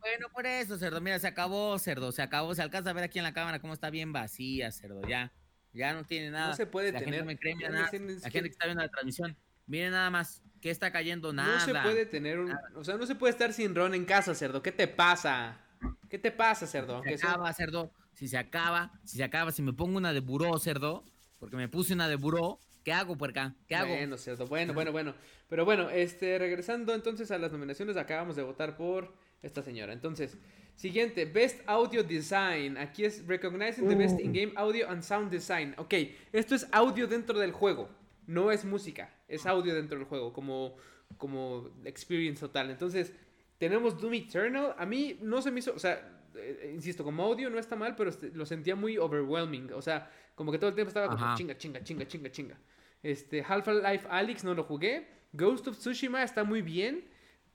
Bueno, 0.00 0.28
por 0.32 0.46
eso, 0.46 0.76
cerdo. 0.76 1.00
Mira, 1.00 1.18
se 1.20 1.28
acabó, 1.28 1.78
cerdo. 1.78 2.10
Se 2.10 2.22
acabó. 2.22 2.54
Se 2.54 2.62
alcanza 2.62 2.90
a 2.90 2.92
ver 2.94 3.04
aquí 3.04 3.18
en 3.18 3.24
la 3.24 3.32
cámara 3.32 3.60
cómo 3.60 3.74
está 3.74 3.90
bien 3.90 4.12
vacía, 4.12 4.72
cerdo. 4.72 5.02
Ya. 5.06 5.32
Ya 5.72 5.92
no 5.92 6.04
tiene 6.04 6.30
nada. 6.30 6.48
No 6.48 6.54
se 6.54 6.66
puede 6.66 6.90
la 6.90 6.98
tener. 6.98 7.14
Gente 7.14 7.24
no 7.24 7.26
me 7.26 7.38
cree, 7.38 7.54
nada. 7.54 7.82
La 7.82 7.88
gente 7.88 8.16
que 8.30 8.48
está 8.48 8.66
viendo 8.66 8.82
la 8.82 8.88
transmisión. 8.88 9.36
Miren 9.66 9.92
nada 9.92 10.10
más. 10.10 10.42
Que 10.60 10.70
está 10.70 10.90
cayendo 10.90 11.32
nada. 11.32 11.54
No 11.54 11.60
se 11.60 11.74
puede 11.74 12.06
tener 12.06 12.40
un. 12.40 12.52
O 12.74 12.82
sea, 12.82 12.96
no 12.96 13.06
se 13.06 13.14
puede 13.14 13.30
estar 13.30 13.52
sin 13.52 13.76
ron 13.76 13.94
en 13.94 14.04
casa, 14.04 14.34
cerdo. 14.34 14.62
¿Qué 14.62 14.72
te 14.72 14.88
pasa? 14.88 15.60
¿Qué 16.08 16.18
te 16.18 16.30
pasa, 16.30 16.66
cerdo? 16.66 17.02
Se 17.02 17.14
acaba, 17.14 17.52
cerdo. 17.52 17.92
Si 18.14 18.26
se 18.26 18.36
acaba, 18.36 18.90
si 19.04 19.16
se 19.16 19.24
acaba, 19.24 19.52
si 19.52 19.62
me 19.62 19.72
pongo 19.72 19.96
una 19.96 20.12
de 20.12 20.20
buró, 20.20 20.58
cerdo, 20.58 21.04
porque 21.38 21.56
me 21.56 21.68
puse 21.68 21.94
una 21.94 22.08
de 22.08 22.16
buró, 22.16 22.58
¿qué 22.82 22.92
hago, 22.92 23.16
puerca? 23.16 23.54
¿Qué 23.68 23.76
hago? 23.76 23.94
Bueno, 23.94 24.16
cerdo, 24.16 24.46
bueno, 24.46 24.74
bueno, 24.74 24.90
bueno. 24.90 25.14
Pero 25.48 25.64
bueno, 25.64 25.88
este, 25.88 26.36
regresando 26.38 26.94
entonces 26.94 27.30
a 27.30 27.38
las 27.38 27.52
nominaciones, 27.52 27.96
acabamos 27.96 28.34
de 28.34 28.42
votar 28.42 28.76
por 28.76 29.14
esta 29.42 29.62
señora. 29.62 29.92
Entonces, 29.92 30.36
siguiente, 30.74 31.26
Best 31.26 31.60
Audio 31.66 32.02
Design. 32.02 32.76
Aquí 32.76 33.04
es 33.04 33.24
Recognizing 33.26 33.88
the 33.88 33.94
Best 33.94 34.18
In-Game 34.18 34.52
Audio 34.56 34.88
and 34.90 35.02
Sound 35.02 35.30
Design. 35.30 35.74
Ok, 35.78 35.94
esto 36.32 36.54
es 36.54 36.66
audio 36.72 37.06
dentro 37.06 37.38
del 37.38 37.52
juego, 37.52 37.88
no 38.26 38.50
es 38.50 38.64
música, 38.64 39.14
es 39.28 39.46
audio 39.46 39.74
dentro 39.74 39.96
del 39.96 40.08
juego, 40.08 40.32
como, 40.32 40.74
como 41.18 41.70
experience 41.84 42.40
total. 42.40 42.70
Entonces, 42.70 43.12
tenemos 43.58 44.00
Doom 44.00 44.14
Eternal. 44.14 44.74
A 44.78 44.86
mí 44.86 45.18
no 45.20 45.42
se 45.42 45.50
me 45.50 45.58
hizo, 45.58 45.74
o 45.74 45.78
sea, 45.78 45.94
eh, 46.34 46.60
eh, 46.62 46.72
insisto, 46.74 47.04
como 47.04 47.24
audio 47.24 47.50
no 47.50 47.58
está 47.58 47.76
mal, 47.76 47.94
pero 47.96 48.10
este, 48.10 48.30
lo 48.30 48.46
sentía 48.46 48.76
muy 48.76 48.96
overwhelming. 48.96 49.72
O 49.72 49.82
sea, 49.82 50.10
como 50.34 50.52
que 50.52 50.58
todo 50.58 50.70
el 50.70 50.74
tiempo 50.74 50.88
estaba 50.88 51.08
como 51.08 51.36
chinga, 51.36 51.58
chinga, 51.58 51.82
chinga, 51.82 52.06
chinga, 52.06 52.30
chinga. 52.30 52.58
Este, 53.02 53.42
Half-Life 53.42 54.06
Alyx 54.08 54.44
no 54.44 54.54
lo 54.54 54.64
jugué. 54.64 55.06
Ghost 55.32 55.68
of 55.68 55.76
Tsushima 55.76 56.22
está 56.22 56.44
muy 56.44 56.62
bien, 56.62 57.04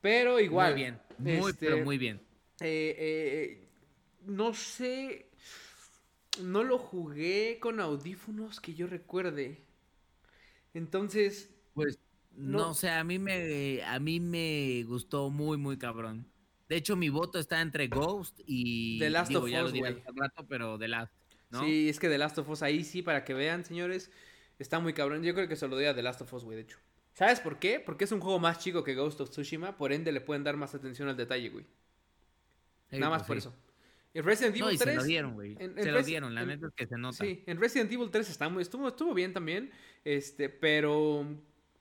pero 0.01 0.39
igual. 0.39 0.73
Muy 0.73 0.81
bien, 0.81 0.99
muy, 1.17 1.51
este, 1.51 1.65
pero 1.65 1.84
muy 1.84 1.97
bien. 1.97 2.21
Eh, 2.59 3.67
no 4.25 4.53
sé, 4.53 5.27
no 6.41 6.63
lo 6.63 6.77
jugué 6.77 7.57
con 7.59 7.80
audífonos 7.80 8.59
que 8.59 8.73
yo 8.73 8.88
recuerde. 8.88 9.63
Entonces, 10.73 11.49
pues 11.73 11.99
no, 12.35 12.73
sé, 12.73 12.89
a 12.89 13.03
mí 13.03 13.19
me 13.19 13.84
a 13.84 13.99
mí 13.99 14.19
me 14.19 14.84
gustó 14.84 15.30
muy 15.30 15.57
muy 15.57 15.77
cabrón. 15.77 16.27
De 16.69 16.77
hecho, 16.77 16.95
mi 16.95 17.10
voto 17.10 17.39
está 17.39 17.61
entre 17.61 17.88
Ghost 17.88 18.39
y 18.45 18.97
The 18.99 19.10
Last 19.10 19.35
of 19.35 19.43
Us, 19.43 19.73
rato, 20.15 20.47
pero 20.47 20.77
The 20.80 20.88
Last, 20.88 21.14
Sí, 21.60 21.89
es 21.89 21.99
que 21.99 22.10
The 22.10 22.18
Last 22.18 22.38
of 22.39 22.49
Us 22.49 22.64
ahí 22.64 22.84
sí 22.84 23.01
para 23.01 23.23
que 23.23 23.34
vean, 23.34 23.64
señores, 23.64 24.11
está 24.57 24.80
muy 24.80 24.93
cabrón. 24.93 25.23
Yo 25.23 25.34
creo 25.35 25.47
que 25.47 25.55
se 25.55 25.68
lo 25.68 25.76
doy 25.76 25.85
a 25.85 25.93
The 25.93 26.01
Last 26.01 26.22
of 26.22 26.34
Us, 26.34 26.43
güey, 26.43 26.55
de 26.55 26.64
hecho. 26.64 26.77
¿Sabes 27.14 27.39
por 27.39 27.60
qué? 27.60 27.80
Porque 27.80 28.05
es 28.05 28.11
un 28.11 28.19
juego 28.19 28.39
más 28.39 28.60
chico 28.60 28.84
que 28.84 28.95
Ghost 28.95 29.22
of 29.22 29.30
Tsushima, 29.30 29.77
por 29.77 29.93
ende 29.93 30.11
le 30.11 30.22
pueden 30.22 30.43
dar 30.43 30.57
más 30.57 30.73
atención 30.73 31.10
al 31.10 31.18
detalle, 31.18 31.49
güey. 31.49 31.65
Nada 32.89 33.11
más 33.11 33.22
pues 33.22 33.27
por 33.27 33.38
eso. 33.38 33.55
En 34.15 34.23
Resident 34.23 34.55
Evil 34.55 34.77
3. 34.77 34.80
Se 34.80 34.95
lo 34.95 35.03
dieron, 35.03 35.34
güey. 35.34 35.55
se 35.55 35.91
lo 35.91 36.03
dieron, 36.03 36.35
la 36.35 36.45
neta 36.45 36.68
es 36.68 36.73
que 36.73 36.88
se 36.88 36.97
nota. 36.97 37.23
Sí, 37.23 37.43
en 37.45 37.60
Resident 37.60 37.91
Evil 37.91 38.10
3 38.10 38.30
está 38.30 38.49
muy, 38.49 38.61
estuvo, 38.61 38.88
estuvo 38.88 39.14
bien 39.14 39.34
también. 39.34 39.72
Este, 40.03 40.49
pero 40.49 41.26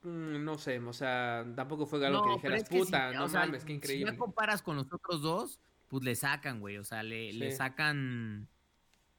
Mm, 0.02 0.44
no 0.44 0.58
sé, 0.58 0.78
o 0.80 0.92
sea, 0.92 1.44
tampoco 1.54 1.86
fue 1.86 2.04
algo 2.04 2.24
que 2.26 2.32
dijeras, 2.34 2.68
puta, 2.68 3.12
no 3.12 3.28
mames, 3.28 3.64
qué 3.64 3.72
increíble. 3.72 4.10
Si 4.10 4.16
ya 4.16 4.18
comparas 4.18 4.62
con 4.62 4.76
los 4.76 4.92
otros 4.92 5.22
dos, 5.22 5.60
pues 5.88 6.02
le 6.02 6.14
sacan, 6.16 6.58
güey, 6.58 6.78
o 6.78 6.84
sea, 6.84 7.02
le, 7.02 7.32
le 7.32 7.52
sacan, 7.52 8.48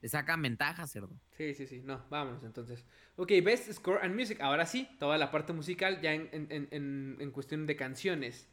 le 0.01 0.09
sacan 0.09 0.41
ventaja, 0.41 0.85
cerdo. 0.87 1.15
Sí, 1.37 1.53
sí, 1.53 1.67
sí, 1.67 1.81
no, 1.85 2.03
vámonos 2.09 2.43
entonces. 2.43 2.85
Ok, 3.15 3.31
Best 3.43 3.71
Score 3.71 3.99
and 4.03 4.13
Music, 4.13 4.41
ahora 4.41 4.65
sí, 4.65 4.89
toda 4.99 5.17
la 5.17 5.31
parte 5.31 5.53
musical 5.53 6.01
ya 6.01 6.13
en, 6.13 6.29
en, 6.33 6.67
en, 6.71 7.17
en 7.19 7.31
cuestión 7.31 7.65
de 7.65 7.75
canciones. 7.77 8.49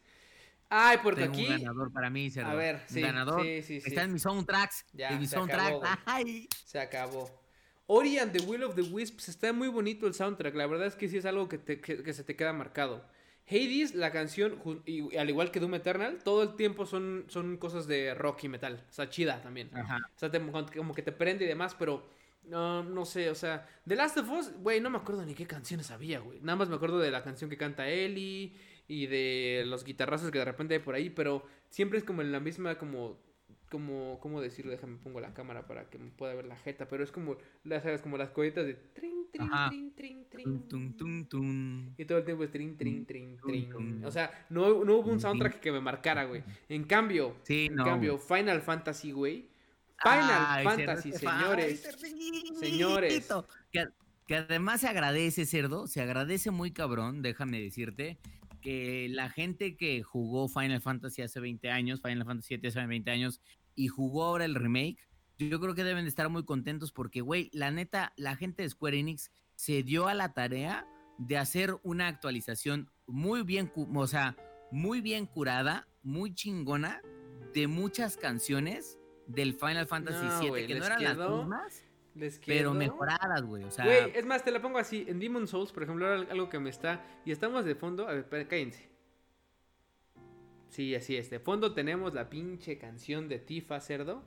Ay, 0.73 0.99
porque 1.03 1.25
aquí. 1.25 1.45
Un 1.47 1.57
ganador 1.57 1.91
para 1.91 2.09
mí, 2.09 2.31
cerdo. 2.31 2.49
A 2.49 2.53
ver, 2.53 2.81
sí. 2.87 3.01
ganador. 3.01 3.43
Sí, 3.43 3.61
sí, 3.61 3.81
sí. 3.81 3.89
Está 3.89 4.03
en 4.03 4.13
mis 4.13 4.21
soundtracks. 4.21 4.85
Ya, 4.93 5.09
en 5.09 5.27
soundtracks. 5.27 5.79
Ay. 6.05 6.47
Se 6.63 6.79
acabó. 6.79 7.40
Ori 7.93 8.17
and 8.19 8.31
the 8.31 8.45
Will 8.45 8.63
of 8.63 8.75
the 8.75 8.83
Wisps 8.83 9.27
está 9.27 9.51
muy 9.51 9.67
bonito 9.67 10.07
el 10.07 10.13
soundtrack. 10.13 10.55
La 10.55 10.65
verdad 10.65 10.87
es 10.87 10.95
que 10.95 11.09
sí 11.09 11.17
es 11.17 11.25
algo 11.25 11.49
que, 11.49 11.57
se 12.13 12.23
te 12.23 12.37
queda 12.37 12.53
marcado. 12.53 13.03
Hades, 13.45 13.95
la 13.95 14.13
canción, 14.13 14.61
y, 14.85 15.17
al 15.17 15.29
igual 15.29 15.51
que 15.51 15.59
Doom 15.59 15.75
Eternal, 15.75 16.19
todo 16.23 16.41
el 16.41 16.55
tiempo 16.55 16.85
son, 16.85 17.25
son 17.27 17.57
cosas 17.57 17.87
de 17.87 18.13
rock 18.13 18.45
y 18.45 18.47
metal. 18.47 18.85
O 18.89 18.93
sea, 18.93 19.09
chida 19.09 19.41
también. 19.41 19.71
O 19.75 20.19
sea, 20.19 20.31
como 20.73 20.93
que 20.93 21.01
te 21.01 21.11
prende 21.11 21.43
y 21.43 21.49
demás, 21.49 21.75
pero 21.77 22.07
no, 22.43 22.81
no 22.81 23.03
sé, 23.03 23.29
o 23.29 23.35
sea, 23.35 23.67
The 23.85 23.97
Last 23.97 24.17
of 24.19 24.29
Us, 24.31 24.53
güey, 24.59 24.79
no 24.79 24.89
me 24.89 24.97
acuerdo 24.97 25.25
ni 25.25 25.35
qué 25.35 25.45
canciones 25.45 25.91
había, 25.91 26.19
güey. 26.19 26.39
Nada 26.39 26.55
más 26.55 26.69
me 26.69 26.75
acuerdo 26.75 26.97
de 26.97 27.11
la 27.11 27.25
canción 27.25 27.49
que 27.49 27.57
canta 27.57 27.89
Ellie 27.89 28.53
y 28.87 29.07
de 29.07 29.63
los 29.65 29.83
guitarrazos 29.83 30.31
que 30.31 30.39
de 30.39 30.45
repente 30.45 30.75
hay 30.75 30.79
por 30.79 30.95
ahí, 30.95 31.09
pero 31.09 31.45
siempre 31.69 31.99
es 31.99 32.05
como 32.05 32.21
en 32.21 32.31
la 32.31 32.39
misma, 32.39 32.77
como 32.77 33.19
como, 33.71 34.19
¿cómo 34.19 34.41
decirlo? 34.41 34.71
Déjame 34.71 34.97
pongo 34.97 35.21
la 35.21 35.33
cámara 35.33 35.65
para 35.65 35.89
que 35.89 35.97
me 35.97 36.11
pueda 36.11 36.35
ver 36.35 36.45
la 36.45 36.57
jeta, 36.57 36.87
pero 36.89 37.03
es 37.03 37.11
como, 37.11 37.37
las, 37.63 38.01
como 38.01 38.17
las 38.17 38.29
cohetas 38.29 38.65
de 38.65 38.73
trin, 38.75 39.27
trin, 39.31 39.49
trin, 39.95 40.25
trin, 40.29 41.27
trin. 41.29 41.95
Y 41.97 42.05
todo 42.05 42.17
el 42.17 42.25
tiempo 42.25 42.43
es 42.43 42.51
trin, 42.51 42.77
trin, 42.77 43.05
trin, 43.05 43.37
trin. 43.37 44.03
O 44.03 44.11
sea, 44.11 44.45
no, 44.49 44.83
no 44.83 44.97
hubo 44.97 45.09
un 45.09 45.21
soundtrack 45.21 45.61
que 45.61 45.71
me 45.71 45.79
marcara, 45.79 46.25
güey. 46.25 46.43
En 46.67 46.83
cambio, 46.83 47.37
en 47.47 47.75
cambio, 47.77 48.19
Final 48.19 48.61
Fantasy, 48.61 49.13
güey. 49.13 49.49
Final 50.03 50.63
Fantasy, 50.63 51.13
señores. 51.13 51.87
señores. 52.59 53.29
Que, 53.71 53.87
que 54.27 54.35
además 54.35 54.81
se 54.81 54.87
agradece, 54.89 55.45
cerdo, 55.45 55.87
se 55.87 56.01
agradece 56.01 56.51
muy 56.51 56.71
cabrón, 56.71 57.21
déjame 57.21 57.61
decirte, 57.61 58.17
que 58.61 59.07
la 59.09 59.29
gente 59.29 59.75
que 59.75 60.03
jugó 60.03 60.47
Final 60.47 60.81
Fantasy 60.81 61.21
hace 61.21 61.39
20 61.39 61.69
años, 61.69 62.01
Final 62.01 62.25
Fantasy 62.25 62.49
7 62.49 62.67
hace 62.67 62.85
20 62.85 63.11
años, 63.11 63.41
y 63.81 63.87
jugó 63.87 64.25
ahora 64.25 64.45
el 64.45 64.53
remake, 64.53 64.99
yo 65.39 65.59
creo 65.59 65.73
que 65.73 65.83
deben 65.83 66.03
de 66.03 66.09
estar 66.09 66.29
muy 66.29 66.45
contentos 66.45 66.91
porque, 66.91 67.21
güey, 67.21 67.49
la 67.51 67.71
neta, 67.71 68.13
la 68.15 68.35
gente 68.35 68.61
de 68.61 68.69
Square 68.69 68.99
Enix 68.99 69.31
se 69.55 69.81
dio 69.81 70.07
a 70.07 70.13
la 70.13 70.33
tarea 70.33 70.85
de 71.17 71.39
hacer 71.39 71.79
una 71.81 72.07
actualización 72.07 72.91
muy 73.07 73.41
bien, 73.41 73.71
o 73.75 74.05
sea, 74.05 74.37
muy 74.69 75.01
bien 75.01 75.25
curada, 75.25 75.87
muy 76.03 76.35
chingona 76.35 77.01
de 77.55 77.65
muchas 77.65 78.17
canciones 78.17 78.99
del 79.25 79.55
Final 79.55 79.87
Fantasy 79.87 80.27
VII 80.45 80.67
que 80.67 80.75
no 80.75 80.85
eran 80.85 81.03
las 81.03 81.17
mismas. 81.17 81.83
pero 82.45 82.75
mejoradas, 82.75 83.41
güey. 83.41 83.63
O 83.63 83.71
sea, 83.71 83.85
güey, 83.85 84.11
es 84.13 84.27
más, 84.27 84.43
te 84.43 84.51
la 84.51 84.61
pongo 84.61 84.77
así. 84.77 85.05
En 85.07 85.19
Demon 85.19 85.47
Souls, 85.47 85.71
por 85.71 85.81
ejemplo, 85.81 86.05
algo 86.07 86.49
que 86.49 86.59
me 86.59 86.69
está. 86.69 87.03
Y 87.25 87.31
estamos 87.31 87.65
de 87.65 87.73
fondo. 87.73 88.07
A 88.07 88.13
ver, 88.13 88.47
cállense. 88.47 88.90
Sí, 90.71 90.95
así 90.95 91.17
es. 91.17 91.29
De 91.29 91.39
fondo 91.39 91.73
tenemos 91.73 92.13
la 92.13 92.29
pinche 92.29 92.77
canción 92.77 93.27
de 93.27 93.39
Tifa, 93.39 93.79
cerdo. 93.81 94.23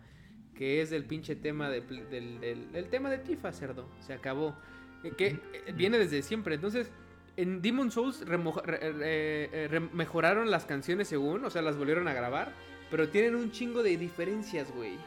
Que 0.55 0.83
es 0.83 0.93
el 0.93 1.05
pinche 1.05 1.35
tema 1.35 1.69
de, 1.69 1.81
del, 1.81 2.69
el 2.75 2.89
tema 2.91 3.11
de 3.11 3.19
Tifa, 3.19 3.51
cerdo. 3.51 3.89
Se 4.01 4.13
acabó. 4.13 4.55
Eh, 5.03 5.13
que 5.17 5.27
eh, 5.27 5.73
viene 5.75 5.99
desde 5.99 6.23
siempre. 6.23 6.55
Entonces, 6.55 6.91
en 7.39 7.63
Demon 7.63 7.91
Souls 7.91 8.23
eh, 8.29 9.81
mejoraron 9.95 10.51
las 10.51 10.67
canciones 10.67 11.09
según, 11.09 11.45
o 11.47 11.51
sea, 11.51 11.63
las 11.63 11.79
volvieron 11.79 12.07
a 12.09 12.13
grabar. 12.13 12.53
Pero 12.91 13.09
tienen 13.09 13.35
un 13.35 13.51
chingo 13.51 13.83
de 13.83 13.97
diferencias, 13.97 14.71
güey. 14.71 14.99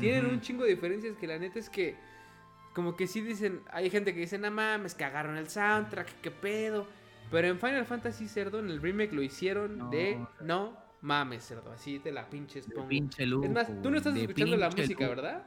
Tienen 0.00 0.26
un 0.26 0.40
chingo 0.40 0.64
de 0.64 0.70
diferencias 0.70 1.16
que 1.16 1.28
la 1.28 1.38
neta 1.38 1.60
es 1.60 1.70
que. 1.70 1.94
Como 2.74 2.96
que 2.96 3.06
sí 3.06 3.20
dicen. 3.20 3.62
Hay 3.70 3.88
gente 3.88 4.12
que 4.12 4.20
dice, 4.20 4.36
no 4.36 4.50
mames, 4.50 4.96
que 4.96 5.04
agarran 5.04 5.36
el 5.36 5.48
soundtrack, 5.48 6.20
qué 6.20 6.32
pedo. 6.32 6.88
Pero 7.30 7.48
en 7.48 7.58
Final 7.58 7.84
Fantasy 7.84 8.28
Cerdo, 8.28 8.60
en 8.60 8.70
el 8.70 8.80
remake 8.80 9.12
lo 9.12 9.22
hicieron 9.22 9.90
de 9.90 10.24
no 10.40 10.88
mames, 11.00 11.44
cerdo. 11.44 11.72
Así 11.72 11.98
te 11.98 12.12
la 12.12 12.28
pinches 12.28 12.66
pongo. 12.66 12.88
Pinche 12.88 13.24
es 13.24 13.50
más, 13.50 13.68
tú 13.82 13.90
no 13.90 13.98
estás 13.98 14.16
escuchando 14.16 14.56
la 14.56 14.70
música, 14.70 15.08
¿verdad? 15.08 15.46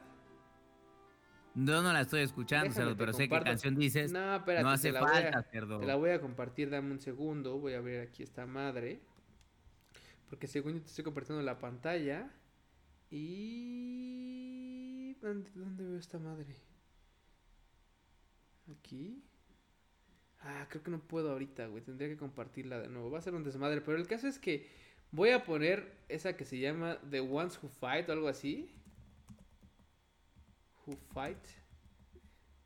No, 1.54 1.82
no 1.82 1.92
la 1.92 2.00
estoy 2.00 2.22
escuchando, 2.22 2.72
cerdo, 2.72 2.96
pero 2.96 3.12
sé 3.12 3.28
qué 3.28 3.40
canción 3.40 3.74
dices. 3.74 4.10
No, 4.10 4.36
espérate, 4.36 4.64
no 4.64 4.70
hace 4.70 4.92
falta, 4.92 5.42
cerdo. 5.42 5.80
Te 5.80 5.86
la 5.86 5.96
voy 5.96 6.10
a 6.10 6.20
compartir, 6.20 6.70
dame 6.70 6.92
un 6.92 7.00
segundo. 7.00 7.58
Voy 7.58 7.74
a 7.74 7.80
ver 7.80 8.08
aquí 8.08 8.22
esta 8.22 8.46
madre. 8.46 9.00
Porque 10.30 10.46
según 10.46 10.74
yo 10.74 10.80
te 10.80 10.86
estoy 10.86 11.04
compartiendo 11.04 11.42
la 11.42 11.58
pantalla. 11.58 12.30
Y... 13.10 15.14
¿Dónde, 15.20 15.50
dónde 15.54 15.84
veo 15.84 15.98
esta 15.98 16.18
madre? 16.18 16.56
Aquí. 18.70 19.22
Ah, 20.44 20.66
creo 20.68 20.82
que 20.82 20.90
no 20.90 20.98
puedo 20.98 21.30
ahorita, 21.30 21.66
güey. 21.66 21.82
Tendría 21.82 22.08
que 22.08 22.16
compartirla 22.16 22.80
de 22.80 22.88
nuevo. 22.88 23.10
Va 23.10 23.18
a 23.18 23.22
ser 23.22 23.34
un 23.34 23.44
desmadre. 23.44 23.80
Pero 23.80 23.96
el 23.96 24.08
caso 24.08 24.26
es 24.26 24.38
que 24.38 24.68
voy 25.12 25.30
a 25.30 25.44
poner 25.44 25.92
esa 26.08 26.36
que 26.36 26.44
se 26.44 26.58
llama 26.58 26.98
The 27.10 27.20
Ones 27.20 27.62
Who 27.62 27.68
Fight 27.68 28.08
o 28.08 28.12
algo 28.12 28.28
así. 28.28 28.74
Who 30.84 30.96
Fight. 31.14 31.38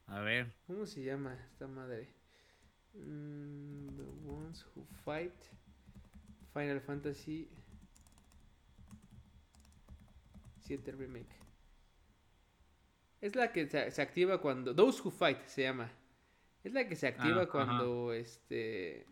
A 0.06 0.20
ver. 0.20 0.54
¿Cómo 0.66 0.86
se 0.86 1.02
llama 1.02 1.34
esta 1.34 1.66
madre? 1.66 2.08
Mm, 2.94 3.96
the 3.96 4.30
Ones 4.30 4.64
Who 4.74 4.84
Fight. 5.04 5.34
Final 6.54 6.80
Fantasy 6.80 7.50
7 10.60 10.92
Remake. 10.92 11.36
Es 13.20 13.36
la 13.36 13.52
que 13.52 13.68
se, 13.68 13.90
se 13.90 14.00
activa 14.00 14.40
cuando. 14.40 14.74
Those 14.74 15.02
Who 15.02 15.10
Fight 15.10 15.44
se 15.44 15.64
llama. 15.64 15.90
Es 16.66 16.72
la 16.72 16.88
que 16.88 16.96
se 16.96 17.06
activa 17.06 17.42
ah, 17.42 17.48
cuando, 17.48 18.12
este... 18.12 19.06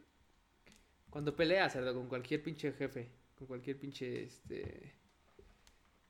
Cuando 1.09 1.37
peleas, 1.37 1.73
cerdo, 1.73 1.95
con 1.95 2.09
cualquier 2.09 2.43
pinche 2.43 2.73
jefe. 2.73 3.13
Con 3.37 3.47
cualquier 3.47 3.79
pinche, 3.79 4.25
este... 4.25 4.93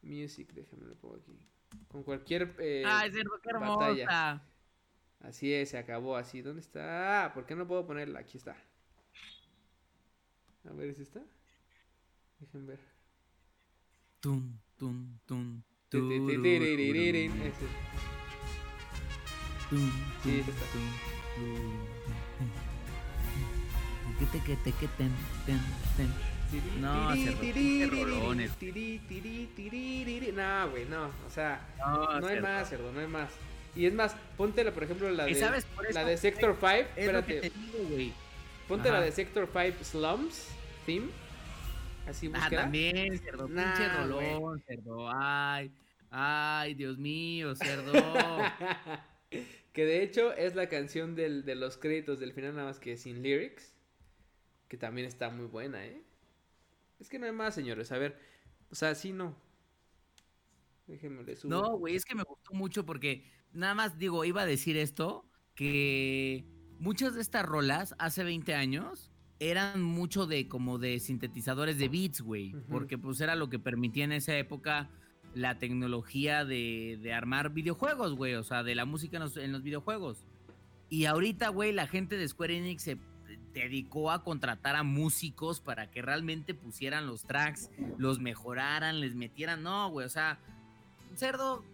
Music, 0.00 0.54
déjame 0.54 0.86
lo 0.86 0.94
pongo 0.96 1.16
aquí. 1.16 1.38
Con 1.86 2.02
cualquier 2.02 2.56
eh, 2.60 2.82
Ay, 2.86 3.12
cerdo, 3.12 3.38
qué 3.42 3.52
batalla. 3.52 4.42
Así 5.20 5.52
es, 5.52 5.68
se 5.68 5.76
acabó 5.76 6.16
así. 6.16 6.40
¿Dónde 6.40 6.62
está? 6.62 7.30
¿Por 7.34 7.44
qué 7.44 7.54
no 7.54 7.68
puedo 7.68 7.86
ponerla? 7.86 8.20
Aquí 8.20 8.38
está. 8.38 8.56
A 10.66 10.72
ver, 10.72 10.88
¿es 10.88 10.98
esta? 10.98 11.22
Dejen 12.38 12.66
ver. 12.66 12.80
Tum, 14.20 14.58
tum, 14.78 15.18
tum. 15.26 15.62
Sí, 20.22 20.40
está. 20.40 21.13
No, 26.80 27.14
No, 30.34 30.70
güey, 30.70 30.84
no. 30.86 31.06
O 31.26 31.30
sea, 31.30 31.60
no, 31.78 32.26
hay 32.26 32.40
más, 32.40 32.68
cerdo, 32.68 32.92
no 32.92 33.00
hay 33.00 33.06
más. 33.06 33.30
Y 33.74 33.86
es 33.86 33.94
más, 33.94 34.14
póntela, 34.36 34.70
por 34.72 34.84
ejemplo, 34.84 35.10
la 35.10 35.24
de, 35.24 35.34
la 35.92 36.04
de 36.04 36.16
Sector 36.16 36.56
5. 36.60 36.72
Espérate. 36.96 37.52
Ponte 38.68 38.90
la 38.90 39.00
de 39.00 39.10
Sector 39.12 39.48
5 39.52 39.82
Slums 39.82 40.48
Theme. 40.86 41.08
Así 42.08 42.30
Ah, 42.34 42.48
también, 42.50 43.18
cerdo. 43.18 43.46
pinche 43.46 43.88
rolón, 43.88 44.62
cerdo. 44.66 45.10
Ay, 45.12 45.72
ay, 46.10 46.74
Dios 46.74 46.98
mío, 46.98 47.54
cerdo. 47.56 47.92
Que 49.74 49.84
de 49.84 50.04
hecho 50.04 50.32
es 50.32 50.54
la 50.54 50.68
canción 50.68 51.16
del, 51.16 51.44
de 51.44 51.56
los 51.56 51.76
créditos 51.76 52.20
del 52.20 52.32
final, 52.32 52.54
nada 52.54 52.68
más 52.68 52.78
que 52.78 52.96
sin 52.96 53.22
lyrics. 53.22 53.74
Que 54.68 54.76
también 54.76 55.06
está 55.06 55.30
muy 55.30 55.46
buena, 55.46 55.84
¿eh? 55.84 56.00
Es 57.00 57.08
que 57.08 57.18
no 57.18 57.26
hay 57.26 57.32
más, 57.32 57.56
señores. 57.56 57.90
A 57.90 57.98
ver, 57.98 58.16
o 58.70 58.76
sea, 58.76 58.94
sí 58.94 59.12
no. 59.12 59.36
Déjenme 60.86 61.24
le 61.24 61.34
subo. 61.34 61.50
No, 61.50 61.76
güey, 61.76 61.96
es 61.96 62.04
que 62.04 62.14
me 62.14 62.22
gustó 62.22 62.54
mucho 62.54 62.86
porque 62.86 63.24
nada 63.52 63.74
más 63.74 63.98
digo, 63.98 64.24
iba 64.24 64.42
a 64.42 64.46
decir 64.46 64.76
esto, 64.76 65.28
que 65.56 66.44
muchas 66.78 67.16
de 67.16 67.20
estas 67.20 67.44
rolas 67.44 67.96
hace 67.98 68.22
20 68.22 68.54
años 68.54 69.10
eran 69.40 69.82
mucho 69.82 70.26
de 70.26 70.46
como 70.46 70.78
de 70.78 71.00
sintetizadores 71.00 71.78
de 71.78 71.88
beats, 71.88 72.20
güey, 72.20 72.54
porque 72.70 72.96
pues 72.96 73.20
era 73.20 73.34
lo 73.34 73.50
que 73.50 73.58
permitía 73.58 74.04
en 74.04 74.12
esa 74.12 74.38
época 74.38 74.88
la 75.34 75.58
tecnología 75.58 76.44
de, 76.44 77.12
armar 77.14 77.50
videojuegos, 77.50 78.14
güey, 78.14 78.34
o 78.34 78.44
sea, 78.44 78.62
de 78.62 78.74
la 78.74 78.84
música 78.84 79.16
en 79.16 79.52
los, 79.52 79.62
videojuegos. 79.62 80.24
Y 80.88 81.06
ahorita, 81.06 81.48
güey, 81.48 81.72
la 81.72 81.86
gente 81.86 82.16
de 82.16 82.28
Square 82.28 82.56
Enix 82.56 82.82
se 82.82 82.98
dedicó 83.52 84.10
a 84.10 84.22
contratar 84.22 84.76
a 84.76 84.82
músicos 84.82 85.60
para 85.60 85.90
que 85.90 86.02
realmente 86.02 86.54
pusieran 86.54 87.06
los 87.06 87.24
tracks, 87.24 87.70
los 87.98 88.20
mejoraran, 88.20 89.00
les 89.00 89.14
metieran, 89.14 89.62
no, 89.62 89.90
güey, 89.90 90.06
o 90.06 90.10
sea, 90.10 90.38
cerdo, 91.16 91.64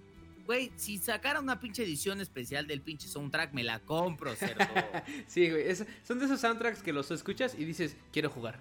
güey, 0.46 0.72
si 0.76 0.98
sacara 0.98 1.40
una 1.40 1.60
pinche 1.60 1.82
edición 1.82 2.20
especial 2.20 2.66
del 2.66 2.80
pinche 2.80 3.08
soundtrack, 3.08 3.52
me 3.52 3.64
la 3.64 3.80
compro, 3.80 4.34
cerdo. 4.34 4.64
sí, 5.26 5.50
güey, 5.50 5.64
son 6.02 6.18
de 6.18 6.24
esos 6.26 6.40
soundtracks 6.40 6.82
que 6.82 6.92
los 6.92 7.10
escuchas 7.10 7.54
y 7.58 7.64
dices, 7.64 7.96
quiero 8.12 8.30
jugar, 8.30 8.58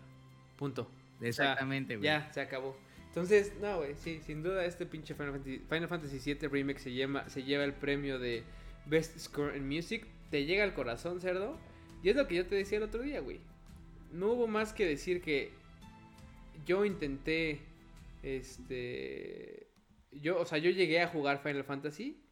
punto. 0.58 0.90
Exactamente, 1.22 1.98
güey. 1.98 2.06
ya, 2.06 2.32
se 2.34 2.42
acabó. 2.42 2.78
Entonces, 3.10 3.54
no, 3.60 3.78
güey, 3.78 3.96
sí, 3.96 4.22
sin 4.24 4.44
duda 4.44 4.66
este 4.66 4.86
pinche 4.86 5.16
Final 5.16 5.34
Fantasy, 5.34 5.60
Final 5.68 5.90
VII 6.40 6.48
Remake 6.48 6.80
se, 6.80 6.94
llama, 6.94 7.28
se 7.28 7.44
lleva 7.44 7.64
el 7.64 7.74
premio 7.74 8.20
de 8.20 8.44
Best 8.86 9.18
Score 9.18 9.58
in 9.58 9.68
Music. 9.68 10.06
Te 10.30 10.46
llega 10.46 10.64
al 10.64 10.76
corazón, 10.76 11.20
cerdo. 11.20 11.58
Y 12.04 12.10
es 12.10 12.16
lo 12.16 12.28
que 12.28 12.36
yo 12.36 12.46
te 12.46 12.56
decía 12.56 12.78
el 12.78 12.84
otro 12.84 13.02
día, 13.02 13.20
güey. 13.20 13.40
No 14.14 14.34
hubo 14.34 14.48
más 14.48 14.74
que 14.74 14.86
decir 14.86 15.22
que 15.22 15.52
yo 16.66 16.86
intenté, 16.86 17.62
este... 18.22 19.68
Yo, 20.12 20.40
o 20.40 20.46
sea, 20.46 20.60
yo 20.60 20.70
llegué 20.70 21.02
a 21.02 21.08
jugar 21.08 21.42
Final 21.42 21.64
Fantasy 21.64 22.24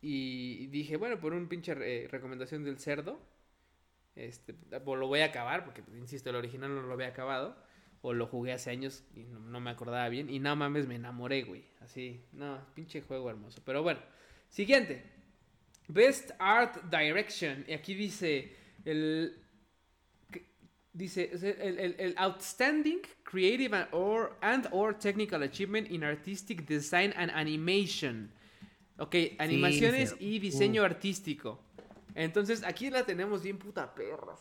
y 0.00 0.66
dije, 0.66 0.96
bueno, 0.96 1.18
por 1.18 1.32
un 1.32 1.48
pinche 1.48 1.74
recomendación 2.08 2.62
del 2.62 2.78
cerdo, 2.78 3.18
este, 4.16 4.54
lo 4.70 5.06
voy 5.06 5.20
a 5.20 5.26
acabar, 5.26 5.64
porque, 5.64 5.82
insisto, 5.96 6.30
el 6.30 6.36
original 6.36 6.74
no 6.74 6.82
lo 6.82 6.92
había 6.92 7.08
acabado 7.08 7.56
o 8.06 8.12
lo 8.12 8.26
jugué 8.26 8.52
hace 8.52 8.70
años 8.70 9.02
y 9.16 9.20
no, 9.22 9.60
me 9.60 9.70
acordaba 9.70 10.06
bien. 10.10 10.28
Y 10.28 10.38
no 10.38 10.54
mames, 10.54 10.86
me 10.86 10.96
enamoré, 10.96 11.42
güey. 11.42 11.64
Así, 11.80 12.20
no, 12.32 12.60
pinche 12.74 13.00
juego 13.00 13.30
hermoso. 13.30 13.62
Pero 13.64 13.82
bueno, 13.82 13.98
siguiente. 14.50 15.02
Best 15.88 16.32
Art 16.38 16.84
Direction. 16.90 17.64
Y 17.66 17.72
aquí 17.72 17.94
dice 17.94 18.54
el... 18.84 19.40
Dice 20.92 21.30
el, 21.32 22.14
Outstanding 22.18 23.00
Creative 23.24 23.74
and 23.74 23.88
or, 23.92 24.36
and 24.42 24.68
or 24.70 24.96
Technical 24.96 25.42
Achievement 25.42 25.90
in 25.90 26.04
Artistic 26.04 26.66
Design 26.68 27.14
and 27.16 27.32
Animation. 27.34 28.30
Ok, 28.98 29.16
animaciones 29.38 30.14
y 30.20 30.38
diseño 30.38 30.84
artístico. 30.84 31.58
Entonces 32.14 32.62
aquí 32.64 32.90
la 32.90 33.04
tenemos 33.04 33.42
bien 33.42 33.58
puta 33.58 33.92
perra. 33.92 34.36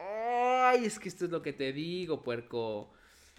Ay, 0.00 0.84
es 0.84 0.98
que 1.00 1.08
esto 1.08 1.24
es 1.26 1.30
lo 1.32 1.42
que 1.42 1.52
te 1.52 1.72
digo, 1.72 2.22
puerco. 2.22 2.92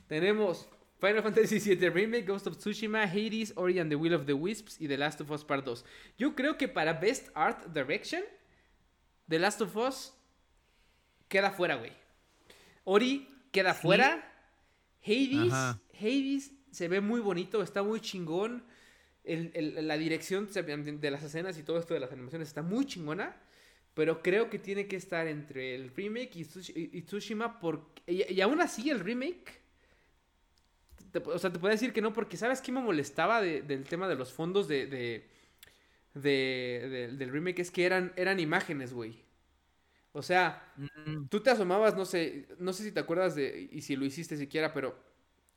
Tenemos 0.09 0.67
Final 0.99 1.21
Fantasy 1.21 1.59
VII 1.59 1.89
Remake, 1.91 2.25
Ghost 2.25 2.47
of 2.47 2.57
Tsushima, 2.57 3.05
Hades, 3.05 3.53
Ori 3.55 3.77
and 3.77 3.91
the 3.91 3.95
Will 3.95 4.13
of 4.15 4.25
the 4.25 4.33
Wisps 4.33 4.81
y 4.81 4.87
The 4.87 4.97
Last 4.97 5.21
of 5.21 5.29
Us 5.29 5.45
Part 5.45 5.63
2. 5.63 5.85
Yo 6.17 6.35
creo 6.35 6.57
que 6.57 6.67
para 6.67 6.93
Best 6.93 7.29
Art 7.35 7.67
Direction, 7.67 8.23
The 9.29 9.37
Last 9.37 9.61
of 9.61 9.77
Us 9.77 10.13
queda 11.27 11.51
fuera, 11.51 11.75
güey. 11.75 11.91
Ori 12.85 13.29
queda 13.51 13.75
fuera. 13.75 14.25
Hades, 15.01 15.53
Hades 15.93 16.51
se 16.71 16.87
ve 16.87 17.01
muy 17.01 17.21
bonito, 17.21 17.61
está 17.61 17.83
muy 17.83 18.01
chingón. 18.01 18.63
la 19.23 19.95
dirección 19.95 20.49
de 20.51 21.11
las 21.11 21.23
escenas 21.23 21.59
y 21.59 21.63
todo 21.63 21.77
esto 21.77 21.93
de 21.93 21.99
las 21.99 22.11
animaciones 22.11 22.47
está 22.47 22.63
muy 22.63 22.85
chingona. 22.85 23.37
pero 23.93 24.23
creo 24.23 24.49
que 24.49 24.57
tiene 24.57 24.87
que 24.87 24.95
estar 24.95 25.27
entre 25.27 25.75
el 25.75 25.91
remake 25.95 26.31
y, 26.35 27.01
Tsushima 27.03 27.59
porque, 27.59 28.01
y, 28.07 28.41
aún 28.41 28.59
así 28.59 28.89
el 28.89 28.99
remake 29.01 29.58
o 31.25 31.39
sea, 31.39 31.51
te 31.51 31.59
puedo 31.59 31.71
decir 31.71 31.93
que 31.93 32.01
no, 32.01 32.13
porque 32.13 32.37
¿sabes 32.37 32.61
qué 32.61 32.71
me 32.71 32.81
molestaba 32.81 33.41
del 33.41 33.85
tema 33.85 34.07
de 34.07 34.15
los 34.15 34.31
fondos 34.33 34.67
de, 34.67 34.87
de, 34.87 35.27
del 36.13 37.29
remake? 37.29 37.59
Es 37.59 37.71
que 37.71 37.85
eran, 37.85 38.13
eran 38.15 38.39
imágenes, 38.39 38.93
güey. 38.93 39.23
O 40.11 40.21
sea, 40.21 40.73
mm. 40.77 41.27
tú 41.27 41.41
te 41.41 41.51
asomabas, 41.51 41.95
no 41.95 42.05
sé, 42.05 42.47
no 42.57 42.73
sé 42.73 42.83
si 42.83 42.91
te 42.91 42.99
acuerdas 42.99 43.35
de, 43.35 43.69
y 43.71 43.81
si 43.81 43.95
lo 43.95 44.05
hiciste 44.05 44.37
siquiera, 44.37 44.73
pero 44.73 44.97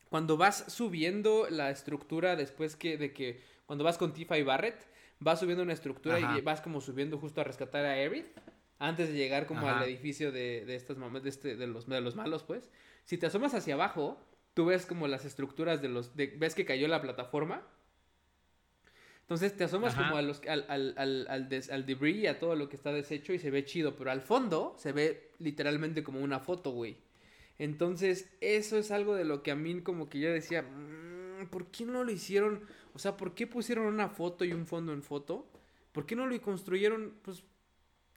cuando 0.08 0.36
vas 0.36 0.64
subiendo 0.68 1.46
la 1.48 1.70
estructura 1.70 2.36
después 2.36 2.76
que, 2.76 2.98
de 2.98 3.12
que, 3.12 3.40
cuando 3.66 3.82
vas 3.84 3.96
con 3.96 4.12
Tifa 4.12 4.36
y 4.36 4.42
Barrett, 4.42 4.86
vas 5.20 5.40
subiendo 5.40 5.62
una 5.62 5.72
estructura 5.72 6.36
y 6.36 6.40
vas 6.42 6.60
como 6.60 6.80
subiendo 6.80 7.18
justo 7.18 7.40
a 7.40 7.44
rescatar 7.44 7.86
a 7.86 7.92
Aerith, 7.92 8.26
antes 8.78 9.08
de 9.08 9.14
llegar 9.14 9.46
como 9.46 9.68
al 9.68 9.82
edificio 9.84 10.32
de, 10.32 10.64
de 10.66 10.74
estas 10.74 10.98
de, 10.98 11.28
este, 11.28 11.56
de, 11.56 11.66
los, 11.66 11.86
de 11.86 12.00
los 12.00 12.16
malos, 12.16 12.42
pues. 12.42 12.70
Si 13.04 13.16
te 13.16 13.26
asomas 13.26 13.54
hacia 13.54 13.74
abajo, 13.74 14.20
tú 14.54 14.66
ves 14.66 14.86
como 14.86 15.08
las 15.08 15.24
estructuras 15.24 15.82
de 15.82 15.88
los... 15.88 16.14
ves 16.14 16.54
que 16.54 16.64
cayó 16.64 16.88
la 16.88 17.02
plataforma. 17.02 17.62
Entonces 19.22 19.56
te 19.56 19.64
asomas 19.64 19.94
como 19.94 20.16
a 20.16 20.22
los, 20.22 20.42
al, 20.46 20.66
al, 20.68 20.94
al, 20.98 21.26
al, 21.28 21.86
debris, 21.86 22.28
a 22.28 22.38
todo 22.38 22.54
lo 22.54 22.68
que 22.68 22.76
está 22.76 22.92
deshecho 22.92 23.32
y 23.32 23.38
se 23.38 23.50
ve 23.50 23.64
chido, 23.64 23.96
pero 23.96 24.10
al 24.10 24.20
fondo 24.20 24.74
se 24.76 24.92
ve 24.92 25.30
literalmente 25.38 26.02
como 26.02 26.20
una 26.20 26.40
foto, 26.40 26.72
güey. 26.72 26.98
Entonces 27.58 28.28
eso 28.40 28.76
es 28.76 28.90
algo 28.90 29.14
de 29.14 29.24
lo 29.24 29.42
que 29.42 29.50
a 29.50 29.56
mí 29.56 29.80
como 29.80 30.10
que 30.10 30.18
yo 30.18 30.30
decía, 30.30 30.62
mm, 30.62 31.46
¿por 31.46 31.66
qué 31.68 31.86
no 31.86 32.04
lo 32.04 32.10
hicieron? 32.10 32.66
O 32.94 32.98
sea, 32.98 33.16
¿por 33.16 33.34
qué 33.34 33.46
pusieron 33.46 33.86
una 33.86 34.08
foto 34.08 34.44
y 34.44 34.52
un 34.52 34.66
fondo 34.66 34.92
en 34.92 35.02
foto? 35.02 35.46
¿Por 35.92 36.04
qué 36.04 36.16
no 36.16 36.26
lo 36.26 36.42
construyeron, 36.42 37.14
pues, 37.22 37.42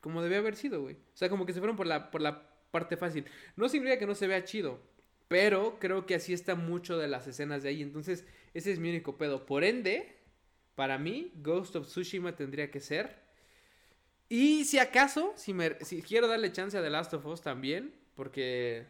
como 0.02 0.22
debía 0.22 0.40
haber 0.40 0.56
sido, 0.56 0.82
güey? 0.82 0.96
O 0.96 1.18
sea, 1.18 1.30
como 1.30 1.46
que 1.46 1.54
se 1.54 1.60
fueron 1.60 1.78
por 1.78 1.88
la, 1.88 2.12
por 2.12 2.22
la 2.22 2.50
parte 2.72 2.98
fácil. 2.98 3.26
No 3.56 3.70
significa 3.70 4.00
que 4.00 4.06
no 4.06 4.16
se 4.16 4.28
vea 4.28 4.44
chido, 4.44 4.80
pero 5.28 5.78
creo 5.80 6.06
que 6.06 6.16
así 6.16 6.34
está 6.34 6.56
mucho 6.56 6.98
de 6.98 7.08
las 7.08 7.28
escenas 7.28 7.64
de 7.64 7.70
ahí. 7.70 7.82
Entonces, 7.82 8.26
ese 8.54 8.72
es 8.72 8.80
mi 8.80 8.90
único 8.90 9.18
pedo. 9.18 9.46
Por 9.46 9.64
ende, 9.64 10.16
para 10.76 10.98
mí, 10.98 11.32
Ghost 11.36 11.76
of 11.76 11.88
Tsushima 11.88 12.36
tendría 12.36 12.70
que 12.70 12.80
ser. 12.80 13.16
Y 14.30 14.66
si 14.66 14.80
acaso, 14.80 15.34
si, 15.36 15.54
me, 15.54 15.78
si 15.82 16.02
quiero 16.02 16.28
darle 16.28 16.52
chance 16.52 16.78
a 16.78 16.82
The 16.82 16.90
Last 16.90 17.14
of 17.14 17.26
Us 17.26 17.42
también, 17.42 17.94
porque 18.16 18.86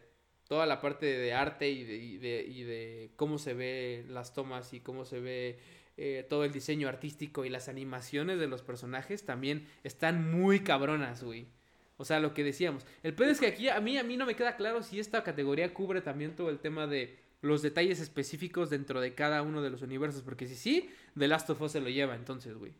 toda 0.48 0.66
la 0.66 0.80
parte 0.80 1.06
de 1.06 1.32
arte 1.32 1.68
y 1.68 1.84
de, 1.84 2.44
y 2.46 2.62
de, 2.62 3.10
cómo 3.16 3.38
se 3.38 3.54
ve 3.54 4.04
las 4.08 4.32
tomas 4.32 4.72
y 4.72 4.80
cómo 4.80 5.04
se 5.04 5.20
ve 5.20 5.58
eh, 5.96 6.24
todo 6.28 6.44
el 6.44 6.52
diseño 6.52 6.88
artístico 6.88 7.44
y 7.44 7.48
las 7.48 7.68
animaciones 7.68 8.38
de 8.38 8.46
los 8.46 8.62
personajes 8.62 9.24
también 9.24 9.66
están 9.84 10.30
muy 10.30 10.60
cabronas, 10.60 11.22
güey. 11.22 11.48
O 11.98 12.04
sea, 12.04 12.20
lo 12.20 12.34
que 12.34 12.44
decíamos. 12.44 12.84
El 13.02 13.14
pedo 13.14 13.30
es 13.30 13.40
que 13.40 13.46
aquí 13.46 13.68
a 13.68 13.80
mí, 13.80 13.96
a 13.96 14.04
mí 14.04 14.16
no 14.16 14.26
me 14.26 14.36
queda 14.36 14.56
claro 14.56 14.82
si 14.82 15.00
esta 15.00 15.22
categoría 15.22 15.72
cubre 15.72 16.02
también 16.02 16.36
todo 16.36 16.50
el 16.50 16.58
tema 16.58 16.86
de 16.86 17.18
los 17.40 17.62
detalles 17.62 18.00
específicos 18.00 18.70
dentro 18.70 19.00
de 19.00 19.14
cada 19.14 19.42
uno 19.42 19.62
de 19.62 19.70
los 19.70 19.82
universos. 19.82 20.22
Porque 20.22 20.46
si 20.46 20.56
sí, 20.56 20.90
The 21.18 21.28
Last 21.28 21.48
of 21.48 21.60
Us 21.60 21.72
se 21.72 21.80
lo 21.80 21.88
lleva 21.88 22.14
entonces, 22.14 22.54
güey. 22.56 22.74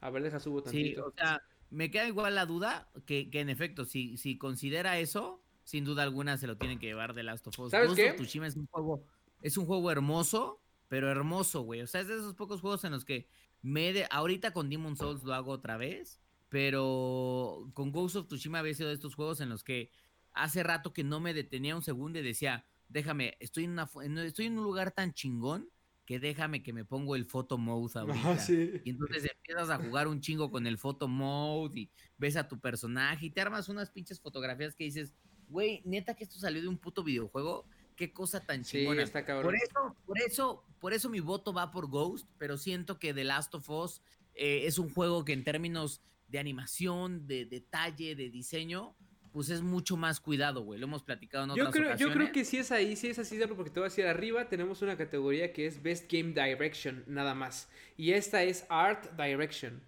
A 0.00 0.10
ver, 0.10 0.22
deja 0.22 0.38
subo 0.38 0.62
tantito. 0.62 1.02
Sí, 1.02 1.08
o 1.08 1.12
sea, 1.16 1.42
me 1.70 1.90
queda 1.90 2.06
igual 2.06 2.34
la 2.34 2.46
duda 2.46 2.88
que, 3.06 3.30
que 3.30 3.40
en 3.40 3.48
efecto, 3.48 3.84
si, 3.84 4.16
si 4.16 4.36
considera 4.36 4.98
eso, 4.98 5.42
sin 5.64 5.84
duda 5.84 6.02
alguna 6.02 6.36
se 6.36 6.46
lo 6.46 6.56
tienen 6.56 6.78
que 6.78 6.86
llevar 6.86 7.14
The 7.14 7.22
Last 7.22 7.46
of 7.46 7.58
Us. 7.58 7.70
¿Sabes 7.70 7.94
qué? 7.94 8.14
es 8.18 8.56
un 8.56 8.66
juego, 8.66 9.02
es 9.40 9.56
un 9.56 9.66
juego 9.66 9.90
hermoso, 9.90 10.60
pero 10.88 11.10
hermoso, 11.10 11.62
güey. 11.62 11.80
O 11.80 11.86
sea, 11.86 12.02
es 12.02 12.08
de 12.08 12.14
esos 12.14 12.34
pocos 12.34 12.60
juegos 12.60 12.84
en 12.84 12.92
los 12.92 13.04
que 13.04 13.28
me 13.62 13.92
de, 13.92 14.06
ahorita 14.10 14.52
con 14.52 14.68
Demon 14.68 14.96
Souls 14.96 15.24
lo 15.24 15.34
hago 15.34 15.52
otra 15.52 15.76
vez 15.76 16.20
pero 16.48 17.70
con 17.74 17.92
Ghost 17.92 18.16
of 18.16 18.26
Tsushima 18.26 18.60
había 18.60 18.74
sido 18.74 18.88
de 18.88 18.94
estos 18.94 19.14
juegos 19.14 19.40
en 19.40 19.48
los 19.48 19.62
que 19.62 19.90
hace 20.32 20.62
rato 20.62 20.92
que 20.92 21.04
no 21.04 21.20
me 21.20 21.34
detenía 21.34 21.76
un 21.76 21.82
segundo 21.82 22.18
y 22.18 22.22
decía, 22.22 22.64
déjame, 22.88 23.36
estoy 23.40 23.64
en, 23.64 23.72
una, 23.72 23.90
estoy 24.24 24.46
en 24.46 24.58
un 24.58 24.64
lugar 24.64 24.92
tan 24.92 25.12
chingón 25.12 25.68
que 26.06 26.18
déjame 26.18 26.62
que 26.62 26.72
me 26.72 26.86
pongo 26.86 27.16
el 27.16 27.26
photo 27.26 27.58
mode 27.58 27.92
ahorita. 27.98 28.46
Y 28.84 28.90
entonces 28.90 29.30
empiezas 29.30 29.68
a 29.68 29.76
jugar 29.76 30.08
un 30.08 30.20
chingo 30.20 30.50
con 30.50 30.66
el 30.66 30.78
photo 30.78 31.06
mode 31.06 31.80
y 31.80 31.90
ves 32.16 32.36
a 32.36 32.48
tu 32.48 32.58
personaje 32.58 33.26
y 33.26 33.30
te 33.30 33.42
armas 33.42 33.68
unas 33.68 33.90
pinches 33.90 34.18
fotografías 34.18 34.74
que 34.74 34.84
dices, 34.84 35.12
güey, 35.48 35.82
neta 35.84 36.14
que 36.14 36.24
esto 36.24 36.38
salió 36.38 36.62
de 36.62 36.68
un 36.68 36.78
puto 36.78 37.04
videojuego. 37.04 37.66
Qué 37.94 38.12
cosa 38.12 38.40
tan 38.40 38.62
chingona. 38.62 39.02
está 39.02 39.26
Por 39.42 39.54
eso, 39.54 39.96
por 40.06 40.18
eso, 40.18 40.64
por 40.78 40.92
eso 40.94 41.10
mi 41.10 41.20
voto 41.20 41.52
va 41.52 41.70
por 41.72 41.88
Ghost, 41.88 42.26
pero 42.38 42.56
siento 42.56 42.98
que 42.98 43.12
The 43.12 43.24
Last 43.24 43.54
of 43.56 43.68
Us 43.68 44.00
eh, 44.34 44.66
es 44.66 44.78
un 44.78 44.88
juego 44.88 45.24
que 45.24 45.32
en 45.32 45.42
términos 45.42 46.00
de 46.28 46.38
animación, 46.38 47.26
de 47.26 47.46
detalle, 47.46 48.14
de 48.14 48.30
diseño, 48.30 48.94
pues 49.32 49.50
es 49.50 49.62
mucho 49.62 49.96
más 49.96 50.20
cuidado, 50.20 50.62
güey. 50.62 50.80
Lo 50.80 50.86
hemos 50.86 51.02
platicado 51.02 51.44
en 51.44 51.50
otras 51.50 51.66
yo 51.66 51.72
creo, 51.72 51.88
ocasiones. 51.88 52.14
Yo 52.14 52.18
creo 52.18 52.32
que 52.32 52.44
sí 52.44 52.58
es 52.58 52.72
ahí, 52.72 52.96
sí 52.96 53.08
es 53.08 53.18
así, 53.18 53.38
porque 53.54 53.70
te 53.70 53.80
voy 53.80 53.86
a 53.86 53.90
decir, 53.90 54.06
arriba 54.06 54.48
tenemos 54.48 54.82
una 54.82 54.96
categoría 54.96 55.52
que 55.52 55.66
es 55.66 55.82
Best 55.82 56.10
Game 56.10 56.32
Direction, 56.32 57.04
nada 57.06 57.34
más. 57.34 57.68
Y 57.96 58.12
esta 58.12 58.42
es 58.42 58.66
Art 58.68 59.12
Direction. 59.16 59.80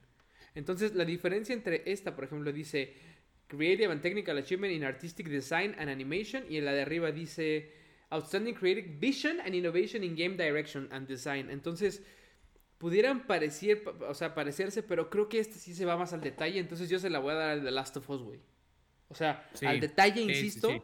Entonces, 0.54 0.94
la 0.94 1.04
diferencia 1.04 1.54
entre 1.54 1.82
esta, 1.90 2.14
por 2.14 2.24
ejemplo, 2.24 2.52
dice 2.52 2.94
Creative 3.46 3.92
and 3.92 4.02
Technical 4.02 4.38
Achievement 4.38 4.72
in 4.72 4.84
Artistic 4.84 5.28
Design 5.28 5.74
and 5.78 5.88
Animation, 5.88 6.44
y 6.48 6.56
en 6.56 6.64
la 6.64 6.72
de 6.72 6.82
arriba 6.82 7.10
dice 7.10 7.72
Outstanding 8.10 8.54
Creative 8.54 8.98
Vision 8.98 9.40
and 9.40 9.54
Innovation 9.54 10.04
in 10.04 10.16
Game 10.16 10.36
Direction 10.36 10.88
and 10.92 11.08
Design. 11.08 11.50
Entonces, 11.50 12.02
pudieran 12.80 13.26
parecer, 13.26 13.84
o 14.08 14.14
sea, 14.14 14.34
parecerse, 14.34 14.82
pero 14.82 15.10
creo 15.10 15.28
que 15.28 15.38
este 15.38 15.58
sí 15.58 15.74
se 15.74 15.84
va 15.84 15.98
más 15.98 16.14
al 16.14 16.22
detalle, 16.22 16.58
entonces 16.58 16.88
yo 16.88 16.98
se 16.98 17.10
la 17.10 17.18
voy 17.18 17.32
a 17.32 17.34
dar 17.34 17.50
al 17.50 17.62
The 17.62 17.70
Last 17.70 17.98
of 17.98 18.08
Us, 18.08 18.22
güey. 18.22 18.40
O 19.08 19.14
sea, 19.14 19.46
al 19.66 19.80
detalle, 19.80 20.22
insisto, 20.22 20.82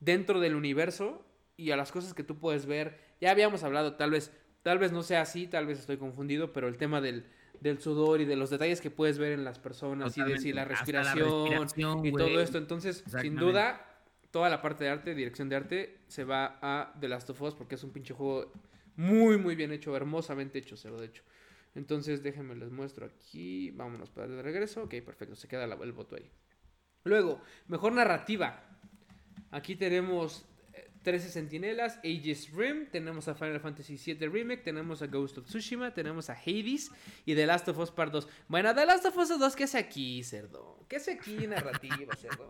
dentro 0.00 0.38
del 0.38 0.54
universo 0.54 1.24
y 1.56 1.70
a 1.70 1.78
las 1.78 1.92
cosas 1.92 2.12
que 2.12 2.22
tú 2.22 2.38
puedes 2.38 2.66
ver. 2.66 2.98
Ya 3.22 3.30
habíamos 3.30 3.62
hablado, 3.62 3.94
tal 3.94 4.10
vez, 4.10 4.30
tal 4.62 4.78
vez 4.78 4.92
no 4.92 5.02
sea 5.02 5.22
así, 5.22 5.46
tal 5.46 5.66
vez 5.66 5.78
estoy 5.78 5.96
confundido, 5.96 6.52
pero 6.52 6.68
el 6.68 6.76
tema 6.76 7.00
del, 7.00 7.24
del 7.62 7.80
sudor 7.80 8.20
y 8.20 8.26
de 8.26 8.36
los 8.36 8.50
detalles 8.50 8.82
que 8.82 8.90
puedes 8.90 9.16
ver 9.16 9.32
en 9.32 9.42
las 9.42 9.58
personas 9.58 10.18
y 10.18 10.22
de 10.22 10.52
la 10.52 10.66
respiración, 10.66 11.46
y 12.04 12.12
todo 12.12 12.38
esto. 12.38 12.58
Entonces, 12.58 13.02
sin 13.22 13.36
duda, 13.36 13.86
toda 14.30 14.50
la 14.50 14.60
parte 14.60 14.84
de 14.84 14.90
arte, 14.90 15.14
dirección 15.14 15.48
de 15.48 15.56
arte, 15.56 16.00
se 16.06 16.24
va 16.24 16.58
a 16.60 16.92
The 17.00 17.08
Last 17.08 17.30
of 17.30 17.40
Us 17.40 17.54
porque 17.54 17.76
es 17.76 17.82
un 17.82 17.92
pinche 17.92 18.12
juego 18.12 18.52
muy, 19.00 19.38
muy 19.38 19.54
bien 19.56 19.72
hecho, 19.72 19.96
hermosamente 19.96 20.58
hecho, 20.58 20.76
se 20.76 20.90
de 20.90 21.06
hecho. 21.06 21.22
Entonces, 21.74 22.22
déjenme 22.22 22.54
les 22.54 22.70
muestro 22.70 23.06
aquí. 23.06 23.70
Vámonos 23.70 24.10
para 24.10 24.26
el 24.26 24.42
regreso. 24.42 24.82
Ok, 24.82 24.96
perfecto, 25.04 25.36
se 25.36 25.48
queda 25.48 25.64
el 25.64 25.92
voto 25.92 26.16
ahí. 26.16 26.30
Luego, 27.04 27.40
mejor 27.66 27.92
narrativa. 27.92 28.62
Aquí 29.50 29.74
tenemos 29.74 30.44
13 31.02 31.26
eh, 31.26 31.30
Sentinelas, 31.30 31.98
Aegis 32.04 32.50
Rim, 32.52 32.86
tenemos 32.90 33.28
a 33.28 33.34
Final 33.34 33.60
Fantasy 33.60 33.96
VII 33.96 34.28
Remake, 34.28 34.62
tenemos 34.62 35.02
a 35.02 35.06
Ghost 35.06 35.38
of 35.38 35.46
Tsushima, 35.46 35.94
tenemos 35.94 36.28
a 36.30 36.34
Hades 36.34 36.90
y 37.24 37.34
The 37.34 37.46
Last 37.46 37.68
of 37.68 37.78
Us 37.78 37.90
Part 37.90 38.12
2. 38.12 38.28
Bueno, 38.48 38.74
The 38.74 38.86
Last 38.86 39.06
of 39.06 39.16
Us 39.16 39.28
2, 39.38 39.56
¿qué 39.56 39.64
hace 39.64 39.78
aquí, 39.78 40.22
cerdo? 40.22 40.84
¿Qué 40.88 40.96
hace 40.96 41.12
aquí 41.12 41.46
narrativa, 41.46 42.14
cerdo? 42.16 42.48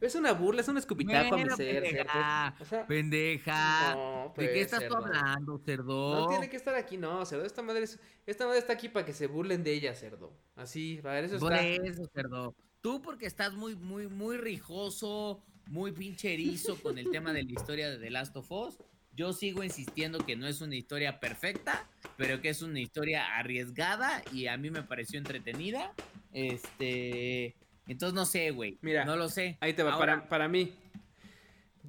Es 0.00 0.14
una 0.14 0.32
burla, 0.32 0.62
es 0.62 0.68
un 0.68 0.78
escupitajo 0.78 1.34
a 1.34 1.38
mi 1.38 1.50
ser, 1.50 1.82
pendeja, 1.82 2.54
cerdo. 2.64 2.86
pendeja. 2.86 4.32
¿De 4.36 4.52
qué 4.52 4.60
estás 4.62 4.86
tú 4.88 4.94
hablando, 4.94 5.58
cerdo? 5.58 6.20
No 6.20 6.28
tiene 6.28 6.48
que 6.48 6.56
estar 6.56 6.74
aquí, 6.74 6.96
no, 6.96 7.24
cerdo. 7.26 7.44
Esta 7.44 7.62
madre, 7.62 7.84
esta 8.26 8.46
madre 8.46 8.58
está 8.58 8.72
aquí 8.72 8.88
para 8.88 9.04
que 9.04 9.12
se 9.12 9.26
burlen 9.26 9.62
de 9.62 9.72
ella, 9.72 9.94
cerdo. 9.94 10.32
Así, 10.56 10.98
para 11.02 11.20
eso 11.20 11.36
está. 11.36 11.46
Por 11.46 11.54
eso, 11.54 12.10
cerdo. 12.12 12.56
Tú 12.80 13.00
porque 13.00 13.26
estás 13.26 13.54
muy, 13.54 13.76
muy, 13.76 14.08
muy 14.08 14.36
rijoso, 14.38 15.44
muy 15.66 15.92
pinche 15.92 16.34
erizo 16.34 16.80
con 16.80 16.98
el 16.98 17.10
tema 17.10 17.32
de 17.32 17.42
la 17.44 17.52
historia 17.52 17.90
de 17.90 17.98
The 17.98 18.10
Last 18.10 18.36
of 18.36 18.50
Us. 18.50 18.78
Yo 19.14 19.32
sigo 19.32 19.62
insistiendo 19.62 20.24
que 20.24 20.36
no 20.36 20.46
es 20.46 20.60
una 20.60 20.74
historia 20.74 21.20
perfecta, 21.20 21.86
pero 22.16 22.40
que 22.40 22.48
es 22.48 22.62
una 22.62 22.80
historia 22.80 23.36
arriesgada 23.36 24.22
y 24.32 24.46
a 24.46 24.56
mí 24.56 24.70
me 24.70 24.82
pareció 24.82 25.18
entretenida. 25.18 25.92
Este, 26.32 27.54
entonces 27.86 28.14
no 28.14 28.24
sé, 28.24 28.50
güey. 28.52 28.78
Mira, 28.80 29.04
no 29.04 29.16
lo 29.16 29.28
sé. 29.28 29.58
Ahí 29.60 29.74
te 29.74 29.82
va, 29.82 29.98
para, 29.98 30.28
para 30.28 30.48
mí. 30.48 30.72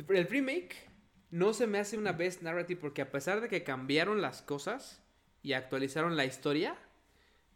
El 0.10 0.28
remake 0.28 0.76
no 1.32 1.54
se 1.54 1.66
me 1.66 1.80
hace 1.80 1.98
una 1.98 2.12
best 2.12 2.42
narrative 2.42 2.80
porque 2.80 3.02
a 3.02 3.12
pesar 3.12 3.42
de 3.42 3.48
que 3.48 3.64
cambiaron 3.64 4.22
las 4.22 4.42
cosas 4.42 5.02
y 5.42 5.54
actualizaron 5.54 6.18
la 6.18 6.26
historia, 6.26 6.76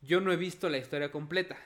yo 0.02 0.22
no 0.22 0.32
he 0.32 0.38
visto 0.38 0.70
la 0.70 0.78
historia 0.78 1.12
completa. 1.12 1.58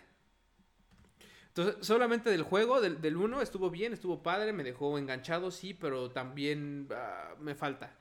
Entonces, 1.51 1.85
solamente 1.85 2.29
del 2.29 2.43
juego, 2.43 2.79
del, 2.79 3.01
del 3.01 3.17
1, 3.17 3.41
estuvo 3.41 3.69
bien, 3.69 3.91
estuvo 3.91 4.23
padre, 4.23 4.53
me 4.53 4.63
dejó 4.63 4.97
enganchado, 4.97 5.51
sí, 5.51 5.73
pero 5.73 6.09
también 6.09 6.87
ah, 6.91 7.35
me 7.41 7.55
falta. 7.55 7.97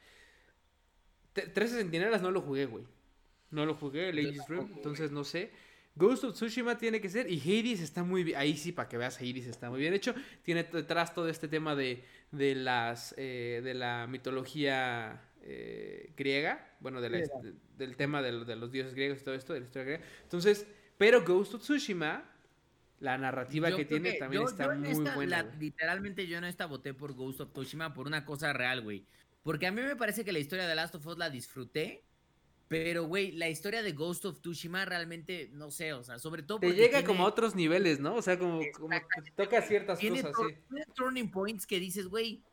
13 1.32 1.78
Centinelas 1.78 2.22
no 2.22 2.30
lo 2.30 2.42
jugué, 2.42 2.66
güey. 2.66 2.84
No 3.50 3.66
lo 3.66 3.74
jugué, 3.74 4.12
Ladies 4.12 4.46
Room, 4.48 4.70
entonces 4.76 5.10
no 5.10 5.24
sé. 5.24 5.50
Ghost 5.96 6.22
of 6.22 6.34
Tsushima 6.34 6.78
tiene 6.78 7.00
que 7.00 7.08
ser. 7.08 7.28
Y 7.28 7.40
Hades 7.40 7.80
está 7.80 8.04
muy 8.04 8.22
bien. 8.22 8.38
Ahí 8.38 8.56
sí, 8.56 8.70
para 8.70 8.88
que 8.88 8.96
veas, 8.96 9.18
Hades 9.18 9.46
está 9.46 9.68
muy 9.68 9.80
bien 9.80 9.92
hecho. 9.92 10.14
Tiene 10.44 10.62
detrás 10.62 11.12
todo 11.12 11.28
este 11.28 11.48
tema 11.48 11.74
de, 11.74 12.04
de 12.30 12.54
las 12.54 13.14
eh, 13.18 13.60
de 13.64 13.74
la 13.74 14.06
mitología 14.06 15.28
eh, 15.42 16.12
griega. 16.16 16.76
Bueno, 16.78 17.00
de 17.00 17.28
del 17.76 17.96
tema 17.96 18.22
de, 18.22 18.32
los 18.32 18.70
dioses 18.70 18.94
griegos 18.94 19.20
y 19.20 19.24
todo 19.24 19.34
esto, 19.34 19.52
de 19.52 19.60
la 19.60 19.66
historia 19.66 19.84
griega. 19.84 20.04
Entonces, 20.22 20.66
pero 20.96 21.24
Ghost 21.24 21.54
of 21.54 21.62
Tsushima 21.62 22.29
la 23.00 23.18
narrativa 23.18 23.74
que 23.74 23.84
tiene 23.84 24.12
también 24.12 24.44
está 24.44 24.74
muy 24.74 24.94
buena. 25.14 25.42
literalmente 25.58 26.26
yo 26.26 26.38
en 26.38 26.44
esta 26.44 26.66
voté 26.66 26.94
por 26.94 27.14
Ghost 27.14 27.40
of 27.40 27.52
Tsushima 27.52 27.92
por 27.92 28.06
una 28.06 28.24
cosa 28.24 28.52
real, 28.52 28.82
güey. 28.82 29.04
Porque 29.42 29.66
a 29.66 29.72
mí 29.72 29.80
me 29.80 29.96
parece 29.96 30.24
que 30.24 30.32
la 30.32 30.38
historia 30.38 30.66
de 30.66 30.74
Last 30.74 30.94
of 30.94 31.06
Us 31.06 31.18
la 31.18 31.30
disfruté. 31.30 32.04
Pero, 32.68 33.06
güey, 33.06 33.32
la 33.32 33.48
historia 33.48 33.82
de 33.82 33.90
Ghost 33.92 34.26
of 34.26 34.40
Tsushima 34.40 34.84
realmente, 34.84 35.50
no 35.54 35.72
sé, 35.72 35.92
o 35.92 36.04
sea, 36.04 36.20
sobre 36.20 36.44
todo. 36.44 36.60
Te 36.60 36.72
llega 36.72 37.02
como 37.02 37.24
a 37.24 37.26
otros 37.26 37.56
niveles, 37.56 37.98
¿no? 37.98 38.14
O 38.14 38.22
sea, 38.22 38.38
como, 38.38 38.60
como 38.78 38.96
toca 39.34 39.60
ciertas 39.62 39.98
cosas, 39.98 40.32
sí. 40.36 40.54
Tiene 40.68 40.86
turning 40.94 41.30
points 41.32 41.66
que 41.66 41.80
dices, 41.80 42.06
güey. 42.06 42.44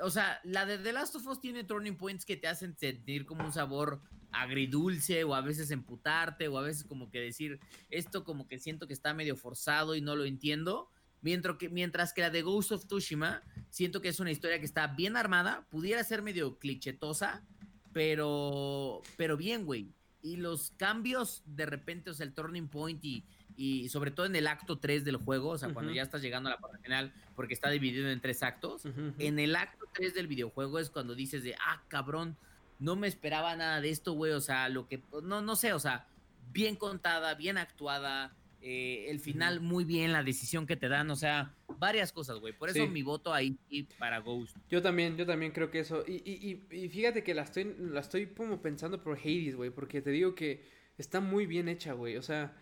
O 0.00 0.10
sea, 0.10 0.40
la 0.44 0.66
de 0.66 0.78
The 0.78 0.92
Last 0.92 1.14
of 1.16 1.26
Us 1.26 1.40
tiene 1.40 1.64
turning 1.64 1.96
points 1.96 2.24
que 2.24 2.36
te 2.36 2.48
hacen 2.48 2.76
sentir 2.76 3.26
como 3.26 3.44
un 3.44 3.52
sabor 3.52 4.00
agridulce 4.30 5.24
o 5.24 5.34
a 5.34 5.40
veces 5.40 5.70
emputarte 5.70 6.48
o 6.48 6.58
a 6.58 6.62
veces 6.62 6.84
como 6.84 7.10
que 7.10 7.20
decir 7.20 7.60
esto 7.90 8.24
como 8.24 8.46
que 8.46 8.58
siento 8.58 8.86
que 8.86 8.92
está 8.92 9.14
medio 9.14 9.36
forzado 9.36 9.94
y 9.94 10.00
no 10.00 10.16
lo 10.16 10.24
entiendo. 10.24 10.90
Mientras 11.20 11.56
que, 11.56 11.68
mientras 11.68 12.12
que 12.12 12.20
la 12.20 12.30
de 12.30 12.42
Ghost 12.42 12.72
of 12.72 12.86
Tsushima, 12.86 13.42
siento 13.70 14.00
que 14.00 14.08
es 14.08 14.20
una 14.20 14.30
historia 14.30 14.60
que 14.60 14.66
está 14.66 14.86
bien 14.86 15.16
armada, 15.16 15.66
pudiera 15.68 16.04
ser 16.04 16.22
medio 16.22 16.58
clichetosa, 16.58 17.44
pero, 17.92 19.02
pero 19.16 19.36
bien, 19.36 19.64
güey. 19.64 19.92
Y 20.22 20.36
los 20.36 20.70
cambios 20.72 21.42
de 21.44 21.66
repente, 21.66 22.10
o 22.10 22.14
sea, 22.14 22.26
el 22.26 22.34
turning 22.34 22.68
point 22.68 23.04
y, 23.04 23.24
y 23.58 23.88
sobre 23.88 24.12
todo 24.12 24.24
en 24.24 24.36
el 24.36 24.46
acto 24.46 24.78
3 24.78 25.04
del 25.04 25.16
juego, 25.16 25.50
o 25.50 25.58
sea, 25.58 25.74
cuando 25.74 25.92
ya 25.92 26.02
estás 26.02 26.22
llegando 26.22 26.48
a 26.48 26.52
la 26.52 26.58
parte 26.60 26.78
final, 26.78 27.12
porque 27.34 27.54
está 27.54 27.68
dividido 27.68 28.08
en 28.08 28.20
tres 28.20 28.44
actos, 28.44 28.84
en 29.18 29.38
el 29.40 29.56
acto 29.56 29.86
3 29.94 30.14
del 30.14 30.28
videojuego 30.28 30.78
es 30.78 30.90
cuando 30.90 31.16
dices 31.16 31.42
de, 31.42 31.56
ah, 31.56 31.82
cabrón, 31.88 32.36
no 32.78 32.94
me 32.94 33.08
esperaba 33.08 33.56
nada 33.56 33.80
de 33.80 33.90
esto, 33.90 34.12
güey. 34.12 34.30
O 34.30 34.40
sea, 34.40 34.68
lo 34.68 34.86
que, 34.86 35.02
no, 35.24 35.42
no 35.42 35.56
sé, 35.56 35.72
o 35.72 35.80
sea, 35.80 36.06
bien 36.52 36.76
contada, 36.76 37.34
bien 37.34 37.58
actuada. 37.58 38.36
Eh, 38.60 39.06
el 39.08 39.20
final 39.20 39.60
muy 39.60 39.84
bien, 39.84 40.12
la 40.12 40.22
decisión 40.22 40.66
que 40.66 40.76
te 40.76 40.88
dan, 40.88 41.10
o 41.10 41.16
sea, 41.16 41.54
varias 41.78 42.12
cosas, 42.12 42.38
güey. 42.38 42.52
Por 42.52 42.68
eso 42.68 42.86
mi 42.86 43.02
voto 43.02 43.32
ahí 43.32 43.56
para 43.98 44.18
Ghost. 44.18 44.56
Yo 44.68 44.82
también, 44.82 45.16
yo 45.16 45.26
también 45.26 45.52
creo 45.52 45.70
que 45.70 45.80
eso. 45.80 46.04
Y, 46.06 46.22
y, 46.24 46.64
y 46.70 46.88
fíjate 46.88 47.24
que 47.24 47.34
la 47.34 47.42
estoy, 47.42 47.74
la 47.78 48.00
estoy 48.00 48.26
como 48.26 48.62
pensando 48.62 49.02
por 49.02 49.18
Hades, 49.18 49.56
güey, 49.56 49.70
porque 49.70 50.00
te 50.00 50.10
digo 50.10 50.34
que 50.34 50.64
está 50.96 51.20
muy 51.20 51.46
bien 51.46 51.68
hecha, 51.68 51.92
güey. 51.92 52.16
O 52.16 52.22
sea, 52.22 52.56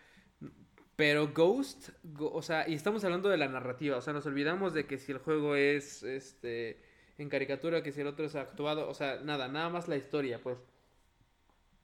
pero 0.97 1.29
Ghost, 1.33 1.91
o 2.19 2.43
sea, 2.43 2.69
y 2.69 2.75
estamos 2.75 3.05
hablando 3.05 3.29
de 3.29 3.37
la 3.37 3.49
narrativa, 3.49 3.99
o 3.99 4.01
sea, 4.01 4.15
nos 4.15 4.27
olvidamos 4.27 4.73
de 4.73 4.87
que 4.87 4.99
si 4.99 5.13
el 5.13 5.19
juego 5.19 5.55
es, 5.55 6.03
este, 6.03 6.81
en 7.19 7.29
caricatura 7.29 7.83
que 7.83 7.93
si 7.93 8.01
el 8.01 8.07
otro 8.07 8.27
es 8.27 8.35
actuado. 8.35 8.89
O 8.89 8.95
sea, 8.95 9.21
nada, 9.23 9.49
nada 9.49 9.69
más 9.69 9.89
la 9.89 9.97
historia, 9.97 10.41
pues. 10.43 10.59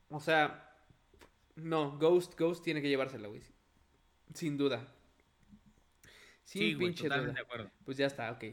O 0.08 0.20
sea, 0.20 0.76
no, 1.56 1.98
Ghost, 1.98 2.38
Ghost 2.38 2.64
tiene 2.64 2.82
que 2.82 2.88
llevársela, 2.88 3.28
güey. 3.28 3.42
Sin 4.34 4.56
duda. 4.56 4.86
Sin 6.44 6.78
pinche 6.78 7.08
duda. 7.08 7.34
Pues 7.84 7.96
ya 7.96 8.06
está, 8.06 8.30
ok. 8.32 8.44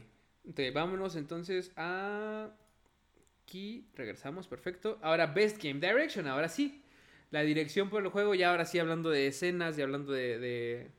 Entonces, 0.44 0.74
vámonos 0.74 1.16
entonces 1.16 1.72
a. 1.76 2.50
Aquí 3.42 3.90
regresamos, 3.94 4.46
perfecto. 4.46 4.98
Ahora, 5.02 5.26
Best 5.26 5.62
Game 5.62 5.80
Direction, 5.80 6.28
ahora 6.28 6.48
sí. 6.48 6.84
La 7.30 7.42
dirección 7.42 7.90
por 7.90 8.02
el 8.02 8.08
juego, 8.08 8.34
ya 8.34 8.50
ahora 8.50 8.64
sí 8.64 8.78
hablando 8.78 9.10
de 9.10 9.28
escenas 9.28 9.78
y 9.78 9.82
hablando 9.82 10.12
de 10.12 10.90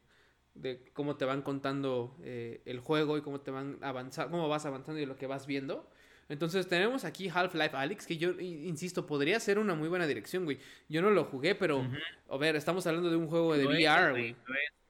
de 0.53 0.83
cómo 0.93 1.15
te 1.15 1.25
van 1.25 1.41
contando 1.41 2.15
eh, 2.23 2.61
el 2.65 2.79
juego 2.79 3.17
y 3.17 3.21
cómo 3.21 3.41
te 3.41 3.51
van 3.51 3.77
avanzando, 3.81 4.31
cómo 4.31 4.49
vas 4.49 4.65
avanzando 4.65 4.99
y 4.99 5.05
lo 5.05 5.17
que 5.17 5.27
vas 5.27 5.47
viendo. 5.47 5.89
Entonces 6.29 6.67
tenemos 6.67 7.03
aquí 7.03 7.29
Half-Life 7.29 7.75
Alyx, 7.75 8.05
que 8.05 8.17
yo 8.17 8.31
insisto, 8.39 9.05
podría 9.05 9.39
ser 9.39 9.59
una 9.59 9.75
muy 9.75 9.89
buena 9.89 10.07
dirección, 10.07 10.45
güey. 10.45 10.59
Yo 10.87 11.01
no 11.01 11.09
lo 11.09 11.25
jugué, 11.25 11.55
pero, 11.55 11.85
a 12.29 12.37
ver, 12.37 12.55
estamos 12.55 12.87
hablando 12.87 13.09
de 13.09 13.17
un 13.17 13.27
juego 13.27 13.57
de 13.57 13.65
VR, 13.65 14.11
güey. 14.11 14.35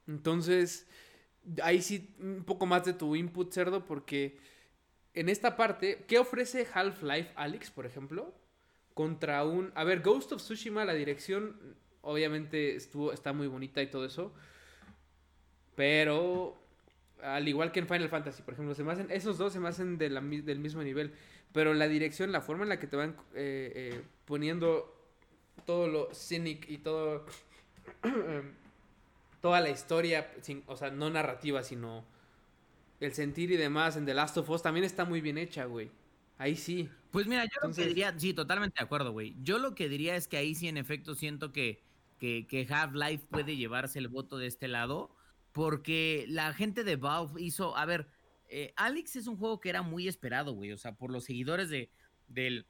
Entonces, 0.06 0.86
ahí 1.62 1.82
sí, 1.82 2.14
un 2.20 2.44
poco 2.44 2.66
más 2.66 2.84
de 2.84 2.92
tu 2.92 3.16
input, 3.16 3.52
cerdo, 3.52 3.84
porque 3.84 4.38
en 5.14 5.28
esta 5.28 5.56
parte, 5.56 6.04
¿qué 6.06 6.20
ofrece 6.20 6.66
Half-Life 6.72 7.32
Alyx, 7.34 7.72
por 7.72 7.86
ejemplo? 7.86 8.32
Contra 8.94 9.44
un... 9.44 9.72
A 9.74 9.84
ver, 9.84 10.00
Ghost 10.00 10.32
of 10.32 10.42
Tsushima, 10.42 10.84
la 10.84 10.94
dirección, 10.94 11.56
obviamente, 12.02 12.76
estuvo, 12.76 13.12
está 13.12 13.32
muy 13.32 13.46
bonita 13.46 13.82
y 13.82 13.86
todo 13.86 14.04
eso. 14.04 14.32
Pero 15.74 16.58
al 17.22 17.48
igual 17.48 17.72
que 17.72 17.80
en 17.80 17.86
Final 17.86 18.08
Fantasy, 18.08 18.42
por 18.42 18.54
ejemplo, 18.54 18.74
se 18.74 18.84
me 18.84 18.92
hacen, 18.92 19.10
esos 19.10 19.38
dos 19.38 19.52
se 19.52 19.60
me 19.60 19.68
hacen 19.68 19.96
de 19.98 20.08
del 20.10 20.58
mismo 20.58 20.82
nivel. 20.82 21.12
Pero 21.52 21.74
la 21.74 21.88
dirección, 21.88 22.32
la 22.32 22.40
forma 22.40 22.64
en 22.64 22.70
la 22.70 22.78
que 22.78 22.86
te 22.86 22.96
van 22.96 23.16
eh, 23.34 23.72
eh, 23.74 24.02
poniendo 24.24 24.94
todo 25.66 25.88
lo 25.88 26.08
cynic 26.14 26.68
y 26.68 26.78
todo. 26.78 27.24
toda 29.40 29.60
la 29.60 29.70
historia, 29.70 30.32
sin, 30.40 30.62
o 30.66 30.76
sea, 30.76 30.90
no 30.90 31.10
narrativa, 31.10 31.62
sino 31.62 32.04
el 33.00 33.12
sentir 33.12 33.50
y 33.50 33.56
demás 33.56 33.96
en 33.96 34.06
The 34.06 34.14
Last 34.14 34.38
of 34.38 34.48
Us 34.48 34.62
también 34.62 34.84
está 34.84 35.04
muy 35.04 35.20
bien 35.20 35.36
hecha, 35.36 35.64
güey. 35.64 35.90
Ahí 36.38 36.56
sí. 36.56 36.88
Pues 37.10 37.26
mira, 37.26 37.44
yo 37.44 37.68
lo 37.68 37.74
que 37.74 37.86
diría, 37.86 38.18
sí, 38.18 38.32
totalmente 38.34 38.76
de 38.78 38.84
acuerdo, 38.84 39.12
güey. 39.12 39.36
Yo 39.42 39.58
lo 39.58 39.74
que 39.74 39.88
diría 39.88 40.16
es 40.16 40.28
que 40.28 40.38
ahí 40.38 40.54
sí, 40.54 40.68
en 40.68 40.76
efecto, 40.76 41.14
siento 41.14 41.52
que, 41.52 41.82
que, 42.18 42.46
que 42.46 42.66
Half-Life 42.68 43.26
puede 43.30 43.56
llevarse 43.56 43.98
el 43.98 44.08
voto 44.08 44.38
de 44.38 44.46
este 44.46 44.68
lado 44.68 45.14
porque 45.52 46.24
la 46.28 46.52
gente 46.54 46.82
de 46.82 46.96
Valve 46.96 47.40
hizo, 47.40 47.76
a 47.76 47.84
ver, 47.84 48.08
eh, 48.48 48.72
Alex 48.76 49.16
es 49.16 49.26
un 49.26 49.36
juego 49.36 49.60
que 49.60 49.68
era 49.68 49.82
muy 49.82 50.08
esperado, 50.08 50.52
güey, 50.52 50.72
o 50.72 50.78
sea, 50.78 50.94
por 50.94 51.10
los 51.12 51.24
seguidores 51.24 51.68
de, 51.68 51.90
del, 52.28 52.66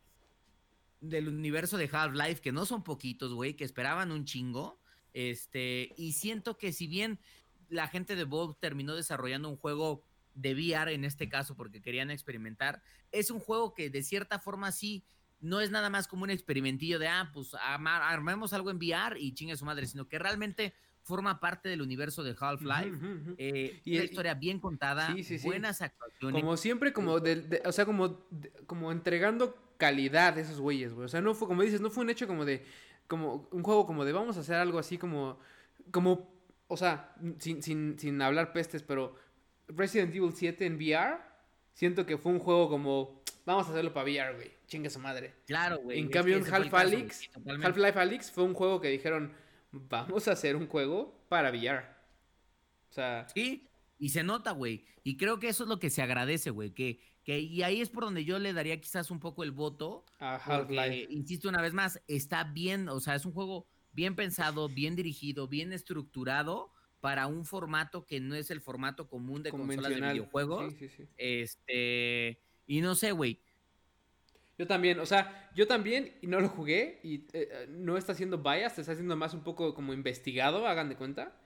del 1.00 1.28
universo 1.28 1.76
de 1.76 1.88
Half-Life, 1.90 2.40
que 2.40 2.52
no 2.52 2.66
son 2.66 2.82
poquitos, 2.82 3.32
güey, 3.32 3.54
que 3.54 3.64
esperaban 3.64 4.10
un 4.10 4.24
chingo, 4.24 4.80
este, 5.14 5.92
y 5.96 6.12
siento 6.12 6.58
que 6.58 6.72
si 6.72 6.86
bien 6.86 7.20
la 7.68 7.88
gente 7.88 8.16
de 8.16 8.24
Valve 8.24 8.54
terminó 8.60 8.94
desarrollando 8.94 9.48
un 9.48 9.56
juego 9.56 10.02
de 10.34 10.54
VR 10.54 10.92
en 10.92 11.04
este 11.04 11.28
caso 11.28 11.56
porque 11.56 11.82
querían 11.82 12.10
experimentar, 12.10 12.82
es 13.10 13.30
un 13.30 13.40
juego 13.40 13.74
que 13.74 13.90
de 13.90 14.02
cierta 14.02 14.38
forma 14.38 14.72
sí 14.72 15.04
no 15.40 15.60
es 15.60 15.70
nada 15.70 15.90
más 15.90 16.06
como 16.06 16.22
un 16.22 16.30
experimentillo 16.30 16.98
de, 16.98 17.08
ah, 17.08 17.30
pues 17.34 17.50
armemos 17.54 18.52
algo 18.52 18.70
en 18.70 18.76
VR 18.76 19.18
y 19.18 19.34
chingue 19.34 19.56
su 19.56 19.64
madre, 19.64 19.86
sino 19.86 20.08
que 20.08 20.18
realmente 20.18 20.72
forma 21.02 21.40
parte 21.40 21.68
del 21.68 21.82
universo 21.82 22.22
de 22.22 22.34
Half-Life. 22.38 23.34
Eh, 23.38 23.80
y 23.84 23.96
una 23.96 24.04
historia 24.04 24.34
bien 24.34 24.60
contada, 24.60 25.14
buenas 25.42 25.82
actuaciones. 25.82 26.40
Como 26.40 26.56
siempre, 26.56 26.92
como 26.92 27.18
de, 27.18 27.60
o 27.64 27.72
sea, 27.72 27.84
como, 27.84 28.20
como 28.66 28.92
entregando 28.92 29.56
calidad 29.76 30.38
a 30.38 30.40
esos 30.40 30.60
güeyes, 30.60 30.94
güey. 30.94 31.06
O 31.06 31.08
sea, 31.08 31.20
no 31.20 31.34
fue, 31.34 31.48
como 31.48 31.62
dices, 31.62 31.80
no 31.80 31.90
fue 31.90 32.04
un 32.04 32.10
hecho 32.10 32.28
como 32.28 32.44
de, 32.44 32.64
como 33.08 33.48
un 33.50 33.64
juego 33.64 33.84
como 33.84 34.04
de 34.04 34.12
vamos 34.12 34.36
a 34.36 34.40
hacer 34.40 34.54
algo 34.54 34.78
así 34.78 34.96
como, 34.96 35.40
como, 35.90 36.32
o 36.68 36.76
sea, 36.76 37.16
sin, 37.38 37.64
sin, 37.64 37.98
sin 37.98 38.22
hablar 38.22 38.52
pestes, 38.52 38.84
pero 38.84 39.16
Resident 39.68 40.14
Evil 40.14 40.32
7 40.34 40.66
en 40.66 40.76
VR, 40.76 41.18
siento 41.72 42.06
que 42.06 42.18
fue 42.18 42.32
un 42.32 42.38
juego 42.38 42.68
como, 42.68 43.22
vamos 43.44 43.66
a 43.66 43.70
hacerlo 43.70 43.92
para 43.92 44.04
VR, 44.04 44.34
güey. 44.34 44.50
Chinga 44.66 44.90
su 44.90 44.98
madre. 44.98 45.34
Claro, 45.46 45.78
güey. 45.78 45.98
En 45.98 46.08
cambio, 46.08 46.36
en 46.36 46.44
Half-Life 46.44 46.76
Half 47.86 47.96
Alyx 47.96 48.30
fue 48.30 48.44
un 48.44 48.54
juego 48.54 48.80
que 48.80 48.88
dijeron, 48.88 49.32
vamos 49.72 50.28
a 50.28 50.32
hacer 50.32 50.56
un 50.56 50.66
juego 50.66 51.24
para 51.28 51.50
VR. 51.50 51.84
O 52.90 52.92
sea. 52.92 53.26
Sí, 53.34 53.68
y 53.98 54.08
se 54.10 54.22
nota, 54.22 54.52
güey. 54.52 54.84
Y 55.04 55.16
creo 55.16 55.38
que 55.38 55.48
eso 55.48 55.64
es 55.64 55.68
lo 55.68 55.78
que 55.78 55.90
se 55.90 56.02
agradece, 56.02 56.50
güey. 56.50 56.70
Que, 56.70 57.00
que, 57.24 57.38
y 57.38 57.62
ahí 57.62 57.80
es 57.80 57.90
por 57.90 58.04
donde 58.04 58.24
yo 58.24 58.38
le 58.38 58.52
daría 58.52 58.80
quizás 58.80 59.10
un 59.10 59.20
poco 59.20 59.44
el 59.44 59.52
voto. 59.52 60.04
A 60.18 60.36
Half-Life. 60.36 61.08
Insisto 61.10 61.48
una 61.48 61.62
vez 61.62 61.72
más, 61.72 62.00
está 62.08 62.44
bien, 62.44 62.88
o 62.88 63.00
sea, 63.00 63.14
es 63.14 63.24
un 63.24 63.32
juego 63.32 63.66
bien 63.92 64.16
pensado, 64.16 64.68
bien 64.68 64.96
dirigido, 64.96 65.48
bien 65.48 65.72
estructurado 65.72 66.71
para 67.02 67.26
un 67.26 67.44
formato 67.44 68.06
que 68.06 68.20
no 68.20 68.36
es 68.36 68.52
el 68.52 68.60
formato 68.60 69.08
común 69.08 69.42
de 69.42 69.50
consolas 69.50 69.92
de 69.92 70.00
videojuegos. 70.00 70.72
Sí, 70.74 70.88
sí, 70.88 70.88
sí. 70.96 71.08
Este. 71.18 72.38
Y 72.68 72.80
no 72.80 72.94
sé, 72.94 73.10
güey. 73.10 73.40
Yo 74.56 74.68
también, 74.68 75.00
o 75.00 75.06
sea, 75.06 75.50
yo 75.56 75.66
también, 75.66 76.14
y 76.22 76.28
no 76.28 76.38
lo 76.38 76.48
jugué, 76.48 77.00
y 77.02 77.16
eh, 77.16 77.48
eh, 77.50 77.66
no 77.68 77.96
está 77.96 78.12
haciendo 78.12 78.38
bias, 78.38 78.78
está 78.78 78.92
haciendo 78.92 79.16
más 79.16 79.34
un 79.34 79.42
poco 79.42 79.74
como 79.74 79.92
investigado, 79.92 80.64
hagan 80.68 80.88
de 80.88 80.94
cuenta. 80.94 81.36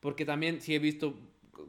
Porque 0.00 0.26
también 0.26 0.60
sí 0.60 0.74
he 0.74 0.78
visto 0.78 1.18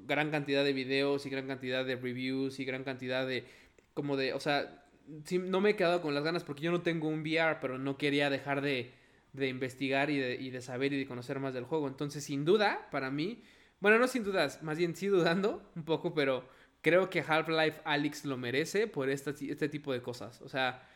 gran 0.05 0.29
cantidad 0.29 0.65
de 0.65 0.73
videos 0.73 1.25
y 1.25 1.29
gran 1.29 1.47
cantidad 1.47 1.85
de 1.85 1.95
reviews 1.95 2.59
y 2.59 2.65
gran 2.65 2.83
cantidad 2.83 3.25
de, 3.25 3.45
como 3.93 4.17
de, 4.17 4.33
o 4.33 4.41
sea, 4.41 4.83
sí, 5.23 5.37
no 5.37 5.61
me 5.61 5.69
he 5.69 5.75
quedado 5.77 6.01
con 6.01 6.13
las 6.13 6.25
ganas 6.25 6.43
porque 6.43 6.63
yo 6.63 6.71
no 6.71 6.81
tengo 6.81 7.07
un 7.07 7.21
VR, 7.21 7.59
pero 7.61 7.77
no 7.77 7.97
quería 7.97 8.29
dejar 8.29 8.59
de, 8.59 8.91
de 9.33 9.47
investigar 9.47 10.09
y 10.09 10.19
de, 10.19 10.61
saber 10.61 10.93
y 10.93 10.99
de 10.99 11.07
conocer 11.07 11.39
más 11.39 11.53
del 11.53 11.63
juego. 11.63 11.87
Entonces, 11.87 12.23
sin 12.23 12.45
duda, 12.45 12.87
para 12.91 13.11
mí, 13.11 13.43
bueno, 13.79 13.97
no 13.99 14.07
sin 14.07 14.23
dudas, 14.23 14.61
más 14.63 14.77
bien 14.77 14.95
sí 14.95 15.07
dudando 15.07 15.71
un 15.75 15.83
poco, 15.83 16.13
pero 16.13 16.47
creo 16.81 17.09
que 17.09 17.21
Half-Life 17.21 17.81
Alyx 17.85 18.25
lo 18.25 18.37
merece 18.37 18.87
por 18.87 19.09
este 19.09 19.69
tipo 19.69 19.93
de 19.93 20.01
cosas. 20.01 20.41
O 20.41 20.49
sea, 20.49 20.87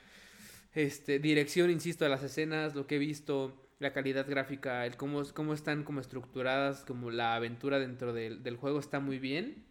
este, 0.76 1.20
dirección, 1.20 1.72
insisto, 1.72 2.04
de 2.04 2.10
las 2.10 2.22
escenas, 2.22 2.76
lo 2.76 2.86
que 2.86 2.98
he 2.98 3.00
visto, 3.00 3.66
la 3.80 3.94
calidad 3.94 4.28
gráfica, 4.28 4.86
el 4.86 4.98
cómo, 4.98 5.24
cómo 5.34 5.54
están 5.54 5.84
como 5.84 6.02
estructuradas, 6.02 6.84
como 6.84 7.12
la 7.12 7.36
aventura 7.36 7.80
dentro 7.80 8.14
del, 8.14 8.58
juego 8.58 8.80
está 8.80 9.00
muy 9.00 9.18
bien. 9.18 9.66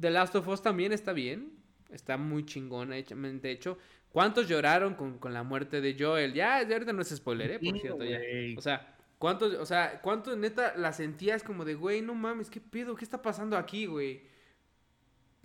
The 0.00 0.10
Last 0.10 0.34
of 0.36 0.46
Us 0.48 0.62
también 0.62 0.92
está 0.92 1.12
bien. 1.12 1.58
Está 1.90 2.16
muy 2.16 2.46
chingónamente 2.46 3.50
hecho. 3.50 3.78
¿Cuántos 4.12 4.46
lloraron 4.46 4.94
con, 4.94 5.18
con 5.18 5.32
la 5.32 5.42
muerte 5.42 5.80
de 5.80 5.96
Joel? 5.98 6.34
Ya, 6.34 6.58
ahorita 6.58 6.92
no 6.92 7.02
es 7.02 7.08
spoiler, 7.08 7.52
¿eh? 7.52 7.58
Por 7.58 7.80
cierto, 7.80 8.04
ya. 8.04 8.20
O 8.56 8.60
sea, 8.60 8.92
¿Cuánto, 9.22 9.46
o 9.62 9.66
sea, 9.66 10.00
cuánto 10.02 10.34
neta 10.34 10.76
la 10.76 10.92
sentías 10.92 11.44
como 11.44 11.64
de, 11.64 11.76
güey, 11.76 12.02
no 12.02 12.12
mames, 12.12 12.50
qué 12.50 12.60
pedo, 12.60 12.96
qué 12.96 13.04
está 13.04 13.22
pasando 13.22 13.56
aquí, 13.56 13.86
güey? 13.86 14.24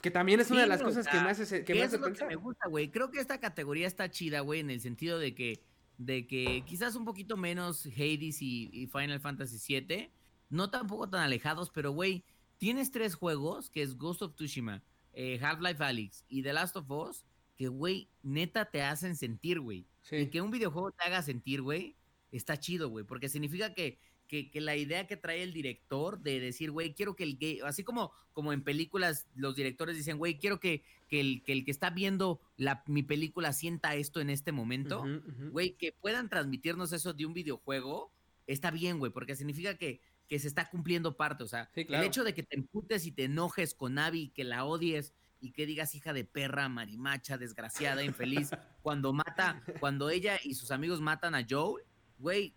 Que 0.01 0.09
también 0.09 0.39
es 0.39 0.49
una 0.49 0.61
de 0.61 0.67
las 0.67 0.81
cosas 0.81 1.07
que 1.07 1.19
me 1.19 1.29
hace, 1.29 1.63
que 1.63 1.75
me 1.75 1.83
hace 1.83 1.99
pensar. 1.99 2.27
me 2.27 2.37
gusta, 2.37 2.67
güey. 2.67 2.89
Creo 2.89 3.11
que 3.11 3.19
esta 3.19 3.39
categoría 3.39 3.85
está 3.85 4.09
chida, 4.09 4.39
güey, 4.39 4.61
en 4.61 4.71
el 4.71 4.81
sentido 4.81 5.19
de 5.19 5.35
que, 5.35 5.63
de 5.99 6.25
que 6.25 6.63
quizás 6.65 6.95
un 6.95 7.05
poquito 7.05 7.37
menos 7.37 7.85
Hades 7.85 8.41
y, 8.41 8.89
Final 8.91 9.19
Fantasy 9.19 9.79
VII, 9.79 10.09
no 10.49 10.71
tampoco 10.71 11.07
tan 11.07 11.21
alejados, 11.21 11.69
pero, 11.69 11.91
güey, 11.91 12.25
tienes 12.57 12.89
tres 12.89 13.13
juegos, 13.13 13.69
que 13.69 13.83
es 13.83 13.95
Ghost 13.95 14.23
of 14.23 14.33
Tsushima, 14.33 14.81
eh, 15.13 15.39
Half-Life 15.39 15.83
Alyx 15.83 16.25
y 16.27 16.41
The 16.41 16.53
Last 16.53 16.77
of 16.77 16.89
Us, 16.89 17.25
que, 17.57 17.67
güey, 17.67 18.09
neta 18.23 18.65
te 18.65 18.83
hacen 18.83 19.15
sentir, 19.15 19.59
güey. 19.59 19.87
Y 20.11 20.27
que 20.27 20.41
un 20.41 20.51
videojuego 20.51 20.91
te 20.91 21.03
haga 21.03 21.21
sentir, 21.21 21.61
güey, 21.61 21.97
está 22.31 22.59
chido, 22.59 22.89
güey, 22.89 23.05
porque 23.05 23.27
significa 23.27 23.73
que 23.73 23.99
que, 24.27 24.51
la 24.61 24.75
idea 24.75 25.07
que 25.07 25.17
trae 25.17 25.41
el 25.41 25.53
director 25.53 26.19
de 26.19 26.39
decir, 26.39 26.71
güey, 26.71 26.93
quiero 26.93 27.15
que 27.15 27.23
el 27.23 27.37
gay, 27.37 27.59
así 27.63 27.83
como, 27.83 28.11
como 28.33 28.53
en 28.53 28.63
películas 28.63 29.27
los 29.35 29.55
directores 29.55 29.95
dicen, 29.95 30.17
güey, 30.17 30.37
quiero 30.37 30.59
que, 30.59 30.83
que, 31.07 31.19
el, 31.19 31.43
que 31.43 31.53
el 31.53 31.65
que 31.65 31.71
está 31.71 31.89
viendo 31.89 32.41
la, 32.57 32.83
mi 32.87 33.03
película 33.03 33.53
sienta 33.53 33.95
esto 33.95 34.19
en 34.19 34.29
este 34.29 34.51
momento, 34.51 35.05
güey, 35.51 35.77
que 35.77 35.93
puedan 35.93 36.29
transmitirnos 36.29 36.91
eso 36.93 37.13
de 37.13 37.25
un 37.25 37.33
videojuego, 37.33 38.11
está 38.45 38.69
bien, 38.69 38.99
güey, 38.99 39.11
porque 39.11 39.35
significa 39.35 39.77
que, 39.77 40.01
que 40.27 40.39
se 40.39 40.47
está 40.47 40.69
cumpliendo 40.69 41.15
parte, 41.15 41.43
o 41.43 41.47
sea, 41.47 41.69
el 41.73 42.03
hecho 42.03 42.23
de 42.23 42.33
que 42.33 42.43
te 42.43 42.57
emputes 42.57 43.05
y 43.05 43.11
te 43.11 43.23
enojes 43.23 43.73
con 43.73 43.97
Abby, 43.97 44.29
que 44.29 44.43
la 44.43 44.65
odies 44.65 45.13
y 45.39 45.51
que 45.51 45.65
digas 45.65 45.95
hija 45.95 46.13
de 46.13 46.23
perra, 46.25 46.69
marimacha, 46.69 47.37
desgraciada, 47.37 48.03
infeliz, 48.03 48.51
cuando 48.81 49.13
mata, 49.13 49.63
cuando 49.79 50.09
ella 50.09 50.39
y 50.43 50.55
sus 50.55 50.71
amigos 50.71 51.01
matan 51.01 51.35
a 51.35 51.45
Joel, 51.47 51.83
güey, 52.17 52.55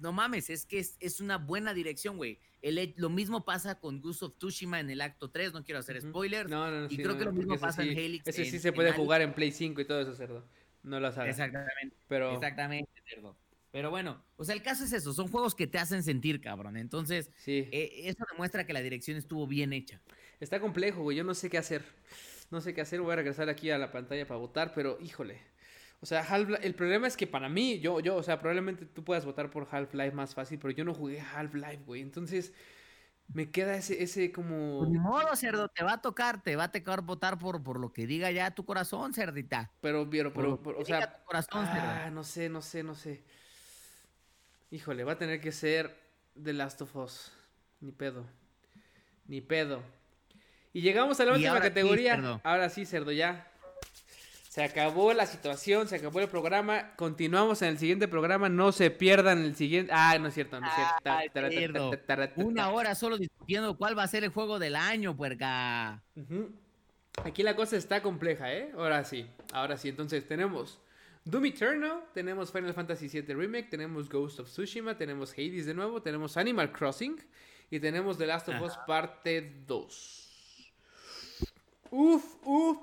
no 0.00 0.12
mames, 0.12 0.50
es 0.50 0.66
que 0.66 0.78
es, 0.78 1.20
una 1.20 1.38
buena 1.38 1.74
dirección, 1.74 2.16
güey. 2.16 2.38
lo 2.96 3.10
mismo 3.10 3.44
pasa 3.44 3.78
con 3.78 4.00
Ghost 4.00 4.22
of 4.22 4.36
Tsushima 4.38 4.80
en 4.80 4.90
el 4.90 5.00
acto 5.00 5.30
3, 5.30 5.52
no 5.52 5.64
quiero 5.64 5.80
hacer 5.80 6.00
spoilers. 6.00 6.50
No, 6.50 6.70
no, 6.70 6.80
no. 6.82 6.86
Y 6.90 6.96
creo 6.96 7.16
que 7.16 7.24
lo 7.24 7.32
mismo 7.32 7.58
pasa 7.58 7.82
en 7.82 7.96
Helix. 7.96 8.26
Ese 8.26 8.44
sí 8.44 8.58
se 8.58 8.72
puede 8.72 8.92
jugar 8.92 9.22
en 9.22 9.32
Play 9.34 9.52
5 9.52 9.80
y 9.80 9.84
todo 9.84 10.00
eso, 10.00 10.14
cerdo. 10.14 10.46
No 10.82 11.00
lo 11.00 11.12
sabes. 11.12 11.30
Exactamente. 11.30 11.96
Pero... 12.08 12.34
Exactamente, 12.34 12.90
cerdo. 13.08 13.36
Pero 13.74 13.90
bueno, 13.90 14.24
o 14.36 14.44
sea, 14.44 14.54
el 14.54 14.62
caso 14.62 14.84
es 14.84 14.92
eso, 14.92 15.12
son 15.12 15.26
juegos 15.26 15.56
que 15.56 15.66
te 15.66 15.78
hacen 15.78 16.04
sentir, 16.04 16.40
cabrón. 16.40 16.76
Entonces, 16.76 17.32
sí. 17.38 17.68
Eh, 17.72 18.02
eso 18.04 18.24
demuestra 18.30 18.64
que 18.64 18.72
la 18.72 18.80
dirección 18.80 19.16
estuvo 19.16 19.48
bien 19.48 19.72
hecha. 19.72 20.00
Está 20.44 20.60
complejo, 20.60 21.02
güey, 21.02 21.16
yo 21.16 21.24
no 21.24 21.34
sé 21.34 21.50
qué 21.50 21.58
hacer. 21.58 21.82
No 22.50 22.60
sé 22.60 22.74
qué 22.74 22.82
hacer, 22.82 23.00
voy 23.00 23.12
a 23.14 23.16
regresar 23.16 23.48
aquí 23.48 23.70
a 23.70 23.78
la 23.78 23.90
pantalla 23.90 24.26
para 24.28 24.38
votar, 24.38 24.72
pero 24.74 24.98
híjole. 25.00 25.40
O 26.00 26.06
sea, 26.06 26.22
el 26.62 26.74
problema 26.74 27.06
es 27.06 27.16
que 27.16 27.26
para 27.26 27.48
mí, 27.48 27.80
yo, 27.80 27.98
yo, 28.00 28.16
o 28.16 28.22
sea, 28.22 28.38
probablemente 28.38 28.84
tú 28.84 29.02
puedas 29.02 29.24
votar 29.24 29.50
por 29.50 29.66
Half-Life 29.70 30.12
más 30.12 30.34
fácil, 30.34 30.58
pero 30.58 30.70
yo 30.70 30.84
no 30.84 30.92
jugué 30.92 31.18
Half-Life, 31.18 31.82
güey. 31.86 32.02
Entonces, 32.02 32.52
me 33.32 33.50
queda 33.50 33.74
ese, 33.74 34.02
ese 34.02 34.30
como. 34.30 34.80
Pues 34.80 34.90
ni 34.90 34.98
modo, 34.98 35.34
cerdo, 35.34 35.68
te 35.68 35.82
va 35.82 35.94
a 35.94 36.02
tocar, 36.02 36.42
te 36.42 36.56
va 36.56 36.64
a 36.64 36.72
tocar 36.72 37.00
votar 37.00 37.38
por, 37.38 37.62
por 37.62 37.80
lo 37.80 37.94
que 37.94 38.06
diga 38.06 38.30
ya 38.30 38.50
tu 38.50 38.66
corazón, 38.66 39.14
cerdita. 39.14 39.72
Pero, 39.80 40.08
pero, 40.10 40.32
pero, 40.34 40.60
o 40.78 40.84
sea. 40.84 41.24
ah, 41.52 42.10
no 42.12 42.22
sé, 42.22 42.50
no 42.50 42.60
sé, 42.60 42.82
no 42.82 42.94
sé. 42.94 43.24
Híjole, 44.70 45.04
va 45.04 45.12
a 45.12 45.18
tener 45.18 45.40
que 45.40 45.52
ser 45.52 45.96
The 46.40 46.52
Last 46.52 46.82
of 46.82 46.94
Us. 46.96 47.32
Ni 47.80 47.92
pedo. 47.92 48.26
Ni 49.26 49.40
pedo. 49.40 49.82
Y 50.74 50.80
llegamos 50.80 51.18
a 51.20 51.24
la 51.24 51.32
última 51.32 51.60
categoría. 51.60 52.40
ahora 52.42 52.68
sí, 52.68 52.84
cerdo, 52.84 53.12
ya. 53.12 53.48
Se 54.48 54.62
acabó 54.62 55.12
la 55.12 55.24
situación, 55.26 55.88
se 55.88 55.96
acabó 55.96 56.20
el 56.20 56.28
programa. 56.28 56.94
Continuamos 56.96 57.62
en 57.62 57.68
el 57.68 57.78
siguiente 57.78 58.08
programa. 58.08 58.48
No 58.48 58.72
se 58.72 58.90
pierdan 58.90 59.44
el 59.44 59.54
siguiente. 59.54 59.92
Ah, 59.94 60.18
no 60.20 60.28
es 60.28 60.34
cierto, 60.34 60.60
no 60.60 60.66
es 60.66 61.54
cierto. 61.54 61.92
Una 62.36 62.70
hora 62.70 62.94
solo 62.96 63.18
discutiendo 63.18 63.76
cuál 63.76 63.96
va 63.96 64.02
a 64.02 64.08
ser 64.08 64.24
el 64.24 64.30
juego 64.30 64.58
del 64.58 64.74
año, 64.74 65.16
puerca. 65.16 66.02
Aquí 67.24 67.44
la 67.44 67.54
cosa 67.54 67.76
está 67.76 68.02
compleja, 68.02 68.52
¿eh? 68.52 68.72
Ahora 68.76 69.04
sí, 69.04 69.26
ahora 69.52 69.76
sí. 69.76 69.88
Entonces 69.88 70.26
tenemos 70.26 70.80
Doom 71.24 71.46
Eternal, 71.46 72.02
tenemos 72.12 72.50
Final 72.50 72.74
Fantasy 72.74 73.08
VII 73.08 73.34
Remake, 73.34 73.68
tenemos 73.70 74.08
Ghost 74.08 74.40
of 74.40 74.48
Tsushima, 74.48 74.96
tenemos 74.96 75.32
Hades 75.32 75.66
de 75.66 75.74
nuevo, 75.74 76.02
tenemos 76.02 76.36
Animal 76.36 76.72
Crossing 76.72 77.16
y 77.70 77.78
tenemos 77.78 78.18
The 78.18 78.26
Last 78.26 78.48
of 78.48 78.60
Us 78.60 78.76
Parte 78.86 79.62
2. 79.66 80.33
Uf, 81.96 82.24
uf, 82.44 82.78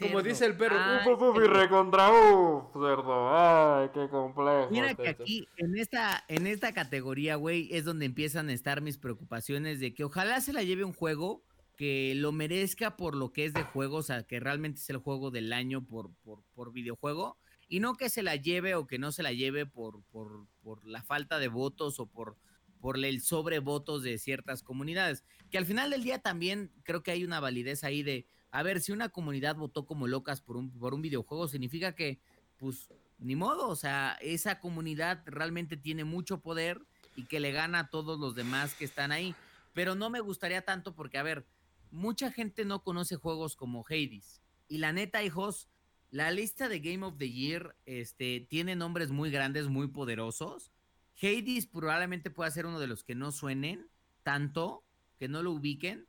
como 0.00 0.22
dice 0.22 0.46
el 0.46 0.56
perro, 0.56 0.76
uf, 1.06 1.20
uf, 1.20 1.36
y 1.42 1.46
recontra 1.46 2.10
uf, 2.10 2.72
cerdo. 2.72 3.36
Ay, 3.36 3.88
qué 3.92 4.08
complejo. 4.08 4.68
Mira 4.70 4.94
que 4.94 5.08
aquí, 5.08 5.48
en 5.56 5.76
esta, 5.76 6.24
en 6.28 6.46
esta 6.46 6.72
categoría, 6.72 7.36
güey, 7.36 7.68
es 7.72 7.84
donde 7.84 8.06
empiezan 8.06 8.48
a 8.48 8.52
estar 8.52 8.80
mis 8.80 8.98
preocupaciones 8.98 9.80
de 9.80 9.92
que 9.92 10.04
ojalá 10.04 10.40
se 10.40 10.52
la 10.52 10.62
lleve 10.62 10.84
un 10.84 10.92
juego 10.92 11.42
que 11.76 12.14
lo 12.14 12.30
merezca 12.30 12.96
por 12.96 13.16
lo 13.16 13.32
que 13.32 13.46
es 13.46 13.54
de 13.54 13.64
juego, 13.64 13.96
o 13.96 14.02
sea, 14.02 14.22
que 14.22 14.38
realmente 14.38 14.80
es 14.80 14.90
el 14.90 14.98
juego 14.98 15.32
del 15.32 15.52
año 15.52 15.84
por, 15.84 16.14
por, 16.22 16.44
por 16.54 16.72
videojuego, 16.72 17.38
y 17.66 17.80
no 17.80 17.96
que 17.96 18.10
se 18.10 18.22
la 18.22 18.36
lleve 18.36 18.76
o 18.76 18.86
que 18.86 18.98
no 18.98 19.10
se 19.10 19.24
la 19.24 19.32
lleve 19.32 19.66
por, 19.66 20.04
por, 20.12 20.46
por 20.62 20.86
la 20.86 21.02
falta 21.02 21.40
de 21.40 21.48
votos 21.48 21.98
o 21.98 22.06
por, 22.06 22.36
por 22.84 23.02
el 23.02 23.22
sobrevotos 23.22 24.02
de 24.02 24.18
ciertas 24.18 24.62
comunidades. 24.62 25.24
Que 25.50 25.56
al 25.56 25.64
final 25.64 25.88
del 25.88 26.02
día 26.02 26.18
también 26.18 26.70
creo 26.82 27.02
que 27.02 27.12
hay 27.12 27.24
una 27.24 27.40
validez 27.40 27.82
ahí 27.82 28.02
de 28.02 28.26
a 28.50 28.62
ver, 28.62 28.82
si 28.82 28.92
una 28.92 29.08
comunidad 29.08 29.56
votó 29.56 29.86
como 29.86 30.06
locas 30.06 30.42
por 30.42 30.58
un, 30.58 30.70
por 30.70 30.92
un 30.92 31.00
videojuego, 31.00 31.48
significa 31.48 31.94
que, 31.94 32.20
pues, 32.58 32.90
ni 33.16 33.36
modo, 33.36 33.70
o 33.70 33.74
sea, 33.74 34.18
esa 34.20 34.60
comunidad 34.60 35.22
realmente 35.24 35.78
tiene 35.78 36.04
mucho 36.04 36.42
poder 36.42 36.86
y 37.16 37.24
que 37.24 37.40
le 37.40 37.52
gana 37.52 37.78
a 37.78 37.88
todos 37.88 38.20
los 38.20 38.34
demás 38.34 38.74
que 38.74 38.84
están 38.84 39.12
ahí. 39.12 39.34
Pero 39.72 39.94
no 39.94 40.10
me 40.10 40.20
gustaría 40.20 40.60
tanto 40.60 40.94
porque, 40.94 41.16
a 41.16 41.22
ver, 41.22 41.46
mucha 41.90 42.30
gente 42.30 42.66
no 42.66 42.82
conoce 42.82 43.16
juegos 43.16 43.56
como 43.56 43.82
Hades. 43.88 44.42
Y 44.68 44.76
la 44.76 44.92
neta, 44.92 45.22
hijos, 45.24 45.70
la 46.10 46.30
lista 46.30 46.68
de 46.68 46.80
Game 46.80 47.06
of 47.06 47.16
the 47.16 47.30
Year 47.30 47.78
este, 47.86 48.40
tiene 48.50 48.76
nombres 48.76 49.10
muy 49.10 49.30
grandes, 49.30 49.68
muy 49.68 49.88
poderosos. 49.88 50.73
Hades 51.20 51.66
probablemente 51.66 52.30
pueda 52.30 52.50
ser 52.50 52.66
uno 52.66 52.80
de 52.80 52.86
los 52.86 53.04
que 53.04 53.14
no 53.14 53.32
suenen 53.32 53.88
tanto, 54.22 54.84
que 55.18 55.28
no 55.28 55.42
lo 55.42 55.52
ubiquen, 55.52 56.06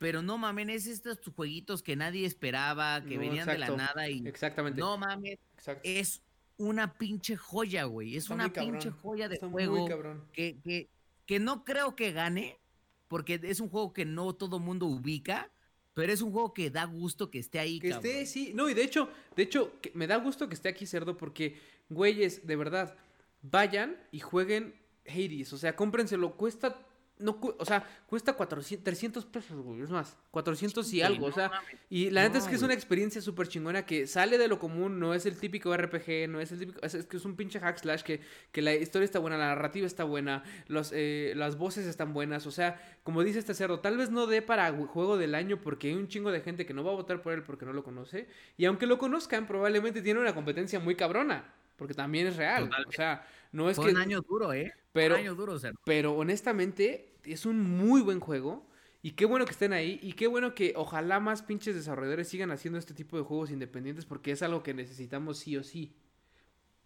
pero 0.00 0.22
no 0.22 0.38
mamen, 0.38 0.70
es 0.70 0.86
estos 0.86 1.18
jueguitos 1.36 1.82
que 1.82 1.94
nadie 1.94 2.26
esperaba, 2.26 3.04
que 3.04 3.18
venían 3.18 3.46
de 3.46 3.58
la 3.58 3.68
nada 3.68 4.08
y. 4.08 4.26
Exactamente. 4.26 4.80
No 4.80 4.96
mames. 4.96 5.38
Es 5.82 6.22
una 6.56 6.94
pinche 6.94 7.36
joya, 7.36 7.84
güey. 7.84 8.16
Es 8.16 8.30
una 8.30 8.50
pinche 8.50 8.90
joya 8.90 9.28
de 9.28 9.38
juego. 9.38 9.86
Que, 10.32 10.58
que, 10.64 10.88
que 11.26 11.38
no 11.38 11.64
creo 11.64 11.94
que 11.96 12.12
gane, 12.12 12.58
porque 13.08 13.38
es 13.42 13.60
un 13.60 13.68
juego 13.68 13.92
que 13.92 14.06
no 14.06 14.32
todo 14.34 14.58
mundo 14.58 14.86
ubica. 14.86 15.50
Pero 15.92 16.12
es 16.12 16.22
un 16.22 16.32
juego 16.32 16.54
que 16.54 16.70
da 16.70 16.84
gusto 16.84 17.30
que 17.30 17.38
esté 17.38 17.58
ahí. 17.58 17.78
Que 17.78 17.90
esté, 17.90 18.24
sí. 18.24 18.52
No, 18.54 18.70
y 18.70 18.74
de 18.74 18.84
hecho, 18.84 19.10
de 19.36 19.42
hecho, 19.42 19.72
me 19.92 20.06
da 20.06 20.16
gusto 20.16 20.48
que 20.48 20.54
esté 20.54 20.70
aquí 20.70 20.86
Cerdo 20.86 21.16
porque, 21.16 21.60
güeyes, 21.90 22.46
de 22.46 22.56
verdad, 22.56 22.96
vayan 23.42 23.96
y 24.10 24.20
jueguen 24.20 24.74
Hades. 25.06 25.52
O 25.52 25.58
sea, 25.58 25.76
cómprenselo. 25.76 26.36
Cuesta 26.36 26.76
no, 27.20 27.38
o 27.58 27.64
sea, 27.64 27.86
cuesta 28.06 28.32
400, 28.32 28.82
300 28.82 29.26
pesos, 29.26 29.62
güey, 29.62 29.82
es 29.82 29.90
más, 29.90 30.16
400 30.30 30.92
y 30.94 31.02
algo, 31.02 31.26
o 31.26 31.32
sea, 31.32 31.50
y 31.88 32.10
la 32.10 32.22
neta 32.22 32.38
es 32.38 32.46
que 32.46 32.54
es 32.54 32.62
una 32.62 32.74
experiencia 32.74 33.20
súper 33.20 33.48
chingona 33.48 33.84
que 33.84 34.06
sale 34.06 34.38
de 34.38 34.48
lo 34.48 34.58
común, 34.58 34.98
no 34.98 35.14
es 35.14 35.26
el 35.26 35.36
típico 35.36 35.76
RPG, 35.76 36.28
no 36.28 36.40
es 36.40 36.52
el 36.52 36.58
típico, 36.58 36.80
es, 36.82 37.06
que 37.06 37.16
es 37.16 37.24
un 37.24 37.36
pinche 37.36 37.60
hack 37.60 37.78
slash 37.78 38.02
que, 38.02 38.20
que 38.52 38.62
la 38.62 38.74
historia 38.74 39.04
está 39.04 39.18
buena, 39.18 39.36
la 39.36 39.48
narrativa 39.48 39.86
está 39.86 40.04
buena, 40.04 40.42
los, 40.66 40.92
eh, 40.94 41.32
las 41.36 41.56
voces 41.56 41.86
están 41.86 42.12
buenas, 42.12 42.46
o 42.46 42.50
sea, 42.50 42.80
como 43.02 43.22
dice 43.22 43.38
este 43.38 43.54
cerdo, 43.54 43.80
tal 43.80 43.96
vez 43.96 44.10
no 44.10 44.26
dé 44.26 44.42
para 44.42 44.72
juego 44.72 45.18
del 45.18 45.34
año 45.34 45.60
porque 45.60 45.88
hay 45.88 45.94
un 45.94 46.08
chingo 46.08 46.32
de 46.32 46.40
gente 46.40 46.66
que 46.66 46.74
no 46.74 46.82
va 46.84 46.92
a 46.92 46.94
votar 46.94 47.22
por 47.22 47.32
él 47.32 47.42
porque 47.42 47.66
no 47.66 47.72
lo 47.72 47.84
conoce, 47.84 48.28
y 48.56 48.64
aunque 48.64 48.86
lo 48.86 48.98
conozcan, 48.98 49.46
probablemente 49.46 50.02
tiene 50.02 50.20
una 50.20 50.34
competencia 50.34 50.80
muy 50.80 50.94
cabrona, 50.94 51.52
porque 51.80 51.94
también 51.94 52.26
es 52.26 52.36
real, 52.36 52.70
o 52.86 52.92
sea, 52.92 53.26
no 53.52 53.70
es 53.70 53.78
que... 53.78 53.88
un 53.88 53.96
año 53.96 54.20
duro, 54.20 54.52
¿eh? 54.52 54.72
Pero, 54.92 55.14
un 55.14 55.20
año 55.22 55.34
duro, 55.34 55.56
pero 55.84 56.12
honestamente 56.12 57.14
es 57.24 57.46
un 57.46 57.58
muy 57.58 58.02
buen 58.02 58.20
juego. 58.20 58.68
Y 59.02 59.12
qué 59.12 59.24
bueno 59.24 59.46
que 59.46 59.52
estén 59.52 59.72
ahí. 59.72 59.98
Y 60.02 60.12
qué 60.12 60.26
bueno 60.26 60.54
que 60.54 60.74
ojalá 60.76 61.20
más 61.20 61.42
pinches 61.42 61.74
desarrolladores 61.74 62.28
sigan 62.28 62.50
haciendo 62.50 62.78
este 62.78 62.92
tipo 62.92 63.16
de 63.16 63.22
juegos 63.22 63.50
independientes 63.50 64.04
porque 64.04 64.30
es 64.30 64.42
algo 64.42 64.62
que 64.62 64.74
necesitamos 64.74 65.38
sí 65.38 65.56
o 65.56 65.64
sí. 65.64 65.96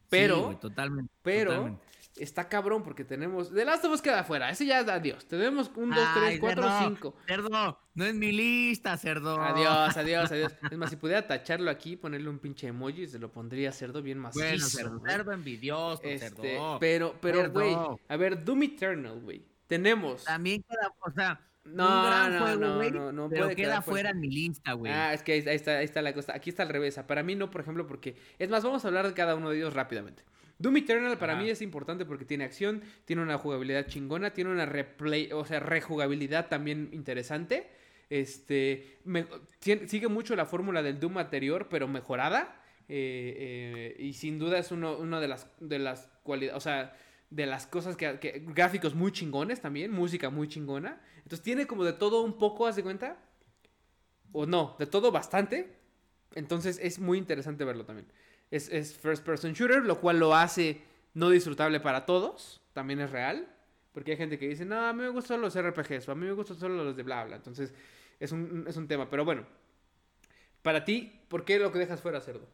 Pero, 0.08 0.56
totalmente, 0.60 1.12
pero 1.22 1.80
está 2.16 2.48
cabrón 2.48 2.82
porque 2.82 3.04
tenemos. 3.04 3.52
De 3.52 3.64
Last 3.64 3.84
of 3.84 3.92
Us 3.92 4.02
queda 4.02 4.20
afuera. 4.20 4.50
Ese 4.50 4.66
ya 4.66 4.80
es 4.80 4.88
adiós. 4.88 5.26
Tenemos 5.26 5.70
un, 5.76 5.90
dos, 5.90 6.08
tres, 6.14 6.40
cuatro, 6.40 6.68
cinco. 6.80 7.16
Cerdo, 7.26 7.78
no 7.94 8.04
es 8.04 8.14
mi 8.14 8.32
lista, 8.32 8.96
cerdo. 8.96 9.40
Adiós, 9.40 9.96
adiós, 9.96 10.30
adiós. 10.30 10.52
Es 10.70 10.78
más, 10.78 10.90
si 10.90 10.96
pudiera 10.96 11.26
tacharlo 11.26 11.70
aquí, 11.70 11.96
ponerle 11.96 12.28
un 12.28 12.38
pinche 12.38 12.68
emoji, 12.68 13.06
se 13.06 13.18
lo 13.18 13.32
pondría 13.32 13.72
cerdo 13.72 14.02
bien 14.02 14.18
macizo. 14.18 14.44
Bueno, 14.44 14.66
cerdo, 14.66 15.00
cerdo 15.04 15.32
envidioso, 15.32 16.02
este, 16.04 16.30
cerdo. 16.30 16.78
Pero, 16.80 17.16
pero, 17.20 17.50
güey. 17.50 17.76
A 18.08 18.16
ver, 18.16 18.44
Doom 18.44 18.62
Eternal, 18.64 19.20
güey. 19.20 19.44
Tenemos. 19.66 20.24
También 20.24 20.62
queda, 20.62 20.92
o 21.00 21.10
sea, 21.10 21.40
No, 21.64 22.00
un 22.00 22.06
gran 22.06 22.32
no, 22.34 22.38
juego, 22.40 22.60
no, 22.60 22.76
güey, 22.76 22.90
no, 22.90 23.12
no 23.12 23.28
pero 23.28 23.44
puede 23.44 23.56
queda 23.56 23.80
fuera 23.82 24.10
en 24.10 24.20
mi 24.20 24.28
lista, 24.30 24.72
güey. 24.74 24.92
Ah, 24.92 25.14
es 25.14 25.22
que 25.22 25.32
ahí, 25.32 25.38
está, 25.46 25.78
ahí 25.78 25.84
está 25.84 26.02
la 26.02 26.12
cosa. 26.12 26.34
Aquí 26.34 26.50
está 26.50 26.62
al 26.62 26.68
revés. 26.68 26.98
Para 27.06 27.22
mí 27.22 27.34
no, 27.36 27.50
por 27.50 27.62
ejemplo, 27.62 27.86
porque... 27.86 28.16
Es 28.38 28.50
más, 28.50 28.62
vamos 28.62 28.84
a 28.84 28.88
hablar 28.88 29.06
de 29.06 29.14
cada 29.14 29.34
uno 29.34 29.50
de 29.50 29.56
ellos 29.56 29.72
rápidamente. 29.72 30.22
Doom 30.58 30.76
Eternal 30.76 31.18
para 31.18 31.34
mí 31.36 31.50
es 31.50 31.62
importante 31.62 32.04
porque 32.04 32.24
tiene 32.24 32.44
acción, 32.44 32.82
tiene 33.06 33.22
una 33.22 33.38
jugabilidad 33.38 33.86
chingona, 33.86 34.32
tiene 34.32 34.50
una 34.50 34.66
replay, 34.66 35.30
o 35.32 35.44
sea, 35.44 35.58
rejugabilidad 35.58 36.48
también 36.48 36.90
interesante. 36.92 37.66
Este, 38.10 38.98
me- 39.04 39.26
sigue 39.60 40.08
mucho 40.08 40.36
la 40.36 40.46
fórmula 40.46 40.82
del 40.82 41.00
Doom 41.00 41.18
anterior, 41.18 41.68
pero 41.70 41.88
mejorada. 41.88 42.60
eh, 42.86 43.94
eh, 43.98 44.02
y 44.02 44.12
sin 44.12 44.38
duda 44.38 44.58
es 44.58 44.70
uno, 44.70 44.96
una 44.98 45.18
de 45.18 45.28
las, 45.28 45.48
de 45.58 45.78
las 45.78 46.08
cualidades, 46.22 46.56
o 46.58 46.60
sea, 46.60 46.94
de 47.30 47.46
las 47.46 47.66
cosas 47.66 47.96
que, 47.96 48.18
que- 48.20 48.44
Gráficos 48.46 48.94
muy 48.94 49.10
chingones 49.10 49.60
también, 49.60 49.90
música 49.90 50.28
muy 50.30 50.46
chingona. 50.48 51.00
Entonces 51.24 51.42
tiene 51.42 51.66
como 51.66 51.84
de 51.84 51.94
todo 51.94 52.22
un 52.22 52.38
poco, 52.38 52.66
¿haz 52.66 52.76
de 52.76 52.82
cuenta? 52.82 53.16
O 54.32 54.46
no, 54.46 54.76
de 54.78 54.86
todo 54.86 55.10
bastante. 55.10 55.76
Entonces 56.34 56.78
es 56.82 56.98
muy 56.98 57.18
interesante 57.18 57.64
verlo 57.64 57.84
también. 57.84 58.06
Es, 58.50 58.94
first 58.94 59.24
person 59.24 59.52
shooter, 59.52 59.84
lo 59.84 60.00
cual 60.00 60.18
lo 60.18 60.34
hace 60.34 60.82
no 61.14 61.30
disfrutable 61.30 61.80
para 61.80 62.04
todos. 62.04 62.60
También 62.72 63.00
es 63.00 63.10
real. 63.10 63.48
Porque 63.92 64.12
hay 64.12 64.16
gente 64.16 64.38
que 64.38 64.48
dice, 64.48 64.64
no, 64.64 64.86
a 64.86 64.92
mí 64.92 65.02
me 65.02 65.08
gustan 65.08 65.40
los 65.40 65.56
RPGs 65.56 66.08
o 66.08 66.12
a 66.12 66.14
mí 66.14 66.26
me 66.26 66.32
gustan 66.32 66.58
solo 66.58 66.84
los 66.84 66.96
de 66.96 67.02
bla 67.02 67.24
bla. 67.24 67.36
Entonces 67.36 67.72
es 68.20 68.32
un, 68.32 68.66
es 68.68 68.76
un 68.76 68.86
tema. 68.86 69.08
Pero 69.08 69.24
bueno, 69.24 69.46
para 70.62 70.84
ti, 70.84 71.20
¿por 71.28 71.44
qué 71.44 71.58
lo 71.58 71.72
que 71.72 71.78
dejas 71.78 72.00
fuera, 72.00 72.20
cerdo? 72.20 72.46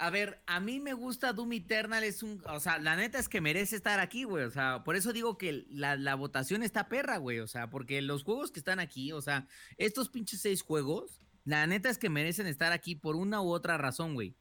A 0.00 0.10
ver, 0.10 0.40
a 0.46 0.60
mí 0.60 0.78
me 0.78 0.92
gusta 0.92 1.32
Doom 1.32 1.54
Eternal, 1.54 2.04
es 2.04 2.22
un, 2.22 2.40
o 2.46 2.60
sea, 2.60 2.78
la 2.78 2.94
neta 2.94 3.18
es 3.18 3.28
que 3.28 3.40
merece 3.40 3.74
estar 3.74 3.98
aquí, 3.98 4.22
güey, 4.22 4.44
o 4.44 4.50
sea, 4.50 4.84
por 4.84 4.94
eso 4.94 5.12
digo 5.12 5.36
que 5.36 5.66
la, 5.70 5.96
la 5.96 6.14
votación 6.14 6.62
está 6.62 6.88
perra, 6.88 7.16
güey, 7.16 7.40
o 7.40 7.48
sea, 7.48 7.68
porque 7.68 8.00
los 8.00 8.22
juegos 8.22 8.52
que 8.52 8.60
están 8.60 8.78
aquí, 8.78 9.10
o 9.10 9.20
sea, 9.20 9.48
estos 9.76 10.08
pinches 10.08 10.40
seis 10.40 10.62
juegos, 10.62 11.20
la 11.44 11.66
neta 11.66 11.90
es 11.90 11.98
que 11.98 12.10
merecen 12.10 12.46
estar 12.46 12.70
aquí 12.70 12.94
por 12.94 13.16
una 13.16 13.42
u 13.42 13.50
otra 13.50 13.76
razón, 13.76 14.14
güey. 14.14 14.36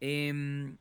Em, 0.00 0.76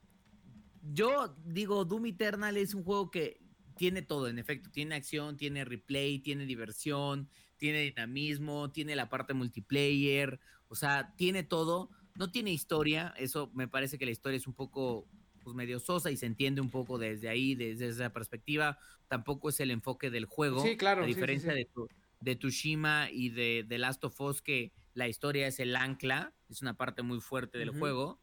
yo 0.81 1.37
digo, 1.45 1.85
Doom 1.85 2.07
Eternal 2.07 2.57
es 2.57 2.73
un 2.73 2.83
juego 2.83 3.11
que 3.11 3.39
tiene 3.77 4.01
todo, 4.01 4.27
en 4.27 4.39
efecto, 4.39 4.69
tiene 4.71 4.95
acción, 4.95 5.37
tiene 5.37 5.63
replay, 5.63 6.19
tiene 6.19 6.45
diversión, 6.45 7.29
tiene 7.57 7.81
dinamismo, 7.81 8.71
tiene 8.71 8.95
la 8.95 9.07
parte 9.07 9.33
multiplayer, 9.33 10.39
o 10.67 10.75
sea, 10.75 11.13
tiene 11.15 11.43
todo. 11.43 11.91
No 12.15 12.31
tiene 12.31 12.51
historia, 12.51 13.13
eso 13.17 13.49
me 13.53 13.67
parece 13.67 13.97
que 13.97 14.05
la 14.05 14.11
historia 14.11 14.37
es 14.37 14.47
un 14.47 14.53
poco 14.53 15.07
pues 15.43 15.55
medio 15.55 15.79
sosa 15.79 16.11
y 16.11 16.17
se 16.17 16.27
entiende 16.27 16.61
un 16.61 16.69
poco 16.69 16.99
desde 16.99 17.27
ahí, 17.29 17.55
desde 17.55 17.87
esa 17.87 18.11
perspectiva. 18.13 18.77
Tampoco 19.07 19.49
es 19.49 19.59
el 19.59 19.71
enfoque 19.71 20.11
del 20.11 20.25
juego. 20.25 20.61
Sí, 20.63 20.77
claro, 20.77 21.01
A 21.01 21.05
sí, 21.05 21.11
sí, 21.11 21.15
diferencia 21.15 21.51
sí. 21.51 21.57
De, 21.57 21.65
tu- 21.65 21.87
de 22.19 22.35
Tushima 22.35 23.09
y 23.11 23.29
de, 23.29 23.65
de 23.67 23.77
Last 23.79 24.03
of 24.03 24.19
Us, 24.21 24.41
que 24.43 24.71
la 24.93 25.07
historia 25.07 25.47
es 25.47 25.59
el 25.59 25.75
ancla, 25.75 26.35
es 26.49 26.61
una 26.61 26.75
parte 26.75 27.01
muy 27.01 27.19
fuerte 27.21 27.57
del 27.57 27.71
juego. 27.71 28.21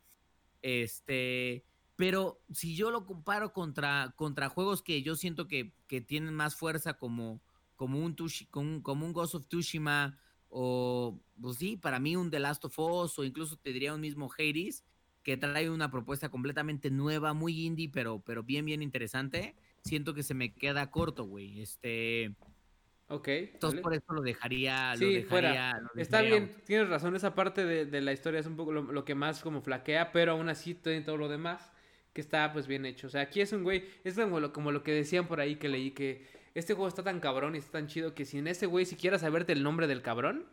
Este, 0.62 1.64
pero 1.96 2.40
si 2.52 2.76
yo 2.76 2.90
lo 2.90 3.04
comparo 3.06 3.52
contra, 3.52 4.14
contra 4.16 4.48
juegos 4.48 4.82
que 4.82 5.02
yo 5.02 5.16
siento 5.16 5.48
que, 5.48 5.74
que 5.88 6.00
tienen 6.00 6.34
más 6.34 6.54
fuerza 6.54 6.94
como, 6.94 7.42
como, 7.74 7.98
un 7.98 8.14
Tushi- 8.14 8.48
como, 8.50 8.70
un, 8.76 8.82
como 8.82 9.06
un 9.06 9.12
Ghost 9.12 9.34
of 9.34 9.46
Tsushima 9.48 10.18
o, 10.50 11.18
pues 11.40 11.56
sí, 11.58 11.76
para 11.76 11.98
mí 12.00 12.16
un 12.16 12.30
The 12.30 12.38
Last 12.40 12.64
of 12.64 12.78
Us 12.78 13.18
o 13.18 13.24
incluso 13.24 13.56
te 13.56 13.72
diría 13.72 13.94
un 13.94 14.00
mismo 14.00 14.30
Hades 14.36 14.84
que 15.22 15.36
trae 15.36 15.68
una 15.68 15.90
propuesta 15.90 16.30
completamente 16.30 16.90
nueva, 16.90 17.34
muy 17.34 17.66
indie, 17.66 17.90
pero, 17.92 18.20
pero 18.24 18.42
bien, 18.42 18.64
bien 18.64 18.82
interesante, 18.82 19.54
siento 19.82 20.14
que 20.14 20.22
se 20.22 20.32
me 20.34 20.54
queda 20.54 20.90
corto, 20.90 21.24
güey. 21.24 21.60
Este, 21.60 22.34
Ok. 23.08 23.28
entonces 23.28 23.80
vale. 23.80 23.82
por 23.82 23.94
eso 23.94 24.12
lo 24.14 24.22
dejaría, 24.22 24.94
lo 24.94 25.00
dejaría- 25.06 25.26
fuera. 25.28 25.80
lo 25.80 26.00
Está 26.00 26.18
dejaría 26.22 26.46
bien, 26.46 26.56
tienes 26.64 26.88
razón. 26.88 27.14
Esa 27.14 27.34
parte 27.34 27.64
de, 27.66 27.84
de 27.86 28.00
la 28.00 28.12
historia 28.12 28.40
es 28.40 28.46
un 28.46 28.56
poco 28.56 28.72
lo, 28.72 28.82
lo 28.90 29.04
que 29.04 29.14
más 29.14 29.42
como 29.42 29.60
flaquea, 29.60 30.12
pero 30.12 30.32
aún 30.32 30.48
así 30.48 30.74
tiene 30.74 31.02
todo 31.02 31.16
lo 31.18 31.28
demás 31.28 31.72
que 32.14 32.20
está 32.22 32.52
pues 32.52 32.66
bien 32.66 32.86
hecho. 32.86 33.06
O 33.06 33.10
sea, 33.10 33.20
aquí 33.22 33.40
es 33.42 33.52
un 33.52 33.64
güey, 33.64 33.84
es 34.04 34.14
como 34.14 34.40
lo, 34.40 34.52
como 34.52 34.72
lo 34.72 34.82
que 34.82 34.92
decían 34.92 35.26
por 35.28 35.40
ahí 35.40 35.56
que 35.56 35.68
leí 35.68 35.90
que 35.90 36.26
este 36.58 36.74
juego 36.74 36.88
está 36.88 37.02
tan 37.02 37.20
cabrón 37.20 37.54
y 37.54 37.58
está 37.58 37.72
tan 37.72 37.86
chido 37.86 38.14
que 38.14 38.24
sin 38.24 38.46
ese 38.46 38.66
güey 38.66 38.84
siquiera 38.86 39.18
saberte 39.18 39.52
el 39.52 39.62
nombre 39.62 39.86
del 39.86 40.02
cabrón, 40.02 40.44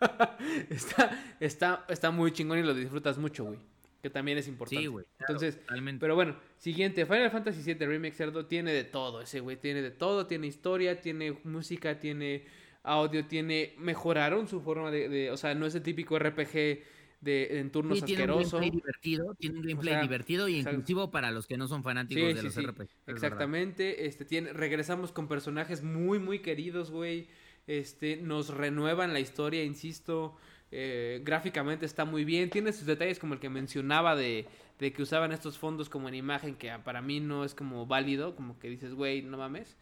está, 0.70 1.36
está, 1.40 1.84
está 1.88 2.10
muy 2.10 2.32
chingón 2.32 2.58
y 2.58 2.62
lo 2.62 2.74
disfrutas 2.74 3.18
mucho, 3.18 3.44
güey. 3.44 3.58
Que 4.02 4.08
también 4.08 4.38
es 4.38 4.48
importante. 4.48 4.80
Sí, 4.82 4.86
güey. 4.86 5.04
claro, 5.18 5.34
Entonces, 5.34 5.60
totalmente. 5.60 6.00
pero 6.00 6.14
bueno, 6.14 6.34
siguiente, 6.56 7.04
Final 7.04 7.30
Fantasy 7.30 7.62
VII 7.74 7.86
Remake 7.86 8.14
Cerdo 8.14 8.46
tiene 8.46 8.72
de 8.72 8.84
todo, 8.84 9.20
ese 9.20 9.40
güey 9.40 9.56
tiene 9.58 9.82
de 9.82 9.90
todo, 9.90 10.26
tiene 10.26 10.46
historia, 10.46 11.00
tiene 11.02 11.36
música, 11.44 12.00
tiene 12.00 12.46
audio, 12.82 13.26
tiene 13.26 13.74
mejoraron 13.76 14.48
su 14.48 14.62
forma 14.62 14.90
de, 14.90 15.10
de- 15.10 15.30
o 15.30 15.36
sea, 15.36 15.54
no 15.54 15.66
es 15.66 15.74
el 15.74 15.82
típico 15.82 16.18
RPG 16.18 16.82
de 17.20 17.58
en 17.60 17.70
turnos 17.70 17.98
Sí, 17.98 18.02
tiene 18.02 18.24
un 18.24 18.30
asqueroso. 18.30 18.56
gameplay 18.58 18.70
divertido, 18.70 19.34
tiene 19.38 19.58
un 19.58 19.66
gameplay 19.66 19.94
sea, 19.94 20.02
divertido 20.02 20.48
y 20.48 20.56
exacto. 20.56 20.70
inclusivo 20.78 21.10
para 21.10 21.30
los 21.30 21.46
que 21.46 21.56
no 21.58 21.68
son 21.68 21.82
fanáticos 21.82 22.28
Sí, 22.28 22.34
de 22.34 22.42
sí, 22.42 22.46
los 22.46 22.56
RPG. 22.56 22.82
es. 22.82 22.96
Exactamente, 23.06 24.06
este 24.06 24.24
tiene 24.24 24.52
regresamos 24.52 25.12
con 25.12 25.28
personajes 25.28 25.82
muy 25.82 26.18
muy 26.18 26.40
queridos, 26.40 26.90
güey. 26.90 27.28
Este 27.66 28.16
nos 28.16 28.48
renuevan 28.48 29.12
la 29.12 29.20
historia, 29.20 29.64
insisto. 29.64 30.36
eh, 30.72 31.20
gráficamente 31.24 31.84
está 31.84 32.04
muy 32.04 32.24
bien, 32.24 32.48
tiene 32.50 32.72
sus 32.72 32.86
detalles 32.86 33.18
como 33.18 33.34
el 33.34 33.40
que 33.40 33.48
mencionaba 33.50 34.14
de, 34.16 34.46
de 34.78 34.92
que 34.92 35.02
usaban 35.02 35.32
estos 35.32 35.58
fondos 35.58 35.88
como 35.88 36.08
en 36.08 36.14
imagen 36.14 36.54
que 36.54 36.70
para 36.84 37.02
mí 37.02 37.18
no 37.20 37.44
es 37.44 37.54
como 37.56 37.86
válido, 37.86 38.36
como 38.36 38.58
que 38.58 38.68
dices, 38.70 38.94
güey, 38.94 39.22
no 39.22 39.36
mames. 39.36 39.76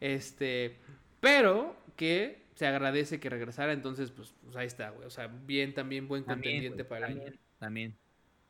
Este, 0.00 0.76
pero 1.20 1.76
que 1.96 2.39
se 2.60 2.66
agradece 2.66 3.20
que 3.20 3.30
regresara, 3.30 3.72
entonces 3.72 4.10
pues, 4.12 4.34
pues 4.42 4.54
ahí 4.56 4.66
está, 4.66 4.90
güey. 4.90 5.06
O 5.06 5.10
sea, 5.10 5.28
bien 5.28 5.72
también 5.74 6.06
buen 6.08 6.24
También, 6.26 6.56
contendiente 6.56 6.84
para 6.84 7.06
el 7.08 7.12
año. 7.14 7.22
también, 7.22 7.40
también. 7.58 7.98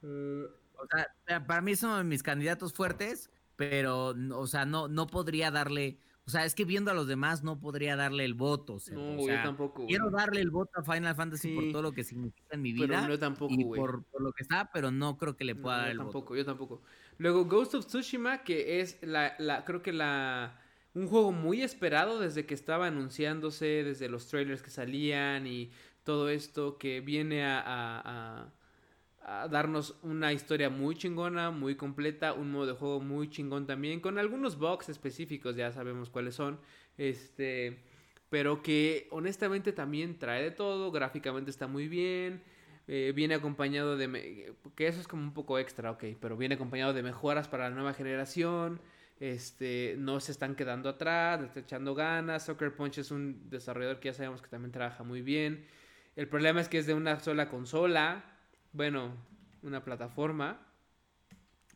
Mm, 0.02 0.44
O 0.74 0.86
sea, 0.90 1.06
sea, 1.26 1.46
para 1.46 1.60
mí 1.60 1.72
es 1.72 1.82
uno 1.82 1.96
de 1.98 2.04
mis 2.04 2.22
candidatos 2.22 2.72
fuertes, 2.74 3.30
pero, 3.56 4.14
o 4.34 4.46
sea, 4.48 4.64
no, 4.66 4.88
no 4.88 5.06
podría 5.06 5.50
darle, 5.50 6.00
o 6.24 6.30
sea, 6.30 6.44
es 6.44 6.54
que 6.56 6.64
viendo 6.64 6.90
a 6.90 6.94
los 6.94 7.06
demás 7.06 7.42
no 7.44 7.60
podría 7.60 7.94
darle 7.96 8.24
el 8.24 8.34
voto. 8.34 8.74
o 8.74 8.80
sea, 8.80 8.96
no, 8.96 9.16
o 9.16 9.16
güey, 9.16 9.26
sea, 9.26 9.36
yo 9.36 9.42
tampoco. 9.42 9.86
güey. 9.86 9.88
Quiero 9.88 10.10
darle 10.10 10.40
el 10.40 10.50
voto 10.50 10.72
a 10.80 10.82
Final 10.82 11.14
Fantasy 11.14 11.48
Sí. 11.48 11.54
por 11.54 11.70
todo 11.70 11.82
lo 11.82 11.92
que 11.92 12.02
significa 12.04 12.48
en 12.56 12.62
mi 12.62 12.72
Pero 12.72 12.86
vida 12.88 13.06
no 13.06 13.18
tampoco, 13.18 13.54
y 13.54 13.62
güey. 13.64 13.80
por, 13.80 14.04
por 14.06 14.22
lo 14.22 14.32
que 14.32 14.42
está, 14.42 14.70
pero 14.72 14.90
no 14.90 15.16
creo 15.18 15.36
que 15.36 15.44
le 15.44 15.54
No, 15.54 15.60
pueda 15.62 15.76
dar 15.78 15.86
yo 15.88 15.92
el 15.92 15.98
tampoco, 15.98 16.20
voto. 16.30 16.36
yo 16.36 16.44
tampoco. 16.44 16.82
Luego 17.18 17.44
Ghost 17.44 17.74
of 17.74 17.86
Tsushima, 17.86 18.42
que 18.44 18.80
es 18.80 18.98
la, 19.02 19.34
la, 19.38 19.64
creo 19.66 19.82
que 19.82 19.92
la, 19.92 20.58
un 20.94 21.06
juego 21.08 21.32
muy 21.32 21.62
esperado 21.62 22.18
desde 22.20 22.46
que 22.46 22.54
estaba 22.54 22.86
anunciándose, 22.88 23.84
desde 23.84 24.08
los 24.08 24.26
trailers 24.28 24.62
que 24.62 24.70
salían 24.70 25.46
y 25.46 25.70
todo 26.04 26.28
esto, 26.28 26.78
que 26.78 27.00
viene 27.00 27.44
a, 27.44 27.60
a- 27.64 28.52
a- 29.22 29.48
darnos 29.48 29.96
una 30.02 30.32
historia 30.32 30.70
muy 30.70 30.94
chingona, 30.96 31.50
muy 31.50 31.76
completa, 31.76 32.32
un 32.32 32.50
modo 32.52 32.66
de 32.66 32.72
juego 32.72 33.00
muy 33.00 33.28
chingón 33.30 33.66
también, 33.66 34.00
con 34.00 34.18
algunos 34.18 34.58
bugs 34.58 34.88
específicos, 34.88 35.56
ya 35.56 35.72
sabemos 35.72 36.10
cuáles 36.10 36.34
son, 36.34 36.58
este, 36.98 37.78
pero 38.28 38.62
que 38.62 39.08
honestamente 39.10 39.72
también 39.72 40.18
trae 40.18 40.42
de 40.42 40.50
todo, 40.50 40.90
gráficamente 40.90 41.50
está 41.50 41.66
muy 41.66 41.88
bien, 41.88 42.42
eh, 42.88 43.12
viene 43.14 43.34
acompañado 43.34 43.96
de... 43.96 44.54
que 44.74 44.86
eso 44.88 45.00
es 45.00 45.06
como 45.08 45.22
un 45.22 45.34
poco 45.34 45.58
extra, 45.58 45.90
ok, 45.92 46.04
pero 46.20 46.36
viene 46.36 46.54
acompañado 46.56 46.92
de 46.92 47.02
mejoras 47.02 47.48
para 47.48 47.68
la 47.68 47.74
nueva 47.74 47.94
generación. 47.94 48.80
Este, 49.20 49.96
no 49.98 50.18
se 50.18 50.32
están 50.32 50.56
quedando 50.56 50.88
atrás, 50.88 51.40
le 51.40 51.46
está 51.46 51.60
echando 51.60 51.94
ganas. 51.94 52.46
Soccer 52.46 52.74
Punch 52.74 52.98
es 52.98 53.10
un 53.10 53.50
desarrollador 53.50 54.00
que 54.00 54.08
ya 54.08 54.14
sabemos 54.14 54.40
que 54.40 54.48
también 54.48 54.72
trabaja 54.72 55.04
muy 55.04 55.20
bien. 55.20 55.66
El 56.16 56.26
problema 56.26 56.60
es 56.60 56.68
que 56.68 56.78
es 56.78 56.86
de 56.86 56.94
una 56.94 57.20
sola 57.20 57.48
consola. 57.48 58.24
Bueno, 58.72 59.14
una 59.62 59.84
plataforma. 59.84 60.66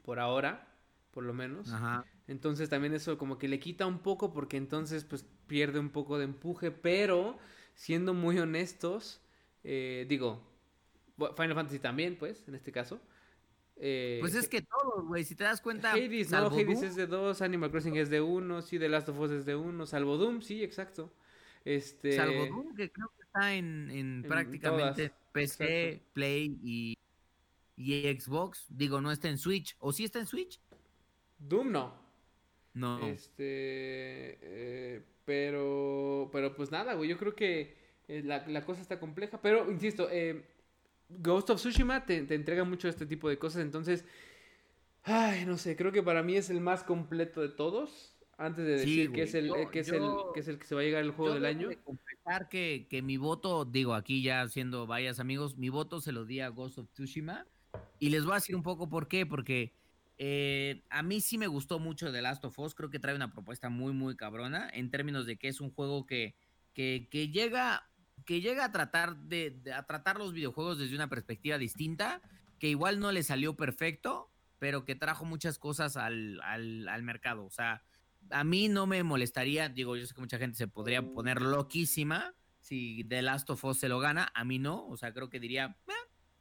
Por 0.04 0.18
ahora, 0.18 0.66
por 1.12 1.24
lo 1.24 1.34
menos. 1.34 1.70
Ajá. 1.70 2.04
Entonces 2.26 2.70
también 2.70 2.94
eso 2.94 3.18
como 3.18 3.38
que 3.38 3.48
le 3.48 3.60
quita 3.60 3.86
un 3.86 3.98
poco 3.98 4.32
porque 4.32 4.56
entonces 4.56 5.04
pues 5.04 5.26
pierde 5.46 5.78
un 5.78 5.90
poco 5.90 6.18
de 6.18 6.24
empuje, 6.24 6.70
pero 6.70 7.38
siendo 7.74 8.14
muy 8.14 8.38
honestos, 8.38 9.20
eh, 9.62 10.06
digo, 10.08 10.42
Final 11.16 11.54
Fantasy 11.54 11.78
también 11.78 12.16
pues, 12.16 12.48
en 12.48 12.54
este 12.54 12.72
caso. 12.72 13.00
Eh, 13.76 14.18
Pues 14.20 14.34
es 14.34 14.48
que 14.48 14.62
todos, 14.62 15.06
güey, 15.06 15.24
si 15.24 15.34
te 15.34 15.44
das 15.44 15.60
cuenta, 15.60 15.92
Hades, 15.92 16.30
no, 16.30 16.46
Hades 16.46 16.66
Doom, 16.66 16.84
es 16.84 16.96
de 16.96 17.06
dos, 17.06 17.42
Animal 17.42 17.70
Crossing 17.70 17.96
es 17.96 18.10
de 18.10 18.20
uno, 18.20 18.62
sí, 18.62 18.78
The 18.78 18.88
Last 18.88 19.09
of 19.09 19.18
Us 19.18 19.30
es 19.30 19.44
de 19.44 19.56
uno, 19.56 19.86
salvo 19.86 20.16
Doom, 20.16 20.42
sí, 20.42 20.62
exacto. 20.62 21.12
Este, 21.64 22.12
salvo 22.12 22.46
Doom, 22.46 22.74
que 22.74 22.92
creo 22.92 23.09
que 23.16 23.22
está 23.22 23.55
en, 23.55 23.90
en 23.90 23.98
En 23.98 24.22
prácticamente 24.22 25.09
todas, 25.09 25.22
PC, 25.32 25.88
exacto. 25.88 26.10
Play 26.12 26.59
y, 26.62 26.98
y 27.76 28.20
Xbox. 28.20 28.66
Digo, 28.68 29.01
no 29.01 29.10
está 29.10 29.28
en 29.28 29.38
Switch. 29.38 29.76
¿O 29.78 29.92
sí 29.92 30.05
está 30.05 30.20
en 30.20 30.26
Switch? 30.26 30.60
Doom 31.38 31.72
no. 31.72 32.05
No. 32.74 33.06
Este, 33.06 34.38
eh, 34.42 35.02
pero, 35.24 36.28
pero 36.32 36.55
pues 36.55 36.70
nada, 36.70 36.94
güey, 36.94 37.09
yo 37.09 37.16
creo 37.18 37.34
que 37.34 37.76
eh, 38.09 38.22
la, 38.24 38.46
la 38.48 38.64
cosa 38.64 38.82
está 38.82 38.98
compleja, 38.98 39.40
pero 39.40 39.70
insisto, 39.70 40.09
eh, 40.10 40.44
Ghost 41.09 41.51
of 41.51 41.60
Tsushima 41.60 42.05
te, 42.05 42.22
te 42.22 42.35
entrega 42.35 42.64
mucho 42.64 42.89
este 42.89 43.06
tipo 43.06 43.28
de 43.28 43.39
cosas, 43.39 43.62
entonces, 43.62 44.05
ay, 45.02 45.44
no 45.47 45.59
sé, 45.59 45.76
creo 45.76 45.93
que 45.93 46.02
para 46.02 46.22
mí 46.22 46.36
es 46.36 46.51
el 46.51 46.60
más 46.60 46.82
completo 46.82 47.40
de 47.40 47.48
todos. 47.48 48.10
Antes 48.36 48.64
de 48.64 48.72
decir 48.72 49.12
que, 49.12 49.22
es 49.22 49.35
el, 49.35 49.52
que, 49.70 49.78
es 49.78 49.89
el, 49.90 50.02
que 50.35 50.40
es 50.40 50.48
el 50.48 50.59
que 50.59 50.66
se 50.66 50.74
va 50.74 50.81
a 50.81 50.85
llegar 50.85 51.05
el 51.05 51.12
juego 51.12 51.35
del 51.35 51.44
año. 51.44 51.68
confesar 51.85 52.48
que, 52.48 52.89
que 52.90 53.01
mi 53.01 53.16
voto, 53.16 53.64
digo, 53.64 53.94
aquí 53.94 54.22
ya 54.22 54.48
siendo 54.48 54.89
varias 54.89 55.20
amigos, 55.20 55.56
mi 55.56 55.68
voto 55.68 56.01
se 56.01 56.10
lo 56.10 56.24
di 56.24 56.40
a 56.40 56.48
Ghost 56.48 56.78
of 56.78 56.90
Tsushima. 56.90 57.47
Y 58.01 58.10
les 58.10 58.24
voy 58.24 58.32
a 58.32 58.36
decir 58.36 58.56
un 58.56 58.64
poco 58.64 58.89
por 58.89 59.06
qué, 59.06 59.24
porque 59.24 59.72
eh, 60.18 60.82
a 60.90 61.02
mí 61.02 61.20
sí 61.20 61.39
me 61.39 61.47
gustó 61.47 61.78
mucho 61.78 62.12
The 62.12 62.22
Last 62.22 62.44
of 62.44 62.59
Us, 62.59 62.74
creo 62.74 62.90
que 62.90 62.98
trae 62.98 63.14
una 63.14 63.32
propuesta 63.32 63.68
muy, 63.68 63.93
muy 63.93 64.16
cabrona 64.16 64.68
en 64.72 64.90
términos 64.90 65.26
de 65.26 65.36
que 65.36 65.48
es 65.48 65.60
un 65.60 65.70
juego 65.70 66.06
que, 66.06 66.35
que, 66.72 67.09
que 67.10 67.28
llega, 67.28 67.89
que 68.24 68.40
llega 68.40 68.64
a 68.64 68.72
tratar, 68.72 69.16
de, 69.16 69.60
a 69.74 69.84
tratar 69.84 70.18
los 70.18 70.32
videojuegos 70.32 70.78
desde 70.78 70.94
una 70.94 71.08
perspectiva 71.08 71.58
distinta, 71.58 72.22
que 72.58 72.68
igual 72.68 73.00
no 73.00 73.12
le 73.12 73.22
salió 73.22 73.56
perfecto, 73.56 74.30
pero 74.58 74.84
que 74.84 74.94
trajo 74.94 75.24
muchas 75.24 75.58
cosas 75.58 75.96
al, 75.96 76.40
al, 76.42 77.02
mercado. 77.02 77.44
O 77.44 77.50
sea, 77.50 77.82
a 78.30 78.44
mí 78.44 78.68
no 78.68 78.86
me 78.86 79.02
molestaría, 79.02 79.68
digo, 79.68 79.96
yo 79.96 80.06
sé 80.06 80.14
que 80.14 80.20
mucha 80.20 80.38
gente 80.38 80.56
se 80.56 80.68
podría 80.68 81.02
poner 81.02 81.42
loquísima 81.42 82.34
si 82.60 83.04
The 83.04 83.20
Last 83.20 83.50
of 83.50 83.62
Us 83.64 83.78
se 83.78 83.90
lo 83.90 84.00
gana, 84.00 84.32
a 84.34 84.42
mí 84.42 84.58
no, 84.58 84.86
o 84.86 84.96
sea, 84.96 85.12
creo 85.12 85.28
que 85.28 85.38
diría, 85.38 85.76
eh, 85.86 85.92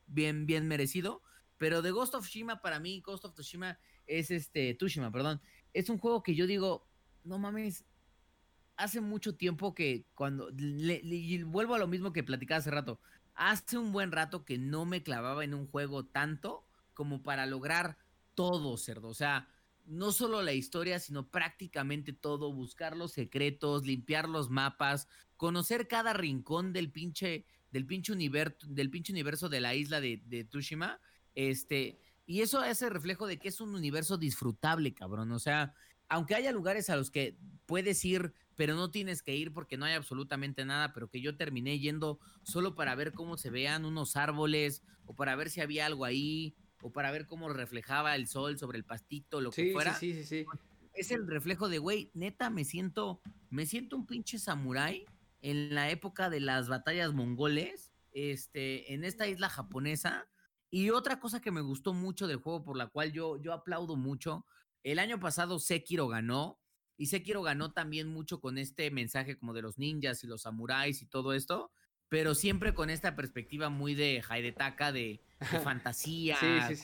bien, 0.07 0.45
bien 0.45 0.69
merecido, 0.69 1.21
pero 1.57 1.81
de 1.81 1.91
Ghost 1.91 2.15
of 2.15 2.23
Tsushima, 2.23 2.61
para 2.61 2.79
mí, 2.79 3.01
Ghost 3.01 3.25
of 3.25 3.33
Tsushima 3.33 3.77
es 4.07 4.31
este, 4.31 4.73
Tsushima, 4.75 5.11
perdón, 5.11 5.41
es 5.73 5.89
un 5.89 5.97
juego 5.97 6.23
que 6.23 6.33
yo 6.33 6.47
digo, 6.47 6.87
no 7.25 7.39
mames, 7.39 7.83
hace 8.77 9.01
mucho 9.01 9.35
tiempo 9.35 9.73
que 9.73 10.05
cuando, 10.15 10.49
le, 10.51 11.43
vuelvo 11.45 11.75
a 11.75 11.79
lo 11.79 11.87
mismo 11.87 12.13
que 12.13 12.23
platicaba 12.23 12.59
hace 12.59 12.71
rato, 12.71 12.99
hace 13.35 13.77
un 13.77 13.91
buen 13.91 14.11
rato 14.11 14.45
que 14.45 14.57
no 14.57 14.85
me 14.85 15.03
clavaba 15.03 15.43
en 15.43 15.53
un 15.53 15.67
juego 15.67 16.05
tanto 16.05 16.65
como 16.93 17.23
para 17.23 17.45
lograr 17.45 17.97
todo, 18.35 18.77
cerdo, 18.77 19.09
o 19.09 19.13
sea, 19.13 19.47
no 19.85 20.11
solo 20.11 20.41
la 20.41 20.53
historia, 20.53 20.99
sino 20.99 21.29
prácticamente 21.29 22.13
todo, 22.13 22.53
buscar 22.53 22.95
los 22.95 23.11
secretos, 23.11 23.85
limpiar 23.85 24.29
los 24.29 24.49
mapas, 24.49 25.07
conocer 25.37 25.87
cada 25.87 26.13
rincón 26.13 26.71
del 26.73 26.91
pinche, 26.91 27.45
del 27.71 27.85
pinche 27.85 28.13
universo, 28.13 28.67
del 28.67 28.89
pinche 28.89 29.11
universo 29.11 29.49
de 29.49 29.59
la 29.59 29.75
isla 29.75 29.99
de, 29.99 30.47
Tushima, 30.49 30.99
este, 31.35 31.99
y 32.25 32.41
eso 32.41 32.59
hace 32.59 32.89
reflejo 32.89 33.27
de 33.27 33.37
que 33.37 33.49
es 33.49 33.59
un 33.59 33.75
universo 33.75 34.17
disfrutable, 34.17 34.93
cabrón. 34.93 35.31
O 35.31 35.39
sea, 35.39 35.73
aunque 36.13 36.35
haya 36.35 36.51
lugares 36.51 36.91
a 36.91 36.95
los 36.95 37.09
que 37.09 37.39
puedes 37.65 38.05
ir, 38.05 38.33
pero 38.55 38.75
no 38.75 38.91
tienes 38.91 39.23
que 39.23 39.35
ir 39.35 39.51
porque 39.51 39.77
no 39.77 39.85
hay 39.85 39.93
absolutamente 39.93 40.63
nada, 40.63 40.93
pero 40.93 41.09
que 41.09 41.21
yo 41.21 41.35
terminé 41.37 41.79
yendo 41.79 42.19
solo 42.43 42.75
para 42.75 42.93
ver 42.93 43.13
cómo 43.13 43.35
se 43.35 43.49
vean 43.49 43.83
unos 43.83 44.15
árboles 44.15 44.83
o 45.07 45.15
para 45.15 45.35
ver 45.35 45.49
si 45.49 45.59
había 45.59 45.87
algo 45.87 46.05
ahí 46.05 46.55
o 46.83 46.91
para 46.91 47.09
ver 47.09 47.25
cómo 47.25 47.49
reflejaba 47.49 48.15
el 48.15 48.27
sol 48.27 48.59
sobre 48.59 48.77
el 48.77 48.85
pastito, 48.85 49.41
lo 49.41 49.49
que 49.49 49.71
fuera. 49.71 49.95
Sí, 49.95 50.13
sí, 50.13 50.23
sí, 50.23 50.45
Es 50.93 51.09
el 51.09 51.25
reflejo 51.25 51.67
de, 51.67 51.79
güey, 51.79 52.11
neta, 52.13 52.51
me 52.51 52.63
siento, 52.63 53.19
me 53.49 53.65
siento 53.65 53.95
un 53.95 54.05
pinche 54.05 54.37
samurái 54.37 55.05
en 55.41 55.73
la 55.73 55.89
época 55.89 56.29
de 56.29 56.41
las 56.41 56.69
batallas 56.69 57.11
mongoles, 57.13 57.91
este, 58.11 58.93
en 58.93 59.03
esta 59.03 59.27
isla 59.27 59.49
japonesa. 59.49 60.27
Y 60.69 60.91
otra 60.91 61.19
cosa 61.19 61.41
que 61.41 61.51
me 61.51 61.61
gustó 61.61 61.93
mucho 61.93 62.27
del 62.27 62.37
juego, 62.37 62.63
por 62.63 62.77
la 62.77 62.87
cual 62.87 63.11
yo, 63.11 63.41
yo 63.41 63.53
aplaudo 63.53 63.95
mucho, 63.95 64.45
el 64.83 64.99
año 64.99 65.19
pasado 65.19 65.59
Sekiro 65.59 66.07
ganó, 66.07 66.59
y 66.97 67.07
Sekiro 67.07 67.41
ganó 67.41 67.71
también 67.71 68.07
mucho 68.07 68.39
con 68.39 68.57
este 68.57 68.91
mensaje 68.91 69.37
como 69.37 69.53
de 69.53 69.61
los 69.61 69.77
ninjas 69.77 70.23
y 70.23 70.27
los 70.27 70.43
samuráis 70.43 71.01
y 71.01 71.05
todo 71.05 71.33
esto, 71.33 71.71
pero 72.09 72.35
siempre 72.35 72.73
con 72.73 72.89
esta 72.89 73.15
perspectiva 73.15 73.69
muy 73.69 73.95
de 73.95 74.23
Haidetaka, 74.27 74.91
de, 74.91 75.19
de 75.39 75.59
fantasía, 75.63 76.37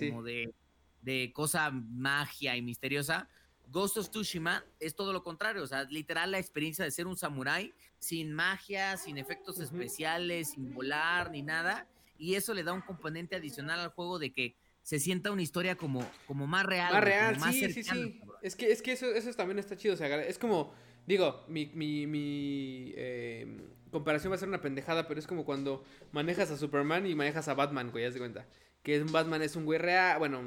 como 0.10 0.24
de, 0.24 0.54
de 1.02 1.32
cosa 1.34 1.70
magia 1.72 2.56
y 2.56 2.62
misteriosa. 2.62 3.30
Ghost 3.68 3.98
of 3.98 4.10
Tsushima 4.10 4.66
es 4.80 4.96
todo 4.96 5.14
lo 5.14 5.24
contrario, 5.24 5.62
o 5.62 5.68
sea, 5.68 5.84
literal 5.84 6.32
la 6.32 6.40
experiencia 6.40 6.84
de 6.84 6.90
ser 6.90 7.06
un 7.06 7.16
samurái 7.16 7.72
sin 8.00 8.34
magia, 8.34 8.98
sin 8.98 9.20
efectos 9.20 9.60
especiales, 9.60 10.52
sin 10.52 10.74
volar 10.74 11.30
ni 11.30 11.44
nada, 11.44 11.88
y 12.18 12.34
eso 12.34 12.56
le 12.56 12.64
da 12.64 12.74
un 12.74 12.82
componente 12.82 13.36
adicional 13.36 13.80
al 13.80 13.90
juego 13.90 14.18
de 14.18 14.34
que 14.34 14.56
se 14.90 14.98
sienta 14.98 15.30
una 15.30 15.44
historia 15.44 15.76
como, 15.76 16.04
como 16.26 16.48
más 16.48 16.66
real. 16.66 16.92
Más 16.92 17.04
real, 17.04 17.40
sí, 17.52 17.72
sí, 17.72 17.84
sí. 17.84 18.20
Es 18.42 18.56
que, 18.56 18.72
es 18.72 18.82
que 18.82 18.94
eso, 18.94 19.06
eso 19.14 19.32
también 19.34 19.60
está 19.60 19.78
chido, 19.78 19.94
o 19.94 19.98
sea, 19.98 20.24
es 20.24 20.40
como, 20.40 20.74
digo, 21.06 21.46
mi, 21.48 21.68
mi, 21.76 22.08
mi 22.08 22.92
eh, 22.96 23.46
comparación 23.92 24.32
va 24.32 24.38
a 24.38 24.40
ser 24.40 24.50
una 24.50 24.62
pendejada, 24.62 25.08
pero 25.08 25.20
es 25.20 25.28
como 25.28 25.46
cuando 25.46 25.84
manejas 26.12 26.50
a 26.50 26.58
Superman 26.58 27.06
y 27.06 27.14
manejas 27.14 27.48
a 27.50 27.54
Batman, 27.54 27.92
güey, 27.92 28.04
ya 28.04 28.10
de 28.10 28.18
cuenta. 28.18 28.48
Que 28.82 29.00
un 29.00 29.12
Batman 29.12 29.44
es 29.44 29.56
un 29.56 29.66
güey 29.66 29.78
real, 29.78 30.18
bueno, 30.18 30.42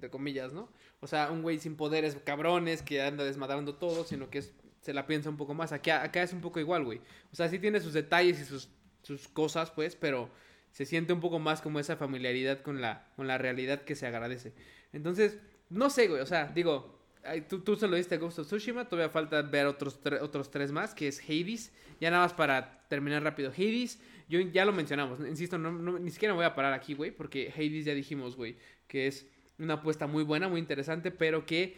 de, 0.00 0.08
comillas, 0.08 0.54
¿no? 0.54 0.72
O 1.00 1.06
sea, 1.06 1.30
un 1.30 1.42
güey 1.42 1.58
sin 1.58 1.76
poderes 1.76 2.16
cabrones 2.24 2.80
que 2.80 3.02
anda 3.02 3.24
desmadrando 3.24 3.74
todo, 3.74 4.04
sino 4.04 4.30
que 4.30 4.38
es, 4.38 4.54
se 4.80 4.94
la 4.94 5.06
piensa 5.06 5.28
un 5.28 5.36
poco 5.36 5.52
más. 5.52 5.72
Acá, 5.72 6.02
acá 6.02 6.22
es 6.22 6.32
un 6.32 6.40
poco 6.40 6.60
igual, 6.60 6.82
güey. 6.82 7.02
O 7.30 7.36
sea, 7.36 7.50
sí 7.50 7.58
tiene 7.58 7.80
sus 7.80 7.92
detalles 7.92 8.40
y 8.40 8.46
sus, 8.46 8.70
sus 9.02 9.28
cosas, 9.28 9.70
pues, 9.70 9.96
pero 9.96 10.30
se 10.76 10.84
siente 10.84 11.14
un 11.14 11.20
poco 11.20 11.38
más 11.38 11.62
como 11.62 11.80
esa 11.80 11.96
familiaridad 11.96 12.60
con 12.60 12.82
la, 12.82 13.08
con 13.16 13.26
la 13.26 13.38
realidad 13.38 13.80
que 13.80 13.94
se 13.94 14.06
agradece. 14.06 14.52
Entonces, 14.92 15.38
no 15.70 15.88
sé, 15.88 16.06
güey, 16.06 16.20
o 16.20 16.26
sea, 16.26 16.52
digo, 16.54 17.00
tú, 17.48 17.60
tú 17.60 17.76
se 17.76 17.88
lo 17.88 17.96
diste 17.96 18.16
a 18.16 18.18
Ghost 18.18 18.40
of 18.40 18.46
Tsushima, 18.46 18.86
todavía 18.86 19.08
falta 19.08 19.40
ver 19.40 19.64
otros, 19.64 19.98
otros 20.20 20.50
tres 20.50 20.72
más, 20.72 20.94
que 20.94 21.08
es 21.08 21.18
Hades. 21.18 21.72
Ya 21.98 22.10
nada 22.10 22.24
más 22.24 22.34
para 22.34 22.86
terminar 22.88 23.22
rápido. 23.22 23.52
Hades, 23.52 23.98
yo 24.28 24.38
ya 24.38 24.66
lo 24.66 24.74
mencionamos, 24.74 25.18
insisto, 25.20 25.56
no, 25.56 25.98
ni 25.98 26.10
siquiera 26.10 26.34
voy 26.34 26.44
a 26.44 26.54
parar 26.54 26.74
aquí, 26.74 26.92
güey, 26.92 27.10
porque 27.10 27.50
Hades 27.56 27.86
ya 27.86 27.94
dijimos, 27.94 28.36
güey, 28.36 28.58
que 28.86 29.06
es 29.06 29.26
una 29.58 29.74
apuesta 29.74 30.06
muy 30.06 30.24
buena, 30.24 30.46
muy 30.46 30.60
interesante, 30.60 31.10
pero 31.10 31.46
que, 31.46 31.74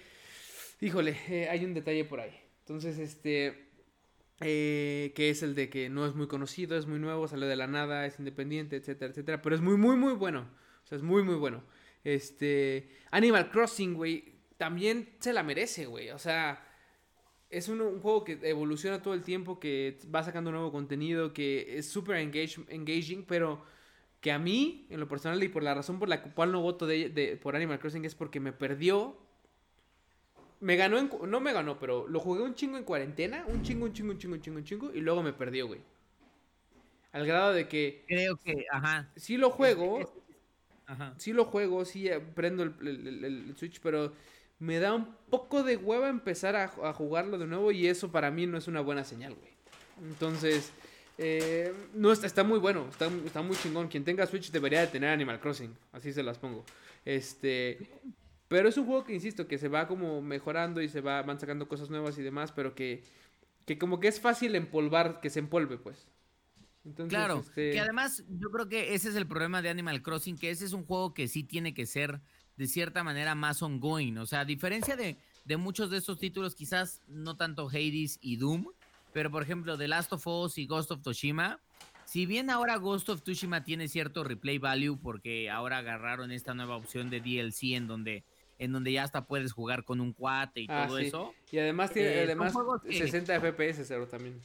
híjole, 0.80 1.16
eh, 1.28 1.48
hay 1.48 1.64
un 1.64 1.72
detalle 1.72 2.04
por 2.04 2.18
ahí. 2.18 2.36
Entonces, 2.62 2.98
este, 2.98 3.67
eh, 4.40 5.12
que 5.14 5.30
es 5.30 5.42
el 5.42 5.54
de 5.54 5.68
que 5.68 5.88
no 5.88 6.06
es 6.06 6.14
muy 6.14 6.28
conocido, 6.28 6.76
es 6.76 6.86
muy 6.86 6.98
nuevo, 6.98 7.26
salió 7.28 7.46
de 7.46 7.56
la 7.56 7.66
nada, 7.66 8.06
es 8.06 8.18
independiente, 8.18 8.76
etcétera, 8.76 9.10
etcétera, 9.10 9.42
pero 9.42 9.54
es 9.54 9.62
muy, 9.62 9.76
muy, 9.76 9.96
muy 9.96 10.14
bueno. 10.14 10.48
O 10.84 10.86
sea, 10.86 10.96
es 10.96 11.02
muy, 11.02 11.22
muy 11.22 11.34
bueno. 11.34 11.62
Este, 12.04 12.88
Animal 13.10 13.50
Crossing, 13.50 13.94
güey, 13.94 14.38
también 14.56 15.16
se 15.20 15.32
la 15.32 15.42
merece, 15.42 15.86
güey. 15.86 16.10
O 16.10 16.18
sea, 16.18 16.64
es 17.50 17.68
un, 17.68 18.00
juego 18.00 18.24
que 18.24 18.38
evoluciona 18.42 19.02
todo 19.02 19.14
el 19.14 19.22
tiempo, 19.22 19.58
que 19.58 19.98
va 20.14 20.22
sacando 20.22 20.50
nuevo 20.50 20.72
contenido, 20.72 21.32
que 21.32 21.78
es 21.78 21.88
súper 21.88 22.16
engaging, 22.16 23.24
pero 23.24 23.62
que 24.20 24.32
a 24.32 24.38
mí, 24.38 24.86
en 24.90 25.00
lo 25.00 25.08
personal 25.08 25.42
y 25.42 25.48
por 25.48 25.62
la 25.62 25.74
razón 25.74 25.98
por 25.98 26.08
la 26.08 26.22
cual 26.22 26.52
no 26.52 26.60
voto 26.60 26.86
de, 26.86 27.38
por 27.42 27.56
Animal 27.56 27.78
Crossing 27.78 28.04
es 28.04 28.14
porque 28.14 28.40
me 28.40 28.52
perdió. 28.52 29.16
Me 30.60 30.76
ganó, 30.76 30.98
en, 30.98 31.10
no 31.28 31.40
me 31.40 31.52
ganó, 31.52 31.78
pero 31.78 32.08
lo 32.08 32.20
jugué 32.20 32.42
un 32.42 32.54
chingo 32.54 32.76
en 32.76 32.84
cuarentena, 32.84 33.44
un 33.46 33.62
chingo, 33.62 33.84
un 33.84 33.92
chingo, 33.92 34.12
un 34.12 34.18
chingo, 34.18 34.34
un 34.34 34.40
chingo, 34.40 34.58
un 34.58 34.64
chingo, 34.64 34.92
y 34.92 35.00
luego 35.00 35.22
me 35.22 35.32
perdió, 35.32 35.66
güey. 35.66 35.80
Al 37.12 37.26
grado 37.26 37.52
de 37.52 37.68
que... 37.68 38.04
Creo 38.06 38.36
que, 38.36 38.66
ajá. 38.70 39.08
Sí 39.16 39.36
lo 39.36 39.50
juego, 39.50 40.12
ajá. 40.86 41.14
sí 41.16 41.32
lo 41.32 41.44
juego, 41.44 41.84
sí 41.84 42.08
eh, 42.08 42.20
prendo 42.20 42.64
el 42.64 43.54
Switch, 43.56 43.80
pero 43.80 44.12
me 44.58 44.80
da 44.80 44.94
un 44.94 45.14
poco 45.30 45.62
de 45.62 45.76
hueva 45.76 46.08
empezar 46.08 46.56
a, 46.56 46.68
jugarlo 46.92 47.38
de 47.38 47.46
nuevo 47.46 47.70
y 47.70 47.86
eso 47.86 48.10
para 48.10 48.30
mí 48.30 48.46
no 48.46 48.58
es 48.58 48.66
una 48.66 48.80
buena 48.80 49.04
señal, 49.04 49.34
güey. 49.34 49.52
Entonces, 50.02 50.72
eh, 51.16 51.72
no 51.94 52.12
está, 52.12 52.26
está 52.26 52.44
muy 52.44 52.58
bueno, 52.58 52.86
está, 52.90 53.08
está, 53.24 53.42
muy 53.42 53.56
chingón. 53.56 53.88
Quien 53.88 54.04
tenga 54.04 54.26
Switch 54.26 54.50
debería 54.50 54.80
de 54.80 54.88
tener 54.88 55.10
Animal 55.10 55.40
Crossing, 55.40 55.74
así 55.92 56.12
se 56.12 56.22
las 56.22 56.38
pongo. 56.38 56.64
Este, 57.04 57.90
pero 58.48 58.68
es 58.68 58.76
un 58.76 58.86
juego 58.86 59.04
que 59.04 59.14
insisto 59.14 59.46
que 59.46 59.58
se 59.58 59.68
va 59.68 59.86
como 59.86 60.20
mejorando 60.22 60.80
y 60.80 60.88
se 60.88 61.00
va 61.00 61.22
van 61.22 61.38
sacando 61.38 61.68
cosas 61.68 61.90
nuevas 61.90 62.18
y 62.18 62.22
demás, 62.22 62.52
pero 62.52 62.74
que 62.74 63.04
que 63.66 63.78
como 63.78 64.00
que 64.00 64.08
es 64.08 64.18
fácil 64.18 64.54
empolvar, 64.54 65.20
que 65.20 65.28
se 65.28 65.40
empolve, 65.40 65.76
pues. 65.76 66.08
Entonces, 66.86 67.10
claro, 67.10 67.40
este 67.40 67.72
que 67.72 67.80
además 67.80 68.24
yo 68.28 68.50
creo 68.50 68.66
que 68.66 68.94
ese 68.94 69.10
es 69.10 69.14
el 69.14 69.26
problema 69.26 69.60
de 69.60 69.68
Animal 69.68 70.00
Crossing, 70.02 70.38
que 70.38 70.50
ese 70.50 70.64
es 70.64 70.72
un 70.72 70.86
juego 70.86 71.12
que 71.12 71.28
sí 71.28 71.44
tiene 71.44 71.74
que 71.74 71.84
ser 71.84 72.22
de 72.56 72.66
cierta 72.66 73.04
manera 73.04 73.34
más 73.34 73.62
ongoing. 73.62 74.16
O 74.16 74.26
sea, 74.26 74.40
a 74.40 74.44
diferencia 74.46 74.96
de, 74.96 75.18
de 75.44 75.56
muchos 75.58 75.90
de 75.90 75.98
estos 75.98 76.18
títulos, 76.18 76.54
quizás 76.54 77.02
no 77.06 77.36
tanto 77.36 77.68
Hades 77.68 78.18
y 78.22 78.36
Doom, 78.36 78.68
pero 79.12 79.30
por 79.30 79.42
ejemplo, 79.42 79.76
The 79.76 79.88
Last 79.88 80.14
of 80.14 80.26
Us 80.26 80.56
y 80.56 80.66
Ghost 80.66 80.90
of 80.90 81.02
Tsushima, 81.02 81.60
si 82.06 82.24
bien 82.24 82.48
ahora 82.48 82.78
Ghost 82.78 83.10
of 83.10 83.22
Tsushima 83.22 83.64
tiene 83.64 83.86
cierto 83.86 84.24
replay 84.24 84.56
value 84.56 84.98
porque 84.98 85.50
ahora 85.50 85.78
agarraron 85.78 86.32
esta 86.32 86.54
nueva 86.54 86.76
opción 86.76 87.10
de 87.10 87.20
DLC 87.20 87.74
en 87.74 87.86
donde 87.86 88.24
en 88.58 88.72
donde 88.72 88.92
ya 88.92 89.04
hasta 89.04 89.26
puedes 89.26 89.52
jugar 89.52 89.84
con 89.84 90.00
un 90.00 90.12
cuate 90.12 90.62
y 90.62 90.66
ah, 90.68 90.86
todo 90.86 90.98
eso. 90.98 91.34
Y 91.50 91.58
además 91.58 91.92
tiene 91.92 92.08
eh, 92.08 92.22
además 92.24 92.52
60 92.88 93.40
FPS 93.40 93.84
cero 93.86 94.06
también. 94.06 94.40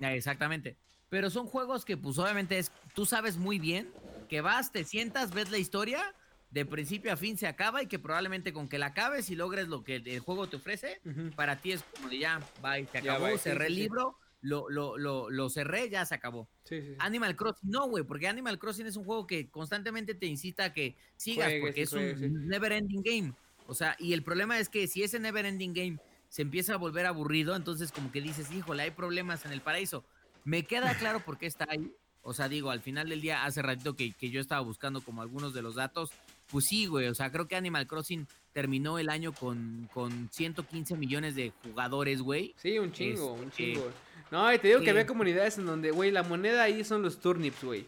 Exactamente. 0.00 0.76
Pero 1.08 1.30
son 1.30 1.46
juegos 1.46 1.84
que 1.84 1.96
pues 1.96 2.18
obviamente 2.18 2.58
es 2.58 2.72
tú 2.94 3.06
sabes 3.06 3.36
muy 3.36 3.58
bien 3.58 3.88
que 4.28 4.40
vas, 4.40 4.72
te 4.72 4.84
sientas, 4.84 5.32
ves 5.32 5.50
la 5.50 5.58
historia 5.58 6.14
de 6.54 6.64
principio 6.64 7.12
a 7.12 7.16
fin 7.16 7.36
se 7.36 7.48
acaba 7.48 7.82
y 7.82 7.86
que 7.86 7.98
probablemente 7.98 8.52
con 8.52 8.68
que 8.68 8.78
la 8.78 8.86
acabes 8.86 9.28
y 9.28 9.34
logres 9.34 9.66
lo 9.66 9.82
que 9.82 9.96
el 9.96 10.20
juego 10.20 10.46
te 10.46 10.56
ofrece, 10.56 11.00
para 11.34 11.56
ti 11.56 11.72
es 11.72 11.82
como 11.82 12.08
de 12.08 12.20
ya, 12.20 12.40
bye, 12.62 12.86
se 12.86 12.98
acabó, 12.98 13.36
cerré 13.38 13.66
el 13.66 13.74
libro, 13.74 14.16
Lo, 14.44 14.68
lo, 14.68 14.98
lo, 14.98 15.30
lo, 15.30 15.48
cerré, 15.48 15.88
ya 15.88 16.04
se 16.04 16.14
acabó. 16.14 16.50
Animal 16.98 17.34
Crossing, 17.34 17.70
no, 17.70 17.88
güey, 17.88 18.04
porque 18.04 18.28
Animal 18.28 18.58
Crossing 18.58 18.86
es 18.86 18.96
un 18.96 19.04
juego 19.04 19.26
que 19.26 19.48
constantemente 19.48 20.14
te 20.14 20.26
incita 20.26 20.66
a 20.66 20.72
que 20.74 20.96
sigas, 21.16 21.50
porque 21.62 21.80
es 21.82 21.92
un 21.94 22.46
never 22.46 22.72
ending 22.72 23.02
game. 23.02 23.32
O 23.66 23.74
sea, 23.74 23.96
y 23.98 24.12
el 24.12 24.22
problema 24.22 24.58
es 24.58 24.68
que 24.68 24.86
si 24.86 25.02
ese 25.02 25.18
never 25.18 25.46
ending 25.46 25.72
game 25.72 25.98
se 26.28 26.42
empieza 26.42 26.74
a 26.74 26.76
volver 26.76 27.06
aburrido, 27.06 27.56
entonces 27.56 27.90
como 27.90 28.12
que 28.12 28.20
dices, 28.20 28.52
híjole, 28.52 28.82
hay 28.82 28.90
problemas 28.90 29.46
en 29.46 29.52
el 29.52 29.62
paraíso. 29.62 30.04
Me 30.44 30.64
queda 30.64 30.94
claro 30.98 31.20
por 31.20 31.38
qué 31.38 31.46
está 31.46 31.66
ahí. 31.70 31.90
O 32.20 32.34
sea, 32.34 32.48
digo, 32.48 32.70
al 32.70 32.80
final 32.80 33.08
del 33.08 33.22
día, 33.22 33.44
hace 33.44 33.62
ratito 33.62 33.96
que, 33.96 34.12
que 34.12 34.28
yo 34.28 34.42
estaba 34.42 34.60
buscando 34.60 35.00
como 35.00 35.22
algunos 35.22 35.54
de 35.54 35.62
los 35.62 35.74
datos, 35.74 36.10
pues 36.50 36.66
sí, 36.68 36.86
güey, 36.86 37.08
o 37.08 37.14
sea, 37.14 37.30
creo 37.30 37.48
que 37.48 37.56
Animal 37.56 37.86
Crossing 37.86 38.26
terminó 38.52 38.98
el 38.98 39.08
año 39.08 39.32
con, 39.32 39.88
con 39.92 40.30
115 40.30 40.96
millones 40.96 41.34
de 41.34 41.52
jugadores, 41.62 42.22
güey. 42.22 42.54
Sí, 42.56 42.78
un 42.78 42.92
chingo, 42.92 43.32
un 43.32 43.48
este, 43.48 43.74
chingo. 43.74 43.90
No, 44.34 44.52
y 44.52 44.58
te 44.58 44.66
digo 44.66 44.80
que 44.80 44.90
había 44.90 45.06
comunidades 45.06 45.58
en 45.58 45.66
donde, 45.66 45.92
güey, 45.92 46.10
la 46.10 46.24
moneda 46.24 46.64
ahí 46.64 46.82
son 46.82 47.02
los 47.02 47.20
turnips, 47.20 47.62
güey. 47.62 47.86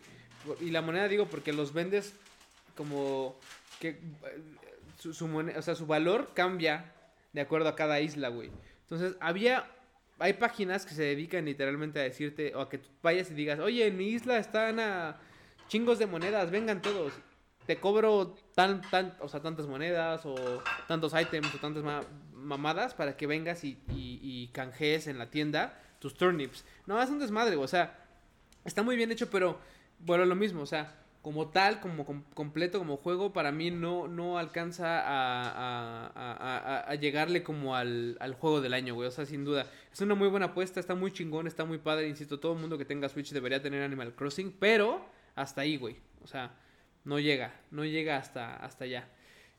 Y 0.61 0.71
la 0.71 0.81
moneda 0.81 1.09
digo 1.09 1.27
porque 1.27 1.53
los 1.53 1.73
vendes 1.73 2.15
como 2.77 3.35
que 3.81 3.89
eh, 3.89 3.99
su, 4.97 5.27
moneda, 5.27 5.59
o 5.59 5.63
sea, 5.63 5.75
su 5.75 5.87
valor 5.87 6.31
cambia 6.35 6.93
de 7.33 7.41
acuerdo 7.41 7.69
a 7.69 7.75
cada 7.75 7.99
isla, 7.99 8.29
güey. 8.29 8.53
Entonces, 8.83 9.17
había 9.19 9.69
hay 10.21 10.35
páginas 10.35 10.87
que 10.87 10.95
se 10.95 11.03
dedican 11.03 11.47
literalmente 11.47 11.99
a 11.99 12.05
decirte 12.05 12.55
o 12.55 12.61
a 12.61 12.69
que 12.69 12.79
tú 12.79 12.91
vayas 13.03 13.29
y 13.33 13.35
digas, 13.35 13.59
"Oye, 13.59 13.85
en 13.85 13.97
mi 13.97 14.11
isla 14.11 14.39
están 14.39 14.79
a 14.79 15.17
chingos 15.67 15.99
de 15.99 16.07
monedas, 16.07 16.53
vengan 16.53 16.81
todos." 16.81 17.13
Te 17.67 17.79
cobro 17.79 18.37
tan 18.55 18.83
tan, 18.83 19.17
o 19.19 19.29
sea, 19.29 19.43
tantas 19.43 19.67
monedas 19.67 20.25
o 20.25 20.63
tantos 20.87 21.13
ítems 21.21 21.53
o 21.53 21.59
tantas 21.59 21.83
mamadas 22.33 22.95
para 22.95 23.17
que 23.17 23.27
vengas 23.27 23.65
y, 23.65 23.77
y 23.89 24.49
canjees 24.53 25.09
en 25.09 25.19
la 25.19 25.29
tienda 25.29 25.83
tus 26.07 26.15
turnips. 26.15 26.65
No, 26.87 27.03
es 27.03 27.11
un 27.11 27.19
desmadre, 27.19 27.57
o 27.57 27.67
sea, 27.67 27.99
está 28.65 28.83
muy 28.83 28.95
bien 28.95 29.11
hecho, 29.11 29.29
pero 29.29 29.59
bueno, 29.99 30.25
lo 30.25 30.37
mismo, 30.37 30.63
o 30.63 30.67
sea, 30.67 30.95
como 31.21 31.49
tal, 31.49 31.81
como 31.81 32.07
completo, 32.35 32.79
como 32.79 32.97
juego, 32.97 33.33
para 33.33 33.51
mí 33.51 33.73
no, 33.73 34.07
no 34.07 34.39
alcanza 34.39 35.03
a, 35.05 36.95
llegarle 37.01 37.43
como 37.43 37.75
al, 37.75 38.37
juego 38.39 38.61
del 38.61 38.75
año, 38.75 38.95
güey. 38.95 39.09
O 39.09 39.11
sea, 39.11 39.27
sin 39.27 39.45
duda. 39.45 39.67
Es 39.93 40.01
una 40.01 40.15
muy 40.15 40.29
buena 40.29 40.47
apuesta, 40.47 40.79
está 40.79 40.95
muy 40.95 41.13
chingón, 41.13 41.49
está 41.49 41.65
muy 41.65 41.79
padre. 41.79 42.09
Insisto, 42.09 42.39
todo 42.39 42.53
el 42.53 42.61
mundo 42.61 42.79
que 42.79 42.85
tenga 42.85 43.09
Switch 43.09 43.33
debería 43.33 43.61
tener 43.61 43.83
Animal 43.83 44.15
Crossing, 44.15 44.53
pero 44.53 45.05
hasta 45.35 45.63
ahí, 45.63 45.77
güey. 45.77 45.97
O 46.23 46.29
sea, 46.29 46.55
no 47.03 47.19
llega, 47.19 47.53
no 47.73 47.85
llega 47.85 48.19
hasta, 48.19 48.55
hasta 48.55 48.85
allá. 48.85 49.09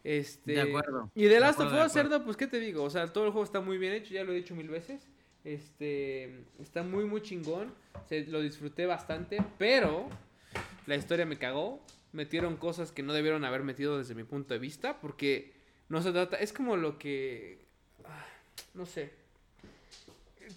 Este, 0.06 0.54
de 0.54 0.62
acuerdo. 0.62 1.12
Y 1.16 1.26
de 1.26 1.38
Last 1.42 1.60
of 1.60 1.74
Us, 1.74 1.92
Cerdo, 1.92 2.24
pues, 2.24 2.38
¿qué 2.38 2.48
te 2.48 2.62
digo? 2.62 2.84
O 2.84 2.90
sea, 2.90 3.08
todo 3.08 3.26
el 3.26 3.32
juego 3.32 3.44
está 3.44 3.60
muy 3.60 3.78
bien 3.78 3.92
hecho, 3.92 4.14
ya 4.14 4.24
lo 4.24 4.32
he 4.32 4.36
dicho 4.36 4.56
mil 4.56 4.70
veces. 4.70 5.06
Este, 5.44 6.44
está 6.60 6.84
muy, 6.84 7.06
muy 7.06 7.22
chingón. 7.22 7.74
Se, 8.08 8.26
lo 8.26 8.42
disfruté 8.42 8.86
bastante, 8.86 9.38
pero 9.58 10.10
la 10.86 10.96
historia 10.96 11.26
me 11.26 11.38
cagó. 11.38 11.82
Metieron 12.14 12.58
cosas 12.58 12.92
que 12.92 13.04
no 13.04 13.14
debieron 13.14 13.46
haber 13.46 13.64
metido 13.64 13.98
desde 13.98 14.16
mi 14.16 14.24
punto 14.24 14.54
de 14.54 14.60
vista, 14.60 15.00
porque 15.00 15.54
no 15.90 16.02
se 16.02 16.12
trata, 16.12 16.38
es 16.38 16.54
como 16.54 16.76
lo 16.76 16.98
que, 16.98 17.66
ah, 18.06 18.26
no 18.74 18.86
sé, 18.86 19.12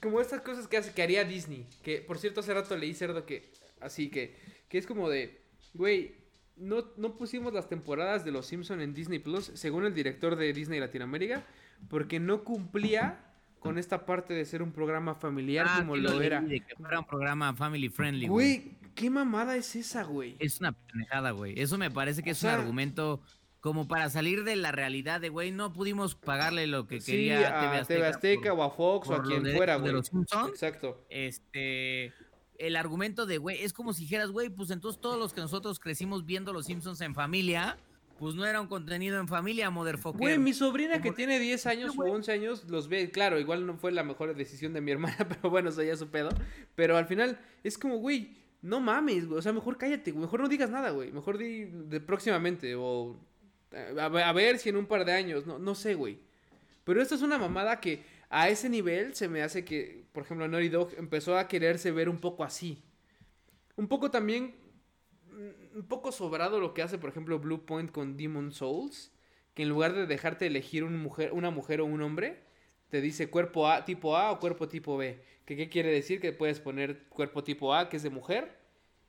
como 0.01 0.20
estas 0.20 0.40
cosas 0.40 0.69
que 0.69 0.77
hace, 0.77 0.93
que 0.93 1.02
haría 1.02 1.24
Disney, 1.24 1.66
que 1.82 2.01
por 2.01 2.19
cierto 2.19 2.40
hace 2.40 2.55
rato 2.55 2.77
leí 2.77 2.94
cerdo 2.94 3.27
que, 3.27 3.51
así 3.81 4.11
que, 4.11 4.35
que 4.69 4.78
es 4.78 4.86
como 4.86 5.09
de, 5.09 5.40
güey, 5.74 6.15
no, 6.57 6.85
no 6.97 7.16
pusimos 7.16 7.52
las 7.52 7.69
temporadas 7.69 8.24
de 8.24 8.32
Los 8.32 8.47
Simpson 8.47 8.81
en 8.81 8.94
Disney 8.94 9.19
Plus, 9.19 9.51
según 9.55 9.85
el 9.85 9.94
director 9.94 10.36
de 10.36 10.52
Disney 10.52 10.78
Latinoamérica, 10.78 11.44
porque 11.89 12.20
no 12.20 12.44
cumplía 12.44 13.19
con 13.61 13.78
esta 13.78 14.05
parte 14.05 14.35
de 14.35 14.45
ser 14.45 14.62
un 14.62 14.73
programa 14.73 15.15
familiar 15.15 15.66
ah, 15.69 15.77
como 15.78 15.97
lo, 15.97 16.20
era. 16.20 16.41
De 16.41 16.61
que 16.61 16.74
fuera 16.74 16.99
un 16.99 17.07
programa 17.07 17.55
family 17.55 17.89
friendly, 17.89 18.27
güey. 18.27 18.78
¿qué 18.95 19.09
mamada 19.09 19.57
es 19.57 19.77
esa, 19.77 20.03
güey? 20.03 20.37
Es 20.41 20.61
una 20.61 20.73
pendejada, 20.73 21.31
güey. 21.31 21.59
Eso 21.61 21.78
me 21.78 21.91
parece 21.91 22.23
que 22.23 22.31
es 22.31 22.43
un 22.43 22.51
argumento 22.51 23.20
como 23.61 23.87
para 23.87 24.09
salir 24.09 24.43
de 24.45 24.57
la 24.57 24.73
realidad 24.73 25.20
de, 25.20 25.28
güey, 25.28 25.53
no 25.53 25.73
pudimos 25.73 26.15
pagarle 26.15 26.66
lo 26.66 26.87
que 26.87 26.99
quería 26.99 27.78
a 27.78 27.85
TV 27.85 28.07
Azteca, 28.07 28.53
o 28.55 28.62
a 28.62 28.70
Fox 28.70 29.09
o 29.09 29.15
a 29.15 29.23
quien 29.23 29.45
fuera, 29.55 29.77
güey. 29.77 29.95
Exacto. 29.95 31.05
Este 31.11 32.12
el 32.61 32.77
argumento 32.77 33.24
de, 33.24 33.39
güey, 33.39 33.62
es 33.62 33.73
como 33.73 33.95
si 33.95 34.03
dijeras, 34.03 34.31
güey, 34.31 34.51
pues 34.51 34.70
entonces 34.70 35.01
todos 35.01 35.19
los 35.19 35.32
que 35.32 35.41
nosotros 35.41 35.81
crecimos 35.81 36.27
viendo 36.27 36.53
los 36.53 36.66
Simpsons 36.66 37.01
en 37.01 37.15
familia, 37.15 37.78
pues 38.21 38.35
no 38.35 38.45
era 38.45 38.61
un 38.61 38.67
contenido 38.67 39.19
en 39.19 39.27
familia, 39.27 39.71
motherfucker. 39.71 40.21
Güey, 40.21 40.39
mi 40.39 40.53
sobrina 40.53 41.01
que 41.01 41.11
tiene 41.11 41.39
10 41.39 41.65
años 41.65 41.95
o 41.97 42.03
11 42.03 42.31
años 42.31 42.65
los 42.69 42.87
ve, 42.87 43.11
claro, 43.11 43.41
igual 43.41 43.67
no 43.67 43.79
fue 43.79 43.93
la 43.93 44.05
mejor 44.05 44.37
decisión 44.37 44.75
de 44.75 44.83
mi 44.83 44.91
hermana, 44.93 45.27
pero 45.27 45.49
bueno, 45.49 45.71
eso 45.71 45.83
ya 45.83 45.97
su 45.97 46.11
pedo. 46.11 46.29
Pero 46.75 46.99
al 46.99 47.07
final 47.07 47.41
es 47.65 47.79
como, 47.79 47.97
güey, 47.97 48.37
no 48.61 48.79
mames, 48.79 49.27
güey, 49.27 49.39
o 49.39 49.43
sea, 49.43 49.55
mejor 49.55 49.79
cállate, 49.79 50.13
mejor 50.13 50.41
no 50.41 50.51
digas 50.51 50.69
nada, 50.69 50.91
güey, 50.91 51.11
mejor 51.13 51.39
di 51.39 51.65
de 51.65 51.99
próximamente 51.99 52.75
o 52.77 53.19
a, 53.99 54.33
ver 54.33 54.59
si 54.59 54.69
en 54.69 54.77
un 54.77 54.85
par 54.85 55.07
de 55.07 55.13
años, 55.13 55.47
no, 55.47 55.59
no 55.59 55.75
sé, 55.75 55.95
güey. 55.95 56.19
Pero 56.85 57.01
esto 57.01 57.15
es 57.15 57.23
una 57.23 57.39
mamada 57.39 57.81
que 57.81 58.03
a 58.29 58.51
ese 58.51 58.69
nivel 58.69 59.15
se 59.15 59.29
me 59.29 59.43
hace 59.43 59.65
que, 59.65 60.05
por 60.13 60.25
ejemplo, 60.25 60.47
Naughty 60.47 60.69
Dog 60.69 60.91
empezó 60.99 61.39
a 61.39 61.49
quererse 61.49 61.91
ver 61.91 62.11
un 62.11 62.19
poco 62.19 62.45
así. 62.45 62.83
Un 63.77 63.89
poco 63.89 64.11
también 64.11 64.55
un 65.75 65.85
poco 65.85 66.13
sobrado 66.13 66.61
lo 66.61 66.75
que 66.75 66.83
hace, 66.83 66.99
por 66.99 67.11
ejemplo, 67.11 67.39
Blue 67.39 67.65
Point 67.65 67.91
con 67.91 68.17
Demon 68.17 68.53
Souls, 68.53 69.13
que 69.55 69.63
en 69.63 69.69
lugar 69.69 69.95
de 69.95 70.07
dejarte 70.07 70.47
elegir 70.47 70.85
una 70.85 70.99
mujer, 70.99 71.33
una 71.33 71.51
mujer 71.51 71.81
o 71.81 71.85
un 71.85 72.03
hombre, 72.03 72.41
te 72.89 73.01
dice 73.01 73.31
cuerpo 73.31 73.69
A, 73.69 73.85
tipo 73.85 74.17
A 74.17 74.33
o 74.33 74.39
cuerpo 74.41 74.69
tipo 74.69 74.97
B. 74.97 75.23
¿Qué, 75.45 75.57
¿Qué 75.57 75.69
quiere 75.69 75.91
decir? 75.91 76.21
Que 76.21 76.33
puedes 76.33 76.61
poner 76.61 77.05
cuerpo 77.09 77.45
tipo 77.45 77.75
A, 77.75 77.89
que 77.89 77.97
es 77.97 78.03
de 78.03 78.11
mujer, 78.11 78.57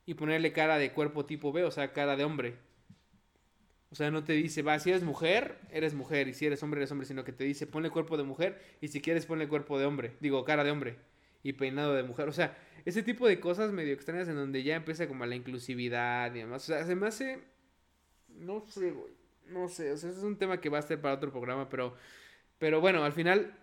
y 0.05 0.13
ponerle 0.13 0.51
cara 0.53 0.77
de 0.77 0.91
cuerpo 0.91 1.25
tipo 1.25 1.51
B, 1.51 1.63
o 1.63 1.71
sea, 1.71 1.93
cara 1.93 2.15
de 2.15 2.23
hombre. 2.23 2.55
O 3.91 3.95
sea, 3.95 4.09
no 4.09 4.23
te 4.23 4.33
dice, 4.33 4.61
va, 4.61 4.79
si 4.79 4.89
eres 4.89 5.03
mujer, 5.03 5.59
eres 5.69 5.93
mujer, 5.93 6.29
y 6.29 6.33
si 6.33 6.45
eres 6.45 6.63
hombre, 6.63 6.79
eres 6.79 6.91
hombre, 6.91 7.05
sino 7.05 7.25
que 7.25 7.33
te 7.33 7.43
dice, 7.43 7.67
ponle 7.67 7.89
cuerpo 7.89 8.15
de 8.15 8.23
mujer, 8.23 8.61
y 8.79 8.87
si 8.87 9.01
quieres, 9.01 9.25
ponle 9.25 9.49
cuerpo 9.49 9.77
de 9.77 9.85
hombre, 9.85 10.13
digo, 10.21 10.45
cara 10.45 10.63
de 10.63 10.71
hombre, 10.71 10.97
y 11.43 11.53
peinado 11.53 11.93
de 11.93 12.03
mujer. 12.03 12.27
O 12.29 12.33
sea, 12.33 12.57
ese 12.85 13.03
tipo 13.03 13.27
de 13.27 13.39
cosas 13.39 13.71
medio 13.71 13.93
extrañas 13.93 14.27
en 14.27 14.35
donde 14.35 14.63
ya 14.63 14.75
empieza 14.75 15.07
como 15.07 15.25
la 15.25 15.35
inclusividad 15.35 16.33
y 16.33 16.39
demás. 16.39 16.63
O 16.63 16.65
sea, 16.67 16.85
se 16.85 16.95
me 16.95 17.07
hace. 17.07 17.39
No 18.27 18.63
sé, 18.67 18.91
güey. 18.91 19.13
No 19.47 19.67
sé. 19.67 19.91
O 19.91 19.97
sea, 19.97 20.09
ese 20.09 20.19
es 20.19 20.25
un 20.25 20.37
tema 20.37 20.59
que 20.61 20.69
va 20.69 20.79
a 20.79 20.83
ser 20.83 21.01
para 21.01 21.15
otro 21.15 21.31
programa, 21.31 21.69
pero. 21.69 21.95
Pero 22.57 22.81
bueno, 22.81 23.03
al 23.03 23.13
final. 23.13 23.57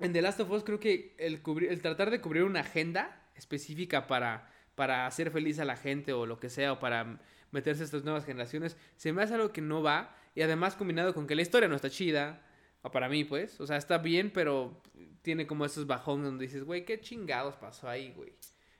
En 0.00 0.12
The 0.12 0.22
Last 0.22 0.38
of 0.38 0.50
Us 0.52 0.62
creo 0.62 0.78
que 0.78 1.16
el, 1.18 1.42
cubrir, 1.42 1.72
el 1.72 1.82
tratar 1.82 2.12
de 2.12 2.20
cubrir 2.20 2.44
una 2.44 2.60
agenda 2.60 3.28
específica 3.34 4.06
para, 4.06 4.48
para 4.76 5.06
hacer 5.08 5.32
feliz 5.32 5.58
a 5.58 5.64
la 5.64 5.76
gente 5.76 6.12
o 6.12 6.24
lo 6.24 6.38
que 6.38 6.50
sea, 6.50 6.74
o 6.74 6.78
para 6.78 7.20
meterse 7.50 7.82
a 7.82 7.84
estas 7.84 8.04
nuevas 8.04 8.24
generaciones, 8.24 8.76
se 8.94 9.12
me 9.12 9.22
hace 9.22 9.34
algo 9.34 9.52
que 9.52 9.60
no 9.60 9.82
va. 9.82 10.14
Y 10.36 10.42
además 10.42 10.76
combinado 10.76 11.14
con 11.14 11.26
que 11.26 11.34
la 11.34 11.42
historia 11.42 11.68
no 11.68 11.74
está 11.74 11.90
chida, 11.90 12.44
para 12.90 13.08
mí 13.08 13.24
pues, 13.24 13.60
o 13.60 13.66
sea, 13.66 13.76
está 13.76 13.98
bien, 13.98 14.30
pero 14.32 14.80
tiene 15.22 15.46
como 15.46 15.64
esos 15.64 15.86
bajones 15.86 16.26
donde 16.26 16.46
dices, 16.46 16.64
güey, 16.64 16.84
qué 16.84 17.00
chingados 17.00 17.56
pasó 17.56 17.88
ahí, 17.88 18.12
güey. 18.16 18.32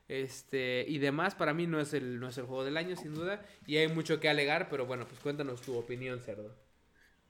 Este, 0.08 0.86
y 0.88 0.98
demás, 0.98 1.34
para 1.34 1.52
mí 1.52 1.66
no 1.66 1.80
es, 1.80 1.92
el, 1.92 2.18
no 2.18 2.28
es 2.28 2.38
el 2.38 2.46
juego 2.46 2.64
del 2.64 2.76
año, 2.76 2.96
sin 2.96 3.14
duda. 3.14 3.44
Y 3.66 3.76
hay 3.76 3.88
mucho 3.88 4.20
que 4.20 4.28
alegar, 4.28 4.68
pero 4.70 4.86
bueno, 4.86 5.06
pues 5.06 5.20
cuéntanos 5.20 5.60
tu 5.60 5.76
opinión, 5.76 6.20
cerdo. 6.20 6.56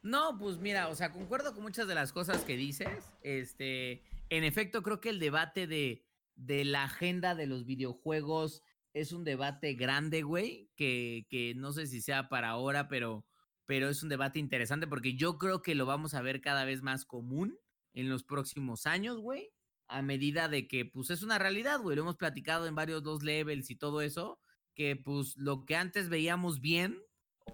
No, 0.02 0.38
pues 0.38 0.58
mira, 0.58 0.88
o 0.88 0.94
sea, 0.94 1.12
concuerdo 1.12 1.54
con 1.54 1.64
muchas 1.64 1.88
de 1.88 1.94
las 1.94 2.12
cosas 2.12 2.44
que 2.44 2.56
dices. 2.56 3.12
Este, 3.22 4.04
en 4.30 4.44
efecto, 4.44 4.82
creo 4.82 5.00
que 5.00 5.10
el 5.10 5.18
debate 5.18 5.66
de, 5.66 6.04
de 6.36 6.64
la 6.64 6.84
agenda 6.84 7.34
de 7.34 7.48
los 7.48 7.66
videojuegos 7.66 8.62
es 8.94 9.12
un 9.12 9.24
debate 9.24 9.74
grande, 9.74 10.22
güey, 10.22 10.70
que, 10.76 11.26
que 11.28 11.54
no 11.56 11.72
sé 11.72 11.86
si 11.86 12.00
sea 12.00 12.28
para 12.28 12.50
ahora, 12.50 12.88
pero, 12.88 13.26
pero 13.66 13.88
es 13.88 14.02
un 14.02 14.08
debate 14.08 14.38
interesante 14.38 14.86
porque 14.86 15.14
yo 15.14 15.36
creo 15.36 15.62
que 15.62 15.74
lo 15.74 15.84
vamos 15.84 16.14
a 16.14 16.22
ver 16.22 16.40
cada 16.40 16.64
vez 16.64 16.82
más 16.82 17.04
común 17.04 17.58
en 17.94 18.08
los 18.08 18.24
próximos 18.24 18.86
años, 18.86 19.18
güey, 19.18 19.50
a 19.88 20.02
medida 20.02 20.48
de 20.48 20.68
que, 20.68 20.84
pues, 20.84 21.10
es 21.10 21.22
una 21.22 21.38
realidad, 21.38 21.80
güey, 21.80 21.96
lo 21.96 22.02
hemos 22.02 22.16
platicado 22.16 22.66
en 22.66 22.74
varios 22.74 23.02
dos 23.02 23.22
levels 23.22 23.70
y 23.70 23.76
todo 23.76 24.00
eso, 24.02 24.38
que, 24.74 24.96
pues, 24.96 25.36
lo 25.36 25.64
que 25.64 25.76
antes 25.76 26.08
veíamos 26.08 26.60
bien, 26.60 26.98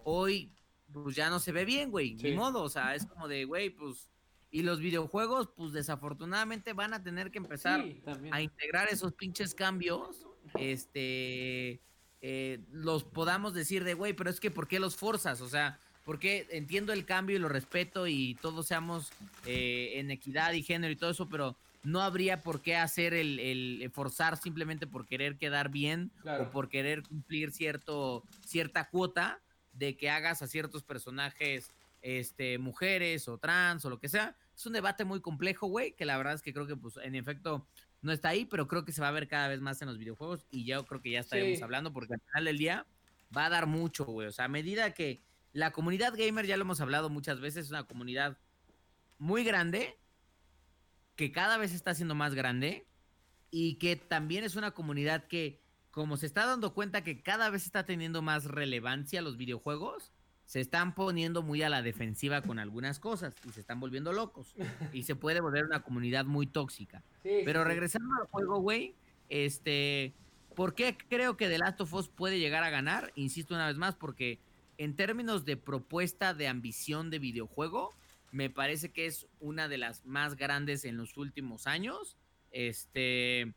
hoy, 0.05 0.55
pues, 0.93 1.16
ya 1.16 1.31
no 1.31 1.39
se 1.39 1.52
ve 1.52 1.65
bien, 1.65 1.90
güey, 1.90 2.15
ni 2.16 2.32
modo, 2.32 2.62
o 2.62 2.69
sea, 2.69 2.94
es 2.94 3.06
como 3.06 3.28
de, 3.28 3.44
güey, 3.44 3.70
pues, 3.70 4.11
y 4.51 4.62
los 4.62 4.81
videojuegos, 4.81 5.51
pues, 5.56 5.73
desafortunadamente 5.73 6.73
van 6.73 6.94
a 6.94 7.02
tener 7.02 7.31
que 7.31 7.39
empezar 7.39 7.85
a 8.31 8.43
integrar 8.43 8.89
esos 8.89 9.12
pinches 9.15 9.55
cambios, 9.55 10.27
este, 10.59 11.82
eh, 12.20 12.65
los 12.70 13.05
podamos 13.05 13.55
decir 13.55 13.85
de, 13.85 13.94
güey, 13.94 14.12
pero 14.12 14.31
es 14.31 14.40
que, 14.40 14.51
¿por 14.51 14.66
qué 14.66 14.81
los 14.81 14.97
forzas? 14.97 15.40
O 15.40 15.48
sea, 15.48 15.78
porque 16.05 16.47
entiendo 16.51 16.93
el 16.93 17.05
cambio 17.05 17.37
y 17.37 17.39
lo 17.39 17.49
respeto 17.49 18.07
y 18.07 18.37
todos 18.41 18.67
seamos 18.67 19.11
eh, 19.47 19.93
en 19.95 20.11
equidad 20.11 20.53
y 20.53 20.63
género 20.63 20.93
y 20.93 20.97
todo 20.97 21.11
eso, 21.11 21.29
pero 21.29 21.57
no 21.83 22.01
habría 22.01 22.43
por 22.43 22.61
qué 22.61 22.77
hacer 22.77 23.15
el, 23.15 23.91
forzar 23.93 24.37
simplemente 24.37 24.87
por 24.87 25.07
querer 25.07 25.37
quedar 25.37 25.71
bien 25.71 26.11
o 26.41 26.51
por 26.51 26.69
querer 26.69 27.03
cumplir 27.03 27.53
cierto, 27.53 28.25
cierta 28.45 28.89
cuota 28.89 29.41
de 29.73 29.97
que 29.97 30.11
hagas 30.11 30.43
a 30.43 30.47
ciertos 30.47 30.83
personajes 30.83 31.71
este, 32.01 32.59
mujeres 32.59 33.29
o 33.29 33.39
trans 33.39 33.85
o 33.85 33.91
lo 33.91 33.99
que 33.99 34.09
sea. 34.09 34.37
Es 34.55 34.65
un 34.67 34.73
debate 34.73 35.05
muy 35.05 35.21
complejo, 35.21 35.67
güey, 35.67 35.93
que 35.93 36.05
la 36.05 36.17
verdad 36.17 36.35
es 36.35 36.43
que 36.43 36.53
creo 36.53 36.67
que, 36.67 36.77
pues, 36.77 36.97
en 37.03 37.15
efecto, 37.15 37.67
no 38.03 38.13
está 38.13 38.29
ahí, 38.29 38.45
pero 38.45 38.69
creo 38.69 38.85
que 38.85 38.93
se 38.93 39.01
va 39.01 39.09
a 39.09 39.13
ver 39.13 39.27
cada 39.27 39.49
vez 39.49 39.61
más 39.61 39.81
en 39.83 39.89
los 39.89 39.99
videojuegos 39.99 40.47
y 40.51 40.65
yo 40.65 40.85
creo 40.85 41.01
que 41.01 41.11
ya 41.11 41.21
estaremos 41.21 41.61
hablando 41.63 41.93
porque 41.93 42.15
al 42.15 42.21
final 42.21 42.45
del 42.45 42.59
día 42.59 42.87
va 43.37 43.47
a 43.47 43.51
dar 43.51 43.67
mucho, 43.67 44.05
güey. 44.05 44.29
O 44.29 44.33
sea, 44.33 44.45
a 44.45 44.49
medida 44.49 44.93
que 44.93 45.23
la 45.55 45.71
comunidad 45.71 46.15
gamer, 46.17 46.47
ya 46.47 46.57
lo 46.57 46.63
hemos 46.63 46.81
hablado 46.81 47.09
muchas 47.09 47.41
veces, 47.41 47.67
es 47.67 47.71
una 47.71 47.85
comunidad 47.85 48.37
muy 49.19 49.45
grande, 49.45 49.97
que 51.15 51.31
cada 51.31 51.57
vez 51.57 51.73
está 51.73 51.95
siendo 51.95 52.17
más 52.17 52.35
grande 52.35 52.87
y 53.53 53.77
que 53.77 53.95
también 53.95 54.43
es 54.43 54.57
una 54.57 54.73
comunidad 54.73 55.29
que, 55.29 55.63
como 55.93 56.17
se 56.17 56.27
está 56.27 56.45
dando 56.45 56.75
cuenta 56.75 57.05
que 57.05 57.23
cada 57.23 57.51
vez 57.51 57.67
está 57.67 57.87
teniendo 57.87 58.21
más 58.21 58.47
relevancia 58.47 59.23
los 59.23 59.37
videojuegos, 59.37 60.13
se 60.45 60.61
están 60.61 60.93
poniendo 60.93 61.43
muy 61.43 61.63
a 61.63 61.71
la 61.71 61.83
defensiva 61.83 62.43
con 62.43 62.59
algunas 62.59 62.99
cosas 62.99 63.37
y 63.47 63.53
se 63.53 63.61
están 63.61 63.79
volviendo 63.79 64.13
locos. 64.13 64.55
Y 64.93 65.05
se 65.05 65.15
puede 65.15 65.41
volver 65.41 65.65
una 65.65 65.83
comunidad 65.83 66.25
muy 66.25 66.49
tóxica. 66.49 67.03
Pero 67.23 67.63
regresando 67.63 68.11
al 68.21 68.27
juego, 68.27 68.59
güey, 68.59 68.97
este, 69.29 70.15
¿por 70.57 70.75
qué 70.75 70.99
creo 71.09 71.37
que 71.37 71.49
The 71.49 71.59
Last 71.59 71.81
of 71.81 71.95
Us 71.95 72.09
puede 72.09 72.41
llegar 72.41 72.65
a 72.65 72.71
ganar? 72.71 73.13
Insisto 73.15 73.55
una 73.55 73.69
vez 73.69 73.79
más, 73.79 73.95
porque 73.95 74.41
en 74.79 74.97
términos 74.97 75.45
de 75.45 75.57
propuesta 75.57 76.35
de 76.35 76.49
ambición 76.49 77.11
de 77.11 77.19
videojuego, 77.19 77.93
me 78.33 78.51
parece 78.51 78.91
que 78.91 79.07
es 79.07 79.27
una 79.41 79.69
de 79.69 79.79
las 79.79 80.05
más 80.05 80.37
grandes 80.37 80.85
en 80.85 80.97
los 80.97 81.17
últimos 81.17 81.67
años. 81.67 82.17
Este, 82.51 83.55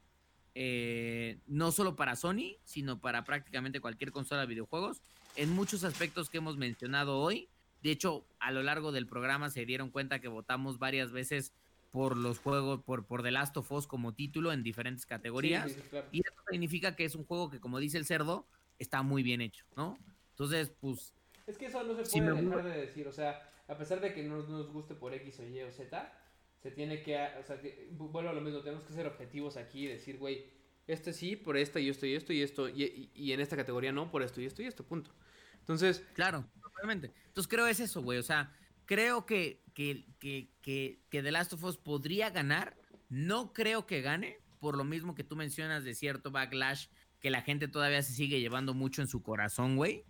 eh, 0.54 1.40
no 1.48 1.72
solo 1.72 1.96
para 1.96 2.16
Sony, 2.16 2.58
sino 2.64 3.00
para 3.00 3.24
prácticamente 3.24 3.80
cualquier 3.80 4.12
consola 4.12 4.42
de 4.42 4.48
videojuegos, 4.48 5.02
en 5.36 5.54
muchos 5.54 5.84
aspectos 5.84 6.30
que 6.30 6.38
hemos 6.38 6.58
mencionado 6.58 7.20
hoy. 7.20 7.50
De 7.82 7.92
hecho, 7.92 8.26
a 8.40 8.52
lo 8.52 8.64
largo 8.64 8.92
del 8.92 9.08
programa 9.08 9.50
se 9.50 9.66
dieron 9.66 9.92
cuenta 9.92 10.20
que 10.20 10.28
votamos 10.28 10.80
varias 10.80 11.12
veces 11.12 11.54
por 11.92 12.18
los 12.18 12.40
juegos, 12.40 12.84
por, 12.84 13.06
por 13.06 13.24
The 13.24 13.32
Last 13.32 13.56
of 13.58 13.72
Us 13.72 13.88
como 13.88 14.14
título 14.14 14.52
en 14.52 14.64
diferentes 14.64 15.06
categorías. 15.06 15.76
Y 16.12 16.20
eso 16.20 16.36
significa 16.50 16.96
que 16.96 17.06
es 17.06 17.16
un 17.16 17.24
juego 17.24 17.50
que, 17.50 17.60
como 17.60 17.80
dice 17.80 17.98
el 17.98 18.06
cerdo, 18.06 18.48
está 18.80 19.02
muy 19.02 19.24
bien 19.24 19.42
hecho, 19.42 19.66
¿no? 19.76 19.98
Entonces, 20.38 20.72
pues... 20.80 21.16
Es 21.48 21.58
que 21.58 21.66
eso 21.66 21.82
no 21.82 21.96
se 21.96 22.22
puede 22.22 22.44
dejar 22.44 22.64
de 22.64 22.82
decir, 22.82 23.08
o 23.08 23.12
sea, 23.12 23.42
a 23.68 23.76
pesar 23.76 24.00
de 24.02 24.14
que 24.14 24.22
no 24.22 24.38
nos 24.44 24.72
guste 24.72 24.94
por 24.94 25.12
X 25.16 25.40
o 25.40 25.48
Y 25.48 25.62
o 25.62 25.72
Z, 25.72 26.14
se 26.62 26.70
tiene 26.70 27.02
que, 27.02 27.18
o 27.40 27.44
sea, 27.44 27.60
vuelvo 27.94 28.30
a 28.30 28.34
lo 28.34 28.42
mismo, 28.42 28.62
tenemos 28.62 28.86
que 28.86 28.94
ser 28.94 29.08
objetivos 29.08 29.58
aquí 29.58 29.86
y 29.86 29.88
decir, 29.88 30.20
güey, 30.20 30.46
este 30.86 31.12
sí, 31.12 31.36
por 31.36 31.58
esta 31.58 31.80
y 31.80 31.90
esto 31.90 32.06
y 32.06 32.14
esto 32.14 32.34
y 32.34 32.44
esto, 32.44 32.70
y, 32.70 33.10
y, 33.16 33.32
en 33.32 33.40
esta 33.40 33.56
categoría 33.56 33.92
no, 33.92 34.12
por 34.12 34.22
esto 34.22 34.40
y 34.40 34.46
esto 34.46 34.62
y 34.62 34.68
esto, 34.68 34.86
punto. 34.86 35.12
Entonces... 35.58 36.06
Claro, 36.14 36.46
obviamente. 36.76 37.12
Entonces 37.26 37.48
creo 37.48 37.66
es 37.66 37.80
eso, 37.80 38.04
güey, 38.04 38.20
o 38.20 38.24
sea, 38.24 38.54
creo 38.86 39.26
que, 39.26 39.64
que, 39.74 40.06
que, 40.20 40.52
que, 40.62 41.02
que 41.10 41.24
The 41.24 41.32
Last 41.32 41.54
of 41.54 41.64
Us 41.64 41.78
podría 41.78 42.30
ganar, 42.30 42.78
no 43.10 43.54
creo 43.54 43.88
que 43.88 44.02
gane, 44.02 44.38
por 44.60 44.78
lo 44.78 44.84
mismo 44.84 45.16
que 45.16 45.24
tú 45.24 45.36
mencionas 45.36 45.84
de 45.84 45.96
cierto 45.96 46.30
backlash 46.30 46.90
que 47.20 47.32
la 47.32 47.42
gente 47.42 47.68
todavía 47.68 48.04
se 48.04 48.14
sigue 48.14 48.40
llevando 48.40 48.76
mucho 48.76 49.02
en 49.02 49.08
su 49.08 49.24
corazón, 49.24 49.76
güey. 49.76 50.06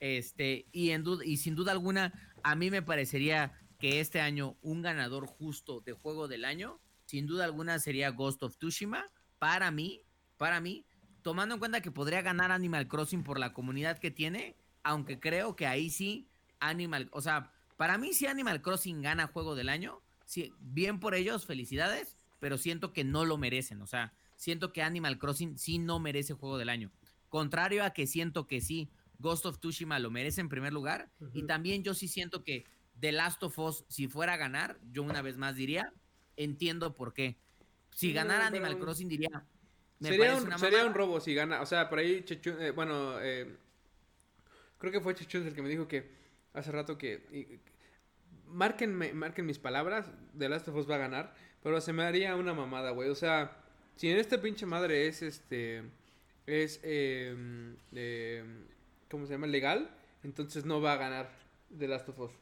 Este, 0.00 0.66
y, 0.72 0.90
en 0.90 1.04
y 1.24 1.38
sin 1.38 1.54
duda 1.54 1.72
alguna, 1.72 2.12
a 2.42 2.54
mí 2.54 2.70
me 2.70 2.82
parecería 2.82 3.52
que 3.78 4.00
este 4.00 4.20
año 4.20 4.56
un 4.62 4.82
ganador 4.82 5.26
justo 5.26 5.80
de 5.80 5.92
juego 5.92 6.28
del 6.28 6.44
año, 6.44 6.80
sin 7.06 7.26
duda 7.26 7.44
alguna 7.44 7.78
sería 7.78 8.10
Ghost 8.10 8.42
of 8.42 8.56
Tsushima. 8.56 9.06
Para 9.38 9.70
mí, 9.70 10.02
para 10.36 10.60
mí, 10.60 10.84
tomando 11.22 11.54
en 11.54 11.58
cuenta 11.58 11.80
que 11.80 11.90
podría 11.90 12.22
ganar 12.22 12.50
Animal 12.50 12.88
Crossing 12.88 13.22
por 13.22 13.38
la 13.38 13.52
comunidad 13.52 13.98
que 13.98 14.10
tiene, 14.10 14.56
aunque 14.82 15.20
creo 15.20 15.56
que 15.56 15.66
ahí 15.66 15.90
sí 15.90 16.28
Animal, 16.60 17.08
o 17.12 17.20
sea, 17.20 17.52
para 17.76 17.98
mí 17.98 18.12
si 18.12 18.26
Animal 18.26 18.62
Crossing 18.62 19.00
gana 19.02 19.28
juego 19.28 19.54
del 19.54 19.68
año, 19.68 20.02
sí, 20.24 20.52
bien 20.58 20.98
por 20.98 21.14
ellos, 21.14 21.46
felicidades, 21.46 22.16
pero 22.40 22.58
siento 22.58 22.92
que 22.92 23.04
no 23.04 23.24
lo 23.24 23.38
merecen, 23.38 23.80
o 23.80 23.86
sea, 23.86 24.12
siento 24.36 24.72
que 24.72 24.82
Animal 24.82 25.18
Crossing 25.18 25.56
sí 25.58 25.78
no 25.78 26.00
merece 26.00 26.34
juego 26.34 26.58
del 26.58 26.68
año. 26.68 26.90
Contrario 27.28 27.84
a 27.84 27.90
que 27.90 28.06
siento 28.06 28.46
que 28.46 28.60
sí 28.60 28.90
Ghost 29.18 29.46
of 29.46 29.58
Tsushima 29.58 29.98
lo 29.98 30.10
merece 30.10 30.40
en 30.40 30.48
primer 30.48 30.72
lugar. 30.72 31.10
Y 31.34 31.42
también 31.42 31.82
yo 31.82 31.94
sí 31.94 32.08
siento 32.08 32.44
que 32.44 32.64
The 32.98 33.12
Last 33.12 33.42
of 33.42 33.58
Us, 33.58 33.84
si 33.88 34.08
fuera 34.08 34.34
a 34.34 34.36
ganar, 34.36 34.78
yo 34.90 35.02
una 35.02 35.22
vez 35.22 35.36
más 35.36 35.56
diría, 35.56 35.92
entiendo 36.36 36.94
por 36.94 37.12
qué. 37.12 37.36
Si 37.94 38.12
ganara 38.12 38.46
Animal 38.46 38.78
Crossing, 38.78 39.08
diría. 39.08 39.44
sería, 40.00 40.36
un, 40.36 40.58
sería 40.58 40.86
un 40.86 40.94
robo 40.94 41.20
si 41.20 41.34
gana. 41.34 41.60
O 41.60 41.66
sea, 41.66 41.88
por 41.88 41.98
ahí, 41.98 42.24
eh, 42.28 42.72
bueno, 42.74 43.20
eh, 43.20 43.56
creo 44.78 44.92
que 44.92 45.00
fue 45.00 45.14
Chechun 45.14 45.46
el 45.46 45.54
que 45.54 45.62
me 45.62 45.68
dijo 45.68 45.88
que 45.88 46.08
hace 46.54 46.70
rato 46.70 46.96
que. 46.96 47.60
marquen, 48.46 48.94
marquen 49.16 49.46
mis 49.46 49.58
palabras, 49.58 50.10
The 50.36 50.48
Last 50.48 50.68
of 50.68 50.76
Us 50.76 50.88
va 50.88 50.94
a 50.94 50.98
ganar. 50.98 51.34
Pero 51.62 51.80
se 51.80 51.92
me 51.92 52.04
haría 52.04 52.36
una 52.36 52.54
mamada, 52.54 52.92
güey. 52.92 53.08
O 53.08 53.16
sea, 53.16 53.64
si 53.96 54.08
en 54.08 54.18
este 54.18 54.38
pinche 54.38 54.64
madre 54.64 55.08
es 55.08 55.22
este. 55.22 55.82
Es. 56.46 56.78
Eh, 56.84 57.34
¿cómo 59.10 59.26
se 59.26 59.32
llama? 59.32 59.46
Legal, 59.46 59.90
entonces 60.22 60.64
no 60.64 60.80
va 60.80 60.94
a 60.94 60.96
ganar 60.96 61.30
The 61.76 61.88
Last 61.88 62.08
of 62.08 62.18
Us. 62.18 62.32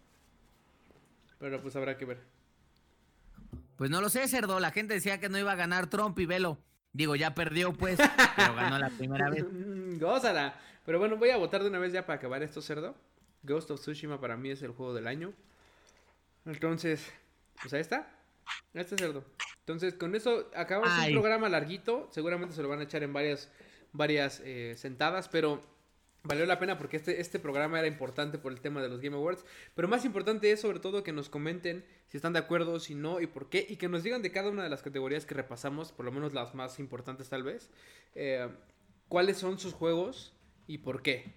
Pero 1.38 1.60
pues 1.60 1.76
habrá 1.76 1.97
que 1.97 2.05
ver. 2.05 2.18
Pues 3.76 3.90
no 3.90 4.01
lo 4.01 4.09
sé, 4.09 4.26
cerdo. 4.28 4.59
La 4.59 4.70
gente 4.70 4.94
decía 4.94 5.20
que 5.20 5.28
no 5.28 5.38
iba 5.38 5.52
a 5.52 5.56
ganar 5.56 5.88
Trump 5.88 6.18
y 6.18 6.26
velo. 6.26 6.59
Digo, 6.93 7.14
ya 7.14 7.34
perdió, 7.34 7.74
pues, 7.74 7.98
pero 8.36 8.55
ganó 8.55 8.78
la 8.78 8.88
primera 8.88 9.28
vez. 9.28 9.44
Gózala. 10.01 10.59
Pero 10.86 10.98
bueno, 10.98 11.16
voy 11.16 11.30
a 11.30 11.36
votar 11.36 11.62
de 11.62 11.68
una 11.68 11.78
vez 11.78 11.93
ya 11.93 12.06
para 12.06 12.18
acabar 12.18 12.43
esto, 12.43 12.62
cerdo. 12.62 12.94
Ghost 13.43 13.70
of 13.70 13.80
Tsushima 13.80 14.20
para 14.20 14.36
mí 14.36 14.51
es 14.51 14.62
el 14.62 14.70
juego 14.70 14.94
del 14.94 15.06
año. 15.06 15.32
Entonces, 16.47 17.12
pues 17.60 17.74
ahí 17.74 17.80
está. 17.80 18.09
Este 18.72 18.97
cerdo. 18.97 19.24
Entonces, 19.60 19.94
con 19.94 20.14
eso 20.14 20.48
acabamos 20.55 21.06
un 21.06 21.12
programa 21.12 21.48
larguito. 21.48 22.09
Seguramente 22.12 22.55
se 22.55 22.62
lo 22.62 22.68
van 22.68 22.80
a 22.80 22.84
echar 22.84 23.02
en 23.02 23.12
varias, 23.12 23.51
varias 23.93 24.40
eh, 24.44 24.74
sentadas, 24.76 25.28
pero 25.28 25.60
valió 26.27 26.47
la 26.47 26.59
pena 26.59 26.78
porque 26.78 26.97
este, 26.97 27.20
este 27.20 27.39
programa 27.39 27.78
era 27.78 27.89
importante 27.89 28.39
por 28.39 28.53
el 28.53 28.61
tema 28.61 28.82
de 28.82 28.89
los 28.89 29.01
Game 29.01 29.16
Awards. 29.16 29.44
Pero 29.74 29.89
más 29.89 30.05
importante 30.05 30.51
es 30.51 30.61
sobre 30.61 30.81
todo 30.81 31.03
que 31.03 31.12
nos 31.12 31.28
comenten 31.28 31.85
si 32.07 32.16
están 32.16 32.32
de 32.32 32.39
acuerdo, 32.39 32.78
si 32.81 32.94
no 32.94 33.20
y 33.20 33.27
por 33.27 33.48
qué. 33.48 33.66
Y 33.69 33.77
que 33.77 33.89
nos 33.89 34.03
digan 34.03 34.23
de 34.23 34.32
cada 34.32 34.51
una 34.51 34.62
de 34.62 34.69
las 34.69 34.82
categorías 34.82 35.27
que 35.27 35.35
repasamos, 35.35 35.93
por 35.93 36.05
lo 36.05 36.12
menos 36.12 36.35
las 36.35 36.55
más 36.55 36.78
importantes 36.78 37.28
tal 37.28 37.43
vez, 37.43 37.70
eh, 38.15 38.48
cuáles 39.09 39.39
son 39.39 39.59
sus 39.59 39.73
juegos 39.73 40.35
y 40.66 40.78
por 40.78 41.03
qué. 41.03 41.35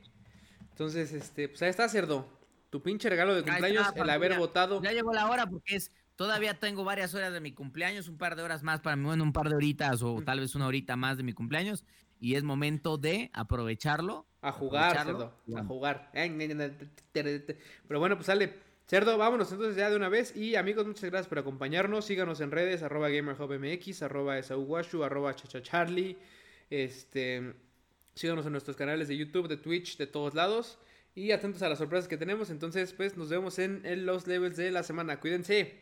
Entonces, 0.71 1.11
este, 1.11 1.49
pues 1.49 1.61
ahí 1.61 1.69
está, 1.69 1.89
cerdo. 1.89 2.27
Tu 2.69 2.81
pinche 2.81 3.09
regalo 3.09 3.35
de 3.35 3.43
cumpleaños, 3.43 3.87
el 3.95 4.09
haber 4.09 4.37
votado. 4.37 4.81
Ya 4.81 4.91
llegó 4.91 5.13
la 5.13 5.29
hora 5.29 5.47
porque 5.47 5.75
es. 5.75 5.91
Todavía 6.15 6.59
tengo 6.59 6.83
varias 6.83 7.13
horas 7.15 7.31
de 7.31 7.39
mi 7.39 7.53
cumpleaños, 7.53 8.09
un 8.09 8.17
par 8.17 8.35
de 8.35 8.43
horas 8.43 8.61
más 8.61 8.81
para 8.81 8.97
mí, 8.97 9.05
bueno, 9.05 9.23
un 9.23 9.31
par 9.31 9.47
de 9.47 9.55
horitas 9.55 10.03
o 10.03 10.21
tal 10.21 10.41
vez 10.41 10.53
una 10.53 10.67
horita 10.67 10.97
más 10.97 11.15
de 11.15 11.23
mi 11.23 11.31
cumpleaños. 11.31 11.85
Y 12.19 12.35
es 12.35 12.43
momento 12.43 12.97
de 12.97 13.31
aprovecharlo 13.33 14.28
a 14.41 14.51
jugar, 14.51 15.03
cerdo. 15.03 15.33
A 15.55 15.63
jugar. 15.63 16.11
Pero 16.13 17.99
bueno, 17.99 18.15
pues 18.15 18.25
sale. 18.25 18.53
Cerdo, 18.87 19.19
vámonos 19.19 19.51
entonces 19.51 19.75
ya 19.75 19.89
de 19.89 19.95
una 19.95 20.09
vez. 20.09 20.35
Y 20.35 20.55
amigos, 20.55 20.87
muchas 20.87 21.03
gracias 21.09 21.27
por 21.27 21.37
acompañarnos. 21.39 22.05
Síganos 22.05 22.41
en 22.41 22.49
redes, 22.49 22.81
arroba 22.81 23.09
GamerHubMX, 23.09 24.01
arroba 24.01 24.39
Esauguashu, 24.39 25.03
arroba 25.03 25.35
Chachacharlie. 25.35 26.17
Este, 26.71 27.53
síganos 28.15 28.45
en 28.47 28.51
nuestros 28.53 28.75
canales 28.75 29.07
de 29.07 29.17
YouTube, 29.17 29.47
de 29.47 29.57
Twitch, 29.57 29.97
de 29.97 30.07
todos 30.07 30.33
lados. 30.33 30.79
Y 31.13 31.31
atentos 31.31 31.61
a 31.61 31.69
las 31.69 31.77
sorpresas 31.77 32.07
que 32.07 32.17
tenemos. 32.17 32.49
Entonces, 32.49 32.93
pues 32.93 33.15
nos 33.15 33.29
vemos 33.29 33.59
en, 33.59 33.85
en 33.85 34.05
los 34.07 34.25
levels 34.25 34.57
de 34.57 34.71
la 34.71 34.81
semana. 34.81 35.19
Cuídense. 35.19 35.75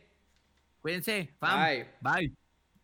Cuídense. 0.82 1.30
Bye. 1.40 1.86
Bye. 2.00 2.47